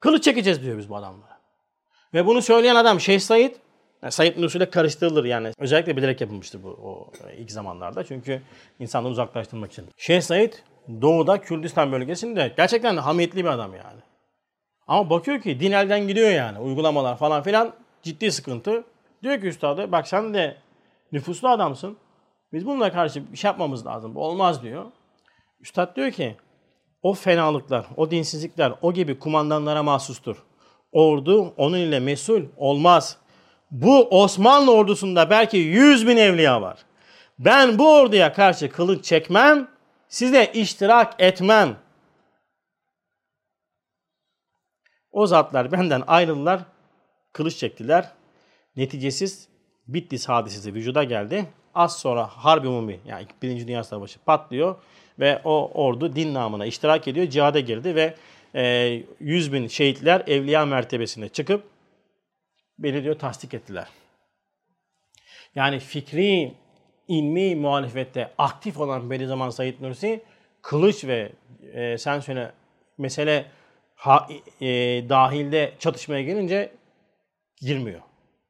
Kılıç 0.00 0.24
çekeceğiz 0.24 0.62
diyor 0.62 0.78
biz 0.78 0.90
bu 0.90 0.96
adamlara. 0.96 1.40
Ve 2.14 2.26
bunu 2.26 2.42
söyleyen 2.42 2.76
adam 2.76 3.00
Şeyh 3.00 3.20
Said, 3.20 3.54
yani 4.02 4.12
Said 4.12 4.42
Nursi 4.42 4.58
ile 4.58 4.70
karıştırılır 4.70 5.24
yani. 5.24 5.52
Özellikle 5.58 5.96
bilerek 5.96 6.20
yapılmıştır 6.20 6.62
bu 6.62 6.68
o 6.68 7.10
ilk 7.38 7.50
zamanlarda. 7.50 8.04
Çünkü 8.04 8.42
insanları 8.78 9.12
uzaklaştırmak 9.12 9.72
için. 9.72 9.86
Şeyh 9.96 10.20
Said 10.20 10.52
doğuda 11.02 11.40
Kürdistan 11.40 11.92
bölgesinde 11.92 12.52
gerçekten 12.56 12.96
hamiyetli 12.96 13.44
bir 13.44 13.48
adam 13.48 13.74
yani. 13.74 14.00
Ama 14.86 15.10
bakıyor 15.10 15.40
ki 15.40 15.60
din 15.60 15.72
elden 15.72 16.08
gidiyor 16.08 16.30
yani. 16.30 16.58
Uygulamalar 16.58 17.16
falan 17.16 17.42
filan 17.42 17.72
ciddi 18.02 18.32
sıkıntı. 18.32 18.84
Diyor 19.22 19.40
ki 19.40 19.46
üstadı 19.46 19.92
bak 19.92 20.08
sen 20.08 20.34
de 20.34 20.56
nüfuslu 21.12 21.48
adamsın. 21.48 21.96
Biz 22.52 22.66
bununla 22.66 22.92
karşı 22.92 23.32
bir 23.32 23.36
şey 23.36 23.48
yapmamız 23.48 23.86
lazım. 23.86 24.14
Bu 24.14 24.24
olmaz 24.24 24.62
diyor. 24.62 24.84
Üstad 25.60 25.96
diyor 25.96 26.10
ki 26.10 26.36
o 27.02 27.14
fenalıklar, 27.14 27.86
o 27.96 28.10
dinsizlikler 28.10 28.72
o 28.82 28.92
gibi 28.92 29.18
kumandanlara 29.18 29.82
mahsustur. 29.82 30.36
Ordu 30.92 31.54
onun 31.56 31.78
ile 31.78 32.00
mesul 32.00 32.42
olmaz. 32.56 33.18
Bu 33.70 34.08
Osmanlı 34.22 34.72
ordusunda 34.72 35.30
belki 35.30 35.56
100 35.56 36.06
bin 36.06 36.16
evliya 36.16 36.62
var. 36.62 36.78
Ben 37.38 37.78
bu 37.78 37.94
orduya 37.94 38.32
karşı 38.32 38.70
kılıç 38.70 39.04
çekmem, 39.04 39.68
size 40.08 40.50
iştirak 40.54 41.14
etmem. 41.18 41.76
O 45.12 45.26
zatlar 45.26 45.72
benden 45.72 46.02
ayrıldılar, 46.06 46.60
kılıç 47.32 47.56
çektiler. 47.56 48.10
Neticesiz 48.76 49.48
Bitlis 49.88 50.28
hadisesi 50.28 50.74
vücuda 50.74 51.04
geldi. 51.04 51.46
Az 51.74 51.98
sonra 51.98 52.26
Harbi 52.26 52.68
Umumi 52.68 53.00
yani 53.06 53.26
Birinci 53.42 53.68
Dünya 53.68 53.84
Savaşı 53.84 54.18
patlıyor 54.18 54.76
ve 55.18 55.40
o 55.44 55.70
ordu 55.74 56.16
din 56.16 56.34
namına 56.34 56.66
iştirak 56.66 57.08
ediyor. 57.08 57.26
Cihada 57.26 57.60
girdi 57.60 57.94
ve 57.94 58.14
e, 58.54 59.02
100 59.20 59.52
bin 59.52 59.66
şehitler 59.66 60.22
evliya 60.26 60.66
mertebesine 60.66 61.28
çıkıp 61.28 61.75
beni 62.78 63.04
diyor 63.04 63.18
tasdik 63.18 63.54
ettiler. 63.54 63.88
Yani 65.54 65.78
fikri, 65.78 66.54
ilmi 67.08 67.56
muhalefette 67.56 68.34
aktif 68.38 68.78
olan 68.78 69.10
Bediüzzaman 69.10 69.50
Said 69.50 69.74
Nursi 69.80 70.22
kılıç 70.62 71.04
ve 71.04 71.32
e, 71.72 71.98
sen 71.98 72.20
söyle 72.20 72.52
mesele 72.98 73.46
ha, 73.94 74.28
e, 74.60 74.66
dahilde 75.08 75.74
çatışmaya 75.78 76.22
gelince 76.22 76.72
girmiyor. 77.60 78.00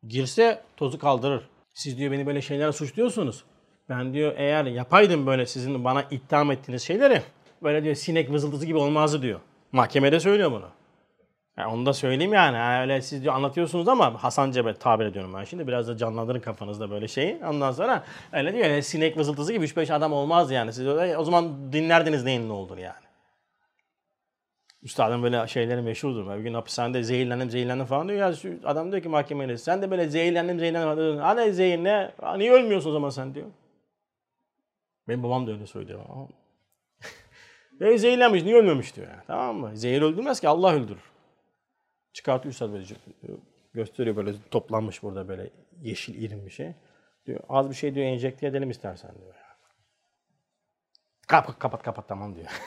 Girse 0.08 0.62
tozu 0.76 0.98
kaldırır. 0.98 1.48
Siz 1.74 1.98
diyor 1.98 2.12
beni 2.12 2.26
böyle 2.26 2.42
şeyler 2.42 2.72
suçluyorsunuz. 2.72 3.44
Ben 3.88 4.14
diyor 4.14 4.34
eğer 4.36 4.64
yapaydım 4.64 5.26
böyle 5.26 5.46
sizin 5.46 5.84
bana 5.84 6.02
itham 6.02 6.50
ettiğiniz 6.50 6.82
şeyleri 6.82 7.22
böyle 7.62 7.84
diyor 7.84 7.94
sinek 7.94 8.30
vızıltısı 8.30 8.66
gibi 8.66 8.78
olmazdı 8.78 9.22
diyor. 9.22 9.40
Mahkemede 9.72 10.20
söylüyor 10.20 10.52
bunu. 10.52 10.68
Yani 11.58 11.72
onu 11.72 11.86
da 11.86 11.92
söyleyeyim 11.92 12.32
yani. 12.32 12.56
yani. 12.56 12.80
Öyle 12.80 13.02
siz 13.02 13.22
diyor 13.22 13.34
anlatıyorsunuz 13.34 13.88
ama 13.88 14.22
Hasan 14.22 14.50
Cebe 14.50 14.74
tabir 14.74 15.04
ediyorum 15.04 15.34
ben 15.34 15.44
şimdi. 15.44 15.66
Biraz 15.66 15.88
da 15.88 15.96
canlandırın 15.96 16.40
kafanızda 16.40 16.90
böyle 16.90 17.08
şeyi. 17.08 17.38
Ondan 17.44 17.72
sonra 17.72 18.04
öyle 18.32 18.52
diyor 18.52 18.66
yani 18.66 18.82
sinek 18.82 19.16
vızıltısı 19.16 19.52
gibi 19.52 19.64
3-5 19.64 19.94
adam 19.94 20.12
olmaz 20.12 20.50
yani. 20.50 20.72
Siz 20.72 20.86
öyle, 20.86 21.18
o 21.18 21.24
zaman 21.24 21.72
dinlerdiniz 21.72 22.24
neyin 22.24 22.48
ne 22.48 22.52
olur 22.52 22.78
yani. 22.78 23.06
Üstadın 24.82 25.22
böyle 25.22 25.46
şeyleri 25.46 25.82
meşhurdur. 25.82 26.38
Bir 26.38 26.42
gün 26.42 26.54
hapishanede 26.54 27.02
zehirlendim 27.02 27.50
zehirlendim 27.50 27.86
falan 27.86 28.08
diyor. 28.08 28.20
Ya 28.20 28.32
şu 28.32 28.58
adam 28.64 28.92
diyor 28.92 29.02
ki 29.02 29.08
mahkemede 29.08 29.58
sen 29.58 29.82
de 29.82 29.90
böyle 29.90 30.08
zehirlendim 30.08 30.58
zehirlendim 30.58 30.96
falan 30.96 31.18
Hani 31.18 31.52
zehir 31.52 31.84
ne? 31.84 32.10
Niye 32.36 32.52
ölmüyorsun 32.52 32.90
o 32.90 32.92
zaman 32.92 33.10
sen 33.10 33.34
diyor. 33.34 33.46
Benim 35.08 35.22
babam 35.22 35.46
da 35.46 35.52
öyle 35.52 35.66
söylüyor. 35.66 36.00
Ve 37.80 37.98
zehirlenmiş 37.98 38.42
niye 38.42 38.56
ölmemiş 38.56 38.96
diyor 38.96 39.08
yani. 39.08 39.22
Tamam 39.26 39.56
mı? 39.56 39.70
Zehir 39.74 40.02
öldürmez 40.02 40.40
ki 40.40 40.48
Allah 40.48 40.72
öldürür. 40.72 41.15
Çıkartıyor 42.16 42.52
üstad 42.52 42.72
böyle 42.72 42.84
gösteriyor 43.74 44.16
böyle 44.16 44.32
toplanmış 44.50 45.02
burada 45.02 45.28
böyle 45.28 45.50
yeşil 45.82 46.22
irin 46.22 46.46
bir 46.46 46.50
şey. 46.50 46.72
Diyor 47.26 47.40
az 47.48 47.70
bir 47.70 47.74
şey 47.74 47.94
diyor 47.94 48.06
enjekte 48.06 48.46
edelim 48.46 48.70
istersen 48.70 49.10
diyor. 49.20 49.34
Kapat 51.28 51.58
kapat 51.58 51.82
kapat 51.82 52.08
tamam 52.08 52.36
diyor. 52.36 52.46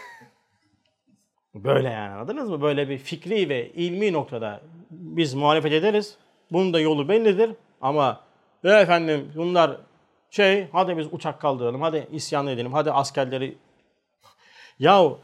Böyle 1.55 1.89
yani 1.89 2.13
anladınız 2.13 2.49
mı? 2.49 2.61
Böyle 2.61 2.89
bir 2.89 2.97
fikri 2.97 3.49
ve 3.49 3.69
ilmi 3.69 4.13
noktada 4.13 4.61
biz 4.91 5.33
muhalefet 5.33 5.73
ederiz. 5.73 6.17
Bunun 6.51 6.73
da 6.73 6.79
yolu 6.79 7.09
bellidir. 7.09 7.51
Ama 7.81 8.23
e 8.63 8.69
efendim 8.69 9.31
bunlar 9.35 9.77
şey 10.29 10.67
hadi 10.71 10.97
biz 10.97 11.13
uçak 11.13 11.41
kaldıralım, 11.41 11.81
hadi 11.81 12.07
isyan 12.11 12.47
edelim, 12.47 12.73
hadi 12.73 12.91
askerleri... 12.91 13.57
Yahu 14.79 15.19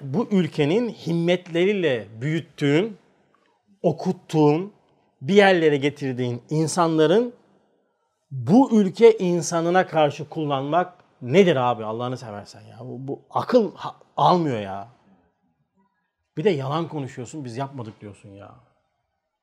bu 0.00 0.28
ülkenin 0.30 0.88
himmetleriyle 0.88 2.06
büyüttüğün, 2.20 2.98
okuttuğun, 3.82 4.72
bir 5.20 5.34
yerlere 5.34 5.76
getirdiğin 5.76 6.42
insanların 6.50 7.34
bu 8.30 8.80
ülke 8.80 9.18
insanına 9.18 9.86
karşı 9.86 10.28
kullanmak 10.28 10.94
nedir 11.22 11.56
abi 11.56 11.84
Allah'ını 11.84 12.16
seversen 12.16 12.60
ya. 12.60 12.78
Bu, 12.80 13.08
bu 13.08 13.22
akıl 13.30 13.72
almıyor 14.16 14.60
ya. 14.60 14.88
Bir 16.36 16.44
de 16.44 16.50
yalan 16.50 16.88
konuşuyorsun 16.88 17.44
biz 17.44 17.56
yapmadık 17.56 18.00
diyorsun 18.00 18.28
ya. 18.28 18.54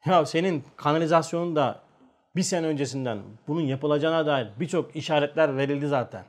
Ya 0.06 0.26
senin 0.26 0.64
kanalizasyonun 0.76 1.56
da 1.56 1.80
bir 2.36 2.44
sene 2.44 2.68
öncesinden 2.68 3.20
bunun 3.48 3.62
yapılacağına 3.62 4.26
dair 4.26 4.48
birçok 4.60 4.96
işaretler 4.96 5.58
verildi 5.58 5.88
zaten. 5.88 6.26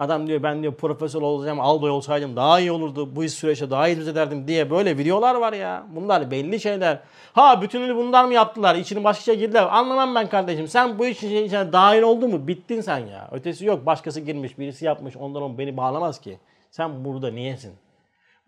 Adam 0.00 0.26
diyor 0.26 0.42
ben 0.42 0.62
diyor 0.62 0.74
profesör 0.74 1.22
olacağım, 1.22 1.60
albay 1.60 1.90
olsaydım 1.90 2.36
daha 2.36 2.60
iyi 2.60 2.72
olurdu, 2.72 3.16
bu 3.16 3.24
iş 3.24 3.32
süreçte 3.32 3.70
daha 3.70 3.88
iyi 3.88 4.10
ederdim 4.10 4.48
diye 4.48 4.70
böyle 4.70 4.98
videolar 4.98 5.34
var 5.34 5.52
ya. 5.52 5.86
Bunlar 5.94 6.30
belli 6.30 6.60
şeyler. 6.60 6.98
Ha 7.32 7.62
bütününü 7.62 7.96
bunlar 7.96 8.24
mı 8.24 8.34
yaptılar, 8.34 8.74
içini 8.74 9.04
başka 9.04 9.24
şey 9.24 9.38
girdiler. 9.38 9.66
Anlamam 9.70 10.14
ben 10.14 10.28
kardeşim. 10.28 10.68
Sen 10.68 10.98
bu 10.98 11.06
işin 11.06 11.44
içine 11.44 11.72
dahil 11.72 12.02
oldun 12.02 12.30
mu 12.30 12.46
bittin 12.48 12.80
sen 12.80 12.98
ya. 12.98 13.28
Ötesi 13.32 13.66
yok. 13.66 13.86
Başkası 13.86 14.20
girmiş, 14.20 14.58
birisi 14.58 14.84
yapmış. 14.84 15.16
Ondan 15.16 15.42
on 15.42 15.58
beni 15.58 15.76
bağlamaz 15.76 16.20
ki. 16.20 16.38
Sen 16.70 17.04
burada 17.04 17.30
niyesin? 17.30 17.72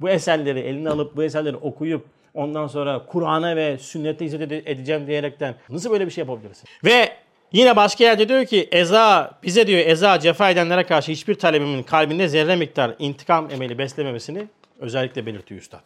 Bu 0.00 0.08
eserleri 0.08 0.60
eline 0.60 0.90
alıp 0.90 1.16
bu 1.16 1.22
eserleri 1.22 1.56
okuyup 1.56 2.06
ondan 2.34 2.66
sonra 2.66 3.06
Kur'an'a 3.06 3.56
ve 3.56 3.78
sünnete 3.78 4.24
hizmet 4.24 4.52
edeceğim 4.52 5.06
diyerekten 5.06 5.54
nasıl 5.68 5.90
böyle 5.90 6.06
bir 6.06 6.10
şey 6.10 6.22
yapabilirsin? 6.22 6.68
Ve 6.84 7.08
Yine 7.52 7.76
başka 7.76 8.04
yerde 8.04 8.28
diyor 8.28 8.44
ki 8.44 8.68
Eza 8.72 9.30
bize 9.42 9.66
diyor 9.66 9.86
Eza 9.86 10.20
cefa 10.20 10.50
edenlere 10.50 10.86
karşı 10.86 11.12
hiçbir 11.12 11.34
talebimin 11.34 11.82
kalbinde 11.82 12.28
zerre 12.28 12.56
miktar 12.56 12.94
intikam 12.98 13.50
emeli 13.50 13.78
beslememesini 13.78 14.48
özellikle 14.78 15.26
belirtiyor 15.26 15.60
üstad. 15.60 15.84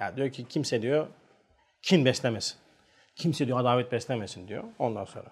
Yani 0.00 0.16
diyor 0.16 0.30
ki 0.30 0.46
kimse 0.48 0.82
diyor 0.82 1.06
kin 1.82 2.04
beslemesin. 2.04 2.54
Kimse 3.16 3.46
diyor 3.46 3.60
adavet 3.60 3.92
beslemesin 3.92 4.48
diyor. 4.48 4.64
Ondan 4.78 5.04
sonra 5.04 5.26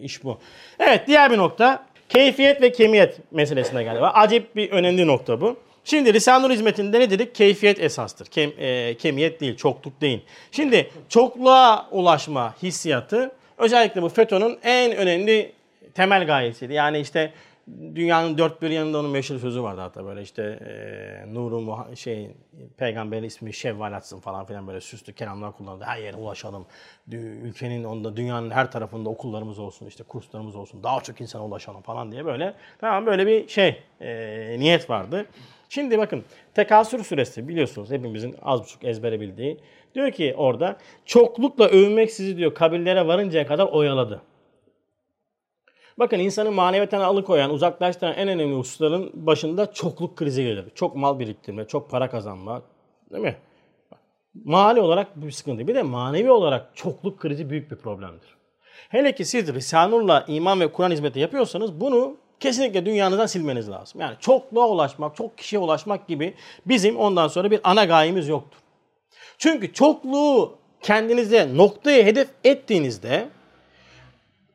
iş 0.00 0.24
bu. 0.24 0.40
Evet 0.78 1.06
diğer 1.06 1.30
bir 1.30 1.38
nokta 1.38 1.86
keyfiyet 2.08 2.62
ve 2.62 2.72
kemiyet 2.72 3.32
meselesine 3.32 3.82
geldi. 3.82 4.00
Acayip 4.00 4.56
bir 4.56 4.70
önemli 4.70 5.06
nokta 5.06 5.40
bu. 5.40 5.56
Şimdi 5.84 6.14
Risale-i 6.14 6.52
hizmetinde 6.52 7.00
ne 7.00 7.10
dedik? 7.10 7.34
Keyfiyet 7.34 7.80
esastır. 7.80 8.26
Kem, 8.26 8.50
e, 8.58 8.96
kemiyet 8.96 9.40
değil, 9.40 9.56
çokluk 9.56 10.00
değil. 10.00 10.20
Şimdi 10.52 10.90
çokluğa 11.08 11.88
ulaşma 11.90 12.54
hissiyatı 12.62 13.32
Özellikle 13.62 14.02
bu 14.02 14.08
FETÖ'nün 14.08 14.58
en 14.62 14.92
önemli 14.96 15.52
temel 15.94 16.26
gayesiydi. 16.26 16.72
Yani 16.72 16.98
işte 16.98 17.32
dünyanın 17.94 18.38
dört 18.38 18.62
bir 18.62 18.70
yanında 18.70 18.98
onun 18.98 19.10
meşhur 19.10 19.38
sözü 19.38 19.62
vardı 19.62 19.80
hatta 19.80 20.04
böyle 20.04 20.22
işte 20.22 20.42
e, 20.42 21.34
Nur'u 21.34 21.56
Muha- 21.60 21.96
şey 21.96 22.30
peygamberin 22.76 23.22
ismi 23.22 23.52
Şevval 23.52 23.92
atsın 23.92 24.20
falan 24.20 24.44
filan 24.46 24.66
böyle 24.66 24.80
süslü 24.80 25.12
kelamlar 25.12 25.52
kullandı. 25.56 25.84
Her 25.84 25.98
yere 25.98 26.16
ulaşalım. 26.16 26.66
Dü- 27.10 27.40
Ülkenin 27.42 27.84
onda 27.84 28.16
dünyanın 28.16 28.50
her 28.50 28.70
tarafında 28.70 29.08
okullarımız 29.08 29.58
olsun 29.58 29.86
işte 29.86 30.04
kurslarımız 30.04 30.56
olsun. 30.56 30.82
Daha 30.82 31.00
çok 31.00 31.20
insana 31.20 31.44
ulaşalım 31.44 31.82
falan 31.82 32.12
diye 32.12 32.24
böyle 32.24 32.54
tamam 32.78 33.06
böyle 33.06 33.26
bir 33.26 33.48
şey 33.48 33.82
e, 34.00 34.56
niyet 34.58 34.90
vardı. 34.90 35.26
Şimdi 35.74 35.98
bakın 35.98 36.24
Tekasür 36.54 37.04
suresi 37.04 37.48
biliyorsunuz 37.48 37.90
hepimizin 37.90 38.36
az 38.42 38.62
buçuk 38.62 38.84
ezbere 38.84 39.20
bildiği. 39.20 39.60
Diyor 39.94 40.10
ki 40.10 40.34
orada 40.36 40.76
çoklukla 41.04 41.68
övünmek 41.68 42.10
sizi 42.10 42.36
diyor 42.36 42.54
kabirlere 42.54 43.06
varıncaya 43.06 43.46
kadar 43.46 43.66
oyaladı. 43.66 44.22
Bakın 45.98 46.18
insanı 46.18 46.52
maneviyetten 46.52 47.00
alıkoyan, 47.00 47.50
uzaklaştıran 47.50 48.14
en 48.14 48.28
önemli 48.28 48.54
hususların 48.54 49.10
başında 49.14 49.72
çokluk 49.72 50.16
krizi 50.16 50.42
gelir. 50.42 50.64
Çok 50.74 50.96
mal 50.96 51.18
biriktirme, 51.18 51.66
çok 51.66 51.90
para 51.90 52.10
kazanma. 52.10 52.62
Değil 53.10 53.22
mi? 53.22 53.36
Mali 54.44 54.80
olarak 54.80 55.16
bir 55.16 55.30
sıkıntı. 55.30 55.68
Bir 55.68 55.74
de 55.74 55.82
manevi 55.82 56.30
olarak 56.30 56.76
çokluk 56.76 57.20
krizi 57.20 57.50
büyük 57.50 57.70
bir 57.70 57.76
problemdir. 57.76 58.36
Hele 58.88 59.14
ki 59.14 59.24
siz 59.24 59.54
Risanur'la 59.54 60.24
iman 60.28 60.60
ve 60.60 60.72
Kur'an 60.72 60.90
hizmeti 60.90 61.20
yapıyorsanız 61.20 61.80
bunu 61.80 62.16
kesinlikle 62.42 62.86
dünyanızdan 62.86 63.26
silmeniz 63.26 63.70
lazım. 63.70 64.00
Yani 64.00 64.16
çokluğa 64.20 64.68
ulaşmak, 64.68 65.16
çok 65.16 65.38
kişiye 65.38 65.60
ulaşmak 65.60 66.08
gibi 66.08 66.34
bizim 66.66 66.96
ondan 66.96 67.28
sonra 67.28 67.50
bir 67.50 67.60
ana 67.64 67.84
gayemiz 67.84 68.28
yoktur. 68.28 68.58
Çünkü 69.38 69.72
çokluğu 69.72 70.58
kendinize 70.80 71.56
noktaya 71.56 72.04
hedef 72.04 72.28
ettiğinizde 72.44 73.28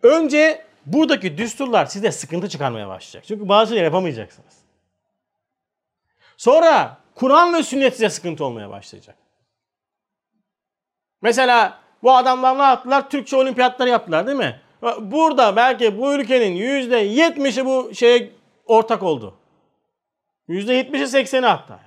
önce 0.04 0.66
buradaki 0.86 1.38
düsturlar 1.38 1.86
size 1.86 2.12
sıkıntı 2.12 2.50
çıkarmaya 2.50 2.88
başlayacak. 2.88 3.24
Çünkü 3.28 3.50
bazı 3.50 3.70
şeyler 3.70 3.84
yapamayacaksınız. 3.84 4.54
Sonra 6.38 6.98
Kur'an 7.16 7.54
ve 7.54 7.64
sünnet 7.64 7.94
size 7.94 8.10
sıkıntı 8.10 8.46
olmaya 8.46 8.70
başlayacak. 8.70 9.16
Mesela 11.22 11.80
bu 12.04 12.16
adamlar 12.16 12.58
ne 12.58 12.62
yaptılar? 12.62 13.10
Türkçe 13.10 13.36
olimpiyatları 13.36 13.90
yaptılar 13.90 14.28
değil 14.28 14.38
mi? 14.38 14.62
Burada 14.82 15.56
belki 15.56 15.98
bu 15.98 16.14
ülkenin 16.14 16.56
yüzde 16.56 16.98
yetmişi 16.98 17.66
bu 17.66 17.94
şeye 17.94 18.32
ortak 18.66 19.04
oldu. 19.04 19.34
Yüzde 20.48 20.74
yetmişi 20.74 21.08
sekseni 21.08 21.46
hatta. 21.46 21.80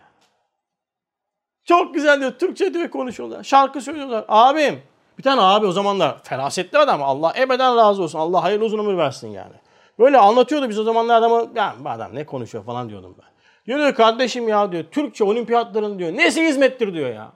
Çok 1.65 1.95
güzel 1.95 2.21
diyor. 2.21 2.33
Türkçe 2.33 2.75
diyor 2.75 2.91
konuşuyorlar. 2.91 3.45
Şarkı 3.45 3.81
söylüyorlar. 3.81 4.25
Abim. 4.29 4.83
Bir 5.19 5.23
tane 5.23 5.41
abi 5.41 5.67
o 5.67 5.73
zamanlar 5.73 6.23
ferasetli 6.23 6.79
adam. 6.79 7.03
Allah 7.03 7.35
ebeden 7.39 7.77
razı 7.77 8.03
olsun. 8.03 8.19
Allah 8.19 8.43
hayırlı 8.43 8.65
uzun 8.65 8.79
ömür 8.79 8.97
versin 8.97 9.29
yani. 9.29 9.55
Böyle 9.99 10.19
anlatıyordu 10.19 10.69
biz 10.69 10.79
o 10.79 10.83
zamanlar 10.83 11.19
adamı. 11.19 11.51
Ya 11.55 11.75
bu 11.79 11.89
adam 11.89 12.15
ne 12.15 12.27
konuşuyor 12.27 12.65
falan 12.65 12.89
diyordum 12.89 13.17
ben. 13.19 13.31
Diyor, 13.67 13.79
diyor 13.79 13.95
kardeşim 13.95 14.49
ya 14.49 14.73
diyor. 14.73 14.85
Türkçe 14.85 15.25
olimpiyatların 15.25 15.99
diyor. 15.99 16.12
Nesi 16.12 16.43
hizmettir 16.43 16.95
diyor 16.95 17.11
ya. 17.11 17.33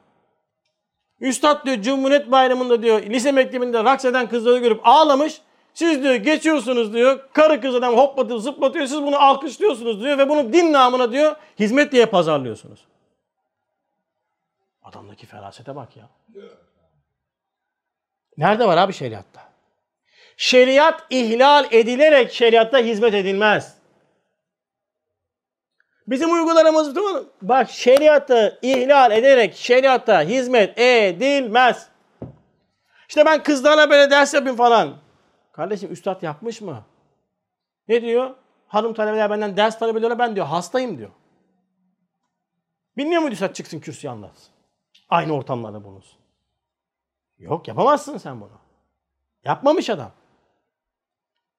Üstad 1.21 1.67
diyor 1.67 1.83
Cumhuriyet 1.83 2.31
Bayramı'nda 2.31 2.83
diyor 2.83 3.03
lise 3.03 3.33
mektebinde 3.33 3.85
raks 3.85 4.05
eden 4.05 4.29
kızları 4.29 4.59
görüp 4.59 4.81
ağlamış. 4.85 5.41
Siz 5.75 6.03
diyor 6.03 6.15
geçiyorsunuz 6.15 6.93
diyor. 6.93 7.29
Karı 7.33 7.61
kız 7.61 7.75
adam 7.75 7.97
hoplatıyor 7.97 8.39
zıplatıyor. 8.39 8.87
Siz 8.87 9.03
bunu 9.03 9.17
alkışlıyorsunuz 9.17 10.01
diyor. 10.01 10.19
Ve 10.19 10.29
bunu 10.29 10.53
din 10.53 10.73
namına 10.73 11.13
diyor 11.13 11.37
hizmet 11.59 11.93
diye 11.93 12.07
pazarlıyorsunuz. 12.07 12.87
Adamdaki 14.83 15.27
ferasete 15.27 15.77
bak 15.77 15.97
ya. 15.97 16.09
Nerede 18.37 18.67
var 18.67 18.77
abi 18.77 18.93
şeriatta? 18.93 19.41
Şeriat 20.37 21.07
ihlal 21.11 21.67
edilerek 21.71 22.33
şeriatta 22.33 22.79
hizmet 22.79 23.15
edilmez. 23.15 23.77
Bizim 26.09 26.33
uygularımız 26.33 26.97
değil? 26.97 27.17
Bak 27.43 27.71
şeriatı 27.71 28.59
ihlal 28.63 29.13
ederek 29.13 29.55
şeriatta 29.55 30.23
hizmet 30.23 30.79
edilmez. 30.79 31.89
İşte 33.09 33.27
ben 33.27 33.43
kızlarla 33.43 33.91
böyle 33.91 34.11
ders 34.11 34.35
yapayım 34.35 34.57
falan. 34.57 34.97
Kardeşim 35.53 35.93
üstad 35.93 36.23
yapmış 36.23 36.61
mı? 36.61 36.85
Ne 37.89 38.03
diyor? 38.03 38.35
Hanım 38.67 38.95
talebeler 38.95 39.31
benden 39.31 39.57
ders 39.57 39.79
talep 39.79 39.97
ediyorlar. 39.97 40.19
Ben 40.19 40.35
diyor 40.35 40.47
hastayım 40.47 40.99
diyor. 40.99 41.11
Bilmiyor 42.97 43.23
mu 43.23 43.29
üstad 43.29 43.55
çıksın 43.55 43.81
kürsüye 43.81 44.11
anlatsın. 44.11 44.55
Aynı 45.09 45.33
ortamlarda 45.33 45.85
bulunsun. 45.85 46.19
Yok 47.39 47.69
yapamazsın 47.69 48.19
sen 48.19 48.41
bunu. 48.41 48.61
Yapmamış 49.45 49.91
adam. 49.91 50.13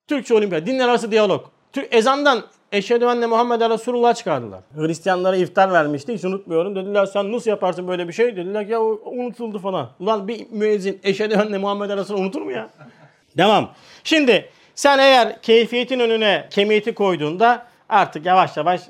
Türkçe 0.07 0.33
olimpiyat, 0.33 0.67
dinler 0.67 0.89
arası 0.89 1.11
diyalog. 1.11 1.45
Türk 1.73 1.93
ezandan 1.93 2.45
Eşhedü 2.75 3.05
enne 3.05 3.25
Muhammed 3.25 3.61
Resulullah 3.61 4.15
çıkardılar. 4.15 4.59
Hristiyanlara 4.75 5.35
iftar 5.35 5.71
vermişti 5.71 6.13
hiç 6.13 6.25
unutmuyorum. 6.25 6.75
Dediler 6.75 7.05
sen 7.05 7.31
nasıl 7.31 7.49
yaparsın 7.49 7.87
böyle 7.87 8.07
bir 8.07 8.13
şey? 8.13 8.35
Dediler 8.35 8.65
ki 8.65 8.71
ya 8.71 8.81
unutuldu 8.81 9.59
falan. 9.59 9.89
Ulan 9.99 10.27
bir 10.27 10.45
müezzin 10.51 10.99
Eşhedü 11.03 11.33
enne 11.33 11.57
Muhammed 11.57 11.89
Resulullah 11.89 12.21
unutur 12.21 12.41
mu 12.41 12.51
ya? 12.51 12.69
Devam. 13.37 13.69
Şimdi 14.03 14.49
sen 14.75 14.99
eğer 14.99 15.41
keyfiyetin 15.41 15.99
önüne 15.99 16.47
kemiyeti 16.51 16.93
koyduğunda 16.93 17.65
artık 17.89 18.25
yavaş 18.25 18.57
yavaş 18.57 18.81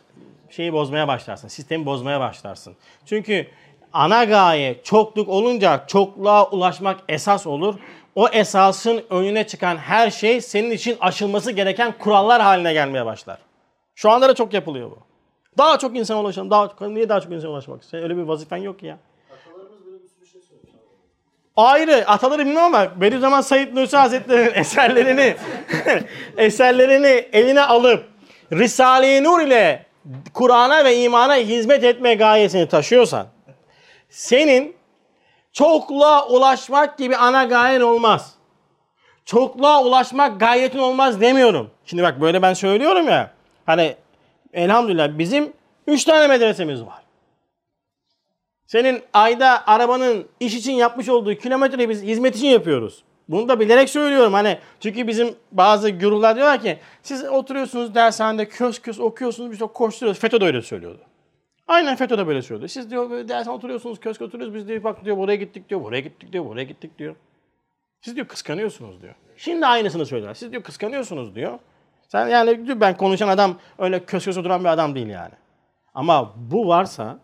şeyi 0.50 0.74
bozmaya 0.74 1.08
başlarsın. 1.08 1.48
Sistemi 1.48 1.86
bozmaya 1.86 2.20
başlarsın. 2.20 2.76
Çünkü 3.06 3.48
ana 3.94 4.24
gaye 4.24 4.76
çokluk 4.84 5.30
olunca 5.30 5.84
çokluğa 5.88 6.50
ulaşmak 6.50 7.00
esas 7.10 7.48
olur. 7.48 7.76
O 8.16 8.28
esasın 8.28 9.04
önüne 9.10 9.48
çıkan 9.48 9.78
her 9.78 10.12
şey 10.12 10.42
senin 10.42 10.72
için 10.72 10.98
aşılması 11.00 11.52
gereken 11.52 11.94
kurallar 12.00 12.42
haline 12.42 12.74
gelmeye 12.74 13.06
başlar. 13.06 13.45
Şu 13.96 14.12
anda 14.12 14.30
da 14.30 14.36
çok 14.36 14.54
yapılıyor 14.54 14.92
bu. 14.92 14.98
Daha 15.58 15.80
çok 15.80 15.98
insana 15.98 16.20
ulaşalım. 16.22 16.52
Daha 16.52 16.68
çok, 16.68 16.82
niye 16.82 17.10
daha 17.10 17.22
çok 17.22 17.32
insana 17.32 17.52
ulaşmak? 17.52 17.84
Senin 17.84 18.04
öyle 18.04 18.18
bir 18.18 18.22
vazifen 18.22 18.58
yok 18.58 18.80
ki 18.80 18.86
ya. 18.86 18.98
Ayrı. 21.58 22.08
Ataları 22.08 22.46
bilmem 22.46 22.64
ama 22.64 23.02
Bediüzzaman 23.02 23.42
Said 23.42 23.76
Nursi 23.76 23.98
Hazretleri'nin 23.98 24.54
eserlerini 24.56 25.36
eserlerini 26.38 27.28
eline 27.34 27.62
alıp 27.62 28.06
Risale-i 28.52 29.24
Nur 29.24 29.42
ile 29.42 29.86
Kur'an'a 30.34 30.86
ve 30.86 30.98
imana 31.02 31.36
hizmet 31.36 31.84
etme 31.84 32.16
gayesini 32.16 32.68
taşıyorsan 32.68 33.28
senin 34.10 34.76
çokluğa 35.54 36.28
ulaşmak 36.28 36.98
gibi 36.98 37.18
ana 37.18 37.44
gayen 37.44 37.82
olmaz. 37.82 38.36
Çokluğa 39.26 39.84
ulaşmak 39.84 40.40
gayetin 40.40 40.80
olmaz 40.80 41.22
demiyorum. 41.22 41.72
Şimdi 41.86 42.04
bak 42.04 42.22
böyle 42.22 42.42
ben 42.42 42.54
söylüyorum 42.54 43.10
ya. 43.10 43.35
Hani 43.66 43.96
elhamdülillah 44.54 45.18
bizim 45.18 45.54
3 45.88 46.04
tane 46.04 46.28
medresemiz 46.28 46.86
var. 46.86 47.06
Senin 48.68 49.02
ayda 49.14 49.68
arabanın 49.68 50.28
iş 50.40 50.56
için 50.56 50.72
yapmış 50.72 51.10
olduğu 51.10 51.36
kilometreyi 51.36 51.90
biz 51.90 52.04
hizmet 52.04 52.36
için 52.36 52.48
yapıyoruz. 52.48 53.04
Bunu 53.30 53.50
da 53.50 53.60
bilerek 53.60 53.90
söylüyorum 53.90 54.34
hani 54.34 54.60
çünkü 54.80 55.08
bizim 55.08 55.36
bazı 55.52 55.90
gururlar 55.90 56.36
diyorlar 56.36 56.62
ki 56.62 56.80
siz 57.04 57.24
oturuyorsunuz 57.24 57.96
dershanede 57.96 58.48
kös 58.50 58.80
kös 58.80 59.00
okuyorsunuz 59.00 59.52
biz 59.52 59.60
de 59.60 59.66
koşturuyoruz. 59.68 60.22
FETÖ 60.22 60.42
de 60.42 60.46
öyle 60.46 60.62
söylüyordu. 60.62 61.02
Aynen 61.68 61.96
FETÖ 61.96 62.18
de 62.18 62.28
böyle 62.28 62.42
söylüyordu. 62.42 62.68
Siz 62.68 62.92
diyor 62.92 63.10
böyle 63.10 63.28
dershanede 63.28 63.52
oturuyorsunuz 63.52 64.00
kös 64.00 64.18
kös 64.18 64.28
oturuyoruz 64.28 64.56
biz 64.56 64.68
diyor 64.68 64.84
bak 64.84 65.06
diyor 65.06 65.18
buraya 65.18 65.36
gittik 65.36 65.70
diyor 65.70 65.84
buraya 65.84 66.00
gittik 66.02 66.34
diyor 66.34 66.46
buraya 66.46 66.64
gittik 66.64 67.00
diyor. 67.00 67.16
Siz 68.02 68.16
diyor 68.16 68.28
kıskanıyorsunuz 68.28 69.02
diyor. 69.02 69.14
Şimdi 69.38 69.66
aynısını 69.66 70.06
söylüyorlar. 70.06 70.36
Siz 70.36 70.52
diyor 70.52 70.64
kıskanıyorsunuz 70.64 71.36
diyor. 71.36 71.60
Sen 72.08 72.28
yani 72.28 72.82
ben 72.82 72.98
konuşan 72.98 73.28
adam 73.28 73.56
öyle 73.78 74.06
kös 74.06 74.26
kös 74.26 74.38
oturan 74.38 74.60
bir 74.60 74.70
adam 74.70 74.96
değil 74.96 75.08
yani. 75.08 75.34
Ama 75.94 76.34
bu 76.36 76.68
varsa 76.68 77.20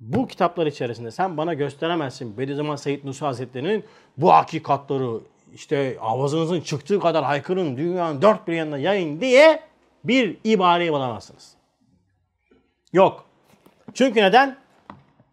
bu 0.00 0.26
kitaplar 0.26 0.66
içerisinde 0.66 1.10
sen 1.10 1.36
bana 1.36 1.54
gösteremezsin 1.54 2.38
Bediüzzaman 2.38 2.76
Said 2.76 3.04
Nursi 3.04 3.24
Hazretleri'nin 3.24 3.84
bu 4.16 4.32
hakikatları 4.32 5.20
işte 5.54 5.96
avazınızın 6.00 6.60
çıktığı 6.60 7.00
kadar 7.00 7.24
haykırın 7.24 7.76
dünyanın 7.76 8.22
dört 8.22 8.48
bir 8.48 8.52
yanına 8.52 8.78
yayın 8.78 9.20
diye 9.20 9.62
bir 10.04 10.36
ibareyi 10.44 10.92
bulamazsınız. 10.92 11.54
Yok. 12.92 13.24
Çünkü 13.94 14.22
neden? 14.22 14.56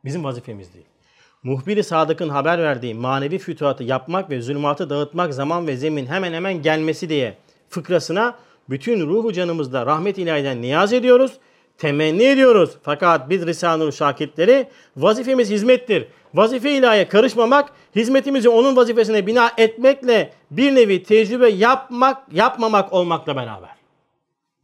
Bizim 0.06 0.24
vazifemiz 0.24 0.74
değil. 0.74 0.86
Muhbiri 1.44 1.84
Sadık'ın 1.84 2.30
haber 2.30 2.64
verdiği 2.64 2.94
manevi 2.94 3.38
fütuhatı 3.38 3.84
yapmak 3.84 4.30
ve 4.30 4.41
zulmatı 4.41 4.90
dağıtmak 4.90 5.34
zaman 5.34 5.68
ve 5.68 5.78
zemin 5.78 6.06
hemen 6.06 6.34
hemen 6.34 6.62
gelmesi 6.62 7.10
diye 7.10 7.38
fıkrasına 7.70 8.36
bütün 8.70 9.08
ruhu 9.08 9.34
canımızda 9.34 9.86
rahmet 9.86 10.18
ilahiden 10.18 10.62
niyaz 10.62 10.94
ediyoruz 10.94 11.32
temenni 11.78 12.24
ediyoruz. 12.24 12.70
Fakat 12.84 13.30
biz 13.30 13.48
Risale-i 13.48 13.94
şakirtleri 13.94 14.68
vazifemiz 14.98 15.50
hizmettir. 15.50 16.08
Vazife 16.34 16.72
ilahiye 16.72 17.08
karışmamak, 17.08 17.72
hizmetimizi 17.96 18.50
onun 18.50 18.76
vazifesine 18.76 19.28
bina 19.28 19.52
etmekle 19.58 20.34
bir 20.52 20.76
nevi 20.76 21.04
tecrübe 21.04 21.50
yapmak, 21.50 22.34
yapmamak 22.34 22.94
olmakla 22.94 23.36
beraber. 23.36 23.76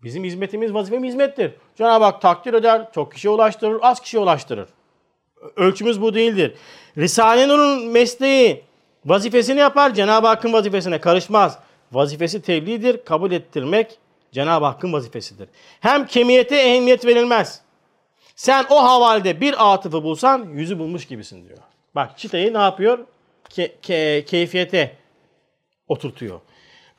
Bizim 0.04 0.24
hizmetimiz, 0.24 0.74
vazifemiz 0.74 1.10
hizmettir. 1.10 1.52
Cenab-ı 1.78 2.04
Hak 2.04 2.22
takdir 2.22 2.54
eder, 2.54 2.88
çok 2.96 3.14
kişiye 3.14 3.34
ulaştırır, 3.34 3.80
az 3.82 4.00
kişiye 4.00 4.24
ulaştırır. 4.24 4.70
Ölçümüz 5.56 6.02
bu 6.02 6.14
değildir. 6.14 6.54
Risale-i 6.98 7.48
Nur'un 7.48 7.88
mesleği 7.88 8.64
vazifesini 9.06 9.60
yapar, 9.60 9.94
Cenab-ı 9.94 10.28
Hakk'ın 10.28 10.54
vazifesine 10.54 11.02
karışmaz. 11.02 11.60
Vazifesi 11.92 12.42
tebliğdir, 12.42 13.06
kabul 13.06 13.32
ettirmek 13.32 13.98
Cenab-ı 14.32 14.66
Hakk'ın 14.66 14.94
vazifesidir. 14.94 15.50
Hem 15.80 16.06
kemiyete 16.06 16.56
ehemmiyet 16.56 17.06
verilmez. 17.06 17.62
Sen 18.36 18.66
o 18.70 18.84
havalde 18.84 19.42
bir 19.42 19.74
atıfı 19.74 20.04
bulsan 20.04 20.50
yüzü 20.54 20.80
bulmuş 20.80 21.06
gibisin 21.06 21.48
diyor. 21.48 21.58
Bak 21.96 22.18
çıtayı 22.18 22.54
ne 22.54 22.58
yapıyor? 22.58 23.00
Ke- 23.50 23.72
ke- 23.84 24.26
keyfiyete 24.26 24.96
oturtuyor. 25.88 26.40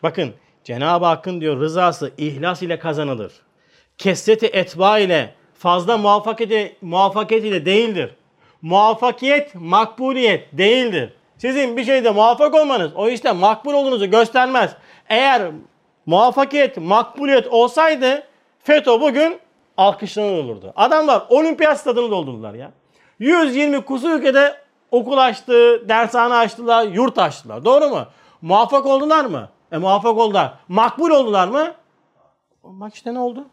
Bakın 0.02 0.35
Cenab-ı 0.64 1.05
Hakk'ın 1.05 1.40
diyor 1.40 1.60
rızası 1.60 2.12
ihlas 2.19 2.62
ile 2.62 2.78
kazanılır. 2.78 3.32
Kesreti 3.98 4.47
etba 4.47 4.98
ile 4.98 5.35
fazla 5.59 5.98
muvaffakiyet, 5.98 6.82
muvaffakiyet 6.82 7.44
ile 7.44 7.66
değildir. 7.66 8.14
Muvaffakiyet 8.62 9.55
makbuliyet 9.55 10.48
değildir. 10.52 11.12
Sizin 11.43 11.77
bir 11.77 11.85
şeyde 11.85 12.10
muvaffak 12.10 12.55
olmanız 12.55 12.93
o 12.97 13.09
işte 13.09 13.32
makbul 13.32 13.74
olduğunuzu 13.74 14.10
göstermez. 14.10 14.77
Eğer 15.09 15.52
muvaffakiyet, 16.06 16.77
makbuliyet 16.77 17.47
olsaydı 17.47 18.27
FETÖ 18.59 19.01
bugün 19.01 19.40
alkışlanır 19.77 20.39
olurdu. 20.39 20.73
Adamlar 20.77 21.23
olimpiyat 21.28 21.81
stadını 21.81 22.10
doldurdular 22.10 22.55
ya. 22.55 22.73
120 23.19 23.85
kusur 23.85 24.10
ülkede 24.10 24.56
okul 24.90 25.19
açtı, 25.19 25.89
dershane 25.89 26.35
açtılar, 26.35 26.86
yurt 26.86 27.19
açtılar. 27.19 27.64
Doğru 27.64 27.89
mu? 27.89 28.06
Muvaffak 28.43 28.86
oldular 28.86 29.24
mı? 29.24 29.48
E 29.73 29.78
muvaffak 29.78 30.19
oldular. 30.19 30.55
Makbul 30.69 31.10
oldular 31.10 31.48
mı? 31.48 31.74
Bak 32.62 32.94
işte 32.94 33.14
ne 33.14 33.19
oldu? 33.19 33.44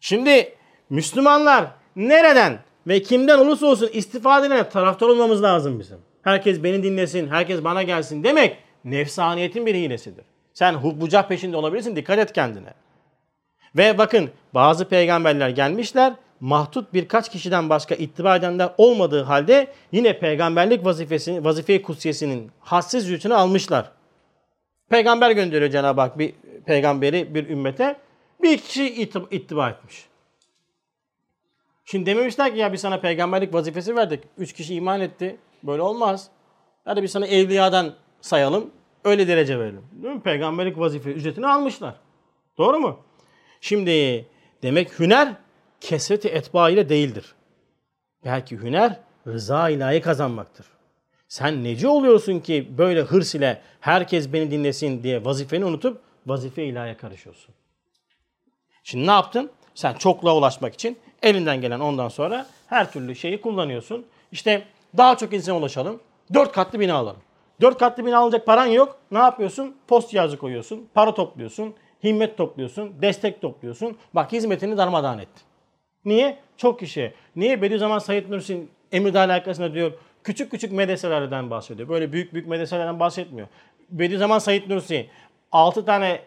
Şimdi 0.00 0.56
Müslümanlar 0.90 1.64
nereden 1.96 2.58
ve 2.86 3.02
kimden 3.02 3.38
olursa 3.38 3.66
olsun 3.66 3.90
istifadene 3.92 4.68
taraftar 4.68 5.08
olmamız 5.08 5.42
lazım 5.42 5.78
bizim. 5.78 5.98
Herkes 6.22 6.62
beni 6.62 6.82
dinlesin, 6.82 7.28
herkes 7.28 7.64
bana 7.64 7.82
gelsin 7.82 8.24
demek 8.24 8.56
nefsaniyetin 8.84 9.66
bir 9.66 9.74
hilesidir. 9.74 10.24
Sen 10.54 10.74
hubbucak 10.74 11.28
peşinde 11.28 11.56
olabilirsin, 11.56 11.96
dikkat 11.96 12.18
et 12.18 12.32
kendine. 12.32 12.74
Ve 13.76 13.98
bakın 13.98 14.30
bazı 14.54 14.88
peygamberler 14.88 15.48
gelmişler, 15.48 16.12
mahdut 16.40 16.94
birkaç 16.94 17.28
kişiden 17.28 17.70
başka 17.70 17.94
ittiba 17.94 18.36
edenler 18.36 18.70
olmadığı 18.78 19.22
halde 19.22 19.66
yine 19.92 20.18
peygamberlik 20.18 20.84
vazifesini, 20.84 21.44
vazife-i 21.44 21.82
kutsiyesinin 21.82 22.50
hassiz 22.60 23.08
yüzünü 23.08 23.34
almışlar. 23.34 23.90
Peygamber 24.88 25.30
gönderiyor 25.30 25.70
Cenab-ı 25.70 26.00
Hak 26.00 26.18
bir 26.18 26.34
peygamberi 26.66 27.34
bir 27.34 27.48
ümmete. 27.48 27.96
Bir 28.42 28.58
kişi 28.58 29.02
ittiba 29.30 29.70
etmiş. 29.70 30.09
Şimdi 31.90 32.06
dememişler 32.06 32.52
ki 32.52 32.58
ya 32.58 32.72
biz 32.72 32.80
sana 32.80 33.00
peygamberlik 33.00 33.54
vazifesi 33.54 33.96
verdik. 33.96 34.20
Üç 34.38 34.52
kişi 34.52 34.74
iman 34.74 35.00
etti. 35.00 35.36
Böyle 35.62 35.82
olmaz. 35.82 36.28
Hadi 36.84 37.02
biz 37.02 37.10
sana 37.10 37.26
evliyadan 37.26 37.94
sayalım. 38.20 38.70
Öyle 39.04 39.28
derece 39.28 39.58
verelim. 39.58 39.82
Değil 39.92 40.14
mi? 40.14 40.22
Peygamberlik 40.22 40.78
vazife 40.78 41.10
ücretini 41.10 41.46
almışlar. 41.46 41.94
Doğru 42.58 42.78
mu? 42.78 43.00
Şimdi 43.60 44.26
demek 44.62 44.98
hüner 44.98 45.34
kesreti 45.80 46.28
etba 46.28 46.70
ile 46.70 46.88
değildir. 46.88 47.34
Belki 48.24 48.58
hüner 48.58 49.00
rıza 49.26 49.68
ilahi 49.68 50.00
kazanmaktır. 50.00 50.66
Sen 51.28 51.64
neci 51.64 51.88
oluyorsun 51.88 52.40
ki 52.40 52.68
böyle 52.78 53.02
hırs 53.02 53.34
ile 53.34 53.60
herkes 53.80 54.32
beni 54.32 54.50
dinlesin 54.50 55.02
diye 55.02 55.24
vazifeni 55.24 55.64
unutup 55.64 56.00
vazife 56.26 56.64
ilahiye 56.64 56.96
karışıyorsun. 56.96 57.54
Şimdi 58.84 59.06
ne 59.06 59.12
yaptın? 59.12 59.50
Sen 59.74 59.94
çokluğa 59.94 60.36
ulaşmak 60.36 60.74
için 60.74 60.98
elinden 61.22 61.60
gelen 61.60 61.80
ondan 61.80 62.08
sonra 62.08 62.46
her 62.66 62.92
türlü 62.92 63.16
şeyi 63.16 63.40
kullanıyorsun. 63.40 64.06
İşte 64.32 64.62
daha 64.96 65.16
çok 65.16 65.32
insana 65.32 65.56
ulaşalım. 65.56 66.00
Dört 66.34 66.52
katlı 66.52 66.80
bina 66.80 66.94
alalım. 66.94 67.20
Dört 67.60 67.78
katlı 67.78 68.06
bina 68.06 68.18
alacak 68.18 68.46
paran 68.46 68.66
yok. 68.66 68.98
Ne 69.10 69.18
yapıyorsun? 69.18 69.76
Post 69.88 70.14
yazı 70.14 70.38
koyuyorsun. 70.38 70.88
Para 70.94 71.14
topluyorsun. 71.14 71.74
Himmet 72.04 72.36
topluyorsun. 72.36 72.94
Destek 73.02 73.40
topluyorsun. 73.40 73.96
Bak 74.14 74.32
hizmetini 74.32 74.76
darmadağın 74.76 75.18
ettin. 75.18 75.42
Niye? 76.04 76.38
Çok 76.56 76.80
kişi. 76.80 77.14
Niye? 77.36 77.62
Bediüzzaman 77.62 77.98
Said 77.98 78.30
Nursi'nin 78.30 78.70
Emirdağ 78.92 79.20
alakasında 79.20 79.74
diyor 79.74 79.92
küçük 80.24 80.50
küçük 80.50 80.72
medreselerden 80.72 81.50
bahsediyor. 81.50 81.88
Böyle 81.88 82.12
büyük 82.12 82.34
büyük 82.34 82.46
medreselerden 82.46 83.00
bahsetmiyor. 83.00 83.48
Bediüzzaman 83.90 84.38
Said 84.38 84.70
Nursi 84.70 85.06
6 85.52 85.84
tane 85.84 86.20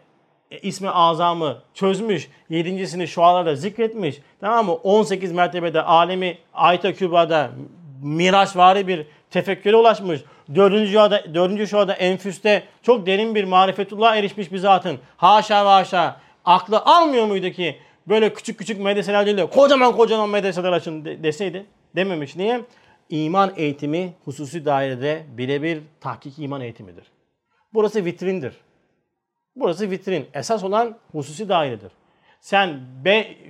e, 0.52 0.60
ismi 0.60 0.90
azamı 0.90 1.57
çözmüş. 1.74 2.30
Yedincisini 2.49 3.07
şualarda 3.07 3.56
zikretmiş. 3.56 4.22
Tamam 4.41 4.65
mı? 4.65 4.74
18 4.74 5.32
mertebede 5.32 5.82
alemi 5.82 6.38
Ayta 6.53 6.94
Küba'da 6.94 7.52
miraçvari 8.03 8.88
bir 8.88 9.06
tefekküre 9.32 9.76
ulaşmış. 9.76 10.22
Dördüncü 10.56 10.91
şuada, 10.91 11.34
dördüncü 11.34 11.68
şuada 11.68 11.94
enfüste 11.94 12.64
çok 12.82 13.06
derin 13.06 13.36
bir 13.36 13.44
marifetullah 13.44 14.15
erişmiş 14.15 14.52
bir 14.52 14.57
zatın. 14.57 14.99
Haşa 15.18 15.65
ve 15.65 15.70
haşa. 15.70 16.20
Aklı 16.45 16.80
almıyor 16.80 17.26
muydu 17.26 17.49
ki 17.49 17.78
böyle 18.07 18.34
küçük 18.34 18.57
küçük 18.60 18.80
medreseler 18.80 19.26
değil 19.26 19.38
de 19.38 19.45
kocaman 19.45 19.95
kocaman 19.95 20.30
medreseler 20.30 20.72
açın 20.72 21.06
de- 21.06 21.24
deseydi? 21.24 21.65
Dememiş. 21.95 22.36
Niye? 22.36 22.61
İman 23.10 23.53
eğitimi 23.56 24.14
hususi 24.26 24.65
dairede 24.65 25.24
birebir 25.38 25.80
tahkik 26.02 26.40
iman 26.40 26.61
eğitimidir. 26.61 27.03
Burası 27.74 28.06
vitrindir. 28.06 28.53
Burası 29.56 29.92
vitrin. 29.92 30.28
Esas 30.34 30.64
olan 30.64 30.96
hususi 31.12 31.50
dairedir. 31.50 31.92
Sen 32.42 32.80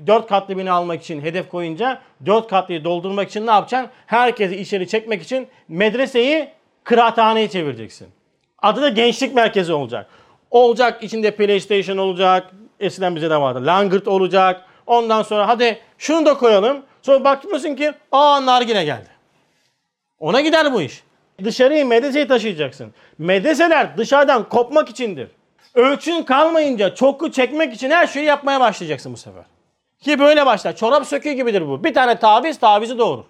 4 0.07 0.27
katlı 0.27 0.57
bina 0.57 0.73
almak 0.73 1.01
için 1.01 1.21
hedef 1.21 1.49
koyunca 1.49 2.01
4 2.25 2.47
katlıyı 2.47 2.83
doldurmak 2.83 3.29
için 3.29 3.47
ne 3.47 3.51
yapacaksın? 3.51 3.91
Herkesi 4.05 4.55
içeri 4.55 4.87
çekmek 4.87 5.21
için 5.21 5.47
medreseyi 5.67 6.49
kıraathaneye 6.83 7.49
çevireceksin. 7.49 8.07
Adı 8.61 8.81
da 8.81 8.89
gençlik 8.89 9.35
merkezi 9.35 9.73
olacak. 9.73 10.09
Olacak 10.51 11.03
içinde 11.03 11.31
PlayStation 11.31 11.97
olacak. 11.97 12.51
Eskiden 12.79 13.15
bize 13.15 13.29
de 13.29 13.37
vardı. 13.37 13.65
Langırt 13.65 14.07
olacak. 14.07 14.65
Ondan 14.87 15.23
sonra 15.23 15.47
hadi 15.47 15.79
şunu 15.97 16.25
da 16.25 16.33
koyalım. 16.33 16.83
Sonra 17.01 17.23
bakıyorsun 17.23 17.75
ki 17.75 17.91
aa 18.11 18.45
nargile 18.45 18.85
geldi. 18.85 19.09
Ona 20.19 20.41
gider 20.41 20.73
bu 20.73 20.81
iş. 20.81 21.03
Dışarıyı 21.43 21.85
medreseyi 21.85 22.27
taşıyacaksın. 22.27 22.93
Medreseler 23.17 23.97
dışarıdan 23.97 24.49
kopmak 24.49 24.89
içindir. 24.89 25.29
Ölçün 25.75 26.23
kalmayınca 26.23 26.95
çoklu 26.95 27.31
çekmek 27.31 27.73
için 27.73 27.89
her 27.89 28.07
şeyi 28.07 28.25
yapmaya 28.25 28.59
başlayacaksın 28.59 29.13
bu 29.13 29.17
sefer. 29.17 29.43
Ki 29.99 30.19
böyle 30.19 30.45
başlar. 30.45 30.75
Çorap 30.75 31.05
söküğü 31.05 31.31
gibidir 31.31 31.67
bu. 31.67 31.83
Bir 31.83 31.93
tane 31.93 32.19
taviz 32.19 32.59
tavizi 32.59 32.97
doğurur. 32.97 33.23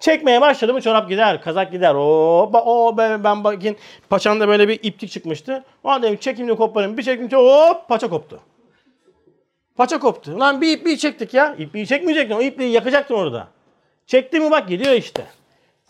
Çekmeye 0.00 0.40
başladı 0.40 0.74
mı 0.74 0.80
çorap 0.80 1.08
gider, 1.08 1.42
kazak 1.42 1.72
gider. 1.72 1.94
O, 1.94 2.50
o 2.52 2.96
ben, 2.96 3.24
ben 3.24 3.44
bakayım 3.44 3.76
paçanda 4.10 4.48
böyle 4.48 4.68
bir 4.68 4.80
iplik 4.82 5.10
çıkmıştı. 5.10 5.64
O 5.84 6.02
dedim 6.02 6.16
çekeyim 6.16 6.48
de 6.48 6.56
koparayım. 6.56 6.98
Bir 6.98 7.02
çektim 7.02 7.38
hop 7.38 7.88
paça 7.88 8.08
koptu. 8.08 8.40
Paça 9.76 9.98
koptu. 9.98 10.40
Lan 10.40 10.60
bir 10.60 10.78
ipliği 10.78 10.98
çektik 10.98 11.34
ya. 11.34 11.54
İpliği 11.58 11.86
çekmeyecektin. 11.86 12.34
O 12.36 12.42
ipliği 12.42 12.72
yakacaktın 12.72 13.14
orada. 13.14 13.48
Çekti 14.06 14.40
mi 14.40 14.50
bak 14.50 14.68
gidiyor 14.68 14.92
işte. 14.92 15.26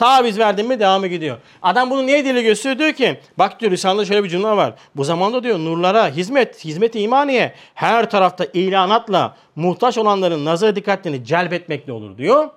Taviz 0.02 0.38
verdin 0.38 0.68
mi 0.68 0.80
devamı 0.80 1.06
gidiyor. 1.06 1.38
Adam 1.62 1.90
bunu 1.90 2.06
niye 2.06 2.24
dili 2.24 2.42
gösteriyor? 2.42 2.78
Diyor 2.78 2.92
ki 2.92 3.20
bak 3.38 3.60
diyor 3.60 3.72
Risale'de 3.72 4.04
şöyle 4.04 4.24
bir 4.24 4.28
cümle 4.28 4.48
var. 4.48 4.74
Bu 4.96 5.04
zamanda 5.04 5.42
diyor 5.42 5.58
nurlara 5.58 6.08
hizmet, 6.08 6.64
hizmet-i 6.64 7.00
imaniye 7.00 7.54
her 7.74 8.10
tarafta 8.10 8.44
ilanatla 8.44 9.36
muhtaç 9.56 9.98
olanların 9.98 10.44
nazar 10.44 10.76
dikkatlerini 10.76 11.24
celbetmekle 11.24 11.92
olur 11.92 12.18
diyor. 12.18 12.50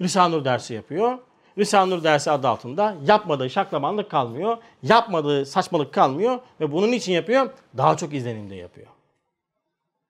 Risale 0.00 0.30
Nur 0.30 0.44
dersi 0.44 0.74
yapıyor. 0.74 1.18
Risale 1.58 1.90
Nur 1.90 2.04
dersi 2.04 2.30
adı 2.30 2.48
altında 2.48 2.94
yapmadığı 3.06 3.50
şaklabanlık 3.50 4.10
kalmıyor. 4.10 4.56
Yapmadığı 4.82 5.46
saçmalık 5.46 5.94
kalmıyor. 5.94 6.38
Ve 6.60 6.72
bunun 6.72 6.92
için 6.92 7.12
yapıyor? 7.12 7.50
Daha 7.76 7.96
çok 7.96 8.14
izlenimde 8.14 8.54
yapıyor. 8.54 8.86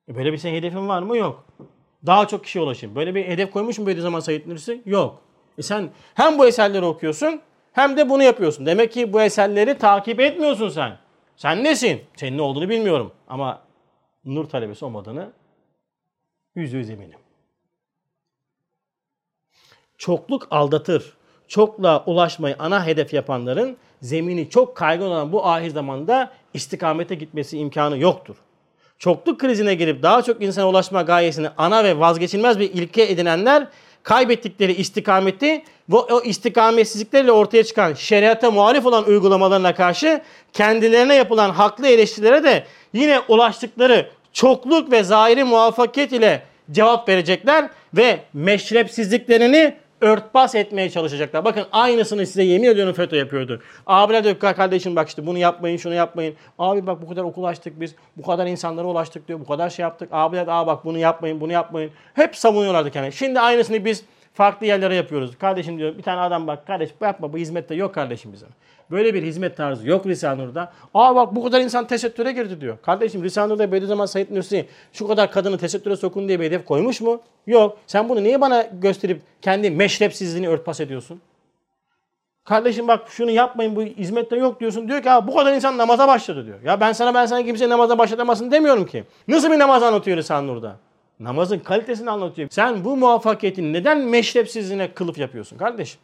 E 0.09 0.17
böyle 0.17 0.33
bir 0.33 0.39
senin 0.39 0.55
hedefin 0.55 0.89
var 0.89 1.03
mı? 1.03 1.17
Yok. 1.17 1.45
Daha 2.07 2.29
çok 2.29 2.45
kişiye 2.45 2.65
ulaşayım. 2.65 2.97
Böyle 2.97 3.15
bir 3.15 3.25
hedef 3.25 3.53
koymuş 3.53 3.79
mu 3.79 3.87
Bediüzzaman 3.87 4.21
Said 4.21 4.47
Nursi? 4.47 4.83
Yok. 4.87 5.26
E 5.59 5.63
sen 5.63 5.91
hem 6.15 6.39
bu 6.39 6.47
eserleri 6.47 6.85
okuyorsun 6.85 7.41
hem 7.73 7.97
de 7.97 8.11
bunu 8.11 8.23
yapıyorsun. 8.23 8.67
Demek 8.67 8.93
ki 8.93 9.13
bu 9.13 9.23
eserleri 9.23 9.79
takip 9.79 10.21
etmiyorsun 10.21 10.69
sen. 10.69 10.99
Sen 11.37 11.65
nesin? 11.65 12.01
Senin 12.17 12.39
ne 12.39 12.43
olduğunu 12.43 12.69
bilmiyorum. 12.69 13.13
Ama 13.29 13.63
nur 14.25 14.45
talebesi 14.45 14.85
olmadığını 14.85 15.33
yüzde 16.55 16.77
yüz 16.77 16.91
eminim. 16.91 17.19
Çokluk 19.99 20.49
aldatır. 20.51 21.17
Çokla 21.49 22.05
ulaşmayı 22.07 22.57
ana 22.59 22.87
hedef 22.87 23.15
yapanların 23.15 23.77
zemini 24.03 24.51
çok 24.51 24.77
kaygın 24.77 25.07
olan 25.07 25.33
bu 25.33 25.47
ahir 25.47 25.71
zamanda 25.71 26.33
istikamete 26.55 27.15
gitmesi 27.15 27.59
imkanı 27.59 27.99
yoktur. 27.99 28.37
Çokluk 28.99 29.41
krizine 29.41 29.75
girip 29.75 30.03
daha 30.03 30.23
çok 30.23 30.43
insana 30.43 30.69
ulaşma 30.69 31.03
gayesini 31.03 31.49
ana 31.59 31.85
ve 31.85 31.99
vazgeçilmez 31.99 32.59
bir 32.59 32.71
ilke 32.75 33.03
edinenler 33.03 33.69
kaybettikleri 34.07 34.73
istikameti 34.73 35.65
ve 35.89 35.97
o 35.97 36.23
istikametsizlikleriyle 36.23 37.33
ortaya 37.33 37.65
çıkan 37.65 37.95
şeriata 37.95 38.51
muhalif 38.51 38.87
olan 38.87 39.05
uygulamalarına 39.05 39.75
karşı 39.75 40.21
kendilerine 40.53 41.15
yapılan 41.15 41.51
haklı 41.51 41.89
eleştirilere 41.89 42.45
de 42.45 42.65
yine 42.93 43.21
ulaştıkları 43.29 44.11
çokluk 44.33 44.91
ve 44.91 45.03
zahiri 45.03 45.45
muvaffakiyet 45.45 46.13
ile 46.13 46.43
cevap 46.71 47.09
verecekler 47.09 47.69
ve 47.95 48.21
meşrepsizliklerini 48.33 49.75
örtbas 50.01 50.55
etmeye 50.55 50.91
çalışacaklar. 50.91 51.45
Bakın 51.45 51.65
aynısını 51.73 52.27
size 52.27 52.43
yemin 52.43 52.69
ediyorum 52.69 52.95
FETÖ 52.95 53.17
yapıyordu. 53.17 53.63
Abiler 53.87 54.25
diyor 54.25 54.39
kardeşim 54.39 54.97
bak 54.97 55.09
işte 55.09 55.27
bunu 55.27 55.39
yapmayın 55.39 55.77
şunu 55.77 55.95
yapmayın. 55.95 56.35
Abi 56.59 56.87
bak 56.87 57.03
bu 57.03 57.09
kadar 57.09 57.23
okul 57.23 57.45
açtık 57.45 57.81
biz. 57.81 57.95
Bu 58.17 58.23
kadar 58.23 58.47
insanlara 58.47 58.87
ulaştık 58.87 59.29
diyor. 59.29 59.41
Bu 59.41 59.47
kadar 59.47 59.71
şey 59.71 59.83
yaptık. 59.83 60.09
Abiler 60.13 60.47
aa 60.49 60.67
bak 60.67 60.85
bunu 60.85 60.99
yapmayın 60.99 61.41
bunu 61.41 61.53
yapmayın. 61.53 61.91
Hep 62.15 62.37
savunuyorlardı 62.37 62.91
kendini. 62.91 63.13
Şimdi 63.13 63.41
aynısını 63.41 63.85
biz 63.85 64.05
farklı 64.37 64.67
yerlere 64.67 64.95
yapıyoruz. 64.95 65.39
Kardeşim 65.39 65.79
diyor 65.79 65.99
bir 65.99 66.03
tane 66.03 66.21
adam 66.21 66.47
bak 66.47 66.67
kardeş 66.67 66.91
yapma 67.01 67.33
bu 67.33 67.37
hizmette 67.37 67.75
yok 67.75 67.95
kardeşim 67.95 68.33
bizim. 68.33 68.49
Böyle 68.91 69.15
bir 69.15 69.23
hizmet 69.23 69.57
tarzı 69.57 69.89
yok 69.89 70.07
Risale-i 70.07 70.39
Nur'da. 70.45 70.73
Aa 70.95 71.17
bak 71.17 71.35
bu 71.35 71.45
kadar 71.45 71.61
insan 71.61 71.87
tesettüre 71.87 72.33
girdi 72.33 72.61
diyor. 72.61 72.79
Kardeşim 72.83 73.25
Risale-i 73.25 73.49
Nur'da 73.49 73.73
Bediüzzaman 73.73 74.07
Said 74.07 74.27
Nursi 74.31 74.67
şu 74.93 75.07
kadar 75.07 75.31
kadını 75.31 75.59
tesettüre 75.59 75.97
sokun 75.97 76.29
diye 76.29 76.41
bir 76.41 76.45
hedef 76.45 76.65
koymuş 76.65 77.01
mu? 77.01 77.21
Yok. 77.47 77.79
Sen 77.87 78.09
bunu 78.09 78.23
niye 78.23 78.41
bana 78.41 78.63
gösterip 78.63 79.21
kendi 79.43 79.71
meşrepsizliğini 79.71 80.49
örtbas 80.49 80.81
ediyorsun? 80.81 81.21
Kardeşim 82.45 82.89
bak 82.89 83.09
şunu 83.09 83.31
yapmayın 83.31 83.77
bu 83.77 83.83
hizmette 83.83 84.37
yok 84.37 84.61
diyorsun. 84.61 84.89
Diyor 84.89 85.03
ki 85.03 85.09
bu 85.27 85.37
kadar 85.37 85.53
insan 85.53 85.79
namaza 85.79 86.09
başladı 86.09 86.47
diyor. 86.47 86.59
Ya 86.65 86.81
ben 86.81 86.93
sana 86.93 87.15
ben 87.15 87.27
sana 87.27 87.43
kimse 87.43 87.69
namaza 87.69 87.99
başlatamazsın 87.99 88.51
demiyorum 88.51 88.87
ki. 88.87 89.05
Nasıl 89.29 89.51
bir 89.53 89.59
namaz 89.59 89.83
anlatıyor 89.83 90.17
Risale-i? 90.17 90.86
Namazın 91.21 91.59
kalitesini 91.59 92.11
anlatıyor. 92.11 92.49
Sen 92.51 92.85
bu 92.85 92.97
muvaffakiyetin 92.97 93.73
neden 93.73 93.99
meşrepsizliğine 93.99 94.95
kılıf 94.95 95.19
yapıyorsun 95.19 95.59
kardeşim? 95.59 96.01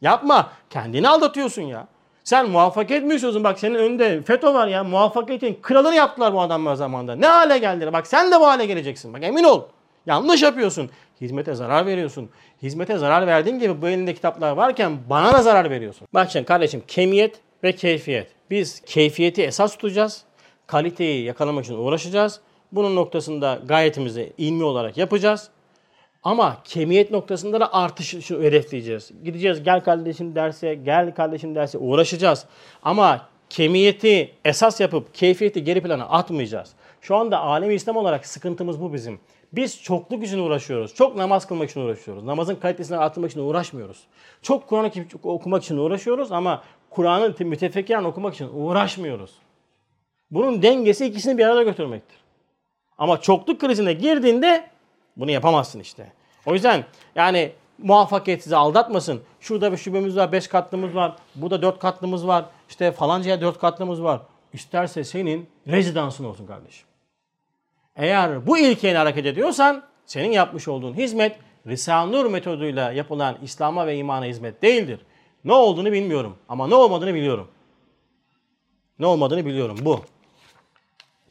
Yapma. 0.00 0.52
Kendini 0.70 1.08
aldatıyorsun 1.08 1.62
ya. 1.62 1.86
Sen 2.24 2.50
muvaffakiyet 2.50 3.04
mi 3.04 3.14
istiyorsun? 3.14 3.44
Bak 3.44 3.58
senin 3.58 3.74
önünde 3.74 4.22
FETÖ 4.22 4.54
var 4.54 4.68
ya. 4.68 4.84
Muvaffakiyetin 4.84 5.58
kralını 5.62 5.94
yaptılar 5.94 6.34
bu 6.34 6.40
adamlar 6.40 6.74
zamanında. 6.74 7.16
Ne 7.16 7.26
hale 7.26 7.58
geldiler? 7.58 7.92
Bak 7.92 8.06
sen 8.06 8.32
de 8.32 8.40
bu 8.40 8.46
hale 8.46 8.66
geleceksin. 8.66 9.14
Bak 9.14 9.24
emin 9.24 9.44
ol. 9.44 9.62
Yanlış 10.06 10.42
yapıyorsun. 10.42 10.90
Hizmete 11.20 11.54
zarar 11.54 11.86
veriyorsun. 11.86 12.30
Hizmete 12.62 12.98
zarar 12.98 13.26
verdiğin 13.26 13.58
gibi 13.58 13.82
bu 13.82 13.88
elinde 13.88 14.14
kitaplar 14.14 14.52
varken 14.52 14.98
bana 15.10 15.32
da 15.32 15.42
zarar 15.42 15.70
veriyorsun. 15.70 16.08
Bak 16.14 16.30
şimdi 16.30 16.44
kardeşim 16.44 16.82
kemiyet 16.88 17.40
ve 17.64 17.72
keyfiyet. 17.72 18.28
Biz 18.50 18.80
keyfiyeti 18.80 19.42
esas 19.42 19.72
tutacağız. 19.76 20.22
Kaliteyi 20.66 21.24
yakalamak 21.24 21.64
için 21.64 21.74
uğraşacağız. 21.74 22.40
Bunun 22.74 22.96
noktasında 22.96 23.60
gayetimizi 23.66 24.32
ilmi 24.38 24.64
olarak 24.64 24.96
yapacağız. 24.96 25.50
Ama 26.22 26.56
kemiyet 26.64 27.10
noktasında 27.10 27.60
da 27.60 27.74
artış 27.74 28.30
hedefleyeceğiz. 28.30 29.10
Gideceğiz 29.24 29.62
gel 29.62 29.84
kardeşim 29.84 30.34
derse, 30.34 30.74
gel 30.74 31.14
kardeşim 31.14 31.54
derse 31.54 31.78
uğraşacağız. 31.78 32.46
Ama 32.82 33.28
kemiyeti 33.50 34.34
esas 34.44 34.80
yapıp 34.80 35.14
keyfiyeti 35.14 35.64
geri 35.64 35.82
plana 35.82 36.04
atmayacağız. 36.04 36.72
Şu 37.00 37.16
anda 37.16 37.40
alemi 37.40 37.74
İslam 37.74 37.96
olarak 37.96 38.26
sıkıntımız 38.26 38.80
bu 38.80 38.92
bizim. 38.92 39.20
Biz 39.52 39.82
çokluk 39.82 40.24
için 40.24 40.38
uğraşıyoruz. 40.38 40.94
Çok 40.94 41.16
namaz 41.16 41.46
kılmak 41.46 41.70
için 41.70 41.80
uğraşıyoruz. 41.80 42.24
Namazın 42.24 42.54
kalitesini 42.54 42.96
arttırmak 42.96 43.30
için 43.30 43.40
uğraşmıyoruz. 43.40 43.98
Çok 44.42 44.66
Kur'an 44.66 44.90
okumak 45.22 45.62
için 45.62 45.76
uğraşıyoruz 45.76 46.32
ama 46.32 46.62
Kur'an'ı 46.90 47.34
mütefekkiren 47.40 48.04
okumak 48.04 48.34
için 48.34 48.48
uğraşmıyoruz. 48.54 49.30
Bunun 50.30 50.62
dengesi 50.62 51.06
ikisini 51.06 51.38
bir 51.38 51.44
arada 51.44 51.62
götürmektir. 51.62 52.23
Ama 52.98 53.20
çokluk 53.20 53.60
krizine 53.60 53.92
girdiğinde 53.92 54.70
bunu 55.16 55.30
yapamazsın 55.30 55.80
işte. 55.80 56.12
O 56.46 56.54
yüzden 56.54 56.84
yani 57.14 57.52
muvaffakiyet 57.78 58.42
sizi 58.42 58.56
aldatmasın. 58.56 59.22
Şurada 59.40 59.72
bir 59.72 59.76
şubemiz 59.76 60.16
var, 60.16 60.32
beş 60.32 60.48
katlımız 60.48 60.94
var. 60.94 61.16
Burada 61.34 61.62
dört 61.62 61.78
katlımız 61.78 62.26
var. 62.26 62.44
İşte 62.68 62.92
falancaya 62.92 63.40
dört 63.40 63.58
katlımız 63.58 64.02
var. 64.02 64.20
İsterse 64.52 65.04
senin 65.04 65.48
rezidansın 65.66 66.24
olsun 66.24 66.46
kardeşim. 66.46 66.86
Eğer 67.96 68.46
bu 68.46 68.58
ilkeyle 68.58 68.98
hareket 68.98 69.26
ediyorsan 69.26 69.82
senin 70.06 70.32
yapmış 70.32 70.68
olduğun 70.68 70.94
hizmet 70.94 71.36
Risale-i 71.66 72.12
Nur 72.12 72.26
metoduyla 72.26 72.92
yapılan 72.92 73.36
İslam'a 73.42 73.86
ve 73.86 73.96
imana 73.96 74.24
hizmet 74.24 74.62
değildir. 74.62 75.00
Ne 75.44 75.52
olduğunu 75.52 75.92
bilmiyorum 75.92 76.36
ama 76.48 76.66
ne 76.66 76.74
olmadığını 76.74 77.14
biliyorum. 77.14 77.48
Ne 78.98 79.06
olmadığını 79.06 79.46
biliyorum 79.46 79.78
bu. 79.80 80.00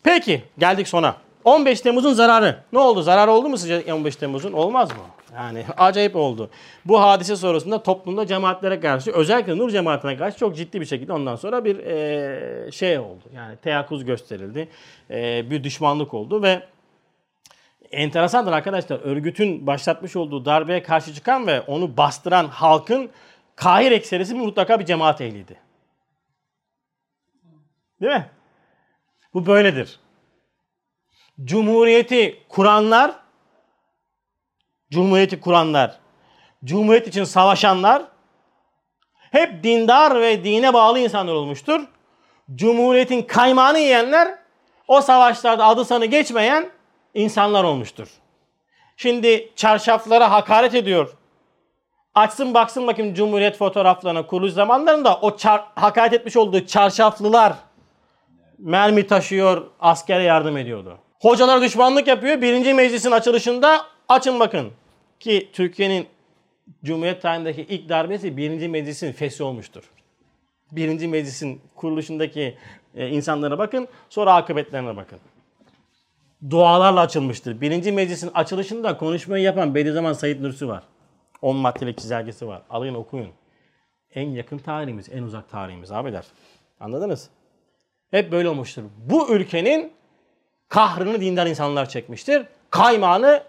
Peki 0.03 0.43
geldik 0.57 0.87
sona. 0.87 1.15
15 1.45 1.81
Temmuz'un 1.81 2.13
zararı. 2.13 2.59
Ne 2.73 2.79
oldu? 2.79 3.01
Zarar 3.01 3.27
oldu 3.27 3.49
mu 3.49 3.57
sizce 3.57 3.93
15 3.93 4.15
Temmuz'un? 4.15 4.53
Olmaz 4.53 4.91
mı? 4.91 4.97
Yani 5.35 5.65
acayip 5.77 6.15
oldu. 6.15 6.49
Bu 6.85 7.01
hadise 7.01 7.35
sonrasında 7.35 7.83
toplumda 7.83 8.27
cemaatlere 8.27 8.79
karşı 8.79 9.11
özellikle 9.11 9.57
Nur 9.57 9.69
cemaatine 9.69 10.17
karşı 10.17 10.37
çok 10.37 10.55
ciddi 10.55 10.81
bir 10.81 10.85
şekilde 10.85 11.13
ondan 11.13 11.35
sonra 11.35 11.65
bir 11.65 11.79
e, 11.79 12.71
şey 12.71 12.99
oldu. 12.99 13.23
Yani 13.35 13.57
teyakkuz 13.57 14.05
gösterildi. 14.05 14.69
E, 15.11 15.49
bir 15.49 15.63
düşmanlık 15.63 16.13
oldu 16.13 16.43
ve 16.43 16.63
enteresandır 17.91 18.51
arkadaşlar. 18.51 18.99
Örgütün 19.03 19.67
başlatmış 19.67 20.15
olduğu 20.15 20.45
darbeye 20.45 20.83
karşı 20.83 21.13
çıkan 21.13 21.47
ve 21.47 21.61
onu 21.61 21.97
bastıran 21.97 22.45
halkın 22.47 23.09
kahir 23.55 23.91
ekserisi 23.91 24.35
mutlaka 24.35 24.79
bir 24.79 24.85
cemaat 24.85 25.21
ehliydi. 25.21 25.55
Değil 28.01 28.13
mi? 28.13 28.29
Bu 29.33 29.45
böyledir. 29.45 29.99
Cumhuriyeti 31.41 32.43
kuranlar, 32.49 33.11
Cumhuriyeti 34.91 35.39
kuranlar, 35.39 35.99
Cumhuriyet 36.63 37.07
için 37.07 37.23
savaşanlar 37.23 38.03
hep 39.17 39.63
dindar 39.63 40.21
ve 40.21 40.43
dine 40.43 40.73
bağlı 40.73 40.99
insanlar 40.99 41.33
olmuştur. 41.33 41.81
Cumhuriyetin 42.55 43.21
kaymağını 43.21 43.79
yiyenler 43.79 44.35
o 44.87 45.01
savaşlarda 45.01 45.65
adı 45.65 45.85
sanı 45.85 46.05
geçmeyen 46.05 46.69
insanlar 47.13 47.63
olmuştur. 47.63 48.07
Şimdi 48.97 49.51
çarşaflara 49.55 50.31
hakaret 50.31 50.75
ediyor. 50.75 51.17
Açsın 52.15 52.53
baksın 52.53 52.87
bakayım 52.87 53.13
Cumhuriyet 53.13 53.57
fotoğraflarına 53.57 54.25
kuruluş 54.25 54.53
zamanlarında 54.53 55.19
o 55.21 55.29
çar- 55.29 55.65
hakaret 55.75 56.13
etmiş 56.13 56.37
olduğu 56.37 56.65
çarşaflılar 56.65 57.53
mermi 58.57 59.07
taşıyor, 59.07 59.67
askere 59.79 60.23
yardım 60.23 60.57
ediyordu. 60.57 60.97
Hocalar 61.23 61.61
düşmanlık 61.61 62.07
yapıyor. 62.07 62.41
Birinci 62.41 62.73
meclisin 62.73 63.11
açılışında 63.11 63.85
açın 64.09 64.39
bakın. 64.39 64.71
Ki 65.19 65.49
Türkiye'nin 65.53 66.07
Cumhuriyet 66.83 67.21
tarihindeki 67.21 67.61
ilk 67.61 67.89
darbesi 67.89 68.37
birinci 68.37 68.67
meclisin 68.67 69.11
feshi 69.11 69.43
olmuştur. 69.43 69.83
Birinci 70.71 71.07
meclisin 71.07 71.61
kuruluşundaki 71.75 72.57
e, 72.95 73.09
insanlara 73.09 73.57
bakın. 73.57 73.87
Sonra 74.09 74.35
akıbetlerine 74.35 74.95
bakın. 74.95 75.19
Dualarla 76.49 76.99
açılmıştır. 76.99 77.61
Birinci 77.61 77.91
meclisin 77.91 78.31
açılışında 78.33 78.97
konuşmayı 78.97 79.43
yapan 79.43 79.75
Bediüzzaman 79.75 80.13
Said 80.13 80.43
Nursi 80.43 80.67
var. 80.67 80.83
10 81.41 81.55
maddelik 81.55 81.97
çizelgesi 81.97 82.47
var. 82.47 82.61
Alın 82.69 82.93
okuyun. 82.93 83.29
En 84.15 84.29
yakın 84.29 84.57
tarihimiz, 84.57 85.09
en 85.09 85.23
uzak 85.23 85.49
tarihimiz 85.49 85.91
abiler. 85.91 86.25
Anladınız? 86.79 87.29
Hep 88.11 88.31
böyle 88.31 88.49
olmuştur. 88.49 88.83
Bu 88.97 89.35
ülkenin 89.35 89.91
kahrını 90.73 91.21
dindar 91.21 91.47
insanlar 91.47 91.89
çekmiştir. 91.89 92.45
Kaymağını 92.69 93.43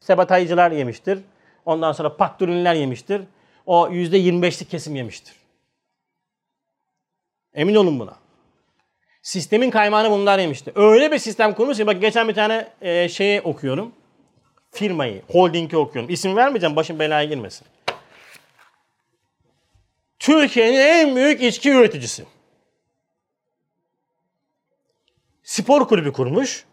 sebataycılar 0.00 0.70
yemiştir. 0.70 1.18
Ondan 1.66 1.92
sonra 1.92 2.16
paktürünler 2.16 2.74
yemiştir. 2.74 3.22
O 3.66 3.88
%25'lik 3.88 4.70
kesim 4.70 4.96
yemiştir. 4.96 5.34
Emin 7.54 7.74
olun 7.74 8.00
buna. 8.00 8.16
Sistemin 9.22 9.70
kaymağını 9.70 10.10
bunlar 10.10 10.38
yemişti. 10.38 10.72
Öyle 10.74 11.12
bir 11.12 11.18
sistem 11.18 11.54
kurmuş 11.54 11.76
ki 11.76 11.86
bak 11.86 12.00
geçen 12.00 12.28
bir 12.28 12.34
tane 12.34 12.68
e, 12.80 13.08
şeyi 13.08 13.40
okuyorum. 13.40 13.92
Firmayı, 14.70 15.22
holdingi 15.28 15.76
okuyorum. 15.76 16.10
İsim 16.10 16.36
vermeyeceğim 16.36 16.76
başım 16.76 16.98
belaya 16.98 17.24
girmesin. 17.24 17.66
Türkiye'nin 20.18 20.78
en 20.78 21.16
büyük 21.16 21.42
içki 21.42 21.70
üreticisi. 21.70 22.24
Spor 25.50 25.88
kulübü 25.88 26.12
kurmuş. 26.12 26.64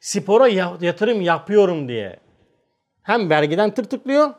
Spora 0.00 0.48
yatırım 0.80 1.20
yapıyorum 1.20 1.88
diye 1.88 2.20
hem 3.02 3.30
vergiden 3.30 3.74
tırtıklıyor 3.74 4.34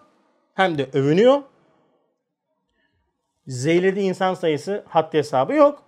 hem 0.53 0.77
de 0.77 0.89
övünüyor. 0.93 1.41
Zehirlediği 3.47 4.09
insan 4.09 4.33
sayısı 4.33 4.83
haddi 4.87 5.17
hesabı 5.17 5.53
yok. 5.53 5.83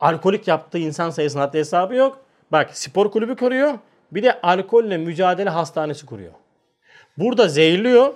Alkolik 0.00 0.48
yaptığı 0.48 0.78
insan 0.78 1.10
sayısının 1.10 1.42
haddi 1.42 1.58
hesabı 1.58 1.94
yok. 1.94 2.24
Bak 2.52 2.76
spor 2.76 3.10
kulübü 3.10 3.36
kuruyor. 3.36 3.78
Bir 4.12 4.22
de 4.22 4.40
alkolle 4.40 4.96
mücadele 4.96 5.50
hastanesi 5.50 6.06
kuruyor. 6.06 6.32
Burada 7.18 7.48
zehirliyor. 7.48 8.14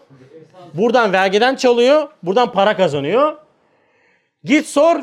Buradan 0.74 1.12
vergiden 1.12 1.57
çalıyor. 1.57 2.09
Buradan 2.23 2.53
para 2.53 2.77
kazanıyor. 2.77 3.37
Git 4.45 4.66
sor. 4.66 5.03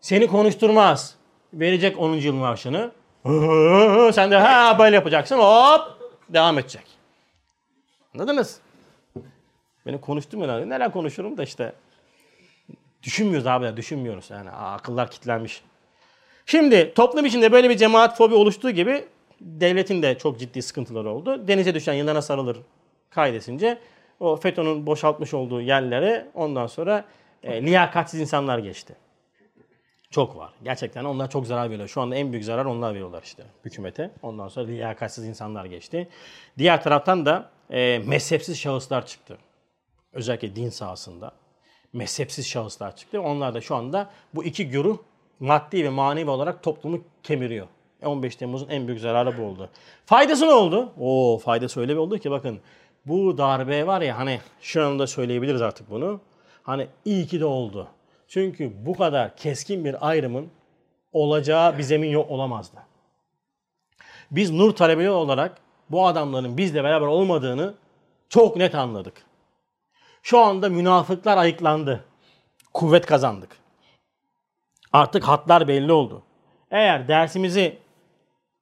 Seni 0.00 0.26
konuşturmaz 0.26 1.21
verecek 1.52 1.98
10. 1.98 2.12
yıl 2.12 2.34
maaşını. 2.34 2.90
Sen 4.12 4.30
de 4.30 4.36
ha 4.36 4.78
böyle 4.78 4.96
yapacaksın. 4.96 5.38
Hop 5.38 5.80
devam 6.28 6.58
edecek. 6.58 6.84
Anladınız? 8.14 8.60
Benim 9.86 9.98
konuştum 9.98 10.42
herhalde. 10.42 10.68
Neler 10.68 10.92
konuşurum 10.92 11.36
da 11.36 11.42
işte 11.42 11.72
düşünmüyoruz 13.02 13.46
abi 13.46 13.76
düşünmüyoruz. 13.76 14.30
Yani 14.30 14.50
akıllar 14.50 15.10
kilitlenmiş. 15.10 15.62
Şimdi 16.46 16.94
toplum 16.94 17.26
içinde 17.26 17.52
böyle 17.52 17.70
bir 17.70 17.76
cemaat 17.76 18.16
fobi 18.16 18.34
oluştuğu 18.34 18.70
gibi 18.70 19.04
devletin 19.40 20.02
de 20.02 20.18
çok 20.18 20.38
ciddi 20.38 20.62
sıkıntıları 20.62 21.10
oldu. 21.10 21.48
Denize 21.48 21.74
düşen 21.74 21.92
yılana 21.92 22.22
sarılır 22.22 22.56
kaydesince 23.10 23.78
O 24.20 24.36
FETÖ'nün 24.36 24.86
boşaltmış 24.86 25.34
olduğu 25.34 25.60
yerlere 25.60 26.28
ondan 26.34 26.66
sonra 26.66 27.04
e, 27.42 27.62
liyakatsiz 27.62 28.20
insanlar 28.20 28.58
geçti. 28.58 28.94
Çok 30.12 30.36
var. 30.36 30.52
Gerçekten 30.64 31.04
onlar 31.04 31.30
çok 31.30 31.46
zarar 31.46 31.70
veriyor. 31.70 31.88
Şu 31.88 32.00
anda 32.00 32.16
en 32.16 32.32
büyük 32.32 32.44
zarar 32.44 32.64
onlar 32.64 32.94
veriyorlar 32.94 33.22
işte 33.22 33.42
hükümete. 33.64 34.10
Ondan 34.22 34.48
sonra 34.48 34.66
liyakatsiz 34.66 35.24
insanlar 35.24 35.64
geçti. 35.64 36.08
Diğer 36.58 36.82
taraftan 36.82 37.26
da 37.26 37.50
e, 37.70 37.98
mezhepsiz 38.06 38.58
şahıslar 38.58 39.06
çıktı. 39.06 39.38
Özellikle 40.12 40.56
din 40.56 40.68
sahasında. 40.68 41.32
Mezhepsiz 41.92 42.46
şahıslar 42.46 42.96
çıktı. 42.96 43.20
Onlar 43.20 43.54
da 43.54 43.60
şu 43.60 43.74
anda 43.74 44.10
bu 44.34 44.44
iki 44.44 44.68
güruh 44.68 44.98
maddi 45.40 45.84
ve 45.84 45.88
manevi 45.88 46.30
olarak 46.30 46.62
toplumu 46.62 47.00
kemiriyor. 47.22 47.66
15 48.04 48.36
Temmuz'un 48.36 48.68
en 48.68 48.86
büyük 48.86 49.00
zararı 49.00 49.38
bu 49.38 49.42
oldu. 49.42 49.68
Faydası 50.06 50.46
ne 50.46 50.52
oldu? 50.52 50.92
Oo 51.00 51.38
faydası 51.38 51.80
öyle 51.80 51.92
bir 51.92 51.98
oldu 51.98 52.18
ki 52.18 52.30
bakın 52.30 52.60
bu 53.06 53.38
darbe 53.38 53.86
var 53.86 54.00
ya 54.00 54.18
hani 54.18 54.40
şu 54.60 54.84
anda 54.86 55.06
söyleyebiliriz 55.06 55.62
artık 55.62 55.90
bunu. 55.90 56.20
Hani 56.62 56.86
iyi 57.04 57.26
ki 57.26 57.40
de 57.40 57.44
oldu. 57.44 57.88
Çünkü 58.32 58.86
bu 58.86 58.96
kadar 58.96 59.36
keskin 59.36 59.84
bir 59.84 60.08
ayrımın 60.08 60.48
olacağı 61.12 61.78
bir 61.78 61.82
zemin 61.82 62.10
yok 62.10 62.30
olamazdı. 62.30 62.76
Biz 64.30 64.50
nur 64.50 64.72
talebeleri 64.72 65.10
olarak 65.10 65.58
bu 65.90 66.06
adamların 66.06 66.56
bizle 66.56 66.84
beraber 66.84 67.06
olmadığını 67.06 67.74
çok 68.28 68.56
net 68.56 68.74
anladık. 68.74 69.24
Şu 70.22 70.38
anda 70.38 70.68
münafıklar 70.68 71.36
ayıklandı. 71.36 72.04
Kuvvet 72.74 73.06
kazandık. 73.06 73.56
Artık 74.92 75.24
hatlar 75.24 75.68
belli 75.68 75.92
oldu. 75.92 76.22
Eğer 76.70 77.08
dersimizi 77.08 77.78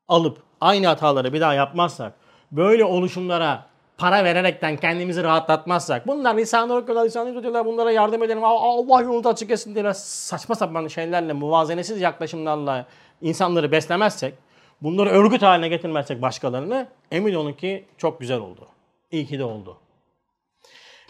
alıp 0.09 0.43
aynı 0.61 0.87
hataları 0.87 1.33
bir 1.33 1.41
daha 1.41 1.55
yapmazsak, 1.55 2.15
böyle 2.53 2.85
oluşumlara 2.85 3.70
para 4.01 4.25
vererekten 4.25 4.77
kendimizi 4.77 5.23
rahatlatmazsak, 5.23 6.07
bunlar 6.07 6.37
lisanı 6.37 6.77
okuyorlar, 6.77 7.07
lisanı 7.07 7.35
tutuyorlar, 7.35 7.67
bunlara 7.67 7.93
yardım 7.93 8.23
edelim, 8.23 8.45
Allah 8.45 9.03
yolunu 9.03 9.29
açık 9.29 9.51
etsin 9.51 9.75
diye 9.75 9.95
saçma 9.95 10.55
sapan 10.55 10.87
şeylerle, 10.89 11.33
muvazenesiz 11.33 12.01
yaklaşımlarla 12.01 12.87
insanları 13.23 13.73
beslemezsek, 13.73 14.35
bunları 14.83 15.11
örgüt 15.11 15.43
haline 15.43 15.69
getirmezsek 15.69 16.23
başkalarını, 16.23 16.89
emin 17.11 17.35
olun 17.35 17.53
ki 17.53 17.85
çok 17.99 18.21
güzel 18.21 18.39
oldu. 18.39 18.69
İyi 19.11 19.27
ki 19.27 19.39
de 19.39 19.45
oldu. 19.45 19.77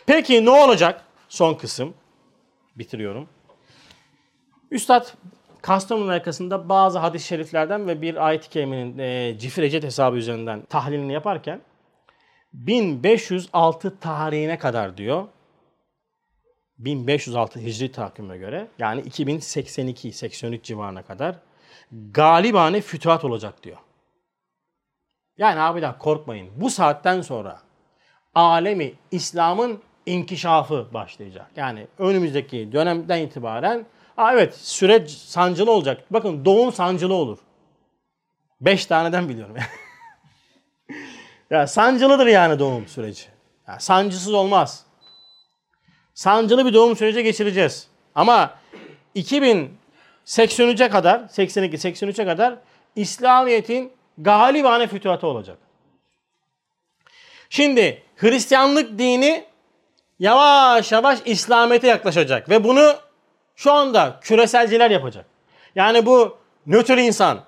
Peki 0.07 0.45
ne 0.45 0.51
olacak? 0.51 1.05
Son 1.29 1.55
kısım. 1.55 1.95
Bitiriyorum. 2.77 3.29
Üstad 4.71 5.07
Kastamonu 5.63 6.11
arkasında 6.11 6.69
bazı 6.69 6.99
hadis-i 6.99 7.27
şeriflerden 7.27 7.87
ve 7.87 8.03
bir 8.03 8.27
ayet-i 8.27 8.51
kerimenin 8.51 8.99
e, 8.99 9.39
cifrecet 9.39 9.85
hesabı 9.85 10.17
üzerinden 10.17 10.63
tahlilini 10.63 11.13
yaparken 11.13 11.61
1506 12.53 13.99
tarihine 14.01 14.59
kadar 14.59 14.97
diyor. 14.97 15.29
1506 16.79 17.61
Hicri 17.61 17.93
takvime 17.93 18.39
göre 18.39 18.69
yani 18.79 19.01
2082-83 19.01 20.63
civarına 20.63 21.03
kadar 21.03 21.37
galibane 21.93 22.81
fütuhat 22.81 23.25
olacak 23.25 23.63
diyor. 23.63 23.79
Yani 25.39 25.61
abiler 25.61 25.99
korkmayın. 25.99 26.51
Bu 26.57 26.71
saatten 26.71 27.21
sonra 27.21 27.61
alemi 28.35 28.93
İslam'ın 29.11 29.81
inkişafı 30.07 30.89
başlayacak. 30.95 31.51
Yani 31.57 31.87
önümüzdeki 31.99 32.73
dönemden 32.73 33.19
itibaren 33.19 33.87
Aa, 34.17 34.33
evet 34.33 34.55
süreç 34.55 35.11
sancılı 35.11 35.71
olacak. 35.73 36.05
Bakın 36.11 36.45
doğum 36.45 36.73
sancılı 36.73 37.15
olur. 37.15 37.39
Beş 38.61 38.87
taneden 38.87 39.29
biliyorum. 39.29 39.57
ya 41.51 41.67
sancılıdır 41.67 42.27
yani 42.27 42.59
doğum 42.59 42.89
süreci. 42.89 43.25
Ya, 43.69 43.81
sancısız 43.81 44.35
olmaz. 44.35 44.85
Sancılı 46.15 46.67
bir 46.67 46.75
doğum 46.75 46.97
süreci 46.97 47.23
geçireceğiz. 47.23 47.89
Ama 48.15 48.55
2083'e 49.17 50.89
kadar, 50.89 51.21
82-83'e 51.21 52.25
kadar 52.25 52.55
İslamiyet'in 52.97 53.93
galibane 54.19 54.87
fütuhatı 54.87 55.27
olacak. 55.27 55.59
Şimdi 57.51 58.03
Hristiyanlık 58.17 58.99
dini 58.99 59.45
yavaş 60.19 60.93
yavaş 60.93 61.19
İslamiyet'e 61.25 61.87
yaklaşacak 61.87 62.49
ve 62.49 62.65
bunu 62.65 62.95
şu 63.57 63.73
anda 63.73 64.19
küreselciler 64.21 64.91
yapacak. 64.91 65.27
Yani 65.75 66.07
bu 66.07 66.39
nötr 66.67 66.99
insan, 66.99 67.41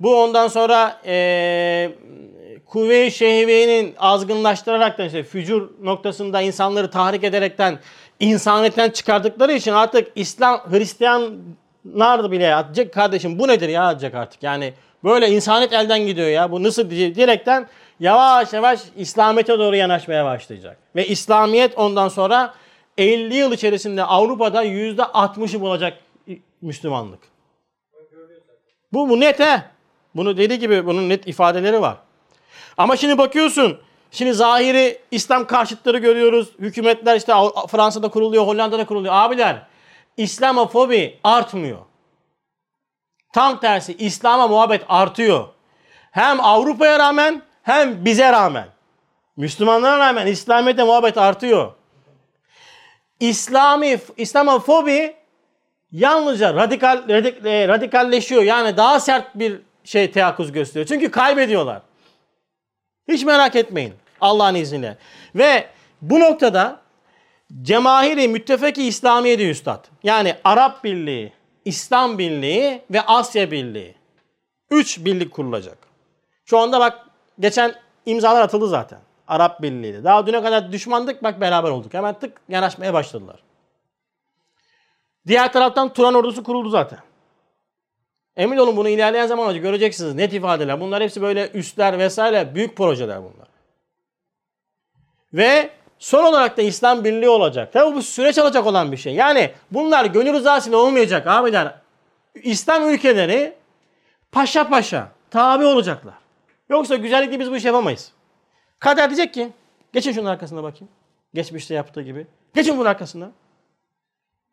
bu 0.00 0.22
ondan 0.22 0.48
sonra 0.48 1.00
ee, 1.06 1.92
kuvve-i 2.66 3.10
şehvenin 3.10 3.94
azgınlaştırarak 3.98 4.98
da 4.98 5.04
işte 5.04 5.22
fücur 5.22 5.68
noktasında 5.82 6.40
insanları 6.40 6.90
tahrik 6.90 7.24
ederekten 7.24 7.78
insaniyetten 8.20 8.90
çıkardıkları 8.90 9.52
için 9.52 9.72
artık 9.72 10.08
İslam 10.14 10.60
Hristiyanlar 10.70 12.30
bile 12.30 12.54
atacak 12.54 12.94
kardeşim 12.94 13.38
bu 13.38 13.48
nedir 13.48 13.68
ya 13.68 13.86
atacak 13.86 14.14
artık. 14.14 14.42
Yani 14.42 14.74
böyle 15.04 15.28
insaniyet 15.28 15.72
elden 15.72 16.06
gidiyor 16.06 16.28
ya 16.28 16.50
bu 16.50 16.62
nasıl 16.62 16.90
diyerekten 16.90 17.68
yavaş 18.00 18.52
yavaş 18.52 18.80
İslamiyet'e 18.96 19.58
doğru 19.58 19.76
yanaşmaya 19.76 20.24
başlayacak. 20.24 20.78
Ve 20.96 21.06
İslamiyet 21.06 21.78
ondan 21.78 22.08
sonra 22.08 22.54
50 22.98 23.34
yıl 23.34 23.52
içerisinde 23.52 24.04
Avrupa'da 24.04 24.64
%60'ı 24.64 25.60
bulacak 25.60 25.98
Müslümanlık. 26.62 27.20
Bu, 28.92 29.08
bu 29.08 29.20
net 29.20 29.40
he. 29.40 29.62
Bunu 30.14 30.36
dediği 30.36 30.58
gibi 30.58 30.86
bunun 30.86 31.08
net 31.08 31.26
ifadeleri 31.28 31.80
var. 31.80 31.96
Ama 32.76 32.96
şimdi 32.96 33.18
bakıyorsun. 33.18 33.78
Şimdi 34.10 34.34
zahiri 34.34 34.98
İslam 35.10 35.46
karşıtları 35.46 35.98
görüyoruz. 35.98 36.48
Hükümetler 36.58 37.16
işte 37.16 37.32
Fransa'da 37.68 38.08
kuruluyor, 38.08 38.46
Hollanda'da 38.46 38.86
kuruluyor. 38.86 39.14
Abiler 39.16 39.62
İslamofobi 40.16 41.18
artmıyor. 41.24 41.78
Tam 43.32 43.60
tersi 43.60 43.94
İslam'a 43.94 44.48
muhabbet 44.48 44.84
artıyor. 44.88 45.48
Hem 46.10 46.40
Avrupa'ya 46.40 46.98
rağmen 46.98 47.42
hem 47.62 48.04
bize 48.04 48.32
rağmen. 48.32 48.68
Müslümanlara 49.36 49.98
rağmen 49.98 50.26
İslamiyet'e 50.26 50.84
muhabbet 50.84 51.18
artıyor. 51.18 51.72
İslami, 53.20 53.98
İslamofobi 54.16 55.16
yalnızca 55.92 56.54
radikal, 56.54 57.08
radik, 57.08 57.46
e, 57.46 57.68
radikalleşiyor. 57.68 58.42
Yani 58.42 58.76
daha 58.76 59.00
sert 59.00 59.34
bir 59.34 59.60
şey 59.84 60.10
teyakkuz 60.10 60.52
gösteriyor. 60.52 60.86
Çünkü 60.86 61.10
kaybediyorlar. 61.10 61.82
Hiç 63.08 63.24
merak 63.24 63.56
etmeyin. 63.56 63.94
Allah'ın 64.20 64.54
izniyle. 64.54 64.96
Ve 65.34 65.66
bu 66.02 66.20
noktada 66.20 66.80
Cemahiri 67.62 68.28
Müttefeki 68.28 68.86
İslamiye 68.86 69.50
üstad. 69.50 69.84
Yani 70.02 70.36
Arap 70.44 70.84
Birliği, 70.84 71.32
İslam 71.64 72.18
Birliği 72.18 72.82
ve 72.90 73.00
Asya 73.00 73.50
Birliği. 73.50 73.94
Üç 74.70 75.04
birlik 75.04 75.32
kurulacak. 75.32 75.78
Şu 76.44 76.58
anda 76.58 76.80
bak 76.80 77.06
geçen 77.40 77.74
imzalar 78.06 78.42
atıldı 78.42 78.68
zaten. 78.68 78.98
Arap 79.28 79.62
Birliği'ydi. 79.62 80.04
Daha 80.04 80.26
düne 80.26 80.42
kadar 80.42 80.72
düşmandık 80.72 81.22
bak 81.22 81.40
beraber 81.40 81.70
olduk. 81.70 81.94
Hemen 81.94 82.14
tık 82.18 82.40
yanaşmaya 82.48 82.94
başladılar. 82.94 83.36
Diğer 85.26 85.52
taraftan 85.52 85.92
Turan 85.92 86.14
ordusu 86.14 86.42
kuruldu 86.42 86.68
zaten. 86.68 86.98
Emin 88.36 88.56
olun 88.56 88.76
bunu 88.76 88.88
ilerleyen 88.88 89.26
zaman 89.26 89.62
göreceksiniz. 89.62 90.14
Net 90.14 90.32
ifadeler. 90.32 90.80
Bunlar 90.80 91.02
hepsi 91.02 91.22
böyle 91.22 91.50
üstler 91.50 91.98
vesaire 91.98 92.54
büyük 92.54 92.76
projeler 92.76 93.18
bunlar. 93.18 93.48
Ve 95.32 95.70
son 95.98 96.24
olarak 96.24 96.56
da 96.56 96.62
İslam 96.62 97.04
Birliği 97.04 97.28
olacak. 97.28 97.72
Tabi 97.72 97.94
bu 97.96 98.02
süreç 98.02 98.38
alacak 98.38 98.66
olan 98.66 98.92
bir 98.92 98.96
şey. 98.96 99.14
Yani 99.14 99.50
bunlar 99.70 100.04
gönül 100.04 100.32
rızasıyla 100.32 100.78
olmayacak 100.78 101.26
abiler. 101.26 101.74
İslam 102.34 102.88
ülkeleri 102.88 103.54
paşa 104.32 104.68
paşa 104.68 105.08
tabi 105.30 105.64
olacaklar. 105.64 106.14
Yoksa 106.68 106.96
güzellikle 106.96 107.40
biz 107.40 107.50
bu 107.50 107.56
işi 107.56 107.66
yapamayız. 107.66 108.12
Kader 108.78 109.10
diyecek 109.10 109.34
ki 109.34 109.48
geçin 109.92 110.12
şunun 110.12 110.26
arkasına 110.26 110.62
bakayım. 110.62 110.88
Geçmişte 111.34 111.74
yaptığı 111.74 112.02
gibi. 112.02 112.26
Geçin 112.54 112.78
bunun 112.78 112.88
arkasına. 112.88 113.30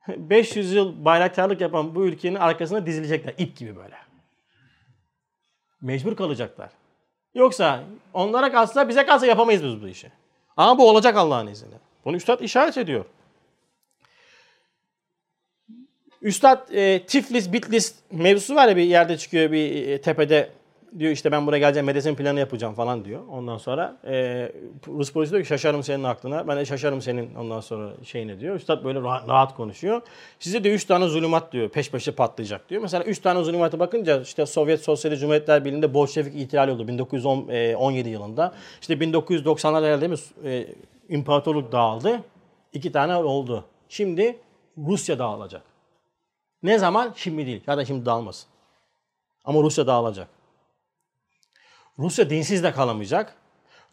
500 0.08 0.74
yıl 0.74 1.06
bayraktarlık 1.06 1.62
yapan 1.62 1.96
bu 1.96 2.06
ülkenin 2.06 2.36
arkasına 2.36 2.86
dizilecekler. 2.86 3.34
ip 3.38 3.58
gibi 3.58 3.76
böyle. 3.76 3.96
Mecbur 5.82 6.16
kalacaklar. 6.16 6.70
Yoksa 7.36 7.84
onlara 8.14 8.52
kalsa 8.52 8.90
bize 8.90 9.06
kalsa 9.06 9.26
yapamayız 9.26 9.64
biz 9.64 9.82
bu 9.82 9.88
işi. 9.88 10.12
Ama 10.58 10.78
bu 10.78 10.90
olacak 10.90 11.18
Allah'ın 11.18 11.48
izniyle. 11.48 11.76
Bunu 12.06 12.16
Üstad 12.16 12.40
işaret 12.40 12.78
ediyor. 12.78 13.06
Üstad 16.22 16.70
e, 16.70 17.06
Tiflis, 17.06 17.54
Bitlis 17.54 17.96
mevzusu 18.12 18.56
var 18.56 18.68
ya 18.68 18.78
bir 18.78 18.84
yerde 18.84 19.18
çıkıyor 19.18 19.52
bir 19.52 19.88
e, 19.88 20.02
tepede 20.02 20.50
diyor 21.00 21.12
işte 21.12 21.32
ben 21.32 21.48
buraya 21.48 21.60
geleceğim 21.60 21.86
medresenin 21.86 22.16
planı 22.16 22.40
yapacağım 22.40 22.74
falan 22.74 23.06
diyor. 23.06 23.22
Ondan 23.32 23.58
sonra 23.58 23.98
e, 24.06 24.14
Rus 24.88 25.12
polisi 25.12 25.32
diyor 25.32 25.44
ki 25.44 25.48
şaşarım 25.48 25.84
senin 25.84 26.04
aklına. 26.04 26.48
Ben 26.48 26.58
de 26.58 26.66
şaşarım 26.66 27.02
senin 27.02 27.36
ondan 27.36 27.60
sonra 27.60 27.92
şeyine 28.04 28.40
diyor. 28.40 28.56
Üstad 28.56 28.84
böyle 28.84 29.02
rahat, 29.02 29.30
rahat 29.30 29.56
konuşuyor. 29.56 30.02
Size 30.40 30.64
de 30.64 30.74
3 30.74 30.86
tane 30.86 31.08
zulümat 31.08 31.52
diyor 31.52 31.70
peş 31.70 31.92
peşe 31.92 32.12
patlayacak 32.12 32.70
diyor. 32.70 32.82
Mesela 32.82 33.04
3 33.04 33.20
tane 33.20 33.44
zulümata 33.44 33.80
bakınca 33.80 34.22
işte 34.22 34.46
Sovyet 34.46 34.82
Sosyalist 34.82 35.22
Cumhuriyetler 35.22 35.66
Birliği'nde 35.66 35.94
Bolşevik 35.94 36.36
ihtilali 36.36 36.72
oldu 36.72 36.88
1917 36.88 38.10
yılında. 38.10 38.54
İşte 38.82 38.94
1990'larda 38.94 39.86
herhalde 39.86 40.08
mi 40.08 40.16
imparatorluk 41.10 41.72
dağıldı. 41.72 42.22
İki 42.74 42.92
tane 42.92 43.16
oldu. 43.16 43.66
Şimdi 43.90 44.38
Rusya 44.78 45.20
dağılacak. 45.20 45.62
Ne 46.64 46.78
zaman? 46.78 47.14
Şimdi 47.16 47.46
değil. 47.46 47.62
Ya 47.68 47.78
da 47.78 47.86
şimdi 47.86 48.06
dağılmasın. 48.06 48.50
Ama 49.46 49.62
Rusya 49.62 49.88
dağılacak. 49.88 50.28
Rusya 52.00 52.30
dinsiz 52.30 52.64
de 52.64 52.72
kalamayacak. 52.72 53.36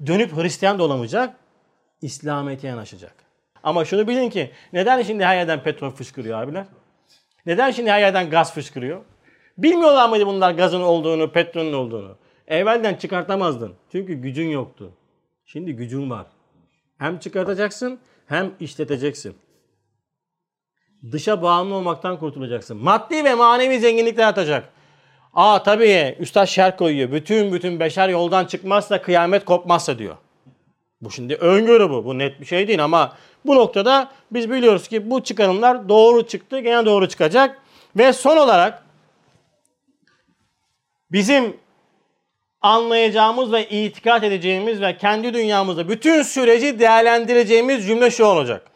Dönüp 0.07 0.37
Hristiyan 0.37 0.79
da 0.79 0.83
olamayacak. 0.83 1.37
İslamiyet'e 2.03 2.69
yanaşacak. 2.69 3.15
Ama 3.63 3.85
şunu 3.85 4.09
bilin 4.09 4.31
ki 4.31 4.51
neden 4.73 5.03
şimdi 5.03 5.25
her 5.25 5.37
yerden 5.37 5.63
petrol 5.63 5.91
fışkırıyor 5.91 6.43
abiler? 6.43 6.67
Neden 7.47 7.71
şimdi 7.71 7.91
her 7.91 8.01
yerden 8.01 8.31
gaz 8.31 8.55
fışkırıyor? 8.55 9.01
Bilmiyorlar 9.59 10.09
mıydı 10.09 10.27
bunlar 10.27 10.53
gazın 10.53 10.81
olduğunu, 10.81 11.33
petrolün 11.33 11.73
olduğunu? 11.73 12.17
Evvelden 12.49 12.95
çıkartamazdın. 12.95 13.75
Çünkü 13.93 14.15
gücün 14.15 14.49
yoktu. 14.49 14.93
Şimdi 15.45 15.73
gücün 15.77 16.11
var. 16.11 16.27
Hem 16.99 17.19
çıkartacaksın 17.19 17.99
hem 18.27 18.55
işleteceksin. 18.61 19.37
Dışa 21.13 21.43
bağımlı 21.43 21.75
olmaktan 21.75 22.19
kurtulacaksın. 22.19 22.77
Maddi 22.77 23.25
ve 23.25 23.35
manevi 23.35 23.81
zenginlikler 23.81 24.29
atacak. 24.29 24.69
Aa 25.35 25.63
tabii 25.63 26.17
Üstad 26.19 26.47
şer 26.47 26.77
koyuyor. 26.77 27.13
Bütün 27.13 27.53
bütün 27.53 27.81
beşer 27.81 28.09
yoldan 28.09 28.45
çıkmazsa 28.45 29.03
kıyamet 29.03 29.45
kopmazsa 29.45 29.99
diyor. 29.99 30.17
Bu 31.01 31.11
şimdi 31.11 31.35
öngörü 31.35 31.91
bu. 31.91 32.05
Bu 32.05 32.19
net 32.19 32.41
bir 32.41 32.47
şey 32.47 32.69
değil 32.69 32.85
ama 32.85 33.17
bu 33.47 33.55
noktada 33.55 34.11
biz 34.31 34.51
biliyoruz 34.51 34.89
ki 34.89 35.11
bu 35.11 35.25
çıkarımlar 35.25 35.89
doğru 35.89 36.27
çıktı. 36.27 36.61
Gene 36.61 36.87
doğru 36.87 37.09
çıkacak. 37.09 37.59
Ve 37.97 38.13
son 38.13 38.37
olarak 38.37 38.83
bizim 41.13 41.57
anlayacağımız 42.61 43.53
ve 43.53 43.69
itikat 43.69 44.25
edeceğimiz 44.25 44.81
ve 44.81 44.97
kendi 44.97 45.35
dünyamızda 45.35 45.89
bütün 45.89 46.23
süreci 46.23 46.79
değerlendireceğimiz 46.79 47.87
cümle 47.87 48.11
şu 48.11 48.25
olacak. 48.25 48.67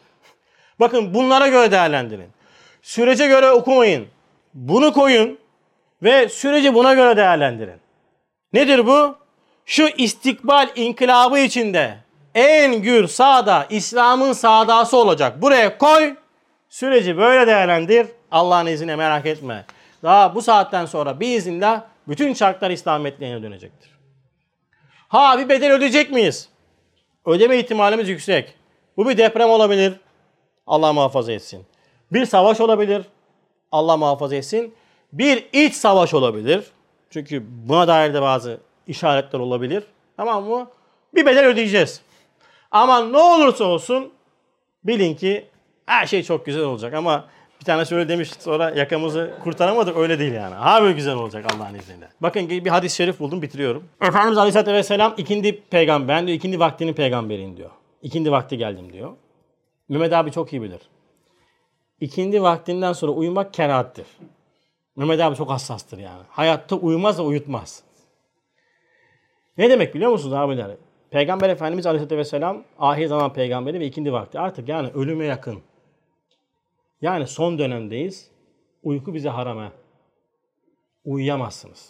Bakın 0.79 1.13
bunlara 1.13 1.47
göre 1.47 1.71
değerlendirin. 1.71 2.29
Sürece 2.81 3.27
göre 3.27 3.51
okumayın. 3.51 4.07
Bunu 4.53 4.93
koyun 4.93 5.39
ve 6.05 6.29
süreci 6.29 6.73
buna 6.73 6.93
göre 6.93 7.17
değerlendirin. 7.17 7.79
Nedir 8.53 8.87
bu? 8.87 9.15
Şu 9.65 9.87
istikbal 9.87 10.67
inkılabı 10.75 11.39
içinde 11.39 11.97
en 12.35 12.81
gür 12.81 13.07
sağda 13.07 13.65
İslam'ın 13.69 14.33
sağdası 14.33 14.97
olacak. 14.97 15.41
Buraya 15.41 15.77
koy. 15.77 16.15
Süreci 16.69 17.17
böyle 17.17 17.47
değerlendir. 17.47 18.07
Allah'ın 18.31 18.65
izniyle 18.65 18.95
merak 18.95 19.25
etme. 19.25 19.65
Daha 20.03 20.35
bu 20.35 20.41
saatten 20.41 20.85
sonra 20.85 21.19
biiznillah 21.19 21.81
bütün 22.07 22.33
çarklar 22.33 22.71
İslamiyet'e 22.71 23.43
dönecektir. 23.43 23.91
Ha 25.07 25.39
bir 25.39 25.49
bedel 25.49 25.71
ödeyecek 25.73 26.11
miyiz? 26.11 26.49
Ödeme 27.25 27.57
ihtimalimiz 27.57 28.09
yüksek. 28.09 28.55
Bu 28.97 29.09
bir 29.09 29.17
deprem 29.17 29.49
olabilir. 29.49 29.93
Allah 30.67 30.93
muhafaza 30.93 31.31
etsin. 31.31 31.65
Bir 32.11 32.25
savaş 32.25 32.61
olabilir. 32.61 33.05
Allah 33.71 33.97
muhafaza 33.97 34.35
etsin. 34.35 34.73
Bir 35.13 35.45
iç 35.53 35.73
savaş 35.73 36.13
olabilir. 36.13 36.63
Çünkü 37.09 37.43
buna 37.67 37.87
dair 37.87 38.13
de 38.13 38.21
bazı 38.21 38.57
işaretler 38.87 39.39
olabilir. 39.39 39.83
Tamam 40.17 40.43
mı? 40.43 40.67
Bir 41.15 41.25
bedel 41.25 41.45
ödeyeceğiz. 41.45 42.01
Ama 42.71 43.05
ne 43.05 43.17
olursa 43.17 43.63
olsun 43.63 44.11
bilin 44.83 45.15
ki 45.15 45.45
her 45.85 46.05
şey 46.05 46.23
çok 46.23 46.45
güzel 46.45 46.63
olacak 46.63 46.93
ama 46.93 47.25
bir 47.59 47.65
tane 47.65 47.85
şöyle 47.85 48.09
demiş 48.09 48.31
sonra 48.39 48.69
yakamızı 48.69 49.33
kurtaramadık 49.43 49.97
öyle 49.97 50.19
değil 50.19 50.33
yani. 50.33 50.55
Ha 50.55 50.81
böyle 50.81 50.93
güzel 50.93 51.15
olacak 51.15 51.45
Allah'ın 51.53 51.75
izniyle. 51.75 52.09
Bakın 52.21 52.49
bir 52.49 52.67
hadis-i 52.69 52.95
şerif 52.95 53.19
buldum 53.19 53.41
bitiriyorum. 53.41 53.83
Efendimiz 54.01 54.37
Aleyhisselatü 54.37 54.73
Vesselam 54.73 55.13
ikindi 55.17 55.61
peygamber 55.61 56.15
ben 56.17 56.27
diyor 56.27 56.37
ikindi 56.37 56.59
vaktinin 56.59 56.93
peygamberiyim 56.93 57.57
diyor. 57.57 57.69
İkindi 58.01 58.31
vakti 58.31 58.57
geldim 58.57 58.93
diyor. 58.93 59.11
Mehmet 59.89 60.13
abi 60.13 60.31
çok 60.31 60.53
iyi 60.53 60.61
bilir. 60.61 60.81
İkindi 62.01 62.41
vaktinden 62.41 62.93
sonra 62.93 63.11
uyumak 63.11 63.53
kerahattir. 63.53 64.05
Mehmet 64.95 65.21
abi 65.21 65.35
çok 65.35 65.49
hassastır 65.49 65.97
yani. 65.97 66.23
Hayatta 66.29 66.75
uyumaz 66.75 67.17
da 67.17 67.23
uyutmaz. 67.23 67.83
Ne 69.57 69.69
demek 69.69 69.95
biliyor 69.95 70.11
musunuz 70.11 70.33
abiler? 70.33 70.71
Peygamber 71.09 71.49
Efendimiz 71.49 71.85
Aleyhisselatü 71.85 72.17
Vesselam 72.17 72.63
ahir 72.79 73.07
zaman 73.07 73.33
peygamberi 73.33 73.79
ve 73.79 73.85
ikindi 73.85 74.13
vakti. 74.13 74.39
Artık 74.39 74.69
yani 74.69 74.89
ölüme 74.89 75.25
yakın. 75.25 75.61
Yani 77.01 77.27
son 77.27 77.59
dönemdeyiz. 77.59 78.31
Uyku 78.83 79.13
bize 79.13 79.29
harama. 79.29 79.71
Uyuyamazsınız. 81.05 81.89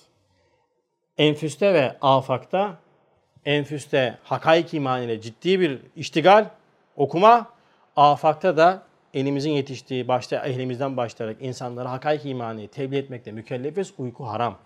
Enfüste 1.18 1.74
ve 1.74 1.98
afakta, 2.02 2.80
enfüste 3.46 4.18
hakaik 4.24 4.74
iman 4.74 5.02
ile 5.02 5.22
ciddi 5.22 5.60
bir 5.60 5.82
iştigal, 5.96 6.50
okuma, 6.96 7.50
afakta 7.96 8.58
da 8.58 8.84
elimizin 9.16 9.52
yetiştiği, 9.52 10.08
başta 10.08 10.46
ehlimizden 10.48 10.98
başlayarak 10.98 11.38
insanlara 11.42 11.92
hakaik 11.92 12.26
imanı 12.26 12.68
tebliğ 12.68 12.98
etmekle 12.98 13.32
mükellefiz, 13.32 13.94
uyku 13.98 14.28
haram. 14.28 14.58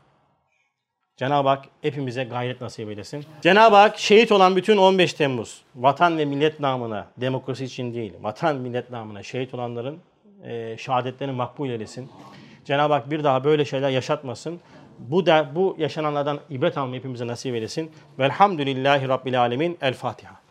Cenab-ı 1.17 1.49
Hak 1.49 1.65
hepimize 1.81 2.23
gayret 2.23 2.61
nasip 2.61 2.89
eylesin. 2.89 3.25
Cenab-ı 3.41 3.75
Hak 3.75 3.99
şehit 3.99 4.31
olan 4.31 4.55
bütün 4.55 4.77
15 4.77 5.13
Temmuz 5.13 5.61
vatan 5.75 6.17
ve 6.17 6.25
millet 6.25 6.59
namına, 6.59 7.07
demokrasi 7.17 7.65
için 7.65 7.93
değil, 7.93 8.13
vatan 8.21 8.55
millet 8.55 8.91
namına 8.91 9.23
şehit 9.23 9.53
olanların 9.53 9.99
e, 10.43 10.77
şehadetlerini 10.77 11.35
makbul 11.35 11.69
eylesin. 11.69 12.09
Cenab-ı 12.65 12.93
Hak 12.93 13.11
bir 13.11 13.23
daha 13.23 13.43
böyle 13.43 13.65
şeyler 13.65 13.89
yaşatmasın. 13.89 14.59
Bu 14.99 15.25
da 15.25 15.51
bu 15.55 15.75
yaşananlardan 15.79 16.39
ibret 16.49 16.77
almayı 16.77 16.99
hepimize 16.99 17.27
nasip 17.27 17.55
eylesin. 17.55 17.91
Velhamdülillahi 18.19 19.07
Rabbil 19.07 19.39
Alemin. 19.39 19.77
El 19.81 19.93
Fatiha. 19.93 20.48